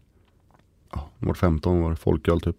Ja, 0.92 1.10
var 1.18 1.34
15 1.34 1.80
var 1.82 1.90
det 1.90 1.96
folköl 1.96 2.40
typ. 2.40 2.56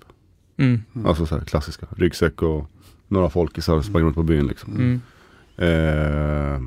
Mm. 0.58 0.82
Alltså 1.06 1.26
så 1.26 1.38
här 1.38 1.46
klassiska. 1.46 1.88
Ryggsäck 1.98 2.41
och 2.41 2.70
några 3.08 3.30
folkisar 3.30 3.82
sprang 3.82 4.04
runt 4.04 4.16
på 4.16 4.24
byn 4.24 4.48
liksom. 4.48 4.74
Mm. 4.76 5.02
Eh, 5.58 6.60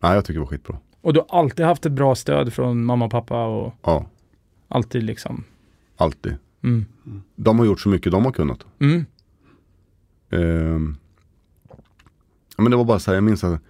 nej, 0.00 0.14
jag 0.14 0.24
tycker 0.24 0.34
det 0.34 0.40
var 0.44 0.46
skitbra. 0.46 0.76
Och 1.00 1.12
du 1.14 1.20
har 1.20 1.38
alltid 1.40 1.66
haft 1.66 1.86
ett 1.86 1.92
bra 1.92 2.14
stöd 2.14 2.52
från 2.52 2.84
mamma 2.84 3.04
och 3.04 3.10
pappa 3.10 3.44
och 3.46 3.74
Ja, 3.82 4.06
alltid 4.68 5.02
liksom. 5.02 5.44
alltid. 5.96 6.36
Mm. 6.62 6.84
De 7.36 7.58
har 7.58 7.66
gjort 7.66 7.80
så 7.80 7.88
mycket 7.88 8.12
de 8.12 8.24
har 8.24 8.32
kunnat. 8.32 8.66
Mm. 8.78 9.04
Eh, 10.30 10.94
men 12.56 12.70
det 12.70 12.76
var 12.76 12.84
bara 12.84 12.98
så 12.98 13.10
här, 13.10 13.16
jag 13.16 13.24
minns 13.24 13.44
att 13.44 13.60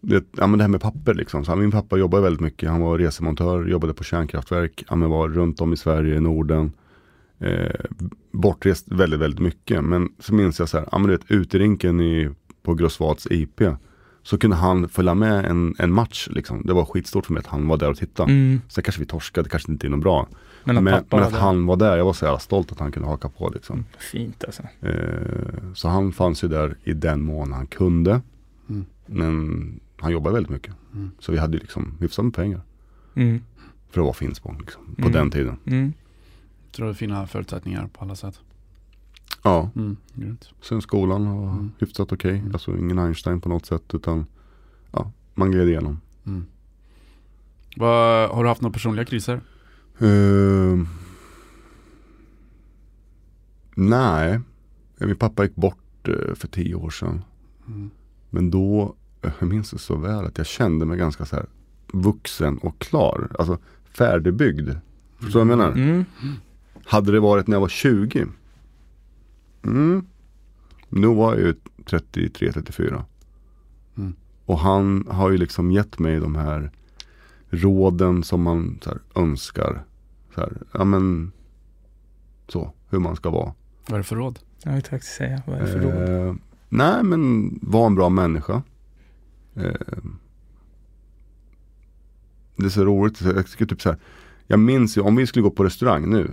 det, 0.00 0.24
ja, 0.36 0.46
men 0.46 0.58
det 0.58 0.64
här 0.64 0.68
med 0.68 0.80
papper 0.80 1.14
liksom. 1.14 1.44
Så 1.44 1.50
här, 1.50 1.58
min 1.58 1.70
pappa 1.70 1.96
jobbade 1.96 2.22
väldigt 2.22 2.40
mycket. 2.40 2.70
Han 2.70 2.80
var 2.80 2.98
resemontör, 2.98 3.66
jobbade 3.66 3.94
på 3.94 4.04
kärnkraftverk. 4.04 4.84
Han 4.86 5.10
var 5.10 5.28
runt 5.28 5.60
om 5.60 5.72
i 5.72 5.76
Sverige, 5.76 6.16
i 6.16 6.20
Norden. 6.20 6.72
Eh, 7.38 7.74
bortrest 8.32 8.88
väldigt, 8.88 9.20
väldigt 9.20 9.40
mycket. 9.40 9.84
Men 9.84 10.08
så 10.18 10.34
minns 10.34 10.58
jag 10.58 10.68
så 10.68 10.78
här, 10.78 10.88
ja, 10.92 10.98
men 10.98 11.06
du 11.06 11.16
vet, 11.16 11.30
ute 11.30 11.58
i 11.58 12.30
på 12.62 12.74
Grossvads 12.74 13.26
IP. 13.30 13.62
Så 14.22 14.38
kunde 14.38 14.56
han 14.56 14.88
följa 14.88 15.14
med 15.14 15.44
en, 15.44 15.74
en 15.78 15.92
match. 15.92 16.28
Liksom. 16.30 16.62
Det 16.66 16.72
var 16.72 16.84
skitstort 16.84 17.26
för 17.26 17.32
mig 17.32 17.40
att 17.40 17.46
han 17.46 17.68
var 17.68 17.76
där 17.76 17.90
och 17.90 17.96
tittade. 17.96 18.32
Mm. 18.32 18.60
Sen 18.68 18.84
kanske 18.84 19.00
vi 19.00 19.06
torskade, 19.06 19.48
kanske 19.48 19.72
inte 19.72 19.86
är 19.86 19.90
något 19.90 20.00
bra. 20.00 20.28
Men 20.64 20.76
att 20.76 20.82
men 20.84 21.04
men 21.10 21.22
att 21.22 21.32
han 21.32 21.66
var 21.66 21.76
där, 21.76 21.96
jag 21.96 22.04
var 22.04 22.12
så 22.12 22.24
jävla 22.24 22.38
stolt 22.38 22.72
att 22.72 22.78
han 22.78 22.92
kunde 22.92 23.08
haka 23.08 23.28
på. 23.28 23.48
Liksom. 23.50 23.84
Fint 23.98 24.44
alltså. 24.44 24.62
Eh, 24.80 25.72
så 25.74 25.88
han 25.88 26.12
fanns 26.12 26.44
ju 26.44 26.48
där 26.48 26.76
i 26.84 26.92
den 26.92 27.22
mån 27.22 27.52
han 27.52 27.66
kunde. 27.66 28.20
Mm. 28.68 28.84
Men 29.06 29.80
han 29.96 30.12
jobbade 30.12 30.34
väldigt 30.34 30.50
mycket. 30.52 30.74
Mm. 30.94 31.10
Så 31.18 31.32
vi 31.32 31.38
hade 31.38 31.58
liksom 31.58 31.94
hyfsat 32.00 32.24
med 32.24 32.34
pengar. 32.34 32.60
Mm. 33.14 33.40
För 33.90 34.00
att 34.00 34.04
vara 34.04 34.14
Finspång 34.14 34.58
liksom, 34.60 34.82
på 34.94 35.00
Mm. 35.02 35.12
den 35.12 35.30
tiden. 35.30 35.56
Mm. 35.66 35.92
Tror 36.72 36.88
du 36.88 36.94
fina 36.94 37.26
förutsättningar 37.26 37.88
på 37.92 38.04
alla 38.04 38.14
sätt. 38.16 38.40
Ja, 39.42 39.70
Mm. 39.76 39.96
Grymt. 40.14 40.50
sen 40.62 40.82
skolan 40.82 41.30
var 41.42 41.50
Mm. 41.52 41.70
hyfsat 41.78 42.12
okej. 42.12 42.38
Mm. 42.38 42.52
Alltså 42.52 42.76
ingen 42.76 42.98
Einstein 42.98 43.40
på 43.40 43.48
något 43.48 43.66
sätt. 43.66 43.94
Utan 43.94 44.26
ja, 44.92 45.10
man 45.34 45.50
gled 45.50 45.68
igenom. 45.68 46.00
Mm. 46.26 46.44
Vad, 47.76 48.30
har 48.30 48.42
du 48.42 48.48
haft 48.48 48.60
några 48.60 48.72
personliga 48.72 49.04
kriser? 49.04 49.40
Eh, 49.98 50.78
nej, 53.74 54.40
min 54.98 55.16
pappa 55.16 55.42
gick 55.42 55.54
bort 55.54 56.08
eh, 56.08 56.34
för 56.34 56.48
tio 56.48 56.74
år 56.74 56.90
sedan. 56.90 57.22
Mm. 57.66 57.90
Men 58.30 58.50
då, 58.50 58.96
eh, 59.22 59.32
jag 59.38 59.48
minns 59.48 59.70
det 59.70 59.78
så 59.78 59.96
väl 59.96 60.24
att 60.24 60.38
jag 60.38 60.46
kände 60.46 60.86
mig 60.86 60.98
ganska 60.98 61.26
så 61.26 61.36
här 61.36 61.46
vuxen 61.92 62.58
och 62.58 62.78
klar. 62.78 63.28
Alltså 63.38 63.58
färdigbyggd. 63.96 64.70
Förstår 65.18 65.40
du 65.40 65.46
vad 65.46 65.52
jag 65.52 65.58
menar? 65.58 65.72
Mm. 65.72 66.04
Hade 66.84 67.12
det 67.12 67.20
varit 67.20 67.46
när 67.46 67.56
jag 67.56 67.60
var 67.60 67.68
20. 67.68 68.26
Mm. 69.62 70.06
Nu 70.88 71.06
var 71.06 71.34
jag 71.34 71.40
ju 71.40 71.54
33-34. 71.84 73.04
Mm. 73.96 74.14
Och 74.44 74.58
han 74.58 75.06
har 75.10 75.30
ju 75.30 75.36
liksom 75.36 75.72
gett 75.72 75.98
mig 75.98 76.20
de 76.20 76.34
här 76.34 76.70
råden 77.50 78.22
som 78.22 78.42
man 78.42 78.78
så 78.82 78.90
här, 78.90 79.22
önskar. 79.22 79.84
Så 80.38 80.44
här, 80.44 80.52
ja 80.72 80.84
men 80.84 81.32
så, 82.48 82.72
hur 82.90 82.98
man 82.98 83.16
ska 83.16 83.30
vara. 83.30 83.52
Vad 83.86 83.92
är 83.94 83.98
det 83.98 84.04
för 84.04 84.16
råd? 84.16 84.38
Jag 84.62 84.72
vet 84.72 84.88
faktiskt 84.88 85.14
säga. 85.14 85.42
Vad 85.46 85.56
är 85.56 85.60
det 85.62 85.72
för 85.72 85.78
råd? 85.80 86.28
Eh, 86.28 86.34
nej 86.68 87.02
men 87.02 87.50
var 87.62 87.86
en 87.86 87.94
bra 87.94 88.08
människa. 88.08 88.62
Eh, 89.54 89.72
det 92.56 92.64
är 92.64 92.68
så 92.68 92.84
roligt. 92.84 93.20
Jag 93.20 93.46
tycker 93.46 93.66
typ 93.66 93.82
så 93.82 93.88
här. 93.88 93.98
Jag 94.46 94.58
minns 94.60 94.96
ju 94.98 95.00
om 95.00 95.16
vi 95.16 95.26
skulle 95.26 95.42
gå 95.42 95.50
på 95.50 95.64
restaurang 95.64 96.10
nu. 96.10 96.30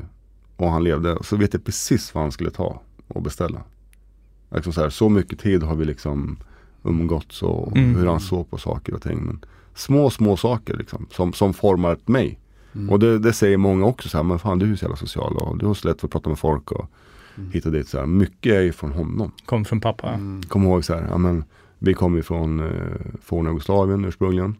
Och 0.56 0.70
han 0.70 0.84
levde. 0.84 1.18
Så 1.24 1.36
vet 1.38 1.53
jag 1.53 1.64
precis 1.66 2.14
vad 2.14 2.24
han 2.24 2.32
skulle 2.32 2.51
ta 2.51 2.82
och 3.08 3.22
beställa. 3.22 3.64
Liksom 4.51 4.74
så, 4.74 4.82
här, 4.82 4.89
så 4.89 5.10
mycket 5.10 5.39
tid 5.39 5.64
har 5.64 5.76
vi 5.76 5.86
liksom 5.86 6.38
umgåtts 6.84 7.43
och 7.43 7.78
Mm. 7.78 7.95
hur 7.95 8.08
han 8.08 8.20
såg 8.20 8.49
på 8.49 8.58
saker 8.58 8.93
och 8.93 9.01
ting. 9.01 9.20
Men 9.26 9.45
små, 9.74 10.10
små 10.10 10.38
saker 10.38 10.78
liksom. 10.78 11.08
Som, 11.12 11.34
som 11.34 11.53
format 11.53 12.08
mig. 12.08 12.39
Mm. 12.76 12.89
Och 12.89 12.99
det, 12.99 13.19
det 13.19 13.34
säger 13.34 13.57
många 13.57 13.86
också 13.86 14.09
så 14.09 14.17
här. 14.17 14.23
Men 14.23 14.39
fan 14.39 14.59
du 14.59 14.65
är 14.65 14.69
ju 14.69 14.78
så 14.78 14.84
jävla 14.86 14.95
social. 14.97 15.38
Och 15.38 15.57
du 15.57 15.65
har 15.65 15.73
så 15.73 15.88
lätt 15.88 15.99
för 16.01 16.07
att 16.07 16.11
prata 16.11 16.30
med 16.30 16.39
folk. 16.39 16.71
Och 16.71 16.91
Mm. 17.38 17.51
hit 17.51 17.65
och 17.65 17.71
dit. 17.71 17.88
Så 17.88 17.99
här. 17.99 18.05
Mycket 18.05 18.53
är 18.53 18.61
ju 18.61 18.71
från 18.71 18.91
honom. 18.91 19.32
Kom 19.45 19.65
från 19.65 19.82
pappa. 19.82 20.09
Mm. 20.09 20.43
Kom 20.43 20.63
ihåg 20.63 20.86
så 20.86 20.93
här, 20.93 21.07
ja 21.09 21.17
men 21.17 21.43
vi 21.80 21.93
kom 21.93 22.15
ju 22.15 22.23
från 22.23 22.59
eh, 22.59 22.95
forna 23.21 23.49
Jugoslavien 23.49 24.05
ursprungligen. 24.05 24.55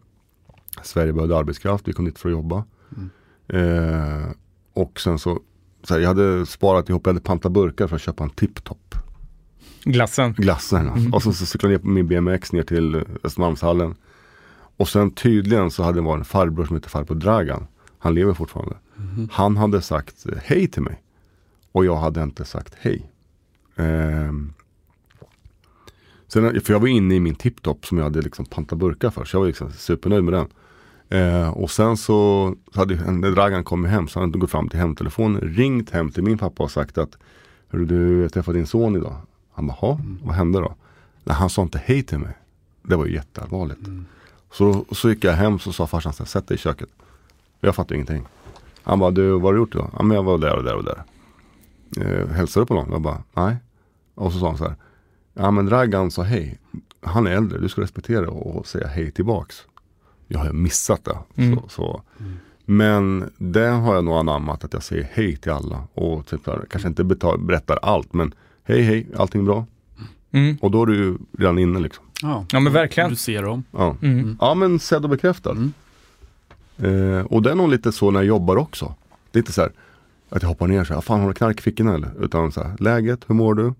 Sverige 0.82 1.12
behövde 1.12 1.36
arbetskraft, 1.38 1.88
vi 1.88 1.92
kom 1.92 2.04
dit 2.04 2.18
för 2.18 2.28
att 2.28 2.32
jobba. 2.32 2.64
Mm. 2.96 3.10
Eh, 3.48 4.26
och 4.72 5.00
sen 5.00 5.18
så, 5.18 5.40
så 5.82 5.94
här, 5.94 6.00
jag 6.00 6.08
hade 6.08 6.46
sparat 6.46 6.88
ihop, 6.88 7.06
jag 7.06 7.12
hade 7.12 7.20
pantat 7.24 7.52
burkar 7.52 7.86
för 7.86 7.96
att 7.96 8.02
köpa 8.02 8.24
en 8.24 8.30
tipptopp. 8.30 8.94
Glassen. 9.84 10.32
Glassarna. 10.32 10.92
Mm. 10.92 11.14
Och 11.14 11.22
så, 11.22 11.32
så 11.32 11.46
cyklade 11.46 11.74
jag 11.74 11.82
på 11.82 11.88
min 11.88 12.06
BMX 12.06 12.52
ner 12.52 12.62
till 12.62 13.04
Östermalmshallen. 13.24 13.94
Och 14.76 14.88
sen 14.88 15.10
tydligen 15.10 15.70
så 15.70 15.82
hade 15.82 15.98
det 15.98 16.02
varit 16.02 16.18
en 16.18 16.24
farbror 16.24 16.64
som 16.64 16.76
hette 16.76 16.88
farbror 16.88 17.16
Dragan. 17.16 17.66
Han 17.98 18.14
lever 18.14 18.34
fortfarande. 18.34 18.76
Mhm. 18.96 19.28
Han 19.32 19.56
hade 19.56 19.82
sagt 19.82 20.26
eh, 20.26 20.38
hej 20.44 20.68
till 20.68 20.82
mig. 20.82 21.02
Och 21.72 21.84
jag 21.84 21.96
hade 21.96 22.22
inte 22.22 22.44
sagt 22.44 22.74
hej. 22.78 23.10
Ehm. 23.76 24.52
Sen, 26.28 26.60
för 26.60 26.72
jag 26.72 26.80
var 26.80 26.88
inne 26.88 27.14
i 27.14 27.20
min 27.20 27.34
tipptopp 27.34 27.86
som 27.86 27.98
jag 27.98 28.04
hade 28.04 28.22
liksom 28.22 28.44
pantat 28.44 28.78
burkar 28.78 29.10
för. 29.10 29.24
Så 29.24 29.36
jag 29.36 29.40
var 29.40 29.46
liksom 29.46 29.72
supernöjd 29.72 30.24
med 30.24 30.34
den. 30.34 30.48
Eh, 31.08 31.48
och 31.48 31.70
sen 31.70 31.96
så, 31.96 32.54
så 32.72 32.78
hade 32.78 33.12
när 33.12 33.30
Dragan 33.30 33.64
kommit 33.64 33.90
hem 33.90 34.08
så 34.08 34.20
hade 34.20 34.32
han 34.32 34.40
gått 34.40 34.50
fram 34.50 34.68
till 34.68 34.78
hemtelefonen, 34.78 35.40
ringt 35.40 35.90
hem 35.90 36.10
till 36.10 36.22
min 36.22 36.38
pappa 36.38 36.62
och 36.62 36.70
sagt 36.70 36.98
att 36.98 37.16
Hörru 37.68 37.84
du, 37.84 38.22
jag 38.22 38.32
träffade 38.32 38.58
din 38.58 38.66
son 38.66 38.96
idag. 38.96 39.16
Han 39.52 39.66
bara, 39.66 39.76
"Jaha, 39.80 40.00
vad 40.22 40.34
hände 40.34 40.58
då? 40.60 40.74
Nej, 41.24 41.36
han 41.36 41.50
sa 41.50 41.62
inte 41.62 41.78
hej 41.84 42.02
till 42.02 42.18
mig. 42.18 42.36
Det 42.82 42.96
var 42.96 43.06
ju 43.06 43.14
jätteallvarligt. 43.14 43.86
Mm. 43.86 44.06
Så, 44.52 44.84
så 44.92 45.10
gick 45.10 45.24
jag 45.24 45.32
hem 45.32 45.58
så 45.58 45.72
sa 45.72 45.86
farsan 45.86 46.12
sätt 46.12 46.48
dig 46.48 46.54
i 46.54 46.58
köket. 46.58 46.88
Jag 47.60 47.74
fattade 47.74 47.94
ingenting. 47.94 48.24
Han 48.82 48.98
bara, 48.98 49.10
du 49.10 49.30
vad 49.30 49.42
har 49.42 49.52
du 49.52 49.58
gjort 49.58 49.72
då? 49.72 49.90
Ja 49.96 50.02
men 50.02 50.14
jag 50.16 50.22
var 50.22 50.38
där 50.38 50.56
och 50.56 50.64
där 50.64 50.74
och 50.74 50.84
där. 50.84 51.02
Eh, 52.00 52.28
hälsade 52.28 52.64
du 52.64 52.66
på 52.68 52.74
någon? 52.74 52.90
Jag 52.92 53.00
bara, 53.00 53.22
nej. 53.34 53.56
Och 54.14 54.32
så 54.32 54.38
sa 54.38 54.46
han 54.48 54.58
så 54.58 54.64
här. 54.64 54.74
Ja 55.34 55.50
men 55.50 55.66
Dragan 55.66 56.10
sa 56.10 56.22
hej. 56.22 56.58
Han 57.02 57.26
är 57.26 57.30
äldre, 57.30 57.58
du 57.58 57.68
ska 57.68 57.80
respektera 57.80 58.30
och 58.30 58.66
säga 58.66 58.86
hej 58.86 59.10
tillbaks. 59.10 59.56
Jag 60.28 60.38
har 60.38 60.52
missat 60.52 61.04
det. 61.04 61.18
Mm. 61.42 61.58
Så, 61.58 61.68
så. 61.68 62.02
Men 62.64 63.30
det 63.38 63.66
har 63.68 63.94
jag 63.94 64.04
nog 64.04 64.14
anammat 64.16 64.64
att 64.64 64.72
jag 64.72 64.82
säger 64.82 65.08
hej 65.12 65.36
till 65.36 65.52
alla. 65.52 65.82
Och 65.94 66.26
typ 66.26 66.44
där, 66.44 66.64
kanske 66.70 66.88
inte 66.88 67.04
betal, 67.04 67.38
berättar 67.40 67.78
allt 67.82 68.12
men 68.14 68.34
hej 68.64 68.82
hej, 68.82 69.06
allting 69.16 69.44
bra? 69.44 69.66
Mm. 70.32 70.56
Och 70.60 70.70
då 70.70 70.82
är 70.82 70.86
du 70.86 70.94
ju 70.96 71.18
redan 71.38 71.58
inne 71.58 71.78
liksom. 71.80 72.04
Ja, 72.22 72.44
Ja 72.52 72.60
men 72.60 72.72
verkligen. 72.72 73.10
Du 73.10 73.16
ser 73.16 73.42
dem. 73.42 73.64
Ja, 73.70 73.96
Mm. 74.02 74.36
ja 74.40 74.54
men 74.54 74.78
sedd 74.78 75.04
och 75.04 75.10
bekräftad. 75.10 75.56
Mm. 76.78 77.14
Eh, 77.14 77.24
och 77.24 77.42
det 77.42 77.50
är 77.50 77.54
nog 77.54 77.68
lite 77.68 77.92
så 77.92 78.10
när 78.10 78.20
jag 78.20 78.26
jobbar 78.26 78.56
också. 78.56 78.94
Det 79.30 79.38
är 79.38 79.40
inte 79.40 79.52
så 79.52 79.60
här 79.60 79.72
att 80.28 80.42
jag 80.42 80.48
hoppar 80.48 80.66
ner 80.66 80.84
så 80.84 80.94
här, 80.94 81.00
fan 81.00 81.20
har 81.20 81.28
du 81.28 81.34
knark 81.34 81.58
i 81.58 81.62
fickorna 81.62 81.94
eller? 81.94 82.24
Utan 82.24 82.52
så 82.52 82.62
här, 82.62 82.76
läget, 82.78 83.24
hur 83.26 83.34
mår 83.34 83.54
du? 83.54 83.74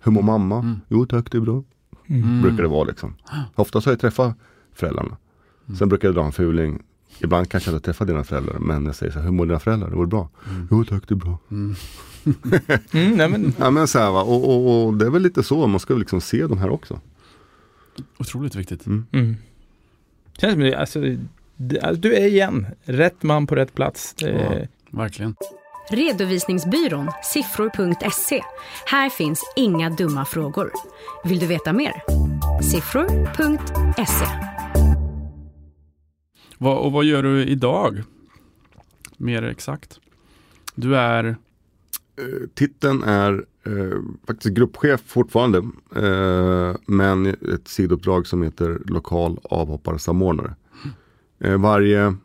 Hur 0.00 0.12
mår 0.12 0.22
mamma? 0.22 0.58
Mm. 0.58 0.80
Jo 0.88 1.06
tack 1.06 1.30
det 1.32 1.38
är 1.38 1.42
bra. 1.42 1.62
Mm. 2.06 2.42
Brukar 2.42 2.62
det 2.62 2.68
vara 2.68 2.84
liksom. 2.84 3.14
Oftast 3.54 3.86
har 3.86 3.92
jag 3.92 4.00
träffat 4.00 4.36
föräldrarna. 4.74 5.16
Sen 5.78 5.88
brukar 5.88 6.08
jag 6.08 6.14
dra 6.14 6.24
en 6.24 6.32
fuling. 6.32 6.82
Ibland 7.18 7.48
kanske 7.50 7.70
jag 7.70 7.76
inte 7.76 7.84
träffar 7.84 8.06
dina 8.06 8.24
föräldrar. 8.24 8.58
Men 8.58 8.86
jag 8.86 8.94
säger 8.94 9.12
så 9.12 9.18
här, 9.18 9.26
hur 9.26 9.32
mår 9.32 9.46
dina 9.46 9.58
föräldrar? 9.58 9.90
Det 9.90 9.96
går 9.96 10.06
bra? 10.06 10.28
Jo 10.70 10.84
tack 10.84 11.08
det 11.08 11.14
är 11.14 11.16
bra. 11.16 11.38
Mm. 11.50 11.74
Mm, 12.92 13.16
nej, 13.16 13.28
men, 13.28 13.52
Ja 13.58 13.70
men 13.70 13.88
så 13.88 13.98
här 13.98 14.10
va. 14.10 14.22
Och, 14.22 14.50
och, 14.50 14.86
och 14.86 14.94
det 14.94 15.06
är 15.06 15.10
väl 15.10 15.22
lite 15.22 15.42
så. 15.42 15.66
Man 15.66 15.80
ska 15.80 15.94
liksom 15.94 16.20
se 16.20 16.46
de 16.46 16.58
här 16.58 16.70
också. 16.70 17.00
Otroligt 18.18 18.54
viktigt. 18.54 18.86
Mm. 18.86 19.06
mm. 19.12 19.36
Känns 20.38 20.52
som 20.52 20.60
det, 20.60 20.70
det, 20.70 20.76
alltså, 20.76 21.00
du 21.94 22.14
är 22.14 22.26
igen 22.26 22.66
rätt 22.84 23.22
man 23.22 23.46
på 23.46 23.54
rätt 23.54 23.74
plats. 23.74 24.14
Ja. 24.18 24.66
Verkligen. 24.90 25.34
Redovisningsbyrån 25.90 27.10
siffror.se. 27.22 28.42
Här 28.86 29.10
finns 29.10 29.52
inga 29.56 29.90
dumma 29.90 30.24
frågor. 30.24 30.72
Vill 31.24 31.38
du 31.38 31.46
veta 31.46 31.72
mer? 31.72 31.92
Siffror.se. 32.62 34.26
Vad, 36.58 36.78
och 36.78 36.92
vad 36.92 37.04
gör 37.04 37.22
du 37.22 37.44
idag? 37.44 38.02
Mer 39.16 39.42
exakt. 39.42 40.00
Du 40.74 40.96
är... 40.96 41.24
Eh, 41.24 42.48
titeln 42.54 43.02
är 43.02 43.44
eh, 43.66 43.98
faktiskt 44.26 44.54
gruppchef 44.54 45.00
fortfarande. 45.06 45.58
Eh, 45.96 46.76
men 46.86 47.26
ett 47.26 47.68
sidouppdrag 47.68 48.26
som 48.26 48.42
heter 48.42 48.78
lokal 48.84 49.38
avhopparsamordnare. 49.42 50.54
Eh, 51.40 51.58
varje 51.58 52.16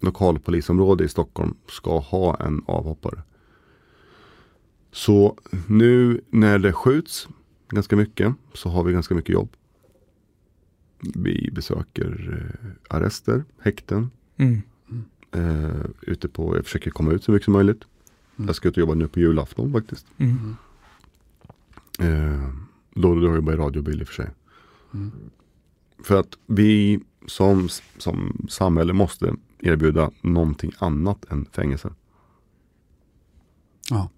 lokalpolisområde 0.00 1.04
i 1.04 1.08
Stockholm 1.08 1.54
ska 1.68 1.98
ha 1.98 2.36
en 2.36 2.62
avhoppare. 2.66 3.22
Så 4.92 5.38
nu 5.66 6.20
när 6.30 6.58
det 6.58 6.72
skjuts 6.72 7.28
ganska 7.68 7.96
mycket 7.96 8.34
så 8.54 8.68
har 8.68 8.84
vi 8.84 8.92
ganska 8.92 9.14
mycket 9.14 9.32
jobb. 9.32 9.48
Vi 11.00 11.50
besöker 11.52 12.38
eh, 12.60 12.96
arrester, 12.96 13.44
häkten, 13.58 14.10
mm. 14.36 14.62
eh, 15.32 15.86
ute 16.00 16.28
på, 16.28 16.56
jag 16.56 16.64
försöker 16.64 16.90
komma 16.90 17.12
ut 17.12 17.24
så 17.24 17.32
mycket 17.32 17.44
som 17.44 17.52
möjligt. 17.52 17.84
Mm. 18.36 18.46
Jag 18.46 18.56
ska 18.56 18.68
ut 18.68 18.74
och 18.74 18.80
jobba 18.80 18.94
nu 18.94 19.08
på 19.08 19.20
julafton 19.20 19.72
faktiskt. 19.72 20.06
Mm. 20.16 20.56
Eh, 21.98 22.48
då, 22.94 23.14
då 23.14 23.34
jobbar 23.34 23.52
jag 23.52 23.60
i 23.60 23.62
radiobil 23.62 24.00
i 24.00 24.04
och 24.04 24.08
för 24.08 24.14
sig. 24.14 24.30
Mm. 24.94 25.12
För 26.02 26.20
att 26.20 26.38
vi 26.46 27.00
som, 27.26 27.68
som 27.98 28.46
samhälle 28.48 28.92
måste 28.92 29.34
erbjuda 29.58 30.10
någonting 30.20 30.72
annat 30.78 31.24
än 31.30 31.46
fängelse. 31.52 31.92
Ja. 33.90 34.10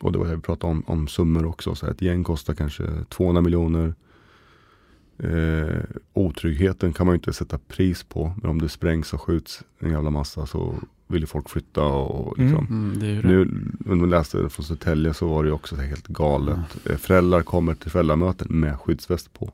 Och 0.00 0.12
det 0.12 0.18
var 0.18 0.26
det 0.26 0.36
vi 0.36 0.42
pratade 0.42 0.70
om, 0.72 0.82
om 0.86 1.08
summor 1.08 1.46
också. 1.46 1.74
Så 1.74 1.86
ett 1.86 2.02
gäng 2.02 2.24
kostar 2.24 2.54
kanske 2.54 3.04
200 3.08 3.42
miljoner. 3.42 3.94
Eh, 5.18 5.80
otryggheten 6.12 6.92
kan 6.92 7.06
man 7.06 7.12
ju 7.12 7.16
inte 7.16 7.32
sätta 7.32 7.58
pris 7.58 8.02
på. 8.02 8.34
Men 8.42 8.50
om 8.50 8.60
det 8.60 8.68
sprängs 8.68 9.12
och 9.12 9.22
skjuts 9.22 9.64
en 9.78 9.90
jävla 9.90 10.10
massa 10.10 10.46
så 10.46 10.74
vill 11.06 11.20
ju 11.20 11.26
folk 11.26 11.48
flytta. 11.48 11.84
Och 11.84 12.38
liksom. 12.38 12.66
Mm, 12.66 13.02
är 13.02 13.06
ju 13.06 13.22
det. 13.22 13.28
Nu, 13.28 13.62
när 13.78 13.94
man 13.94 14.10
läste 14.10 14.48
från 14.48 14.64
Södertälje 14.64 15.14
så 15.14 15.28
var 15.28 15.42
det 15.42 15.46
ju 15.46 15.52
också 15.52 15.76
helt 15.76 16.06
galet. 16.06 16.58
Eh, 16.84 16.96
Föräldrar 16.96 17.42
kommer 17.42 17.74
till 17.74 17.90
föräldramöten 17.90 18.60
med 18.60 18.80
skyddsväst 18.80 19.32
på. 19.32 19.52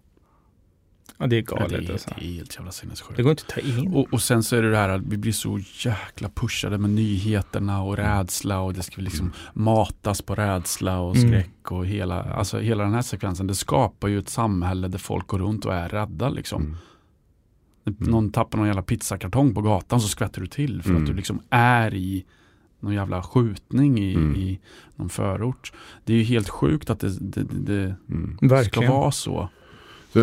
Ja, 1.23 1.29
det 1.29 1.37
är 1.37 1.45
Ja, 1.51 1.57
galet 1.57 1.71
det, 1.71 1.89
är, 1.89 1.93
alltså. 1.93 2.11
det 2.19 2.25
är 2.25 2.33
helt 2.35 2.57
jävla 2.57 2.73
sinnessjukt. 2.73 3.17
Det 3.17 3.23
går 3.23 3.31
inte 3.31 3.43
att 3.49 3.55
ta 3.55 3.61
in. 3.61 3.93
Och, 3.95 4.13
och 4.13 4.23
sen 4.23 4.43
så 4.43 4.57
är 4.57 4.63
det 4.63 4.71
det 4.71 4.77
här 4.77 4.89
att 4.89 5.03
vi 5.03 5.17
blir 5.17 5.33
så 5.33 5.59
jäkla 5.85 6.29
pushade 6.35 6.79
med 6.79 6.91
nyheterna 6.91 7.83
och 7.83 7.97
rädsla 7.97 8.61
och 8.61 8.75
det 8.75 8.83
ska 8.83 9.01
liksom 9.03 9.33
matas 9.55 10.23
på 10.23 10.35
rädsla 10.35 10.99
och 11.01 11.17
Mm. 11.17 11.29
skräck 11.29 11.73
och 11.73 11.87
hela, 11.87 12.23
alltså 12.23 12.59
hela 12.59 12.85
den 12.85 12.95
här 12.95 13.03
sekvensen. 13.03 13.47
Det 13.47 13.55
skapar 13.55 14.09
ju 14.09 14.19
ett 14.19 14.29
samhälle 14.29 14.89
där 14.89 14.99
folk 14.99 15.27
går 15.27 15.39
runt 15.39 15.65
och 15.65 15.75
är 15.75 15.89
rädda 15.89 16.29
liksom. 16.29 16.63
Mm. 16.63 16.77
När 17.85 18.11
Någon 18.11 18.31
tappar 18.33 18.59
någon 18.59 18.67
jävla 18.67 18.83
pizzakartong 18.83 19.55
på 19.55 19.63
gatan 19.63 20.01
så 20.01 20.09
skvätter 20.09 20.41
du 20.41 20.47
till 20.47 20.83
för 20.83 20.91
Mm. 20.91 21.03
att 21.03 21.09
du 21.09 21.15
liksom 21.15 21.41
är 21.51 21.95
i 21.95 22.25
någon 22.81 22.95
jävla 22.95 23.23
skjutning 23.23 23.99
i, 23.99 24.15
Mm. 24.15 24.37
i 24.37 24.61
någon 24.97 25.09
förort. 25.09 25.73
Det 26.05 26.13
är 26.13 26.17
ju 26.17 26.23
helt 26.25 26.49
sjukt 26.49 26.91
att 26.91 27.01
det, 27.01 27.19
det, 27.21 27.43
det, 27.51 27.95
Mm. 28.09 28.39
det 28.41 28.65
ska 28.65 28.91
vara 28.91 29.11
så. 29.11 29.49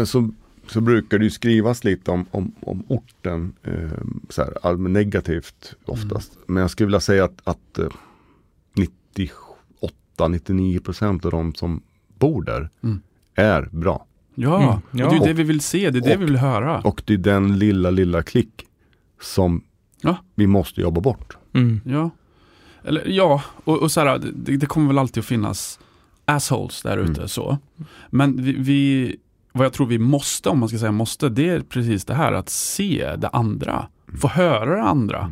Så, 0.06 0.32
så 0.70 0.82
brukar 0.82 1.18
det 1.20 1.24
ju 1.24 1.30
skrivas 1.32 1.84
lite 1.84 2.12
om, 2.12 2.26
om, 2.32 2.52
om 2.62 2.84
orten, 2.88 3.54
eh, 3.64 3.90
så 4.30 4.42
här, 4.44 4.74
negativt 4.78 5.74
oftast. 5.86 6.32
Men 6.48 6.62
jag 6.62 6.72
skulle 6.72 6.86
vilja 6.88 7.00
säga 7.00 7.24
att, 7.26 7.42
att 7.44 7.80
eh, 7.80 7.88
98-99% 10.18 11.26
av 11.26 11.32
de 11.32 11.54
som 11.56 11.82
bor 12.18 12.44
där 12.44 12.70
Mm. 12.84 13.02
är 13.36 13.70
bra. 13.72 14.06
Ja, 14.36 14.58
Mm. 14.62 14.74
och 14.76 14.82
det 14.92 15.02
är 15.02 15.20
Ja. 15.20 15.26
det 15.26 15.34
vi 15.34 15.44
vill 15.44 15.62
se, 15.62 15.90
det 15.90 16.00
är 16.00 16.02
det 16.02 16.16
Och- 16.16 16.22
vi 16.22 16.26
vill 16.26 16.38
höra. 16.38 16.82
Och 16.82 17.02
det 17.06 17.14
är 17.14 17.18
den 17.18 17.60
lilla, 17.60 17.90
lilla 17.90 18.24
klick 18.24 18.66
som 19.22 19.64
Ja. 20.02 20.18
vi 20.36 20.48
måste 20.48 20.82
jobba 20.82 21.02
bort. 21.02 21.38
Mm. 21.54 21.82
Ja, 21.86 22.10
Eller, 22.84 23.08
ja 23.08 23.44
och, 23.64 23.82
och 23.82 23.92
så 23.92 24.00
här, 24.02 24.20
det, 24.34 24.58
det 24.58 24.66
kommer 24.66 24.88
väl 24.88 24.98
alltid 24.98 25.22
att 25.22 25.26
finnas 25.28 25.80
assholes 26.26 26.82
där 26.82 26.98
ute. 26.98 27.12
Mm. 27.14 27.28
så. 27.28 27.58
Men 28.10 28.44
vi, 28.44 28.52
vi, 28.54 29.16
vad 29.52 29.66
jag 29.66 29.74
tror 29.74 29.88
vi 29.88 30.00
måste, 30.00 30.50
om 30.50 30.60
man 30.60 30.70
ska 30.70 30.78
säga 30.78 30.92
måste, 30.92 31.30
det 31.30 31.50
är 31.50 31.60
precis 31.60 32.06
det 32.06 32.14
här 32.14 32.32
att 32.32 32.50
se 32.50 33.16
det 33.18 33.28
andra. 33.28 33.88
Få 34.22 34.28
höra 34.28 34.76
det 34.76 34.84
andra. 34.84 35.32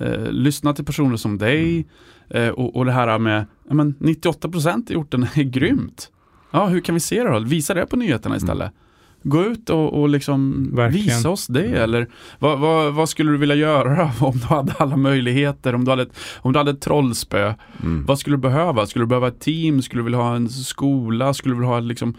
Eh, 0.00 0.30
lyssna 0.30 0.72
till 0.72 0.84
personer 0.84 1.16
som 1.16 1.38
dig. 1.38 1.86
Eh, 2.30 2.48
och, 2.48 2.76
och 2.76 2.84
det 2.84 2.92
här 2.92 3.18
med, 3.18 3.46
men 3.70 3.94
98% 3.94 4.92
i 4.92 4.96
orten 4.96 5.22
är 5.22 5.42
grymt. 5.42 6.10
Ja, 6.50 6.66
hur 6.66 6.80
kan 6.80 6.94
vi 6.94 7.00
se 7.00 7.22
det 7.22 7.30
då? 7.30 7.38
Visa 7.38 7.74
det 7.74 7.86
på 7.86 7.96
nyheterna 7.96 8.36
istället. 8.36 8.72
Gå 9.22 9.44
ut 9.44 9.70
och, 9.70 10.00
och 10.00 10.08
liksom 10.08 10.70
Verkligen. 10.74 11.06
visa 11.06 11.30
oss 11.30 11.46
det. 11.46 11.66
Eller 11.66 12.08
vad, 12.38 12.58
vad, 12.58 12.94
vad 12.94 13.08
skulle 13.08 13.30
du 13.30 13.38
vilja 13.38 13.54
göra 13.54 14.10
om 14.20 14.38
du 14.38 14.44
hade 14.46 14.72
alla 14.72 14.96
möjligheter? 14.96 15.74
Om 15.74 15.84
du 15.84 15.90
hade 15.90 16.02
ett, 16.02 16.18
om 16.36 16.52
du 16.52 16.58
hade 16.58 16.70
ett 16.70 16.80
trollspö. 16.80 17.54
Mm. 17.82 18.04
Vad 18.04 18.18
skulle 18.18 18.36
du 18.36 18.40
behöva? 18.40 18.86
Skulle 18.86 19.02
du 19.02 19.06
behöva 19.06 19.28
ett 19.28 19.40
team? 19.40 19.82
Skulle 19.82 20.00
du 20.00 20.04
vilja 20.04 20.18
ha 20.18 20.36
en 20.36 20.48
skola? 20.48 21.34
Skulle 21.34 21.54
du 21.54 21.58
vilja 21.58 21.70
ha 21.70 21.80
liksom 21.80 22.14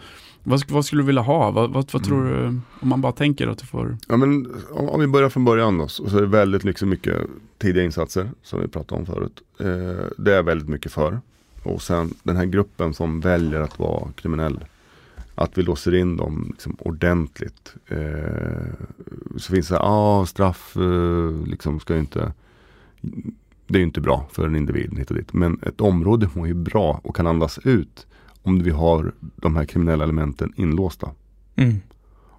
vad, 0.48 0.70
vad 0.70 0.84
skulle 0.84 1.02
du 1.02 1.06
vilja 1.06 1.22
ha? 1.22 1.50
Vad, 1.50 1.70
vad, 1.70 1.92
vad 1.92 2.04
tror 2.04 2.24
du? 2.24 2.46
Om 2.80 2.88
man 2.88 3.00
bara 3.00 3.12
tänker 3.12 3.48
att 3.48 3.58
du 3.58 3.66
får 3.66 3.96
Ja, 4.08 4.16
men, 4.16 4.54
om, 4.70 4.88
om 4.88 5.00
vi 5.00 5.06
börjar 5.06 5.28
från 5.28 5.44
början 5.44 5.78
då, 5.78 5.88
så, 5.88 6.10
så 6.10 6.16
är 6.16 6.20
det 6.20 6.26
väldigt 6.26 6.64
liksom 6.64 6.88
mycket 6.88 7.16
tidiga 7.58 7.84
insatser 7.84 8.30
som 8.42 8.60
vi 8.60 8.68
pratade 8.68 9.00
om 9.00 9.06
förut. 9.06 9.42
Eh, 9.60 10.06
det 10.18 10.34
är 10.34 10.42
väldigt 10.42 10.68
mycket 10.68 10.92
för. 10.92 11.20
Och 11.62 11.82
sen 11.82 12.14
den 12.22 12.36
här 12.36 12.44
gruppen 12.44 12.94
som 12.94 13.20
väljer 13.20 13.60
att 13.60 13.78
vara 13.78 14.12
kriminell. 14.12 14.64
Att 15.34 15.58
vi 15.58 15.62
låser 15.62 15.94
in 15.94 16.16
dem 16.16 16.46
liksom 16.50 16.76
ordentligt. 16.78 17.74
Eh, 17.88 18.68
så 19.36 19.52
finns 19.52 19.68
det, 19.68 19.74
ja 19.74 19.80
ah, 19.82 20.26
straff 20.26 20.76
eh, 20.76 21.46
liksom 21.46 21.80
ska 21.80 21.96
inte 21.96 22.32
Det 23.66 23.74
är 23.74 23.78
ju 23.78 23.84
inte 23.84 24.00
bra 24.00 24.28
för 24.32 24.46
en 24.46 24.56
individ 24.56 24.98
hit 24.98 25.10
och 25.10 25.16
dit. 25.16 25.32
Men 25.32 25.60
ett 25.62 25.80
område 25.80 26.28
mår 26.34 26.46
ju 26.46 26.54
bra 26.54 27.00
och 27.04 27.16
kan 27.16 27.26
andas 27.26 27.58
ut 27.64 28.06
om 28.48 28.62
vi 28.62 28.70
har 28.70 29.12
de 29.36 29.56
här 29.56 29.64
kriminella 29.64 30.04
elementen 30.04 30.52
inlåsta. 30.56 31.10
Mm. 31.56 31.76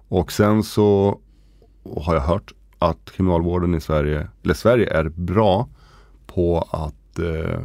Och 0.08 0.32
sen 0.32 0.62
så 0.62 1.18
har 2.02 2.14
jag 2.14 2.22
hört 2.22 2.52
att 2.78 3.12
kriminalvården 3.16 3.74
i 3.74 3.80
Sverige, 3.80 4.28
eller 4.42 4.54
Sverige 4.54 4.90
är 4.90 5.08
bra 5.08 5.68
på 6.26 6.68
att 6.70 7.18
eh, 7.18 7.60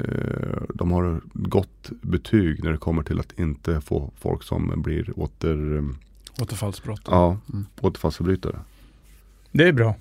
eh, 0.00 0.62
de 0.74 0.90
har 0.92 1.20
gott 1.32 1.90
betyg 2.02 2.64
när 2.64 2.70
det 2.72 2.78
kommer 2.78 3.02
till 3.02 3.20
att 3.20 3.38
inte 3.38 3.80
få 3.80 4.10
folk 4.20 4.42
som 4.42 4.82
blir 4.82 5.18
åter, 5.18 5.84
återfallsbrott. 6.40 7.02
ja, 7.06 7.36
Mm. 7.52 7.66
återfallsförbrytare. 7.80 8.58
Det 9.52 9.68
är 9.68 9.72
bra. 9.72 9.94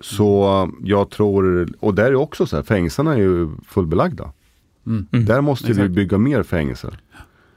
Så 0.00 0.70
jag 0.84 1.10
tror, 1.10 1.68
och 1.80 1.94
där 1.94 2.04
är 2.04 2.14
också 2.14 2.46
så 2.46 2.56
här, 2.56 2.62
fängelserna 2.62 3.12
är 3.14 3.18
ju 3.18 3.50
fullbelagda. 3.66 4.32
Mm. 4.86 5.06
Där 5.10 5.40
måste 5.40 5.66
vi 5.66 5.72
Exakt. 5.72 5.90
bygga 5.90 6.18
mer 6.18 6.42
fängelser. 6.42 6.98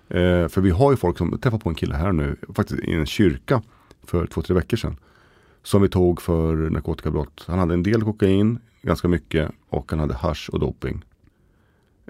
Eh, 0.10 0.48
för 0.48 0.62
vi 0.62 0.70
har 0.70 0.92
ju 0.92 0.98
folk 0.98 1.18
som, 1.18 1.30
jag 1.32 1.42
träffade 1.42 1.64
på 1.64 1.70
en 1.70 1.76
kille 1.76 1.96
här 1.96 2.12
nu, 2.12 2.36
faktiskt 2.56 2.84
i 2.84 2.94
en 2.94 3.06
kyrka 3.06 3.62
för 4.04 4.28
två, 4.28 4.42
tre 4.42 4.56
veckor 4.56 4.78
sedan. 4.78 4.98
Som 5.64 5.82
vi 5.82 5.90
tog 5.90 6.22
för 6.22 6.56
narkotikabrott. 6.56 7.46
Han 7.48 7.60
hade 7.60 7.74
en 7.74 7.84
del 7.84 8.02
kokain, 8.02 8.60
ganska 8.82 9.08
mycket. 9.08 9.52
Och 9.70 9.92
han 9.92 10.00
hade 10.00 10.14
hash 10.14 10.50
och 10.52 10.60
doping. 10.60 11.06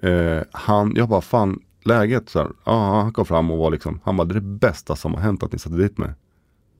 Eh, 0.01 0.41
han, 0.51 0.93
jag 0.95 1.09
bara 1.09 1.21
fan 1.21 1.59
läget 1.85 2.29
så 2.29 2.39
här. 2.39 2.51
Ja, 2.63 3.01
han 3.01 3.13
kom 3.13 3.25
fram 3.25 3.51
och 3.51 3.57
var 3.57 3.71
liksom, 3.71 3.99
han 4.03 4.17
bara 4.17 4.27
det 4.27 4.31
är 4.31 4.35
det 4.35 4.41
bästa 4.41 4.95
som 4.95 5.13
har 5.13 5.21
hänt 5.21 5.43
att 5.43 5.51
ni 5.51 5.59
satte 5.59 5.75
dit 5.75 5.97
mig. 5.97 6.11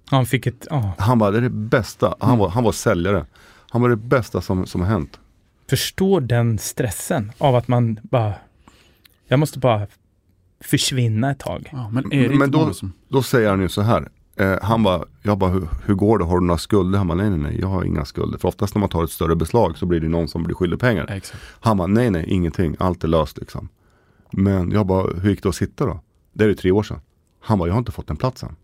Han 0.10 0.26
fick 0.26 0.48
ett, 0.48 0.68
ja, 0.70 0.94
Han 0.98 1.20
bara 1.20 1.32
det 1.32 1.38
är 1.38 1.42
det 1.42 1.50
bästa, 1.50 2.16
han 2.20 2.38
var, 2.38 2.50
han 2.50 2.64
var 2.64 2.72
säljare. 2.72 3.26
Han 3.70 3.82
var 3.82 3.90
det 3.90 3.96
bästa 3.96 4.42
som, 4.42 4.66
som 4.66 4.82
har 4.82 4.88
hänt. 4.88 5.20
Förstår 5.70 6.22
den 6.22 6.58
stressen 6.58 7.32
av 7.38 7.56
att 7.56 7.68
man 7.68 8.00
bara, 8.04 8.34
jag 9.28 9.40
måste 9.40 9.60
bara 9.60 9.88
försvinna 10.60 11.32
ett 11.32 11.40
tag. 11.40 11.70
Ja, 11.72 11.90
men 11.90 12.14
är 12.14 12.30
det 12.30 12.36
Men 12.36 12.52
då- 12.52 12.74
som... 12.74 12.94
Då 13.08 13.24
säger 13.24 13.50
han 13.50 13.62
ju 13.62 13.70
så 13.70 13.82
här. 13.82 14.10
Eh, 14.36 14.58
han 14.62 14.84
bara, 14.84 15.06
jag 15.24 15.38
bara, 15.38 15.50
hur, 15.52 15.68
hur 15.86 15.94
går 15.96 16.18
det? 16.20 16.26
Har 16.26 16.40
du 16.40 16.46
några 16.46 16.58
skulder? 16.58 16.98
Han 16.98 17.08
bara, 17.08 17.16
nej 17.16 17.30
nej 17.30 17.40
nej, 17.40 17.60
jag 17.60 17.68
har 17.68 17.84
inga 17.84 18.06
skulder. 18.06 18.38
För 18.38 18.48
oftast 18.48 18.76
när 18.76 18.80
man 18.80 18.90
tar 18.90 19.04
ett 19.04 19.10
större 19.12 19.36
beslag 19.36 19.78
så 19.78 19.86
blir 19.86 20.00
det 20.00 20.08
någon 20.08 20.28
som 20.28 20.44
blir 20.44 20.56
skyldig 20.56 20.80
pengar. 20.80 21.12
Exakt. 21.12 21.44
Han 21.60 21.78
bara, 21.78 21.88
nej 21.88 22.10
nej, 22.12 22.26
ingenting, 22.28 22.76
allt 22.80 23.04
är 23.04 23.08
löst 23.08 23.38
liksom. 23.38 23.70
Men 24.32 24.72
jag 24.72 24.86
bara, 24.86 25.14
hur 25.14 25.30
gick 25.30 25.44
det 25.44 25.50
att 25.50 25.56
sitta 25.56 25.86
då? 25.86 26.00
Det 26.34 26.44
är 26.44 26.48
ju 26.48 26.56
tre 26.56 26.72
år 26.72 26.84
sedan. 26.84 27.00
Han 27.40 27.60
bara, 27.60 27.68
jag 27.70 27.74
har 27.74 27.80
inte 27.80 27.92
fått 27.92 28.10
en 28.10 28.18
plats 28.18 28.44
än. 28.44 28.56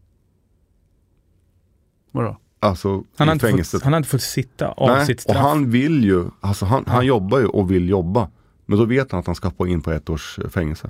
Vadå? 2.11 2.37
Alltså 2.63 3.03
Han 3.17 3.27
har, 3.27 3.35
fängelset. 3.35 3.71
fått, 3.79 3.83
han 3.83 3.93
har 3.93 3.97
inte 3.97 4.09
fått 4.09 4.21
sitta 4.21 4.67
av 4.71 4.87
nej, 4.89 5.05
sitt 5.05 5.17
och 5.17 5.21
straff. 5.21 5.37
han 5.37 5.69
vill 5.71 6.03
ju, 6.03 6.25
alltså 6.41 6.65
han, 6.65 6.83
han 6.87 6.95
Ja. 6.97 7.03
jobbar 7.03 7.39
ju 7.39 7.45
och 7.45 7.71
vill 7.71 7.89
jobba. 7.89 8.27
Men 8.65 8.79
då 8.79 8.85
vet 8.85 9.11
han 9.11 9.19
att 9.19 9.25
han 9.25 9.35
ska 9.35 9.49
på 9.49 9.67
in 9.67 9.81
på 9.81 9.91
ett 9.91 10.09
års 10.09 10.39
eh, 10.39 10.49
fängelse. 10.49 10.89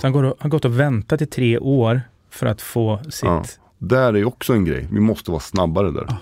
Så 0.00 0.06
han 0.06 0.12
går 0.12 0.22
och, 0.22 0.34
har 0.40 0.48
gått 0.50 0.64
och 0.64 0.80
väntat 0.80 1.22
i 1.22 1.26
tre 1.26 1.58
år 1.58 2.00
för 2.30 2.46
att 2.46 2.62
få 2.62 2.98
sitt... 3.04 3.22
Ja. 3.22 3.44
Där 3.78 4.12
är 4.12 4.18
ju 4.18 4.24
också 4.24 4.52
en 4.52 4.64
grej, 4.64 4.88
vi 4.92 5.00
måste 5.00 5.30
vara 5.30 5.40
snabbare 5.40 5.90
där. 5.90 6.16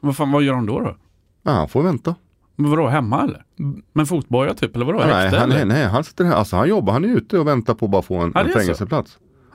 Vad 0.00 0.16
fan, 0.16 0.32
vad 0.32 0.42
gör 0.42 0.54
han 0.54 0.66
då 0.66 0.80
då? 0.80 0.96
Ja, 1.42 1.52
han 1.52 1.68
får 1.68 1.82
vänta. 1.82 2.14
Men 2.56 2.70
vadå, 2.70 2.88
hemma 2.88 3.22
eller? 3.22 3.44
Med 3.92 4.08
fotboja 4.08 4.54
typ, 4.54 4.76
eller 4.76 4.84
vadå? 4.86 4.98
Nej, 4.98 5.22
Häkte, 5.22 5.38
han, 5.38 5.52
eller? 5.52 5.64
nej, 5.64 5.84
han 5.84 6.04
sitter 6.04 6.24
här, 6.24 6.32
alltså 6.34 6.56
han 6.56 6.68
jobbar, 6.68 6.92
han 6.92 7.04
är 7.04 7.08
ute 7.08 7.38
och 7.38 7.46
väntar 7.46 7.74
på 7.74 7.84
att 7.84 7.90
bara 7.90 8.02
få 8.02 8.16
en, 8.16 8.32
Ja, 8.34 8.40
en 8.40 8.74
så. 8.74 8.86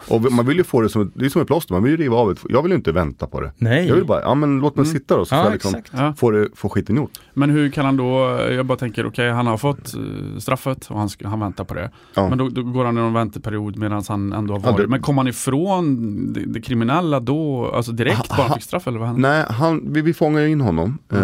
Och 0.08 0.32
man 0.32 0.46
vill 0.46 0.58
ju 0.58 0.64
få 0.64 0.82
det 0.82 0.90
som, 0.90 1.12
det 1.16 1.26
är 1.26 1.30
som 1.30 1.42
ett 1.42 1.48
plåster, 1.48 1.74
man 1.74 1.84
vill 1.84 1.92
ju 1.92 1.98
riva 1.98 2.16
av 2.16 2.32
ett, 2.32 2.40
jag 2.50 2.62
vill 2.62 2.72
ju 2.72 2.76
inte 2.76 2.92
vänta 2.92 3.28
på 3.28 3.42
det. 3.42 3.52
Nej. 3.58 3.88
Jag 3.88 3.96
vill 3.96 4.06
bara, 4.06 4.22
ja 4.22 4.36
men 4.36 4.60
låt 4.60 4.76
mig 4.76 4.84
Mm. 4.86 4.94
sitta 5.00 5.18
då 5.18 5.26
så 5.26 5.30
får 5.30 5.38
ja, 5.38 5.44
jag 5.44 5.54
liksom. 5.54 5.74
Ja. 5.92 6.14
få, 6.18 6.32
det, 6.32 6.48
få 6.56 6.70
skiten 6.70 6.96
gjort. 6.96 7.12
Men 7.34 7.50
hur 7.50 7.70
kan 7.70 7.86
han 7.86 7.98
då, 7.98 8.40
jag 8.52 8.66
bara 8.66 8.78
tänker 8.78 9.06
okej 9.08 9.32
han 9.32 9.48
har 9.48 9.58
fått 9.58 9.94
eh, 9.96 10.40
straffet 10.40 10.88
och 10.92 11.00
han, 11.00 11.10
han 11.24 11.40
väntar 11.40 11.64
på 11.64 11.74
det. 11.74 11.92
Ja. 12.14 12.30
Men 12.30 12.38
då, 12.38 12.50
då 12.50 12.64
går 12.64 12.86
han 12.86 12.98
i 12.98 13.02
någon 13.02 13.14
vänteperiod 13.14 13.78
medan 13.78 14.04
han 14.08 14.34
ändå 14.34 14.54
har 14.54 14.60
Ja, 14.60 14.72
varit. 14.72 14.78
det- 14.78 14.88
Men 14.88 15.02
kom 15.02 15.18
han 15.18 15.28
ifrån 15.28 16.34
det, 16.34 16.46
det 16.46 16.62
kriminella 16.62 17.20
då, 17.20 17.72
alltså 17.76 17.92
direkt 17.92 18.30
bara 18.30 18.36
han 18.36 18.48
ha- 18.48 18.56
fick 18.56 18.64
straff 18.64 18.88
eller 18.88 19.00
vad 19.00 19.08
hände? 19.08 19.30
Nej, 19.30 19.46
han, 19.50 19.94
vi, 19.94 20.02
vi 20.02 20.14
fångade 20.14 20.50
in 20.50 20.62
honom. 20.62 20.98
Eh, 21.14 21.20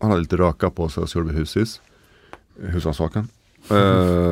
han 0.00 0.10
hade 0.10 0.20
lite 0.20 0.36
röka 0.36 0.70
på 0.70 0.88
sig 0.88 1.02
och 1.02 1.08
så 1.08 1.18
gjorde 1.18 1.32
vi 1.32 1.38
husis. 1.38 1.80
Husrannsakan. 2.66 3.28
Uh, 3.72 3.76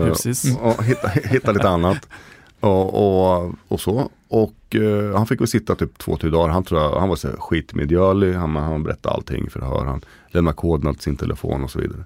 Husis. 0.07 0.57
och 0.61 0.85
hitta, 0.85 1.09
hitta 1.09 1.53
lite 1.53 1.69
annat. 1.69 2.09
Och, 2.67 3.37
och, 3.47 3.55
och 3.69 3.81
så. 3.81 4.11
Och 4.29 4.77
eh, 4.77 5.17
han 5.17 5.27
fick 5.27 5.41
väl 5.41 5.49
sitta 5.49 5.75
typ 5.75 5.99
två, 5.99 6.17
tre 6.17 6.31
dagar. 6.31 6.49
Han, 6.53 6.65
tror 6.65 6.81
jag, 6.81 7.01
han 7.01 7.09
var 7.09 7.17
så 7.17 7.29
skitmedgörlig. 7.29 8.35
Han, 8.35 8.57
han 8.57 8.83
berättade 8.83 9.15
allting 9.15 9.51
för 9.51 9.61
förhör. 9.61 9.85
Han 9.85 10.01
lämnade 10.29 10.55
koderna 10.57 10.93
till 10.93 11.03
sin 11.03 11.17
telefon 11.17 11.65
och 11.65 11.71
så 11.71 11.79
vidare. 11.81 12.05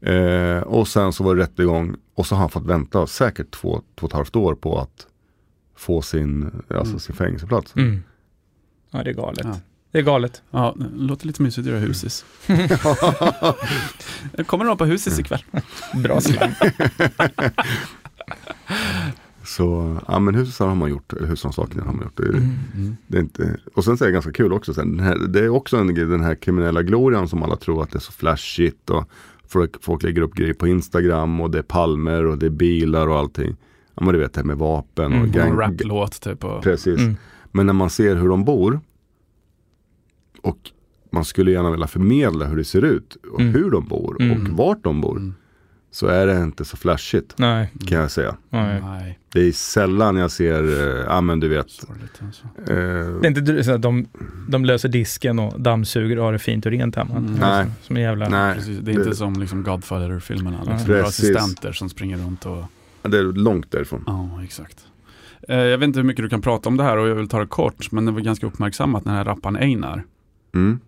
Eh, 0.00 0.62
och 0.62 0.88
sen 0.88 1.12
så 1.12 1.24
var 1.24 1.34
det 1.34 1.42
rättegång. 1.42 1.94
Och 2.14 2.26
så 2.26 2.34
har 2.34 2.40
han 2.40 2.50
fått 2.50 2.66
vänta 2.66 3.06
säkert 3.06 3.50
två, 3.50 3.82
två 3.94 4.04
och 4.04 4.10
ett 4.10 4.16
halvt 4.16 4.36
år 4.36 4.54
på 4.54 4.78
att 4.80 5.06
få 5.76 6.02
sin, 6.02 6.44
alltså 6.68 6.84
Mm. 6.92 6.98
sin 7.00 7.14
fängelseplats. 7.14 7.76
Mm. 7.76 8.02
Ja, 8.90 9.02
det 9.02 9.10
är 9.10 9.14
galet. 9.14 9.40
Ja. 9.44 9.56
Det 9.92 9.98
är 9.98 10.02
galet. 10.02 10.42
Ja, 10.50 10.74
det 10.76 10.86
låter 10.96 11.26
lite 11.26 11.42
mysigt 11.42 11.66
att 11.66 11.70
göra 11.72 11.78
husis. 11.80 12.24
Kommer 14.46 14.64
någon 14.64 14.76
på 14.76 14.84
husis 14.84 15.18
ikväll? 15.18 15.44
Bra 15.94 16.20
slang. 16.20 16.54
Så, 19.44 19.98
ja 20.08 20.18
men 20.18 20.34
husrannsakan 20.34 20.68
har 20.68 20.76
man 20.76 20.90
gjort, 20.90 21.12
husrannsakningar 21.20 21.84
har 21.86 21.92
man 21.92 22.02
gjort. 22.04 22.16
Det, 22.16 22.28
Mm. 22.28 22.96
det 23.06 23.16
är 23.16 23.20
inte, 23.20 23.56
och 23.74 23.84
sen 23.84 23.96
så 23.96 24.04
är 24.04 24.08
det 24.08 24.12
ganska 24.12 24.32
kul 24.32 24.52
också, 24.52 24.74
sen, 24.74 25.00
här, 25.00 25.18
det 25.18 25.40
är 25.40 25.48
också 25.48 25.76
en 25.76 25.94
den 25.94 26.20
här 26.20 26.34
kriminella 26.34 26.82
glorian 26.82 27.28
som 27.28 27.42
alla 27.42 27.56
tror 27.56 27.82
att 27.82 27.90
det 27.90 27.98
är 27.98 28.00
så 28.00 28.12
flashigt 28.12 28.90
och 28.90 29.08
folk, 29.46 29.84
folk 29.84 30.02
lägger 30.02 30.22
upp 30.22 30.34
grejer 30.34 30.54
på 30.54 30.66
Instagram 30.66 31.40
och 31.40 31.50
det 31.50 31.58
är 31.58 31.62
palmer 31.62 32.26
och 32.26 32.38
det 32.38 32.46
är 32.46 32.50
bilar 32.50 33.06
och 33.08 33.16
allting. 33.18 33.56
Ja 33.94 34.04
men 34.04 34.14
du 34.14 34.20
vet 34.20 34.32
det 34.32 34.40
här 34.40 34.46
med 34.46 34.56
vapen 34.58 35.12
och 35.12 35.18
Mm, 35.18 35.32
Gang, 35.32 35.58
raplåt 35.58 36.20
typ. 36.20 36.44
Och, 36.44 36.62
Precis. 36.62 36.98
Mm. 37.00 37.16
Men 37.52 37.66
när 37.66 37.72
man 37.72 37.90
ser 37.90 38.16
hur 38.16 38.28
de 38.28 38.44
bor 38.44 38.80
och 40.42 40.58
man 41.12 41.24
skulle 41.24 41.50
gärna 41.50 41.70
vilja 41.70 41.86
förmedla 41.86 42.46
hur 42.46 42.56
det 42.56 42.64
ser 42.64 42.82
ut 42.84 43.16
och 43.32 43.40
Mm. 43.40 43.52
hur 43.54 43.70
de 43.70 43.88
bor 43.88 44.16
Mm. 44.22 44.42
och 44.42 44.48
vart 44.58 44.84
de 44.84 45.00
bor. 45.00 45.32
Så 45.94 46.06
är 46.06 46.26
det 46.26 46.42
inte 46.42 46.64
så 46.64 46.76
flashigt 46.76 47.34
Nej. 47.36 47.72
kan 47.86 47.98
jag 47.98 48.10
säga. 48.10 48.36
Nej. 48.50 49.18
Det 49.32 49.40
är 49.48 49.52
sällan 49.52 50.16
jag 50.16 50.30
ser, 50.30 50.62
eh, 50.62 51.04
ja 51.06 51.20
men 51.20 51.40
du 51.40 51.48
vet. 51.48 51.66
alltså. 52.22 52.44
Eh, 52.56 52.76
Det 53.20 53.26
är 53.26 53.26
inte 53.26 53.64
så 53.64 53.72
att 53.72 53.82
de, 53.82 54.06
de 54.48 54.64
löser 54.64 54.88
disken 54.88 55.38
och 55.38 55.60
dammsuger 55.60 56.18
och 56.18 56.24
har 56.24 56.32
det 56.32 56.38
fint 56.38 56.66
och 56.66 56.72
rent 56.72 56.96
hemma. 56.96 57.16
Mm. 57.16 57.34
Nej. 57.34 57.66
Som 57.82 57.96
jävla... 57.96 58.28
nej, 58.28 58.54
Precis, 58.54 58.78
det 58.78 58.92
är 58.92 58.94
inte 58.94 59.16
som 59.16 59.34
liksom 59.40 59.62
Godfather-filmerna. 59.62 60.58
Liksom. 60.58 60.92
Ja. 60.92 61.00
Det 61.00 61.04
assistenter 61.06 61.72
som 61.72 61.88
springer 61.88 62.16
runt 62.18 62.46
och... 62.46 62.64
det 63.02 63.18
är 63.18 63.22
långt 63.22 63.70
därifrån. 63.70 64.04
Ja, 64.06 64.42
exakt. 64.44 64.76
Eh, 65.48 65.56
jag 65.56 65.78
vet 65.78 65.86
inte 65.86 65.98
hur 65.98 66.06
mycket 66.06 66.24
du 66.24 66.28
kan 66.28 66.42
prata 66.42 66.68
om 66.68 66.76
det 66.76 66.82
här 66.84 66.96
och 66.96 67.08
jag 67.08 67.14
vill 67.14 67.28
ta 67.28 67.38
det 67.40 67.46
kort. 67.46 67.92
Men 67.92 68.04
det 68.06 68.12
var 68.12 68.20
ganska 68.20 68.46
uppmärksammat 68.46 69.04
den 69.04 69.12
här 69.14 69.24
rapparen 69.24 69.56
Einar. 69.56 70.04
Mm, 70.54 70.80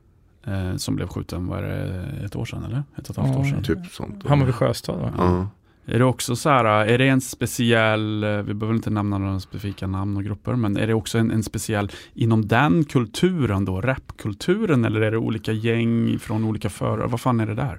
Eh, 0.46 0.76
som 0.76 0.96
blev 0.96 1.08
skjuten, 1.08 1.46
var 1.46 1.62
det 1.62 2.04
ett 2.24 2.36
år 2.36 2.44
sedan 2.44 2.64
eller? 2.64 2.82
Ett 2.96 3.08
och 3.08 3.10
ett 3.10 3.16
halvt 3.16 3.36
år 3.38 3.44
sedan. 3.44 3.62
typ 3.62 3.86
sånt. 3.86 4.26
Hammarby 4.26 4.52
Sjöstad 4.52 4.98
va? 4.98 5.12
Ja. 5.18 5.48
Är 5.86 5.98
det 5.98 6.04
också 6.04 6.36
så 6.36 6.48
här, 6.48 6.64
är 6.64 6.98
det 6.98 7.08
en 7.08 7.20
speciell, 7.20 8.24
eh, 8.24 8.30
vi 8.42 8.54
behöver 8.54 8.76
inte 8.76 8.90
nämna 8.90 9.18
några 9.18 9.40
specifika 9.40 9.86
namn 9.86 10.16
och 10.16 10.24
grupper, 10.24 10.54
men 10.54 10.76
är 10.76 10.86
det 10.86 10.94
också 10.94 11.18
en, 11.18 11.30
en 11.30 11.42
speciell 11.42 11.92
inom 12.14 12.48
den 12.48 12.84
kulturen 12.84 13.64
då, 13.64 13.80
rapkulturen 13.80 14.84
eller 14.84 15.00
är 15.00 15.10
det 15.10 15.18
olika 15.18 15.52
gäng 15.52 16.18
från 16.18 16.44
olika 16.44 16.70
förare? 16.70 17.06
Vad 17.06 17.20
fan 17.20 17.40
är 17.40 17.46
det 17.46 17.54
där? 17.54 17.78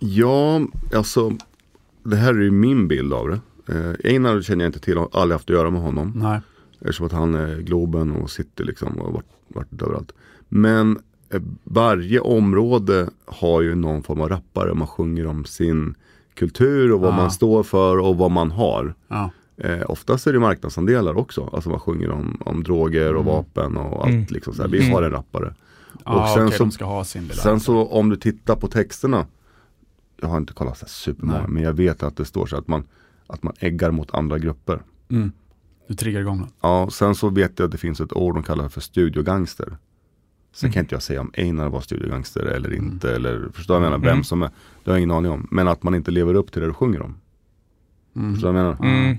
ja, 0.00 0.60
alltså 0.94 1.32
det 2.02 2.16
här 2.16 2.34
är 2.34 2.42
ju 2.42 2.50
min 2.50 2.88
bild 2.88 3.12
av 3.12 3.28
det. 3.28 3.40
Eh, 3.74 4.12
Einar 4.12 4.42
känner 4.42 4.64
jag 4.64 4.68
inte 4.68 4.80
till, 4.80 4.98
har 4.98 5.08
aldrig 5.12 5.34
haft 5.34 5.50
att 5.50 5.56
göra 5.56 5.70
med 5.70 5.82
honom. 5.82 6.12
Nej. 6.16 6.40
Eftersom 6.80 7.06
att 7.06 7.12
han 7.12 7.34
är 7.34 7.58
Globen 7.58 8.12
och 8.12 8.30
sitter 8.30 8.64
liksom 8.64 8.98
och 8.98 9.06
har 9.06 9.12
varit, 9.12 9.26
varit 9.48 9.82
överallt. 9.82 10.12
Men 10.48 10.96
eh, 10.96 11.02
varje 11.64 12.20
område 12.20 13.08
har 13.24 13.60
ju 13.60 13.74
någon 13.74 14.02
form 14.02 14.20
av 14.20 14.28
rappare. 14.28 14.74
Man 14.74 14.86
sjunger 14.86 15.26
om 15.26 15.44
sin 15.44 15.94
kultur 16.34 16.92
och 16.92 17.00
vad 17.00 17.12
Ah. 17.12 17.16
man 17.16 17.30
står 17.30 17.62
för 17.62 17.98
och 17.98 18.16
vad 18.16 18.30
man 18.30 18.50
har. 18.50 18.94
Ja. 19.08 19.30
Eh, 19.56 19.90
oftast 19.90 20.26
är 20.26 20.32
det 20.32 20.38
marknadsandelar 20.38 21.18
också. 21.18 21.50
Alltså 21.52 21.70
man 21.70 21.80
sjunger 21.80 22.10
om, 22.10 22.42
om 22.44 22.62
droger 22.62 23.14
och 23.14 23.22
Mm. 23.22 23.34
vapen 23.34 23.76
och 23.76 24.04
allt. 24.04 24.10
Mm. 24.12 24.26
Liksom 24.30 24.54
så 24.54 24.62
här. 24.62 24.68
Vi 24.68 24.80
Mm. 24.80 24.92
har 24.92 25.02
en 25.02 25.10
rappare. 25.10 25.54
Ja, 26.04 26.32
sen 26.36 26.46
okej, 26.46 26.58
så- 26.58 26.70
ska 26.70 26.84
ha 26.84 27.04
sin 27.04 27.22
lilla... 27.22 27.34
Sen 27.34 27.60
så 27.60 27.86
om 27.86 28.08
du 28.10 28.16
tittar 28.16 28.56
på 28.56 28.68
texterna. 28.68 29.26
Jag 30.20 30.28
har 30.28 30.36
inte 30.36 30.52
kollat 30.52 30.78
så 30.78 30.86
supermånga. 30.86 31.38
Nej. 31.38 31.48
Men 31.48 31.62
jag 31.62 31.72
vet 31.72 32.02
att 32.02 32.16
det 32.16 32.24
står 32.24 32.46
så 32.46 32.56
att 32.56 32.68
man, 32.68 32.84
att 33.26 33.42
man 33.42 33.52
äggar 33.58 33.90
mot 33.90 34.14
andra 34.14 34.38
grupper. 34.38 34.82
Mm. 35.10 35.32
Du 35.86 35.94
triggar 35.94 36.20
igång 36.20 36.38
något. 36.40 36.54
Ja, 36.60 36.88
sen 36.92 37.14
så 37.14 37.28
vet 37.28 37.58
jag 37.58 37.66
att 37.66 37.72
det 37.72 37.78
finns 37.78 38.00
ett 38.00 38.12
ord 38.12 38.34
de 38.34 38.42
kallar 38.42 38.68
för 38.68 38.80
studiogangster. 38.80 39.76
Sen 40.52 40.66
Mm. 40.66 40.72
kan 40.72 40.80
inte 40.80 40.94
jag 40.94 41.02
säga 41.02 41.20
om 41.20 41.30
Einar 41.34 41.68
var 41.68 41.80
studiogangster 41.80 42.40
eller 42.40 42.68
Mm. 42.70 42.84
inte. 42.84 43.14
Eller 43.14 43.48
förstår 43.54 43.76
jag 43.76 43.82
menar? 43.82 43.96
Mm. 43.96 44.06
Vem 44.06 44.24
som 44.24 44.42
är. 44.42 44.50
Det 44.84 44.90
har 44.90 44.92
jag 44.92 44.98
ingen 44.98 45.10
aning 45.10 45.30
om. 45.32 45.48
Men 45.50 45.68
att 45.68 45.82
man 45.82 45.94
inte 45.94 46.10
lever 46.10 46.34
upp 46.34 46.52
till 46.52 46.60
det 46.60 46.66
du 46.66 46.72
sjunger 46.74 47.02
om. 47.02 47.14
Mm. 48.16 48.32
Förstår 48.34 48.48
du 48.48 48.54
vad 48.54 48.64
jag 48.64 48.80
menar? 48.80 49.02
Mm. 49.04 49.16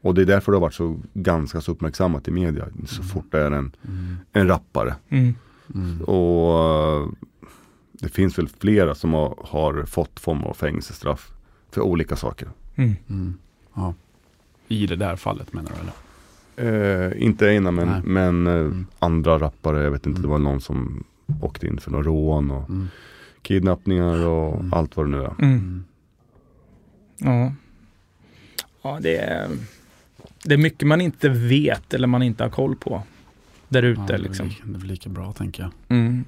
Och 0.00 0.14
det 0.14 0.22
är 0.22 0.26
därför 0.26 0.52
det 0.52 0.56
har 0.58 0.60
varit 0.62 0.74
så 0.74 1.00
ganska 1.14 1.60
så 1.60 1.72
uppmärksammat 1.72 2.28
i 2.28 2.30
media. 2.30 2.66
Så 2.86 3.02
fort 3.02 3.24
det 3.30 3.38
är 3.40 3.50
en, 3.50 3.72
Mm. 3.88 4.16
en 4.32 4.48
rappare. 4.48 4.94
Mm. 5.08 5.34
Mm. 5.74 6.02
Och 6.02 6.58
eh, 7.02 7.08
det 7.92 8.08
finns 8.08 8.38
väl 8.38 8.48
flera 8.48 8.94
som 8.94 9.12
har, 9.12 9.38
har 9.44 9.84
fått 9.84 10.20
form 10.20 10.44
av 10.44 10.54
fängelsestraff 10.54 11.32
för 11.70 11.80
olika 11.80 12.16
saker. 12.16 12.48
Mm. 12.74 12.94
Mm. 13.08 13.34
Ja. 13.74 13.94
I 14.68 14.86
det 14.86 14.96
där 14.96 15.16
fallet 15.16 15.52
menar 15.52 15.70
du 15.74 15.80
eller? 15.80 15.92
Eh, 16.56 17.22
inte 17.22 17.48
Einar 17.48 17.70
men, 17.70 17.88
Nej. 17.88 18.00
men 18.04 18.46
eh, 18.46 18.52
Mm. 18.54 18.86
andra 18.98 19.38
rappare. 19.38 19.82
Jag 19.84 19.90
vet 19.90 20.06
inte, 20.06 20.18
Mm. 20.18 20.22
det 20.22 20.28
var 20.28 20.38
någon 20.38 20.60
som 20.60 21.04
åkte 21.42 21.66
in 21.66 21.78
för 21.78 21.90
några 21.90 22.04
rån 22.04 22.50
och 22.50 22.68
Mm. 22.70 22.88
kidnappningar 23.42 24.26
och 24.26 24.54
Mm. 24.60 24.72
allt 24.74 24.96
vad 24.96 25.06
det 25.06 25.10
nu 25.10 25.22
är. 25.22 25.34
Mm. 25.38 25.38
Mm. 25.38 25.84
Ja. 27.18 27.52
Ja, 28.82 28.98
det 29.02 29.16
är, 29.16 29.48
det 30.44 30.54
är 30.54 30.58
mycket 30.58 30.88
man 30.88 31.00
inte 31.00 31.28
vet 31.28 31.94
eller 31.94 32.06
man 32.06 32.22
inte 32.22 32.42
har 32.44 32.50
koll 32.50 32.76
på. 32.76 33.02
Där 33.68 33.82
Ja, 33.82 33.88
ute 33.88 34.02
det, 34.06 34.14
är 34.14 34.18
liksom. 34.18 34.48
lika, 34.48 34.64
det 34.66 34.74
är 34.74 34.78
väl 34.78 34.88
lika 34.88 35.08
bra 35.10 35.32
tänker 35.32 35.62
jag. 35.62 35.72
Mm. 35.98 36.24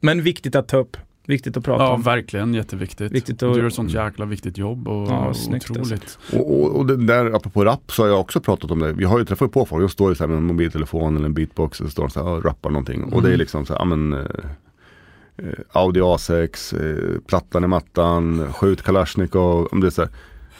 Men 0.00 0.22
viktigt 0.22 0.54
att 0.54 0.68
ta 0.68 0.76
upp. 0.76 0.96
Viktigt 1.26 1.56
att 1.56 1.64
prata 1.64 1.84
Ja, 1.84 1.90
om. 1.94 2.02
verkligen 2.02 2.54
jätteviktigt. 2.54 3.12
Viktigt 3.12 3.38
Du 3.40 3.50
att- 3.50 3.56
gör 3.56 3.64
ett 3.66 3.74
sånt 3.74 3.90
jäkla 3.90 4.24
viktigt 4.24 4.58
jobb 4.58 4.88
och 4.88 5.08
Ja, 5.10 5.34
snyggt 5.34 5.70
alltså. 5.70 5.82
otroligt. 5.94 6.18
Och, 6.32 6.60
och, 6.62 6.76
och 6.76 6.86
det 6.86 6.96
där, 7.06 7.26
apropå 7.36 7.64
rap 7.64 7.92
så 7.92 8.02
har 8.02 8.08
jag 8.08 8.20
också 8.20 8.40
pratat 8.40 8.70
om 8.70 8.78
det. 8.78 8.92
Vi 8.92 9.04
har 9.04 9.18
ju 9.18 9.24
träffat 9.24 9.52
på 9.52 9.66
folk, 9.66 9.82
jag 9.82 9.90
står 9.90 10.08
ju 10.10 10.14
så 10.14 10.22
här 10.24 10.28
med 10.28 10.36
en 10.36 10.44
mobiltelefon 10.44 11.16
eller 11.16 11.26
en 11.26 11.34
beatbox 11.34 11.80
och 11.80 11.90
står 11.90 12.02
de 12.02 12.10
så 12.10 12.24
här 12.24 12.30
och 12.32 12.44
rappar 12.44 12.70
någonting. 12.70 13.04
Och 13.04 13.22
det 13.22 13.28
är 13.28 13.30
Mm. 13.30 13.38
liksom 13.38 13.66
så 13.66 13.72
här, 13.72 13.80
ja 13.80 13.84
men 13.84 14.12
eh, 14.12 14.20
eh, 15.36 15.44
Audi 15.72 16.00
A6, 16.00 16.74
eh, 16.74 17.20
plattan 17.26 17.64
i 17.64 17.66
mattan, 17.66 18.52
skjut 18.52 18.82
Kalashnikov. 18.82 19.68
Om 19.72 19.80
det 19.80 19.86
är 19.86 19.90
så 19.90 20.02
här. 20.02 20.10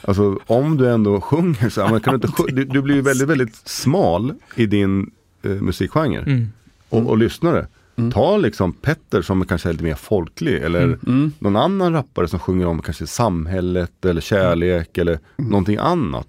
Alltså 0.02 0.38
om 0.46 0.76
du 0.76 0.90
ändå 0.90 1.20
sjunger 1.20 1.68
så 1.68 1.82
här, 1.82 1.90
men 1.90 2.00
kan 2.00 2.12
du, 2.12 2.26
inte, 2.26 2.42
sj- 2.42 2.52
du, 2.54 2.64
du 2.64 2.82
blir 2.82 2.94
ju 2.94 3.00
väldigt, 3.02 3.28
väldigt 3.28 3.54
smal 3.56 4.34
i 4.54 4.66
din 4.66 5.10
eh, 5.42 5.50
musikgenre 5.50 6.20
Mm. 6.22 6.46
och, 6.88 7.06
och 7.10 7.18
lyssnare. 7.18 7.66
Mm. 7.96 8.12
Ta 8.12 8.36
liksom 8.36 8.72
Petter 8.72 9.22
som 9.22 9.46
kanske 9.46 9.68
är 9.68 9.72
lite 9.72 9.84
mer 9.84 9.94
folklig 9.94 10.54
eller 10.62 10.82
Mm. 10.84 10.98
Mm. 11.06 11.32
någon 11.38 11.56
annan 11.56 11.92
rappare 11.92 12.28
som 12.28 12.38
sjunger 12.38 12.66
om 12.66 12.82
kanske 12.82 13.06
samhället 13.06 14.04
eller 14.04 14.20
kärlek 14.20 14.98
eller 14.98 15.18
någonting 15.36 15.76
annat. 15.80 16.28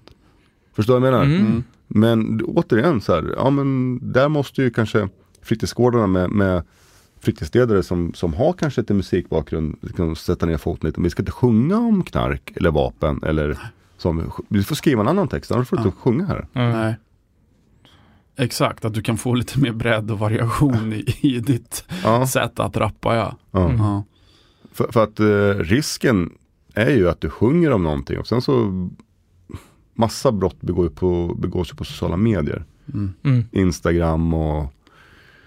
Förstår 0.76 0.94
du 0.94 1.00
vad 1.00 1.08
jag 1.08 1.12
menar? 1.12 1.24
Mm. 1.36 1.46
Mm. 1.46 1.62
Men 1.86 2.40
återigen 2.44 3.00
så 3.00 3.14
här, 3.14 3.34
ja 3.36 3.50
men 3.50 3.98
där 4.12 4.28
måste 4.28 4.62
ju 4.62 4.70
kanske 4.70 5.08
fritidsgårdarna 5.42 6.06
med, 6.06 6.30
med 6.30 6.62
fritidsledare 7.20 7.82
som, 7.82 8.14
som 8.14 8.34
har 8.34 8.52
kanske 8.52 8.80
lite 8.80 8.94
musikbakgrund 8.94 9.76
liksom 9.80 10.16
sätta 10.16 10.46
ner 10.46 10.56
foten 10.56 10.86
lite. 10.88 11.00
Vi 11.00 11.10
ska 11.10 11.22
inte 11.22 11.32
sjunga 11.32 11.76
om 11.78 12.02
knark 12.02 12.52
eller 12.54 12.70
vapen 12.70 13.20
eller 13.26 13.58
som, 13.96 14.32
vi 14.48 14.62
får 14.62 14.74
skriva 14.74 15.00
en 15.00 15.08
annan 15.08 15.28
text, 15.28 15.52
annars 15.52 15.68
får 15.68 15.76
du 15.76 15.82
inte 15.82 15.96
sjunga 15.98 16.24
här. 16.26 16.46
Ja. 16.52 16.72
Nej. 16.72 16.94
Exakt, 18.38 18.84
att 18.84 18.94
du 18.94 19.02
kan 19.02 19.16
få 19.16 19.34
lite 19.34 19.58
mer 19.58 19.72
bredd 19.72 20.10
och 20.10 20.18
variation 20.18 20.92
i, 20.92 21.04
i 21.20 21.40
ditt 21.40 21.84
Ja, 22.04 22.26
sätt 22.26 22.60
att 22.60 22.76
rappa 22.76 23.16
ja. 23.16 23.36
ja. 23.50 23.64
Mm. 23.68 23.76
ja. 23.80 24.04
För, 24.72 24.92
för 24.92 25.04
att 25.04 25.20
eh, 25.20 25.64
risken 25.64 26.30
är 26.74 26.90
ju 26.90 27.08
att 27.08 27.20
du 27.20 27.30
sjunger 27.30 27.70
om 27.70 27.82
någonting 27.82 28.18
och 28.18 28.26
sen 28.26 28.42
så 28.42 28.88
massa 29.94 30.32
brott 30.32 30.60
begår 30.60 30.84
ju 30.84 30.90
på, 30.90 31.34
begås 31.38 31.72
ju 31.72 31.76
på 31.76 31.84
sociala 31.84 32.16
medier. 32.16 32.64
Mm. 32.94 33.14
Mm. 33.24 33.44
Instagram 33.52 34.34
och 34.34 34.72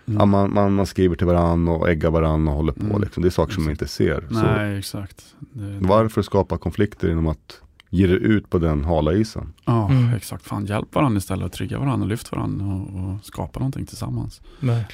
Mm. 0.05 0.19
ja, 0.19 0.25
man, 0.25 0.53
man, 0.53 0.73
man 0.73 0.85
skriver 0.85 1.15
till 1.15 1.27
varandra 1.27 1.73
och 1.73 1.89
äggar 1.89 2.11
varandra 2.11 2.51
och 2.51 2.57
håller 2.57 2.73
på. 2.73 2.85
Mm. 2.85 3.01
Liksom. 3.01 3.23
Det 3.23 3.29
är 3.29 3.29
saker 3.29 3.53
som 3.53 3.63
man 3.63 3.71
inte 3.71 3.87
ser. 3.87 4.27
Så 4.29 4.33
Nej, 4.41 4.77
exakt. 4.79 5.35
Det, 5.39 5.77
varför 5.79 6.21
skapa 6.21 6.57
konflikter 6.57 7.07
genom 7.07 7.27
att 7.27 7.61
ge 7.93 8.07
det 8.07 8.13
ut 8.13 8.49
på 8.49 8.57
den 8.59 8.85
hala 8.85 9.13
isen? 9.13 9.53
Ja, 9.65 9.89
Mm. 9.91 10.13
exakt. 10.13 10.43
Fan, 10.45 10.65
hjälp 10.65 10.95
varandra 10.95 11.17
istället 11.17 11.45
och 11.45 11.51
trigga 11.51 11.79
varandra 11.79 12.03
och 12.03 12.09
lyft 12.09 12.31
varandra 12.31 12.65
och, 12.65 13.13
och 13.13 13.25
skapa 13.25 13.59
någonting 13.59 13.85
tillsammans. 13.85 14.41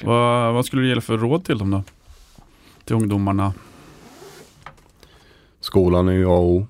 Vad, 0.04 0.54
vad 0.54 0.66
skulle 0.66 0.82
du 0.82 0.88
ge 0.94 1.00
för 1.00 1.18
råd 1.18 1.44
till 1.44 1.58
dem 1.58 1.70
då? 1.70 1.82
Till 2.84 2.96
ungdomarna? 2.96 3.52
Skolan 5.60 6.08
är 6.08 6.12
ju 6.12 6.24
A 6.26 6.28
och 6.38 6.44
O. 6.52 6.66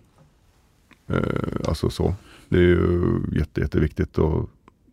Eh, 1.06 1.68
alltså 1.68 1.90
så. 1.90 2.14
Det 2.48 2.56
är 2.56 2.62
ju 2.62 3.20
jätte, 3.32 3.60
jätteviktigt. 3.60 4.18
Och 4.18 4.50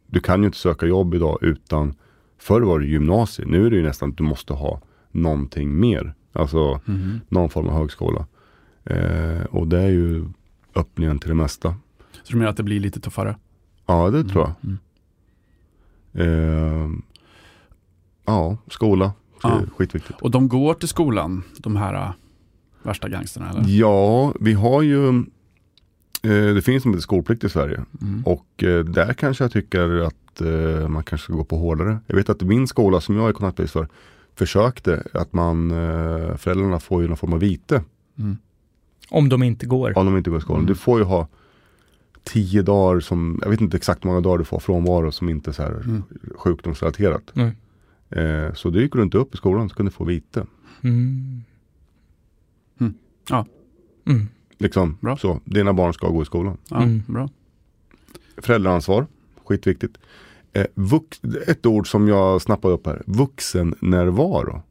du 0.08 0.20
kan 0.20 0.40
ju 0.42 0.46
inte 0.46 0.58
söka 0.58 0.86
jobb 0.86 1.14
idag 1.14 1.38
utan 1.42 1.94
Förr 2.38 2.62
var 2.62 2.80
det 2.80 2.86
gymnasiet. 2.86 3.48
Nu 3.50 3.66
är 3.66 3.70
det 3.70 3.76
ju 3.76 3.84
nästan 3.84 4.10
att 4.10 4.18
du 4.18 4.24
måste 4.24 4.54
ha 4.54 4.82
någonting 5.12 5.80
mer. 5.80 6.14
Alltså 6.34 6.80
Mhm. 6.86 7.22
någon 7.30 7.50
form 7.50 7.68
av 7.68 7.74
högskola. 7.74 8.26
Eh, 8.84 9.42
och 9.50 9.68
det 9.68 9.80
är 9.82 9.90
ju 9.90 10.26
öppningen 10.76 11.20
till 11.20 11.30
det 11.30 11.36
mesta. 11.36 11.76
Så 12.24 12.32
du 12.32 12.38
menar 12.38 12.50
att 12.50 12.58
det 12.58 12.64
blir 12.64 12.80
lite 12.80 13.00
tuffare? 13.00 13.38
Ja, 13.86 14.10
det 14.10 14.24
tror 14.24 14.44
jag. 14.44 14.54
Mm. 14.64 14.78
Eh, 16.14 16.90
ja, 18.26 18.58
skola. 18.68 19.14
Ja. 19.44 19.62
skitviktigt. 19.78 20.22
Och 20.22 20.32
de 20.32 20.48
går 20.48 20.74
till 20.74 20.88
skolan, 20.88 21.44
de 21.58 21.76
här 21.76 21.94
äh, 21.94 22.12
värsta 22.84 23.10
gangsterna 23.10 23.50
eller? 23.50 23.64
Ja, 23.68 24.34
vi 24.40 24.54
har 24.54 24.82
ju 24.82 25.08
eh, 26.24 26.54
Det 26.56 26.66
finns 26.66 26.86
inte 26.86 27.02
skolplikt 27.02 27.44
i 27.44 27.50
Sverige. 27.50 27.86
Mm. 28.02 28.24
Och 28.26 28.64
eh, 28.64 28.84
där 28.86 29.14
kanske 29.14 29.44
jag 29.44 29.52
tycker 29.52 29.90
att 30.00 30.42
eh, 30.42 30.88
man 30.88 31.04
kanske 31.04 31.26
ska 31.26 31.34
gå 31.34 31.44
på 31.44 31.58
hårdare. 31.58 31.98
Jag 32.08 32.16
vet 32.16 32.30
att 32.30 32.42
min 32.42 32.68
skola 32.68 33.02
som 33.02 33.16
jag 33.16 33.30
är 33.30 33.34
kontaktbevis 33.34 33.72
för 33.72 33.88
försökte 34.36 35.04
att 35.14 35.34
man 35.34 35.72
eh, 35.72 36.36
föräldrarna 36.38 36.80
får 36.80 37.02
ju 37.02 37.08
någon 37.08 37.18
form 37.18 37.34
av 37.34 37.40
vite 37.40 37.84
Mm. 38.18 38.38
Om 39.10 39.30
de 39.30 39.44
inte 39.44 39.66
går. 39.66 39.98
om 39.98 40.06
de 40.06 40.18
inte 40.18 40.30
går 40.30 40.40
i 40.40 40.42
skolan. 40.42 40.60
Mm. 40.60 40.68
Du 40.68 40.76
får 40.76 41.00
ju 41.00 41.06
ha 41.06 41.28
tio 42.24 42.62
dagar 42.62 43.00
som, 43.00 43.40
jag 43.44 43.50
vet 43.50 43.62
inte 43.62 43.78
exakt 43.78 44.04
hur 44.06 44.08
många 44.10 44.22
dagar 44.22 44.38
du 44.38 44.44
får 44.44 44.60
frånvaro 44.60 45.12
som 45.12 45.30
inte 45.30 45.50
är 45.50 45.54
så 45.54 45.64
här 45.64 45.72
Mm. 45.72 46.04
sjukdomsrelaterat. 46.36 47.32
Nej. 47.34 47.52
Eh, 48.10 48.54
så 48.54 48.70
dyker 48.70 48.98
du 48.98 49.04
inte 49.04 49.18
upp 49.18 49.34
i 49.34 49.38
skolan 49.38 49.70
så 49.70 49.76
kan 49.76 49.86
du 49.86 49.92
få 49.92 50.04
vite. 50.04 50.46
Mm. 50.84 51.42
Mm. 52.80 52.94
Ja. 53.30 53.46
Mm. 54.06 54.28
Liksom, 54.58 54.98
Bra. 55.02 55.18
så. 55.18 55.40
Dina 55.46 55.74
barn 55.74 55.94
ska 55.94 56.08
gå 56.10 56.22
i 56.22 56.26
skolan. 56.26 56.58
Ja, 56.70 56.84
Mm. 56.84 57.02
Bra. 57.08 57.30
Föräldraansvar, 58.38 59.08
skitviktigt. 59.46 59.98
Eh, 60.54 60.66
vux, 60.74 61.22
ett 61.48 61.66
ord 61.66 61.88
som 61.92 62.08
jag 62.08 62.42
snappade 62.42 62.74
upp 62.74 62.86
här, 62.88 63.04
vuxennärvaro. 63.06 64.62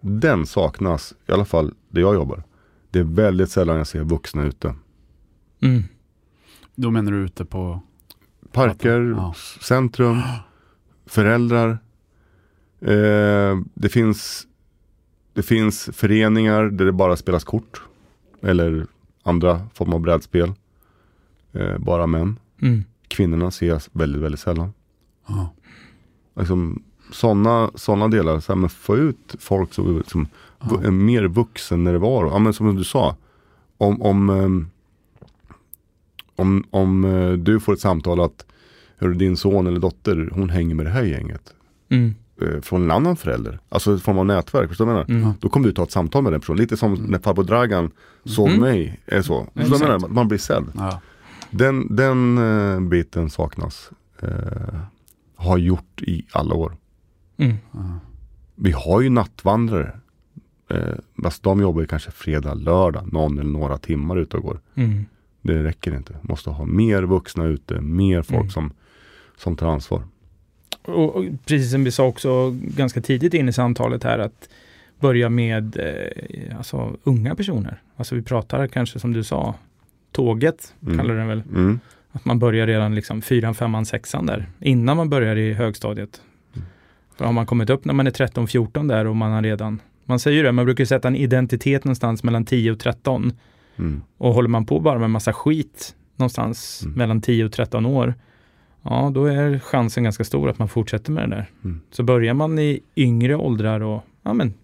Den 0.00 0.46
saknas, 0.46 1.14
i 1.28 1.32
alla 1.32 1.44
fall 1.44 1.74
där 1.88 2.00
jag 2.00 2.14
jobbar. 2.14 2.42
Det 2.90 2.98
är 2.98 3.04
väldigt 3.04 3.50
sällan 3.50 3.76
jag 3.76 3.86
ser 3.86 4.04
vuxna 4.04 4.42
ute. 4.44 4.74
Mm. 5.62 5.82
Då 6.74 6.90
menar 6.90 7.12
du 7.12 7.18
ute 7.18 7.44
på... 7.44 7.80
Parker, 8.52 9.00
Ja. 9.16 9.34
centrum, 9.60 10.20
föräldrar. 11.06 11.78
Eh, 12.80 13.58
det, 13.74 13.88
finns, 13.88 14.46
det 15.32 15.42
finns 15.42 15.90
föreningar 15.92 16.64
där 16.64 16.84
det 16.84 16.92
bara 16.92 17.16
spelas 17.16 17.44
kort. 17.44 17.82
Eller 18.42 18.86
andra 19.22 19.66
former 19.74 19.94
av 19.94 20.00
brädspel. 20.00 20.52
Eh, 21.52 21.78
bara 21.78 22.06
män. 22.06 22.38
Mm. 22.62 22.84
Kvinnorna 23.08 23.48
ses 23.48 23.88
väldigt, 23.92 24.22
väldigt 24.22 24.40
sällan. 24.40 24.72
Ja. 25.26 25.54
liksom, 26.38 26.82
sådana 27.12 27.70
såna 27.74 28.08
delar, 28.08 28.40
så 28.40 28.52
här, 28.52 28.60
men 28.60 28.70
få 28.70 28.96
ut 28.96 29.36
folk 29.38 29.74
som, 29.74 30.02
som 30.06 30.28
Ja. 30.60 30.80
en 30.84 31.04
mer 31.04 31.24
vuxen 31.24 31.84
närvaro. 31.84 32.28
Ja, 32.30 32.38
men 32.38 32.52
som 32.52 32.76
du 32.76 32.84
sa, 32.84 33.16
om, 33.78 34.02
om, 34.02 34.30
ehm, 34.30 34.70
om, 36.36 36.64
om 36.70 37.04
eh, 37.04 37.32
du 37.32 37.60
får 37.60 37.72
ett 37.72 37.80
samtal 37.80 38.20
att 38.20 38.46
hör 38.98 39.08
din 39.08 39.36
son 39.36 39.66
eller 39.66 39.80
dotter, 39.80 40.30
hon 40.32 40.50
hänger 40.50 40.74
med 40.74 40.86
det 40.86 40.90
här 40.90 41.02
gänget. 41.02 41.54
Mm. 41.88 42.14
Eh, 42.42 42.60
från 42.60 42.82
en 42.82 42.90
annan 42.90 43.16
förälder. 43.16 43.60
Alltså 43.68 43.96
i 43.96 43.98
form 43.98 44.18
av 44.18 44.26
nätverk, 44.26 44.68
förstår 44.68 44.86
du 44.86 44.92
vad 44.92 45.00
jag 45.00 45.08
menar? 45.08 45.22
Mm. 45.22 45.34
Då 45.40 45.48
kommer 45.48 45.66
du 45.66 45.72
ta 45.72 45.82
ett 45.82 45.90
samtal 45.92 46.22
med 46.22 46.32
den 46.32 46.40
personen. 46.40 46.58
Lite 46.60 46.76
som 46.76 46.94
när 46.94 47.18
farbror 47.18 47.44
Dragan 47.44 47.90
såg 48.24 48.48
Mm. 48.48 48.60
mig. 48.60 49.00
Är 49.06 49.22
så. 49.22 49.46
Förstår 49.54 49.78
du 49.78 49.84
vad 49.84 49.90
jag 49.94 50.00
menar? 50.00 50.14
Man 50.14 50.28
blir 50.28 50.38
sedd. 50.38 50.64
Ja. 50.74 51.00
Den, 51.50 51.96
den 51.96 52.38
eh, 52.38 52.80
biten 52.80 53.30
saknas. 53.30 53.90
Eh, 54.22 54.28
har 55.36 55.58
gjort 55.58 56.02
i 56.02 56.26
alla 56.32 56.54
år. 56.54 56.76
Mm. 57.36 57.56
Vi 58.54 58.70
har 58.70 59.00
ju 59.00 59.08
nattvandrare. 59.10 60.00
Eh, 60.70 60.94
alltså 61.24 61.40
de 61.42 61.60
jobbar 61.60 61.80
ju 61.80 61.86
kanske 61.86 62.10
fredag, 62.10 62.54
lördag, 62.54 63.12
någon 63.12 63.38
eller 63.38 63.50
några 63.50 63.78
timmar 63.78 64.16
ute 64.16 64.36
och 64.36 64.42
går. 64.42 64.60
Mm. 64.74 65.04
Det 65.42 65.62
räcker 65.64 65.96
inte. 65.96 66.14
Måste 66.22 66.50
ha 66.50 66.64
mer 66.64 67.02
vuxna 67.02 67.44
ute, 67.44 67.80
mer 67.80 68.22
folk 68.22 68.40
Mm. 68.40 68.50
som, 68.50 68.72
som 69.36 69.56
tar 69.56 69.66
ansvar. 69.68 70.02
Och, 70.82 71.16
och 71.16 71.24
precis 71.46 71.70
som 71.72 71.84
vi 71.84 71.90
sa 71.90 72.06
också 72.06 72.56
ganska 72.60 73.00
tidigt 73.00 73.34
in 73.34 73.48
i 73.48 73.52
samtalet 73.52 74.04
här 74.04 74.18
att 74.18 74.48
börja 75.00 75.28
med 75.28 75.76
eh, 75.76 76.56
alltså, 76.58 76.96
unga 77.04 77.34
personer. 77.34 77.82
Alltså 77.96 78.14
vi 78.14 78.22
pratar 78.22 78.66
kanske 78.66 78.98
som 78.98 79.12
du 79.12 79.24
sa, 79.24 79.54
tåget 80.12 80.74
Mm. 80.82 80.98
kallar 80.98 81.14
den 81.14 81.28
väl. 81.28 81.42
Mm. 81.54 81.80
Att 82.12 82.24
man 82.24 82.38
börjar 82.38 82.66
redan 82.66 82.94
liksom 82.94 83.22
fyran, 83.22 83.54
femman, 83.54 83.86
sexan 83.86 84.26
där. 84.26 84.46
Innan 84.60 84.96
man 84.96 85.10
börjar 85.10 85.36
i 85.36 85.52
högstadiet. 85.52 86.22
Mm. 86.54 86.66
För 87.16 87.24
har 87.24 87.32
man 87.32 87.46
kommit 87.46 87.70
upp 87.70 87.84
när 87.84 87.94
man 87.94 88.06
är 88.06 88.10
13, 88.10 88.46
14 88.48 88.88
där 88.88 89.06
och 89.06 89.16
man 89.16 89.32
har 89.32 89.42
redan 89.42 89.78
man 90.10 90.18
säger 90.18 90.36
ju 90.36 90.42
det, 90.42 90.52
man 90.52 90.64
brukar 90.64 90.84
sätta 90.84 91.08
en 91.08 91.16
identitet 91.16 91.84
någonstans 91.84 92.22
mellan 92.22 92.44
10 92.44 92.72
och 92.72 92.78
13. 92.78 93.32
Mm. 93.76 94.02
Och 94.18 94.34
håller 94.34 94.48
man 94.48 94.66
på 94.66 94.80
bara 94.80 94.98
med 94.98 95.10
massa 95.10 95.32
skit 95.32 95.94
någonstans 96.16 96.80
Mm. 96.84 96.94
mellan 96.98 97.20
10 97.20 97.44
och 97.44 97.52
13 97.52 97.86
år, 97.86 98.14
ja 98.82 99.10
då 99.14 99.24
är 99.26 99.58
chansen 99.58 100.04
ganska 100.04 100.24
stor 100.24 100.48
att 100.50 100.58
man 100.58 100.68
fortsätter 100.68 101.12
med 101.12 101.30
det 101.30 101.36
där. 101.36 101.46
Mm. 101.64 101.80
Så 101.90 102.02
börjar 102.02 102.34
man 102.34 102.58
i 102.58 102.80
yngre 102.96 103.36
åldrar 103.36 103.80
och, 103.80 104.02
ja 104.22 104.32
men, 104.32 104.54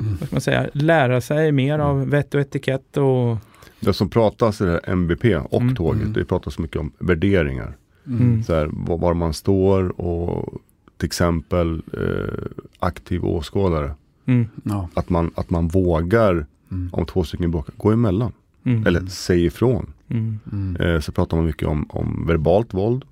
Mm. 0.00 0.16
vad 0.20 0.26
ska 0.28 0.34
man 0.36 0.40
säga, 0.40 0.68
lära 0.72 1.20
sig 1.20 1.52
mer 1.52 1.78
av 1.78 2.08
vett 2.10 2.34
och 2.34 2.40
etikett 2.40 2.96
och 2.96 3.36
Det 3.80 3.92
som 3.92 4.08
pratas 4.08 4.60
i 4.60 4.64
det 4.64 4.70
här 4.70 4.80
MBP 4.92 5.36
och 5.36 5.60
Mm. 5.60 5.74
tåget, 5.76 6.00
Mm. 6.02 6.12
det 6.12 6.24
pratas 6.24 6.58
mycket 6.58 6.76
om 6.80 6.92
värderingar. 6.98 7.76
Mm. 8.06 8.42
Så 8.42 8.54
här, 8.54 8.68
var, 8.72 8.98
var 8.98 9.14
man 9.14 9.32
står 9.34 10.00
och 10.00 10.54
till 10.96 11.06
exempel 11.06 11.82
eh, 11.92 12.44
aktiv 12.78 13.24
åskådare. 13.24 13.94
Mm, 14.26 14.46
Ja. 14.64 14.88
Att 14.94 15.10
man, 15.10 15.30
att 15.34 15.50
man 15.50 15.68
vågar, 15.68 16.46
Mm. 16.70 16.88
om 16.92 17.06
två 17.06 17.24
stycken 17.24 17.50
bråkar, 17.50 17.74
gå 17.76 17.90
emellan. 17.90 18.32
mm, 18.64 18.86
Eller 18.86 19.06
säg 19.06 19.44
ifrån. 19.44 19.92
mm, 20.08 20.38
Mm. 20.52 20.76
Eh, 20.76 21.00
så 21.00 21.12
pratar 21.12 21.36
man 21.36 21.46
mycket 21.46 21.68
om, 21.68 21.86
om 21.90 22.26
verbalt 22.26 22.74
våld, 22.74 23.04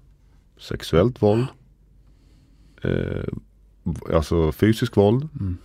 sexuellt 0.58 1.22
våld, 1.22 1.46
eh, 2.82 3.24
alltså 4.14 4.52
fysisk 4.52 4.96
våld 4.96 5.28
Mm. 5.40 5.56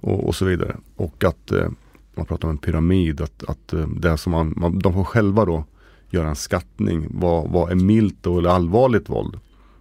och, 0.00 0.26
och 0.28 0.34
så 0.34 0.44
vidare. 0.44 0.76
Och 0.96 1.24
att 1.24 1.52
eh, 1.52 1.68
man 2.14 2.26
pratar 2.26 2.48
om 2.48 2.52
en 2.52 2.58
pyramid, 2.58 3.20
att, 3.20 3.44
att 3.48 3.72
eh, 3.72 3.86
det 3.88 4.18
som 4.18 4.32
man, 4.32 4.54
man, 4.56 4.78
de 4.78 4.92
får 4.92 5.04
själva 5.04 5.44
då 5.44 5.64
göra 6.10 6.28
en 6.28 6.36
skattning. 6.36 7.06
Vad, 7.10 7.50
vad 7.50 7.70
är 7.70 7.74
milt 7.74 8.26
och 8.26 8.38
eller 8.38 8.50
allvarligt 8.50 9.08
våld? 9.10 9.38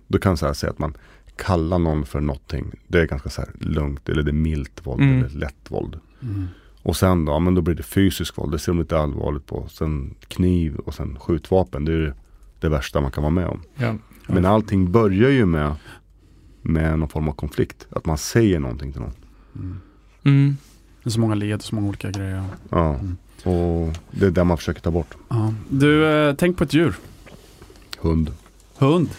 Då 0.07 0.17
kan 0.17 0.29
man 0.29 0.37
så 0.37 0.45
här 0.45 0.53
säga 0.53 0.71
att 0.71 0.79
man 0.79 0.93
kallar 1.35 1.79
någon 1.79 2.05
för 2.05 2.21
någonting. 2.21 2.71
Det 2.87 3.01
är 3.01 3.05
ganska 3.05 3.29
så 3.29 3.41
här 3.41 3.49
lugnt 3.59 4.09
eller 4.09 4.23
det 4.23 4.31
är 4.31 4.33
milt 4.33 4.81
våld 4.87 5.01
Mm. 5.01 5.17
eller 5.19 5.29
lätt 5.29 5.55
våld. 5.71 5.99
Mm. 6.21 6.47
Och 6.83 6.95
sen 6.97 7.25
då, 7.25 7.31
ja, 7.31 7.39
men 7.39 7.55
då 7.55 7.61
blir 7.61 7.75
det 7.75 7.83
fysisk 7.83 8.37
våld. 8.37 8.51
Det 8.51 8.59
ser 8.59 8.71
de 8.71 8.79
lite 8.79 8.97
allvarligt 8.99 9.45
på. 9.45 9.67
Sen 9.69 10.15
kniv 10.27 10.75
och 10.75 10.93
sen 10.93 11.19
skjutvapen. 11.19 11.85
Det 11.85 11.93
är 11.93 11.97
det, 11.97 12.13
det 12.59 12.69
värsta 12.69 13.01
man 13.01 13.11
kan 13.11 13.23
vara 13.23 13.33
med 13.33 13.47
om. 13.47 13.61
Ja. 13.75 13.95
Men 14.27 14.45
allting 14.45 14.91
börjar 14.91 15.29
ju 15.29 15.45
med, 15.45 15.75
med 16.61 16.99
någon 16.99 17.09
form 17.09 17.27
av 17.29 17.33
konflikt. 17.33 17.87
Att 17.89 18.05
man 18.05 18.17
säger 18.17 18.59
någonting 18.59 18.91
till 18.91 19.01
någon. 19.01 19.13
Mm. 19.55 19.81
Mm. 20.23 20.57
Det 21.03 21.09
är 21.09 21.11
så 21.11 21.19
många 21.19 21.35
led, 21.35 21.61
så 21.61 21.75
många 21.75 21.87
olika 21.87 22.11
grejer. 22.11 22.43
Ja. 22.69 22.95
Mm. 22.95 23.17
Och 23.43 23.93
det 24.11 24.25
är 24.25 24.31
det 24.31 24.43
man 24.43 24.57
försöker 24.57 24.81
ta 24.81 24.91
bort. 24.91 25.15
Ja. 25.29 25.53
Du, 25.69 26.05
eh, 26.07 26.35
tänk 26.35 26.57
på 26.57 26.63
ett 26.63 26.73
djur. 26.73 26.95
Hund. 27.99 28.31
Hund. 28.77 29.09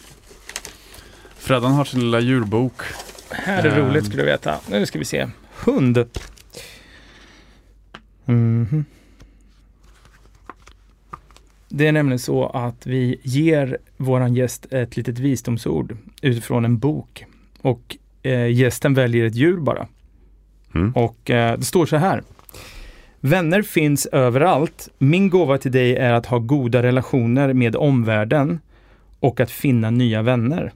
Freddan 1.46 1.72
har 1.72 1.84
sin 1.84 2.00
lilla 2.00 2.20
djurbok. 2.20 2.72
Här 3.30 3.64
är 3.66 3.78
Ehm. 3.78 3.86
roligt 3.88 4.06
skulle 4.06 4.22
du 4.22 4.26
veta. 4.26 4.54
Nu 4.70 4.86
ska 4.86 4.98
vi 4.98 5.04
se. 5.04 5.28
Hund. 5.64 6.04
Mhm. 8.24 8.84
Det 11.68 11.86
är 11.86 11.92
nämligen 11.92 12.18
så 12.18 12.46
att 12.46 12.86
vi 12.86 13.20
ger 13.22 13.78
våran 13.96 14.34
gäst 14.34 14.66
ett 14.72 14.96
litet 14.96 15.18
visdomsord 15.18 15.96
utifrån 16.22 16.64
en 16.64 16.78
bok. 16.78 17.24
Och 17.62 17.96
eh, 18.22 18.46
gästen 18.52 18.94
väljer 18.94 19.24
ett 19.24 19.34
djur 19.34 19.56
bara. 19.56 19.86
Mm. 20.74 20.92
Och 20.92 21.30
eh, 21.30 21.58
det 21.58 21.64
står 21.64 21.86
så 21.86 21.96
här. 21.96 22.22
Vänner 23.20 23.62
finns 23.62 24.06
överallt. 24.06 24.88
Min 24.98 25.30
gåva 25.30 25.58
till 25.58 25.72
dig 25.72 25.96
är 25.96 26.12
att 26.12 26.26
ha 26.26 26.38
goda 26.38 26.82
relationer 26.82 27.52
med 27.52 27.76
omvärlden 27.76 28.60
och 29.20 29.40
att 29.40 29.50
finna 29.50 29.90
nya 29.90 30.22
vänner. 30.22 30.72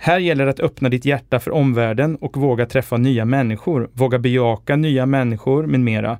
Här 0.00 0.18
gäller 0.18 0.44
det 0.44 0.50
att 0.50 0.60
öppna 0.60 0.88
ditt 0.88 1.04
hjärta 1.04 1.40
för 1.40 1.50
omvärlden 1.50 2.16
och 2.16 2.36
våga 2.36 2.66
träffa 2.66 2.96
nya 2.96 3.24
människor, 3.24 3.90
våga 3.92 4.18
bejaka 4.18 4.76
nya 4.76 5.06
människor 5.06 5.66
med 5.66 5.80
mera. 5.80 6.18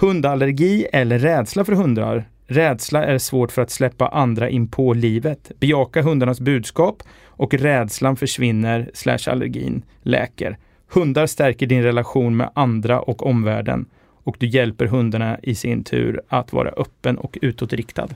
Hundallergi 0.00 0.86
eller 0.92 1.18
rädsla 1.18 1.64
för 1.64 1.72
hundar. 1.72 2.24
Rädsla 2.46 3.04
är 3.04 3.18
svårt 3.18 3.52
för 3.52 3.62
att 3.62 3.70
släppa 3.70 4.08
andra 4.08 4.48
in 4.48 4.68
på 4.68 4.92
livet. 4.92 5.52
Bejaka 5.60 6.02
hundarnas 6.02 6.40
budskap 6.40 7.02
och 7.26 7.54
rädslan 7.54 8.16
försvinner 8.16 8.90
slash 8.94 9.30
allergin 9.30 9.82
läker. 10.02 10.58
Hundar 10.88 11.26
stärker 11.26 11.66
din 11.66 11.82
relation 11.82 12.36
med 12.36 12.50
andra 12.54 13.00
och 13.00 13.26
omvärlden 13.26 13.86
och 14.24 14.36
du 14.38 14.46
hjälper 14.46 14.86
hundarna 14.86 15.38
i 15.42 15.54
sin 15.54 15.84
tur 15.84 16.20
att 16.28 16.52
vara 16.52 16.70
öppen 16.70 17.18
och 17.18 17.38
utåtriktad. 17.42 18.08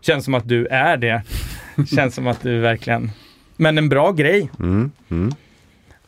Känns 0.00 0.24
som 0.24 0.34
att 0.34 0.48
du 0.48 0.66
är 0.66 0.96
det. 0.96 1.22
Känns 1.94 2.14
som 2.14 2.26
att 2.26 2.42
du 2.42 2.58
verkligen... 2.58 3.10
Men 3.60 3.78
en 3.78 3.88
bra 3.88 4.12
grej 4.12 4.50
Mm. 4.58 4.90
Mm. 5.08 5.32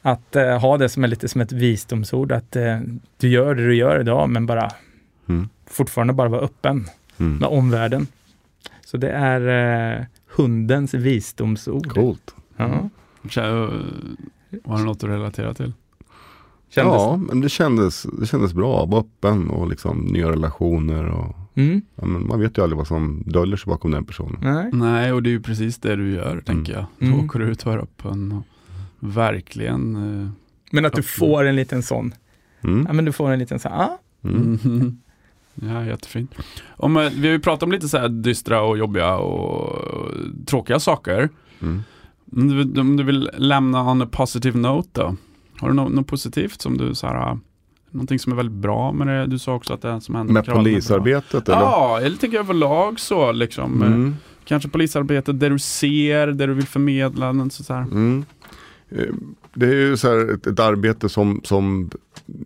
att 0.02 0.36
eh, 0.36 0.58
ha 0.60 0.78
det 0.78 0.88
som 0.88 1.04
är 1.04 1.08
lite 1.08 1.28
som 1.28 1.40
ett 1.40 1.52
visdomsord. 1.52 2.32
Att 2.32 2.56
eh, 2.56 2.78
du 3.18 3.28
gör 3.28 3.54
det 3.54 3.66
du 3.66 3.74
gör 3.76 4.00
idag, 4.00 4.28
men 4.28 4.46
bara 4.46 4.70
Mm. 5.28 5.48
fortfarande 5.66 6.12
bara 6.12 6.28
vara 6.28 6.40
öppen 6.40 6.86
Mm. 7.18 7.36
med 7.36 7.48
omvärlden. 7.48 8.06
Så 8.86 8.96
det 8.96 9.10
är 9.10 9.40
eh, 10.00 10.04
hundens 10.36 10.94
visdomsord. 10.94 11.88
Coolt. 11.94 12.34
Ja. 12.56 12.88
Kä- 13.22 13.64
eh, 13.64 14.58
Har 14.70 14.78
du 14.78 14.84
något 14.84 15.04
att 15.04 15.10
relatera 15.10 15.54
till? 15.54 15.72
Kändes, 16.70 16.94
Ja, 16.94 17.16
men 17.16 17.40
det 17.40 17.48
kändes, 17.48 18.02
det 18.20 18.26
kändes 18.26 18.52
bra. 18.54 18.84
Vara 18.84 19.00
öppen 19.00 19.50
och 19.50 19.68
liksom 19.68 19.98
nya 19.98 20.30
relationer. 20.30 21.04
Och, 21.04 21.36
mm, 21.68 21.82
ja, 21.94 22.04
men 22.06 22.26
man 22.28 22.40
vet 22.40 22.58
ju 22.58 22.62
aldrig 22.62 22.76
vad 22.78 22.86
som 22.86 23.22
döljer 23.26 23.56
sig 23.56 23.70
bakom 23.70 23.90
den 23.90 24.04
personen. 24.04 24.36
nej. 24.40 24.70
Nej, 24.72 25.12
och 25.12 25.22
det 25.22 25.28
är 25.30 25.32
ju 25.32 25.40
precis 25.42 25.78
det 25.78 25.96
du 25.96 26.10
gör, 26.10 26.40
tänker 26.46 26.72
jag. 26.72 26.84
Du 26.98 27.06
Mm. 27.06 27.24
åker 27.24 27.40
ut 27.40 27.62
och 27.66 27.72
är 27.72 27.78
öppen 27.78 28.32
och 28.32 28.44
verkligen 28.98 29.96
eh, 29.96 30.28
Men 30.72 30.84
att 30.84 30.92
du 30.92 30.98
Absolut. 31.00 31.06
får 31.30 31.44
en 31.44 31.56
liten 31.56 31.82
sån. 31.82 32.14
Mm. 32.64 32.84
Ja, 32.88 32.92
men 32.92 33.04
du 33.04 33.12
får 33.12 33.30
en 33.30 33.38
liten 33.38 33.58
sån, 33.58 33.72
ah, 33.72 33.98
Mm. 34.24 34.58
Mm. 34.64 34.98
Ja, 35.54 35.84
jättefint. 35.84 36.34
Om, 36.76 36.96
eh, 36.96 37.10
vi 37.16 37.26
har 37.26 37.32
ju 37.32 37.40
pratat 37.40 37.62
om 37.62 37.72
lite 37.72 37.88
så 37.88 37.98
här 37.98 38.08
dystra 38.08 38.62
och 38.62 38.78
jobbiga 38.78 39.16
och 39.16 39.76
tråkiga 40.46 40.80
saker. 40.80 41.28
Mm. 41.62 41.82
Om 42.32 42.48
du, 42.72 42.80
om 42.80 42.96
du 42.96 43.02
vill 43.04 43.30
lämna 43.36 43.90
on 43.90 44.02
a 44.02 44.08
positive 44.12 44.58
note 44.58 44.88
då? 45.00 45.16
Har 45.58 45.68
du 45.68 45.74
något, 45.74 45.92
något 45.92 46.06
positivt 46.06 46.60
som 46.62 46.78
du 46.78 46.94
så 46.94 47.06
här, 47.06 47.14
ah, 47.16 47.38
någonting 47.90 48.18
som 48.18 48.32
är 48.32 48.36
väldigt 48.36 48.56
bra 48.56 48.92
med 48.92 49.06
det? 49.06 49.26
Du 49.26 49.38
sa 49.38 49.54
också 49.54 49.74
att 49.74 49.82
det 49.82 50.00
som 50.00 50.14
händer 50.14 50.32
Med 50.34 50.44
bra. 50.44 50.54
polisarbetet 50.54 51.48
eller? 51.48 51.58
Ja, 51.60 52.00
eller 52.02 52.16
tänker 52.16 52.36
jag 52.36 52.44
överlag 52.44 53.00
så 53.00 53.32
liksom. 53.32 53.82
eh, 53.82 53.88
Mm. 53.88 54.16
Kanske 54.44 54.68
polisarbetet, 54.68 55.40
det 55.40 55.48
du 55.48 55.58
ser, 55.58 56.26
det 56.26 56.46
du 56.46 56.54
vill 56.54 56.66
förmedla. 56.66 57.32
något 57.32 57.52
Så 57.52 57.74
här. 57.74 57.82
Mm. 57.82 58.24
Eh, 58.90 59.04
Det 59.54 59.66
är 59.66 59.72
ju 59.74 59.96
så 59.96 60.08
här 60.08 60.34
ett, 60.34 60.46
ett 60.46 60.60
arbete 60.60 61.08
som, 61.08 61.40
som 61.44 61.90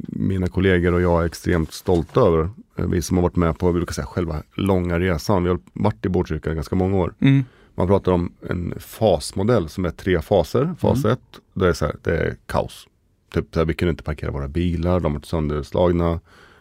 mina 0.09 0.47
kollegor 0.47 0.95
och 0.95 1.01
jag 1.03 1.23
är 1.23 1.27
extremt 1.27 1.73
stolta 1.73 2.21
över. 2.21 2.51
Eh, 2.77 2.87
Vi 2.87 3.03
som 3.03 3.16
har 3.16 3.23
varit 3.23 3.37
med 3.37 3.59
på, 3.59 3.66
vi 3.66 3.73
brukar 3.73 3.93
säga 3.93 4.07
själva 4.07 4.43
långa 4.55 4.99
resan. 4.99 5.43
Vi 5.43 5.49
har 5.49 5.59
varit 5.73 6.07
i 6.07 6.09
Botkyrka 6.09 6.53
i 6.53 6.55
ganska 6.55 6.77
många 6.77 6.97
år. 6.97 7.15
mm, 7.21 7.45
Man 7.75 7.87
pratar 7.87 8.12
om 8.12 8.33
en 8.49 8.75
fasmodell 8.79 9.69
som 9.69 9.85
är 9.85 9.91
tre 9.91 10.23
faser. 10.23 10.75
Fas 10.79 11.05
Mm. 11.05 11.12
ett, 11.12 11.41
det 11.55 11.69
är, 11.69 11.73
så 11.73 11.85
här, 11.85 11.97
det 12.03 12.16
är 12.16 12.37
kaos. 12.47 12.87
Typ 13.35 13.55
så 13.55 13.61
här, 13.61 13.65
vi 13.66 13.74
kunde 13.74 13.90
inte 13.90 14.02
parkera 14.02 14.31
våra 14.31 14.48
bilar, 14.48 15.01
de 15.01 15.12
var 15.12 15.20
sönderslagna, 15.20 16.20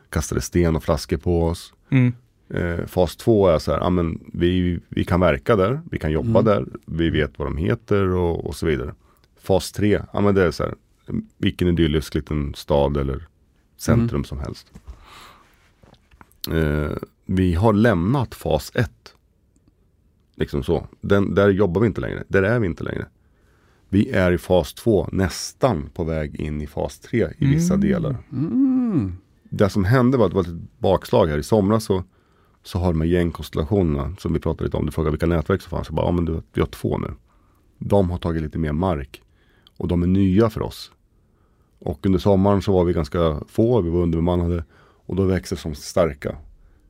kastade 0.09 0.41
sten 0.41 0.75
och 0.75 0.83
flaskor 0.83 1.17
på 1.17 1.43
oss. 1.43 1.73
mm, 1.89 2.13
Eh, 2.49 2.85
fas 2.85 3.15
två 3.15 3.47
är 3.47 3.59
så 3.59 3.71
här, 3.71 3.79
ja, 3.79 3.89
men 3.89 4.19
vi, 4.33 4.79
vi 4.89 5.05
kan 5.05 5.19
verka 5.19 5.55
där, 5.55 5.81
vi 5.91 5.99
kan 5.99 6.11
jobba 6.11 6.39
Mm. 6.39 6.45
där, 6.45 6.65
vi 6.85 7.09
vet 7.09 7.39
vad 7.39 7.47
de 7.47 7.57
heter 7.57 8.07
och, 8.07 8.45
och 8.45 8.55
så 8.55 8.65
vidare. 8.65 8.93
Fas 9.41 9.71
tre, 9.71 10.01
ja 10.13 10.21
men 10.21 10.35
det 10.35 10.43
är 10.43 10.51
så 10.51 10.63
här, 10.63 10.73
vilken 11.37 11.67
idyllisk 11.67 12.15
liten 12.15 12.53
stad 12.55 12.97
eller 12.97 13.27
centrum 13.77 14.09
Mm. 14.09 14.23
som 14.23 14.39
helst. 14.39 14.71
Eh, 16.51 16.91
vi 17.25 17.53
har 17.53 17.73
lämnat 17.73 18.35
fas 18.35 18.71
ett. 18.75 19.13
Liksom 20.35 20.63
så. 20.63 20.87
Den, 21.01 21.35
där 21.35 21.49
jobbar 21.49 21.81
vi 21.81 21.87
inte 21.87 22.01
längre, 22.01 22.23
där 22.27 22.43
är 22.43 22.59
vi 22.59 22.67
inte 22.67 22.83
längre. 22.83 23.05
Vi 23.93 24.09
är 24.09 24.31
i 24.31 24.37
fas 24.37 24.73
två, 24.73 25.07
nästan 25.11 25.89
på 25.93 26.03
väg 26.03 26.41
in 26.41 26.61
i 26.61 26.67
fas 26.67 26.99
tre 26.99 27.27
i 27.37 27.45
vissa 27.45 27.73
Mm. 27.73 27.87
delar 27.87 28.15
Mm. 28.31 29.17
det 29.43 29.69
som 29.69 29.83
hände 29.85 30.17
var 30.17 30.25
att 30.25 30.31
det 30.31 30.35
var 30.35 30.43
ett 30.43 30.79
bakslag 30.79 31.27
här. 31.27 31.37
I 31.37 31.43
somras 31.43 31.83
så, 31.83 32.03
så 32.63 32.79
har 32.79 32.93
de 32.93 33.01
här 33.01 33.07
gängkonstellationerna 33.07 34.15
som 34.19 34.33
vi 34.33 34.39
pratade 34.39 34.63
lite 34.63 34.77
om. 34.77 34.85
Du 34.85 34.91
frågade 34.91 35.11
vilka 35.11 35.25
nätverk 35.25 35.61
som 35.61 35.69
fanns. 35.69 35.87
Jag 35.87 35.95
bara, 35.95 36.05
ja 36.05 36.11
men 36.11 36.25
du, 36.25 36.41
vi 36.53 36.61
har 36.61 36.67
två 36.67 36.97
nu. 36.97 37.13
De 37.77 38.09
har 38.11 38.17
tagit 38.17 38.41
lite 38.41 38.57
mer 38.57 38.71
mark. 38.71 39.21
Och 39.77 39.87
de 39.87 40.03
är 40.03 40.07
nya 40.07 40.49
för 40.49 40.61
oss. 40.61 40.91
Och 41.79 42.05
under 42.05 42.19
sommaren 42.19 42.61
så 42.61 42.73
var 42.73 42.83
vi 42.83 42.93
ganska 42.93 43.41
få, 43.47 43.81
vi 43.81 43.89
var 43.89 44.01
underbemannade. 44.01 44.63
Och 45.05 45.15
då 45.15 45.23
växer 45.25 45.55
som 45.55 45.75
starka. 45.75 46.35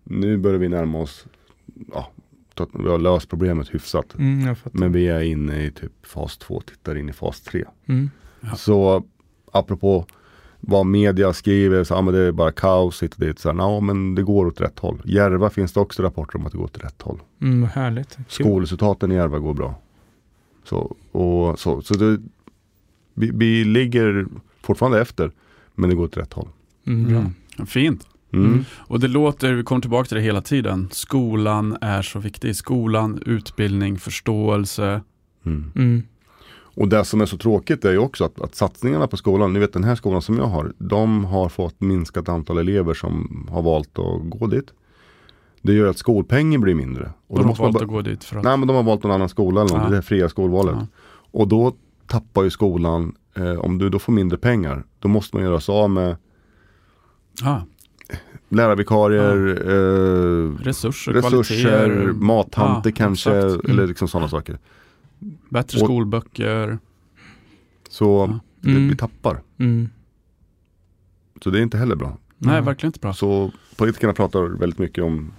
Nu 0.04 0.38
börjar 0.38 0.60
vi 0.60 0.70
närma 0.70 1.00
oss, 1.00 1.26
ja, 1.94 2.12
vi 2.74 2.90
har 2.90 2.98
löst 3.00 3.30
problemet 3.30 3.74
hyfsat. 3.76 4.16
mm. 4.20 4.56
Men 4.72 4.92
vi 4.92 5.08
är 5.08 5.22
inne 5.22 5.64
i 5.66 5.72
typ 5.72 6.06
fas 6.06 6.38
två, 6.38 6.62
tittar 6.62 6.96
in 6.98 7.10
i 7.10 7.14
fas 7.14 7.42
tre. 7.42 7.64
Mm, 7.88 8.10
Ja. 8.42 8.56
Så 8.56 9.04
apropå 9.52 10.06
vad 10.60 10.86
media 10.86 11.34
skriver, 11.34 11.84
så, 11.84 11.94
ja, 11.94 12.02
men 12.02 12.14
det 12.14 12.20
är 12.20 12.32
bara 12.32 12.52
kaos 12.52 13.04
hit 13.04 13.14
och 13.14 13.20
dit. 13.20 13.40
Så, 13.40 13.50
här, 13.52 13.58
ja, 13.58 13.80
men 13.80 14.16
det 14.16 14.24
går 14.24 14.46
åt 14.46 14.62
rätt 14.62 14.80
håll. 14.80 15.02
Järva 15.06 15.50
finns 15.50 15.74
det 15.74 15.80
också 15.80 16.04
rapporter 16.04 16.38
om 16.40 16.46
att 16.46 16.52
det 16.52 16.58
går 16.58 16.66
åt 16.66 16.84
rätt 16.84 17.02
håll. 17.02 17.20
mm, 17.42 17.62
vad 17.62 17.70
härligt. 17.70 18.18
Skolresultaten 18.28 19.12
i 19.12 19.16
Järva 19.16 19.40
går 19.40 19.54
bra. 19.54 19.76
Så, 20.64 20.96
och, 21.12 21.60
så, 21.60 21.82
så 21.82 21.94
det, 21.94 22.22
vi, 23.14 23.32
vi 23.34 23.64
ligger 23.64 24.26
fortfarande 24.62 25.02
efter, 25.02 25.32
men 25.76 25.90
det 25.90 25.96
går 25.96 26.04
åt 26.04 26.18
rätt 26.18 26.34
håll. 26.34 26.48
Mm. 26.88 27.16
Mm. 27.58 27.66
Fint. 27.68 28.08
Mm. 28.34 28.66
Och 28.78 29.00
det 29.00 29.08
låter, 29.08 29.54
vi 29.54 29.64
kommer 29.64 29.82
tillbaka 29.82 30.08
till 30.08 30.18
det 30.18 30.24
hela 30.24 30.42
tiden, 30.42 30.90
skolan 30.92 31.78
är 31.82 32.02
så 32.02 32.20
viktig. 32.20 32.56
Skolan, 32.56 33.22
utbildning, 33.26 33.98
förståelse. 34.00 35.02
Mm. 35.46 35.72
Mm, 35.76 36.04
Och 36.76 36.88
det 36.88 37.06
som 37.06 37.22
är 37.22 37.26
så 37.26 37.38
tråkigt 37.38 37.86
är 37.86 37.92
ju 37.92 37.98
också 37.98 38.26
att, 38.26 38.42
att 38.42 38.56
satsningarna 38.56 39.08
på 39.08 39.18
skolan, 39.18 39.54
ni 39.54 39.60
vet 39.60 39.74
den 39.74 39.84
här 39.84 39.96
skolan 39.96 40.22
som 40.22 40.38
jag 40.38 40.46
har, 40.46 40.74
de 40.78 41.26
har 41.26 41.50
fått 41.50 41.82
minskat 41.82 42.30
antal 42.30 42.58
elever 42.58 42.94
som 42.94 43.48
har 43.52 43.62
valt 43.62 44.00
att 44.00 44.30
gå 44.30 44.48
dit. 44.48 44.74
Det 45.62 45.74
gör 45.74 45.90
att 45.90 45.98
skolpengen 45.98 46.62
blir 46.62 46.76
mindre. 46.76 47.12
Och 47.28 47.40
de 47.40 47.48
har 47.48 47.56
valt 47.56 47.82
att 47.82 47.88
gå 47.88 48.02
dit 48.02 48.24
för 48.24 48.38
att... 48.38 48.44
Nej 48.44 48.58
men 48.58 48.68
de 48.68 48.76
har 48.76 48.84
valt 48.84 49.04
någon 49.04 49.12
annan 49.12 49.30
skola 49.30 49.62
eller 49.62 49.74
något, 49.74 49.84
Ja. 49.84 49.90
det 49.90 49.98
är 49.98 50.02
fria 50.02 50.30
skolvalet. 50.30 50.76
Ja. 50.80 50.88
Och 51.32 51.48
då 51.48 51.74
tappar 52.08 52.44
ju 52.44 52.50
skolan, 52.50 53.16
eh, 53.36 53.60
om 53.60 53.78
du 53.78 53.90
då 53.90 54.00
får 54.00 54.14
mindre 54.14 54.38
pengar, 54.38 54.84
då 55.00 55.08
måste 55.08 55.36
man 55.36 55.46
göra 55.46 55.60
sig 55.60 55.76
av 55.76 55.90
med 55.90 56.16
Ah, 57.44 57.60
lärarvikarier, 58.56 59.48
eh, 59.70 60.58
resurser, 60.64 61.14
resurser, 61.14 62.12
mattanter 62.14 62.90
Ja, 62.90 62.96
kanske, 62.96 63.38
exakt. 63.38 63.70
eller 63.70 63.88
liksom 63.88 64.08
sådana 64.08 64.28
saker. 64.30 64.58
bättre 65.50 65.80
Och- 65.80 65.86
skolböcker. 65.86 66.78
Så 67.90 68.06
Ja. 68.30 68.40
det, 68.62 68.70
Mm. 68.70 68.90
vi 68.90 68.96
tappar. 68.96 69.42
mm, 69.60 69.90
Så 71.44 71.50
det 71.50 71.60
är 71.60 71.64
inte 71.64 71.78
heller 71.78 71.96
bra. 71.96 72.18
Nej, 72.38 72.54
Mm. 72.54 72.66
verkligen 72.66 72.90
inte 72.90 73.00
bra. 73.00 73.14
Så 73.14 73.52
politikerna 73.78 74.14
pratar 74.14 74.44
väldigt 74.44 74.80
mycket 74.80 75.04
om, 75.04 75.32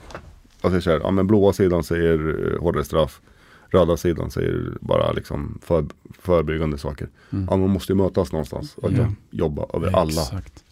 alltså 0.60 0.80
så 0.80 0.90
här, 0.90 1.00
ja 1.00 1.10
men 1.10 1.26
blåa 1.26 1.52
sidan 1.52 1.84
säger 1.84 2.52
eh, 2.54 2.60
hårdare 2.60 2.84
straff. 2.84 3.20
Röda 3.68 3.96
sidan 3.96 4.30
säger 4.30 4.72
bara 4.80 5.12
liksom 5.12 5.58
för, 5.62 5.84
förebyggande 6.18 6.78
saker. 6.78 7.08
Mm. 7.30 7.46
Ja 7.50 7.56
man 7.56 7.70
måste 7.70 7.92
ju 7.92 7.96
mötas 7.96 8.32
någonstans 8.32 8.74
och 8.76 8.92
Ja. 8.92 9.06
jobba 9.30 9.66
över 9.74 9.96
alla. 9.96 10.20
Exakt. 10.22 10.64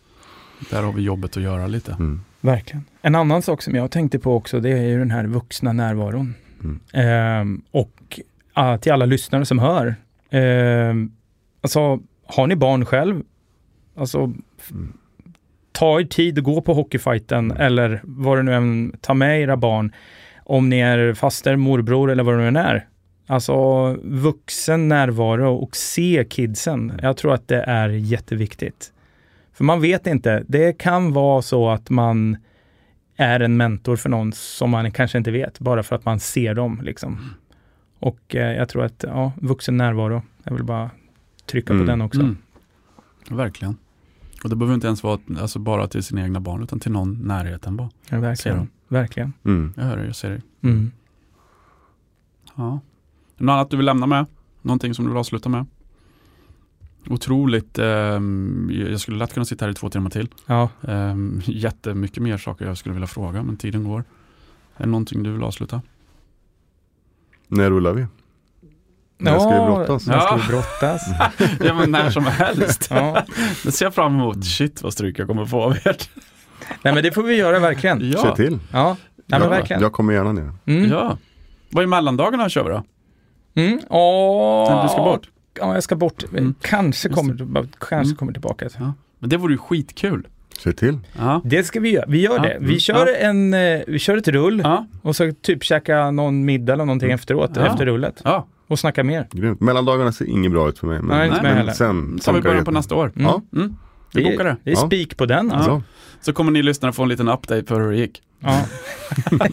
Där 0.70 0.82
har 0.82 0.92
vi 0.92 1.02
jobbet 1.02 1.36
att 1.36 1.42
göra 1.42 1.66
lite. 1.66 1.92
Mm. 1.92 2.20
Verkligen. 2.40 2.84
En 3.02 3.14
annan 3.14 3.42
sak 3.42 3.62
som 3.62 3.74
jag 3.74 3.90
tänkte 3.90 4.18
på 4.18 4.36
också, 4.36 4.60
det 4.60 4.70
är 4.70 4.82
ju 4.82 4.98
den 4.98 5.10
här 5.10 5.24
vuxna 5.26 5.72
närvaron. 5.72 6.34
Mm. 6.64 6.80
Ehm, 6.92 7.62
och 7.70 8.20
ah, 8.52 8.78
till 8.78 8.92
alla 8.92 9.04
lyssnare 9.06 9.44
som 9.44 9.58
hör. 9.58 9.94
Ehm, 10.30 11.12
alltså, 11.60 12.00
har 12.26 12.46
ni 12.46 12.56
barn 12.56 12.84
själv? 12.84 13.22
Alltså, 13.96 14.32
Mm. 14.70 14.92
ta 15.72 16.00
er 16.00 16.04
tid 16.04 16.38
att 16.38 16.44
gå 16.44 16.60
på 16.60 16.74
hockeyfighten 16.74 17.50
eller 17.50 18.00
vad 18.04 18.38
det 18.38 18.42
nu 18.42 18.54
än, 18.54 18.96
ta 19.00 19.14
med 19.14 19.40
era 19.40 19.56
barn. 19.56 19.92
Om 20.44 20.68
ni 20.68 20.78
är 20.78 21.14
faster, 21.14 21.56
morbror 21.56 22.10
eller 22.10 22.22
vad 22.22 22.34
det 22.34 22.40
nu 22.40 22.48
än 22.48 22.56
är. 22.56 22.86
Alltså 23.26 23.92
vuxen 24.02 24.88
närvaro 24.88 25.54
och 25.54 25.76
se 25.76 26.24
kidsen. 26.30 26.92
Jag 27.02 27.16
tror 27.16 27.34
att 27.34 27.48
det 27.48 27.62
är 27.62 27.88
jätteviktigt. 27.88 28.92
För 29.52 29.64
man 29.64 29.80
vet 29.80 30.06
inte. 30.06 30.44
Det 30.48 30.78
kan 30.78 31.12
vara 31.12 31.42
så 31.42 31.70
att 31.70 31.90
man 31.90 32.36
är 33.16 33.40
en 33.40 33.56
mentor 33.56 33.96
för 33.96 34.08
någon 34.08 34.32
som 34.32 34.70
man 34.70 34.90
kanske 34.92 35.18
inte 35.18 35.30
vet, 35.30 35.58
bara 35.60 35.82
för 35.82 35.96
att 35.96 36.04
man 36.04 36.20
ser 36.20 36.54
dem. 36.54 36.80
Liksom. 36.82 37.18
Och 37.98 38.36
eh, 38.36 38.56
jag 38.56 38.68
tror 38.68 38.84
att 38.84 39.04
ja, 39.08 39.32
vuxen 39.36 39.76
närvaro, 39.76 40.22
jag 40.44 40.54
vill 40.54 40.64
bara 40.64 40.90
trycka 41.46 41.72
Mm. 41.72 41.86
på 41.86 41.90
den 41.90 42.00
också. 42.02 42.20
Mm. 42.20 42.36
Verkligen. 43.30 43.76
Och 44.44 44.50
det 44.50 44.56
behöver 44.56 44.74
inte 44.74 44.86
ens 44.86 45.02
vara 45.02 45.18
alltså 45.40 45.58
bara 45.58 45.86
till 45.86 46.02
sina 46.02 46.22
egna 46.22 46.40
barn 46.40 46.62
utan 46.62 46.80
till 46.80 46.92
någon 46.92 47.14
närheten 47.26 47.76
bara. 47.76 47.90
Ja, 48.10 48.20
verkligen. 48.20 48.56
dem. 48.58 48.68
verkligen. 48.88 49.32
Mm. 49.44 49.72
Jag 49.76 49.82
hör 49.84 49.96
dig, 49.96 50.06
jag 50.06 50.16
ser 50.16 50.30
dig. 50.30 50.40
Mm. 50.62 50.90
Ja. 52.56 52.80
Något 53.36 53.52
annat 53.52 53.70
du 53.70 53.76
vill 53.76 53.86
lämna 53.86 54.06
med? 54.06 54.26
Någonting 54.62 54.94
som 54.94 55.04
du 55.04 55.10
vill 55.10 55.18
avsluta 55.18 55.48
med? 55.48 55.66
Otroligt, 57.10 57.78
ehm, 57.78 58.70
jag 58.90 59.00
skulle 59.00 59.16
lätt 59.18 59.34
kunna 59.34 59.44
sitta 59.46 59.64
här 59.64 59.72
i 59.72 59.74
två 59.74 59.90
timmar 59.90 60.10
till. 60.10 60.28
Ja. 60.46 60.68
Um, 60.80 61.42
jättemycket 61.46 62.22
mer 62.22 62.36
saker 62.38 62.64
jag 62.66 62.78
skulle 62.78 62.92
vilja 62.92 63.06
fråga 63.06 63.42
men 63.42 63.56
tiden 63.56 63.84
går. 63.84 64.04
Är 64.76 64.84
det 64.84 64.90
någonting 64.90 65.22
du 65.22 65.32
vill 65.32 65.42
avsluta? 65.42 65.82
När 67.48 67.70
rullar 67.70 67.92
vi? 67.92 68.06
När 69.18 69.38
ska 69.38 69.48
vi 69.50 69.66
brottas? 69.74 70.06
När 70.06 70.20
ska 70.20 70.36
vi 70.36 70.42
brottas? 70.48 71.02
ja 71.64 71.74
men 71.74 71.90
när 71.90 72.10
som 72.10 72.24
helst. 72.26 72.88
ja. 72.90 73.22
Det 73.64 73.72
ser 73.72 73.86
jag 73.86 73.94
fram 73.94 74.14
emot. 74.14 74.44
Shit 74.44 74.82
vad 74.82 74.92
stryk 74.92 75.18
jag 75.18 75.26
kommer 75.28 75.46
få 75.46 75.62
av 75.62 75.72
er. 75.72 75.96
Nej 76.82 76.94
men 76.94 77.02
det 77.02 77.12
får 77.12 77.22
vi 77.22 77.34
göra 77.34 77.58
verkligen. 77.58 78.00
Se 78.00 78.06
Ja. 78.08 78.36
till. 78.36 78.58
Ja, 78.72 78.96
Nej, 79.16 79.40
men 79.40 79.42
jag, 79.42 79.48
verkligen. 79.48 79.82
jag 79.82 79.92
kommer 79.92 80.12
gärna 80.12 80.32
ner. 80.32 80.52
Mm. 80.66 80.90
ja. 80.90 81.18
Vad 81.70 81.82
är 81.82 81.86
mellandagarna 81.88 82.48
kör 82.48 82.64
vi 82.64 82.70
då? 82.70 82.82
Mm. 83.54 83.80
Åh. 83.90 84.74
Nej, 84.74 84.82
du 84.82 84.88
ska 84.88 85.04
bort. 85.04 85.28
Ja, 85.58 85.74
jag 85.74 85.82
ska 85.82 85.96
bort. 85.96 86.24
Mm. 86.32 86.54
Kanske, 86.60 87.08
kommer, 87.08 87.36
kanske 87.78 87.94
Mm. 87.94 88.16
kommer 88.16 88.32
tillbaka. 88.32 88.68
Men 89.18 89.30
det 89.30 89.36
vore 89.36 89.52
ju 89.52 89.58
skitkul. 89.58 90.26
Se 90.58 90.72
till. 90.72 90.98
Ja. 91.18 91.40
Det 91.44 91.64
ska 91.64 91.80
vi 91.80 91.90
göra. 91.90 92.04
Vi 92.08 92.20
gör 92.20 92.36
Ja. 92.36 92.42
det. 92.42 92.56
Vi 92.60 92.66
Mm. 92.66 92.78
kör, 92.78 93.06
Ja. 93.06 93.14
en, 93.16 93.54
eh, 93.54 93.80
vi 93.86 93.98
kör 93.98 94.16
ett 94.16 94.28
rull 94.28 94.60
Ja. 94.64 94.86
och 95.02 95.16
så 95.16 95.32
typ 95.42 95.62
käka 95.64 96.10
någon 96.10 96.44
middag 96.44 96.72
eller 96.72 96.84
någonting 96.84 97.10
efteråt, 97.10 97.50
Ja. 97.54 97.66
efter 97.66 97.86
rullet. 97.86 98.20
ja. 98.24 98.46
Och 98.66 98.78
snacka 98.78 99.04
mer. 99.04 99.28
Grymt. 99.32 99.60
Mellandagarna 99.60 100.12
ser 100.12 100.24
inget 100.24 100.50
bra 100.52 100.68
ut 100.68 100.78
för 100.78 100.86
mig. 100.86 100.98
Men, 101.02 101.18
Nej, 101.18 101.30
men 101.42 101.56
heller. 101.56 101.72
sen 101.72 102.18
Så 102.22 102.30
har 102.30 102.36
vi 102.36 102.42
början 102.42 102.64
på 102.64 102.70
nästa 102.70 102.94
år. 102.94 103.12
Mm. 103.16 103.22
Ja. 103.26 103.42
Mm. 103.56 103.76
Vi 104.14 104.24
bokar 104.24 104.44
det. 104.44 104.56
Det 104.64 104.70
är 104.70 104.74
Ja. 104.74 104.86
spik 104.86 105.16
på 105.16 105.26
den. 105.26 105.52
Alltså. 105.52 105.70
Ja. 105.70 105.82
Så 106.20 106.32
kommer 106.32 106.52
ni 106.52 106.62
lyssnare 106.62 106.92
få 106.92 107.02
en 107.02 107.08
liten 107.08 107.28
update 107.28 107.62
på 107.62 107.74
hur 107.74 107.90
det 107.90 107.96
gick. 107.96 108.22
Ja. 108.40 108.64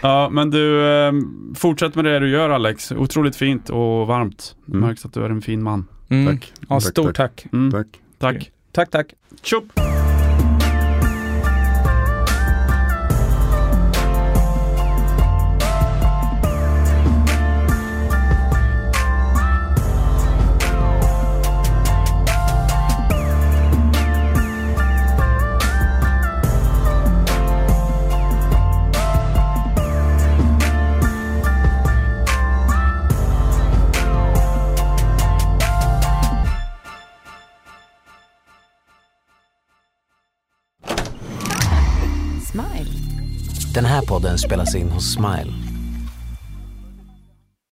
Ja, 0.00 0.28
men 0.32 0.50
du, 0.50 0.86
eh, 0.88 1.12
fortsätt 1.54 1.94
med 1.94 2.04
det 2.04 2.18
du 2.18 2.28
gör 2.30 2.50
Alex. 2.50 2.92
Otroligt 2.92 3.36
fint 3.36 3.70
och 3.70 4.06
varmt. 4.06 4.56
Det 4.66 4.76
Mm. 4.76 4.88
märks 4.88 5.04
att 5.04 5.12
du 5.12 5.24
är 5.24 5.30
en 5.30 5.42
fin 5.42 5.62
man. 5.62 5.86
Mm. 6.08 6.26
Tack. 6.38 6.52
Ja, 6.60 6.66
Tack, 6.80 6.82
stort 6.82 7.14
tack. 7.16 7.16
tack. 7.42 7.52
Mm. 7.52 7.72
Tack. 7.72 7.86
Tack. 8.18 8.50
Tack, 8.72 8.90
tack. 8.90 9.06
Tjopp! 9.42 9.64
Den 43.74 43.84
här 43.84 44.02
podden 44.02 44.38
spelas 44.38 44.74
in 44.74 44.90
hos 44.90 45.12
Smile. 45.12 45.63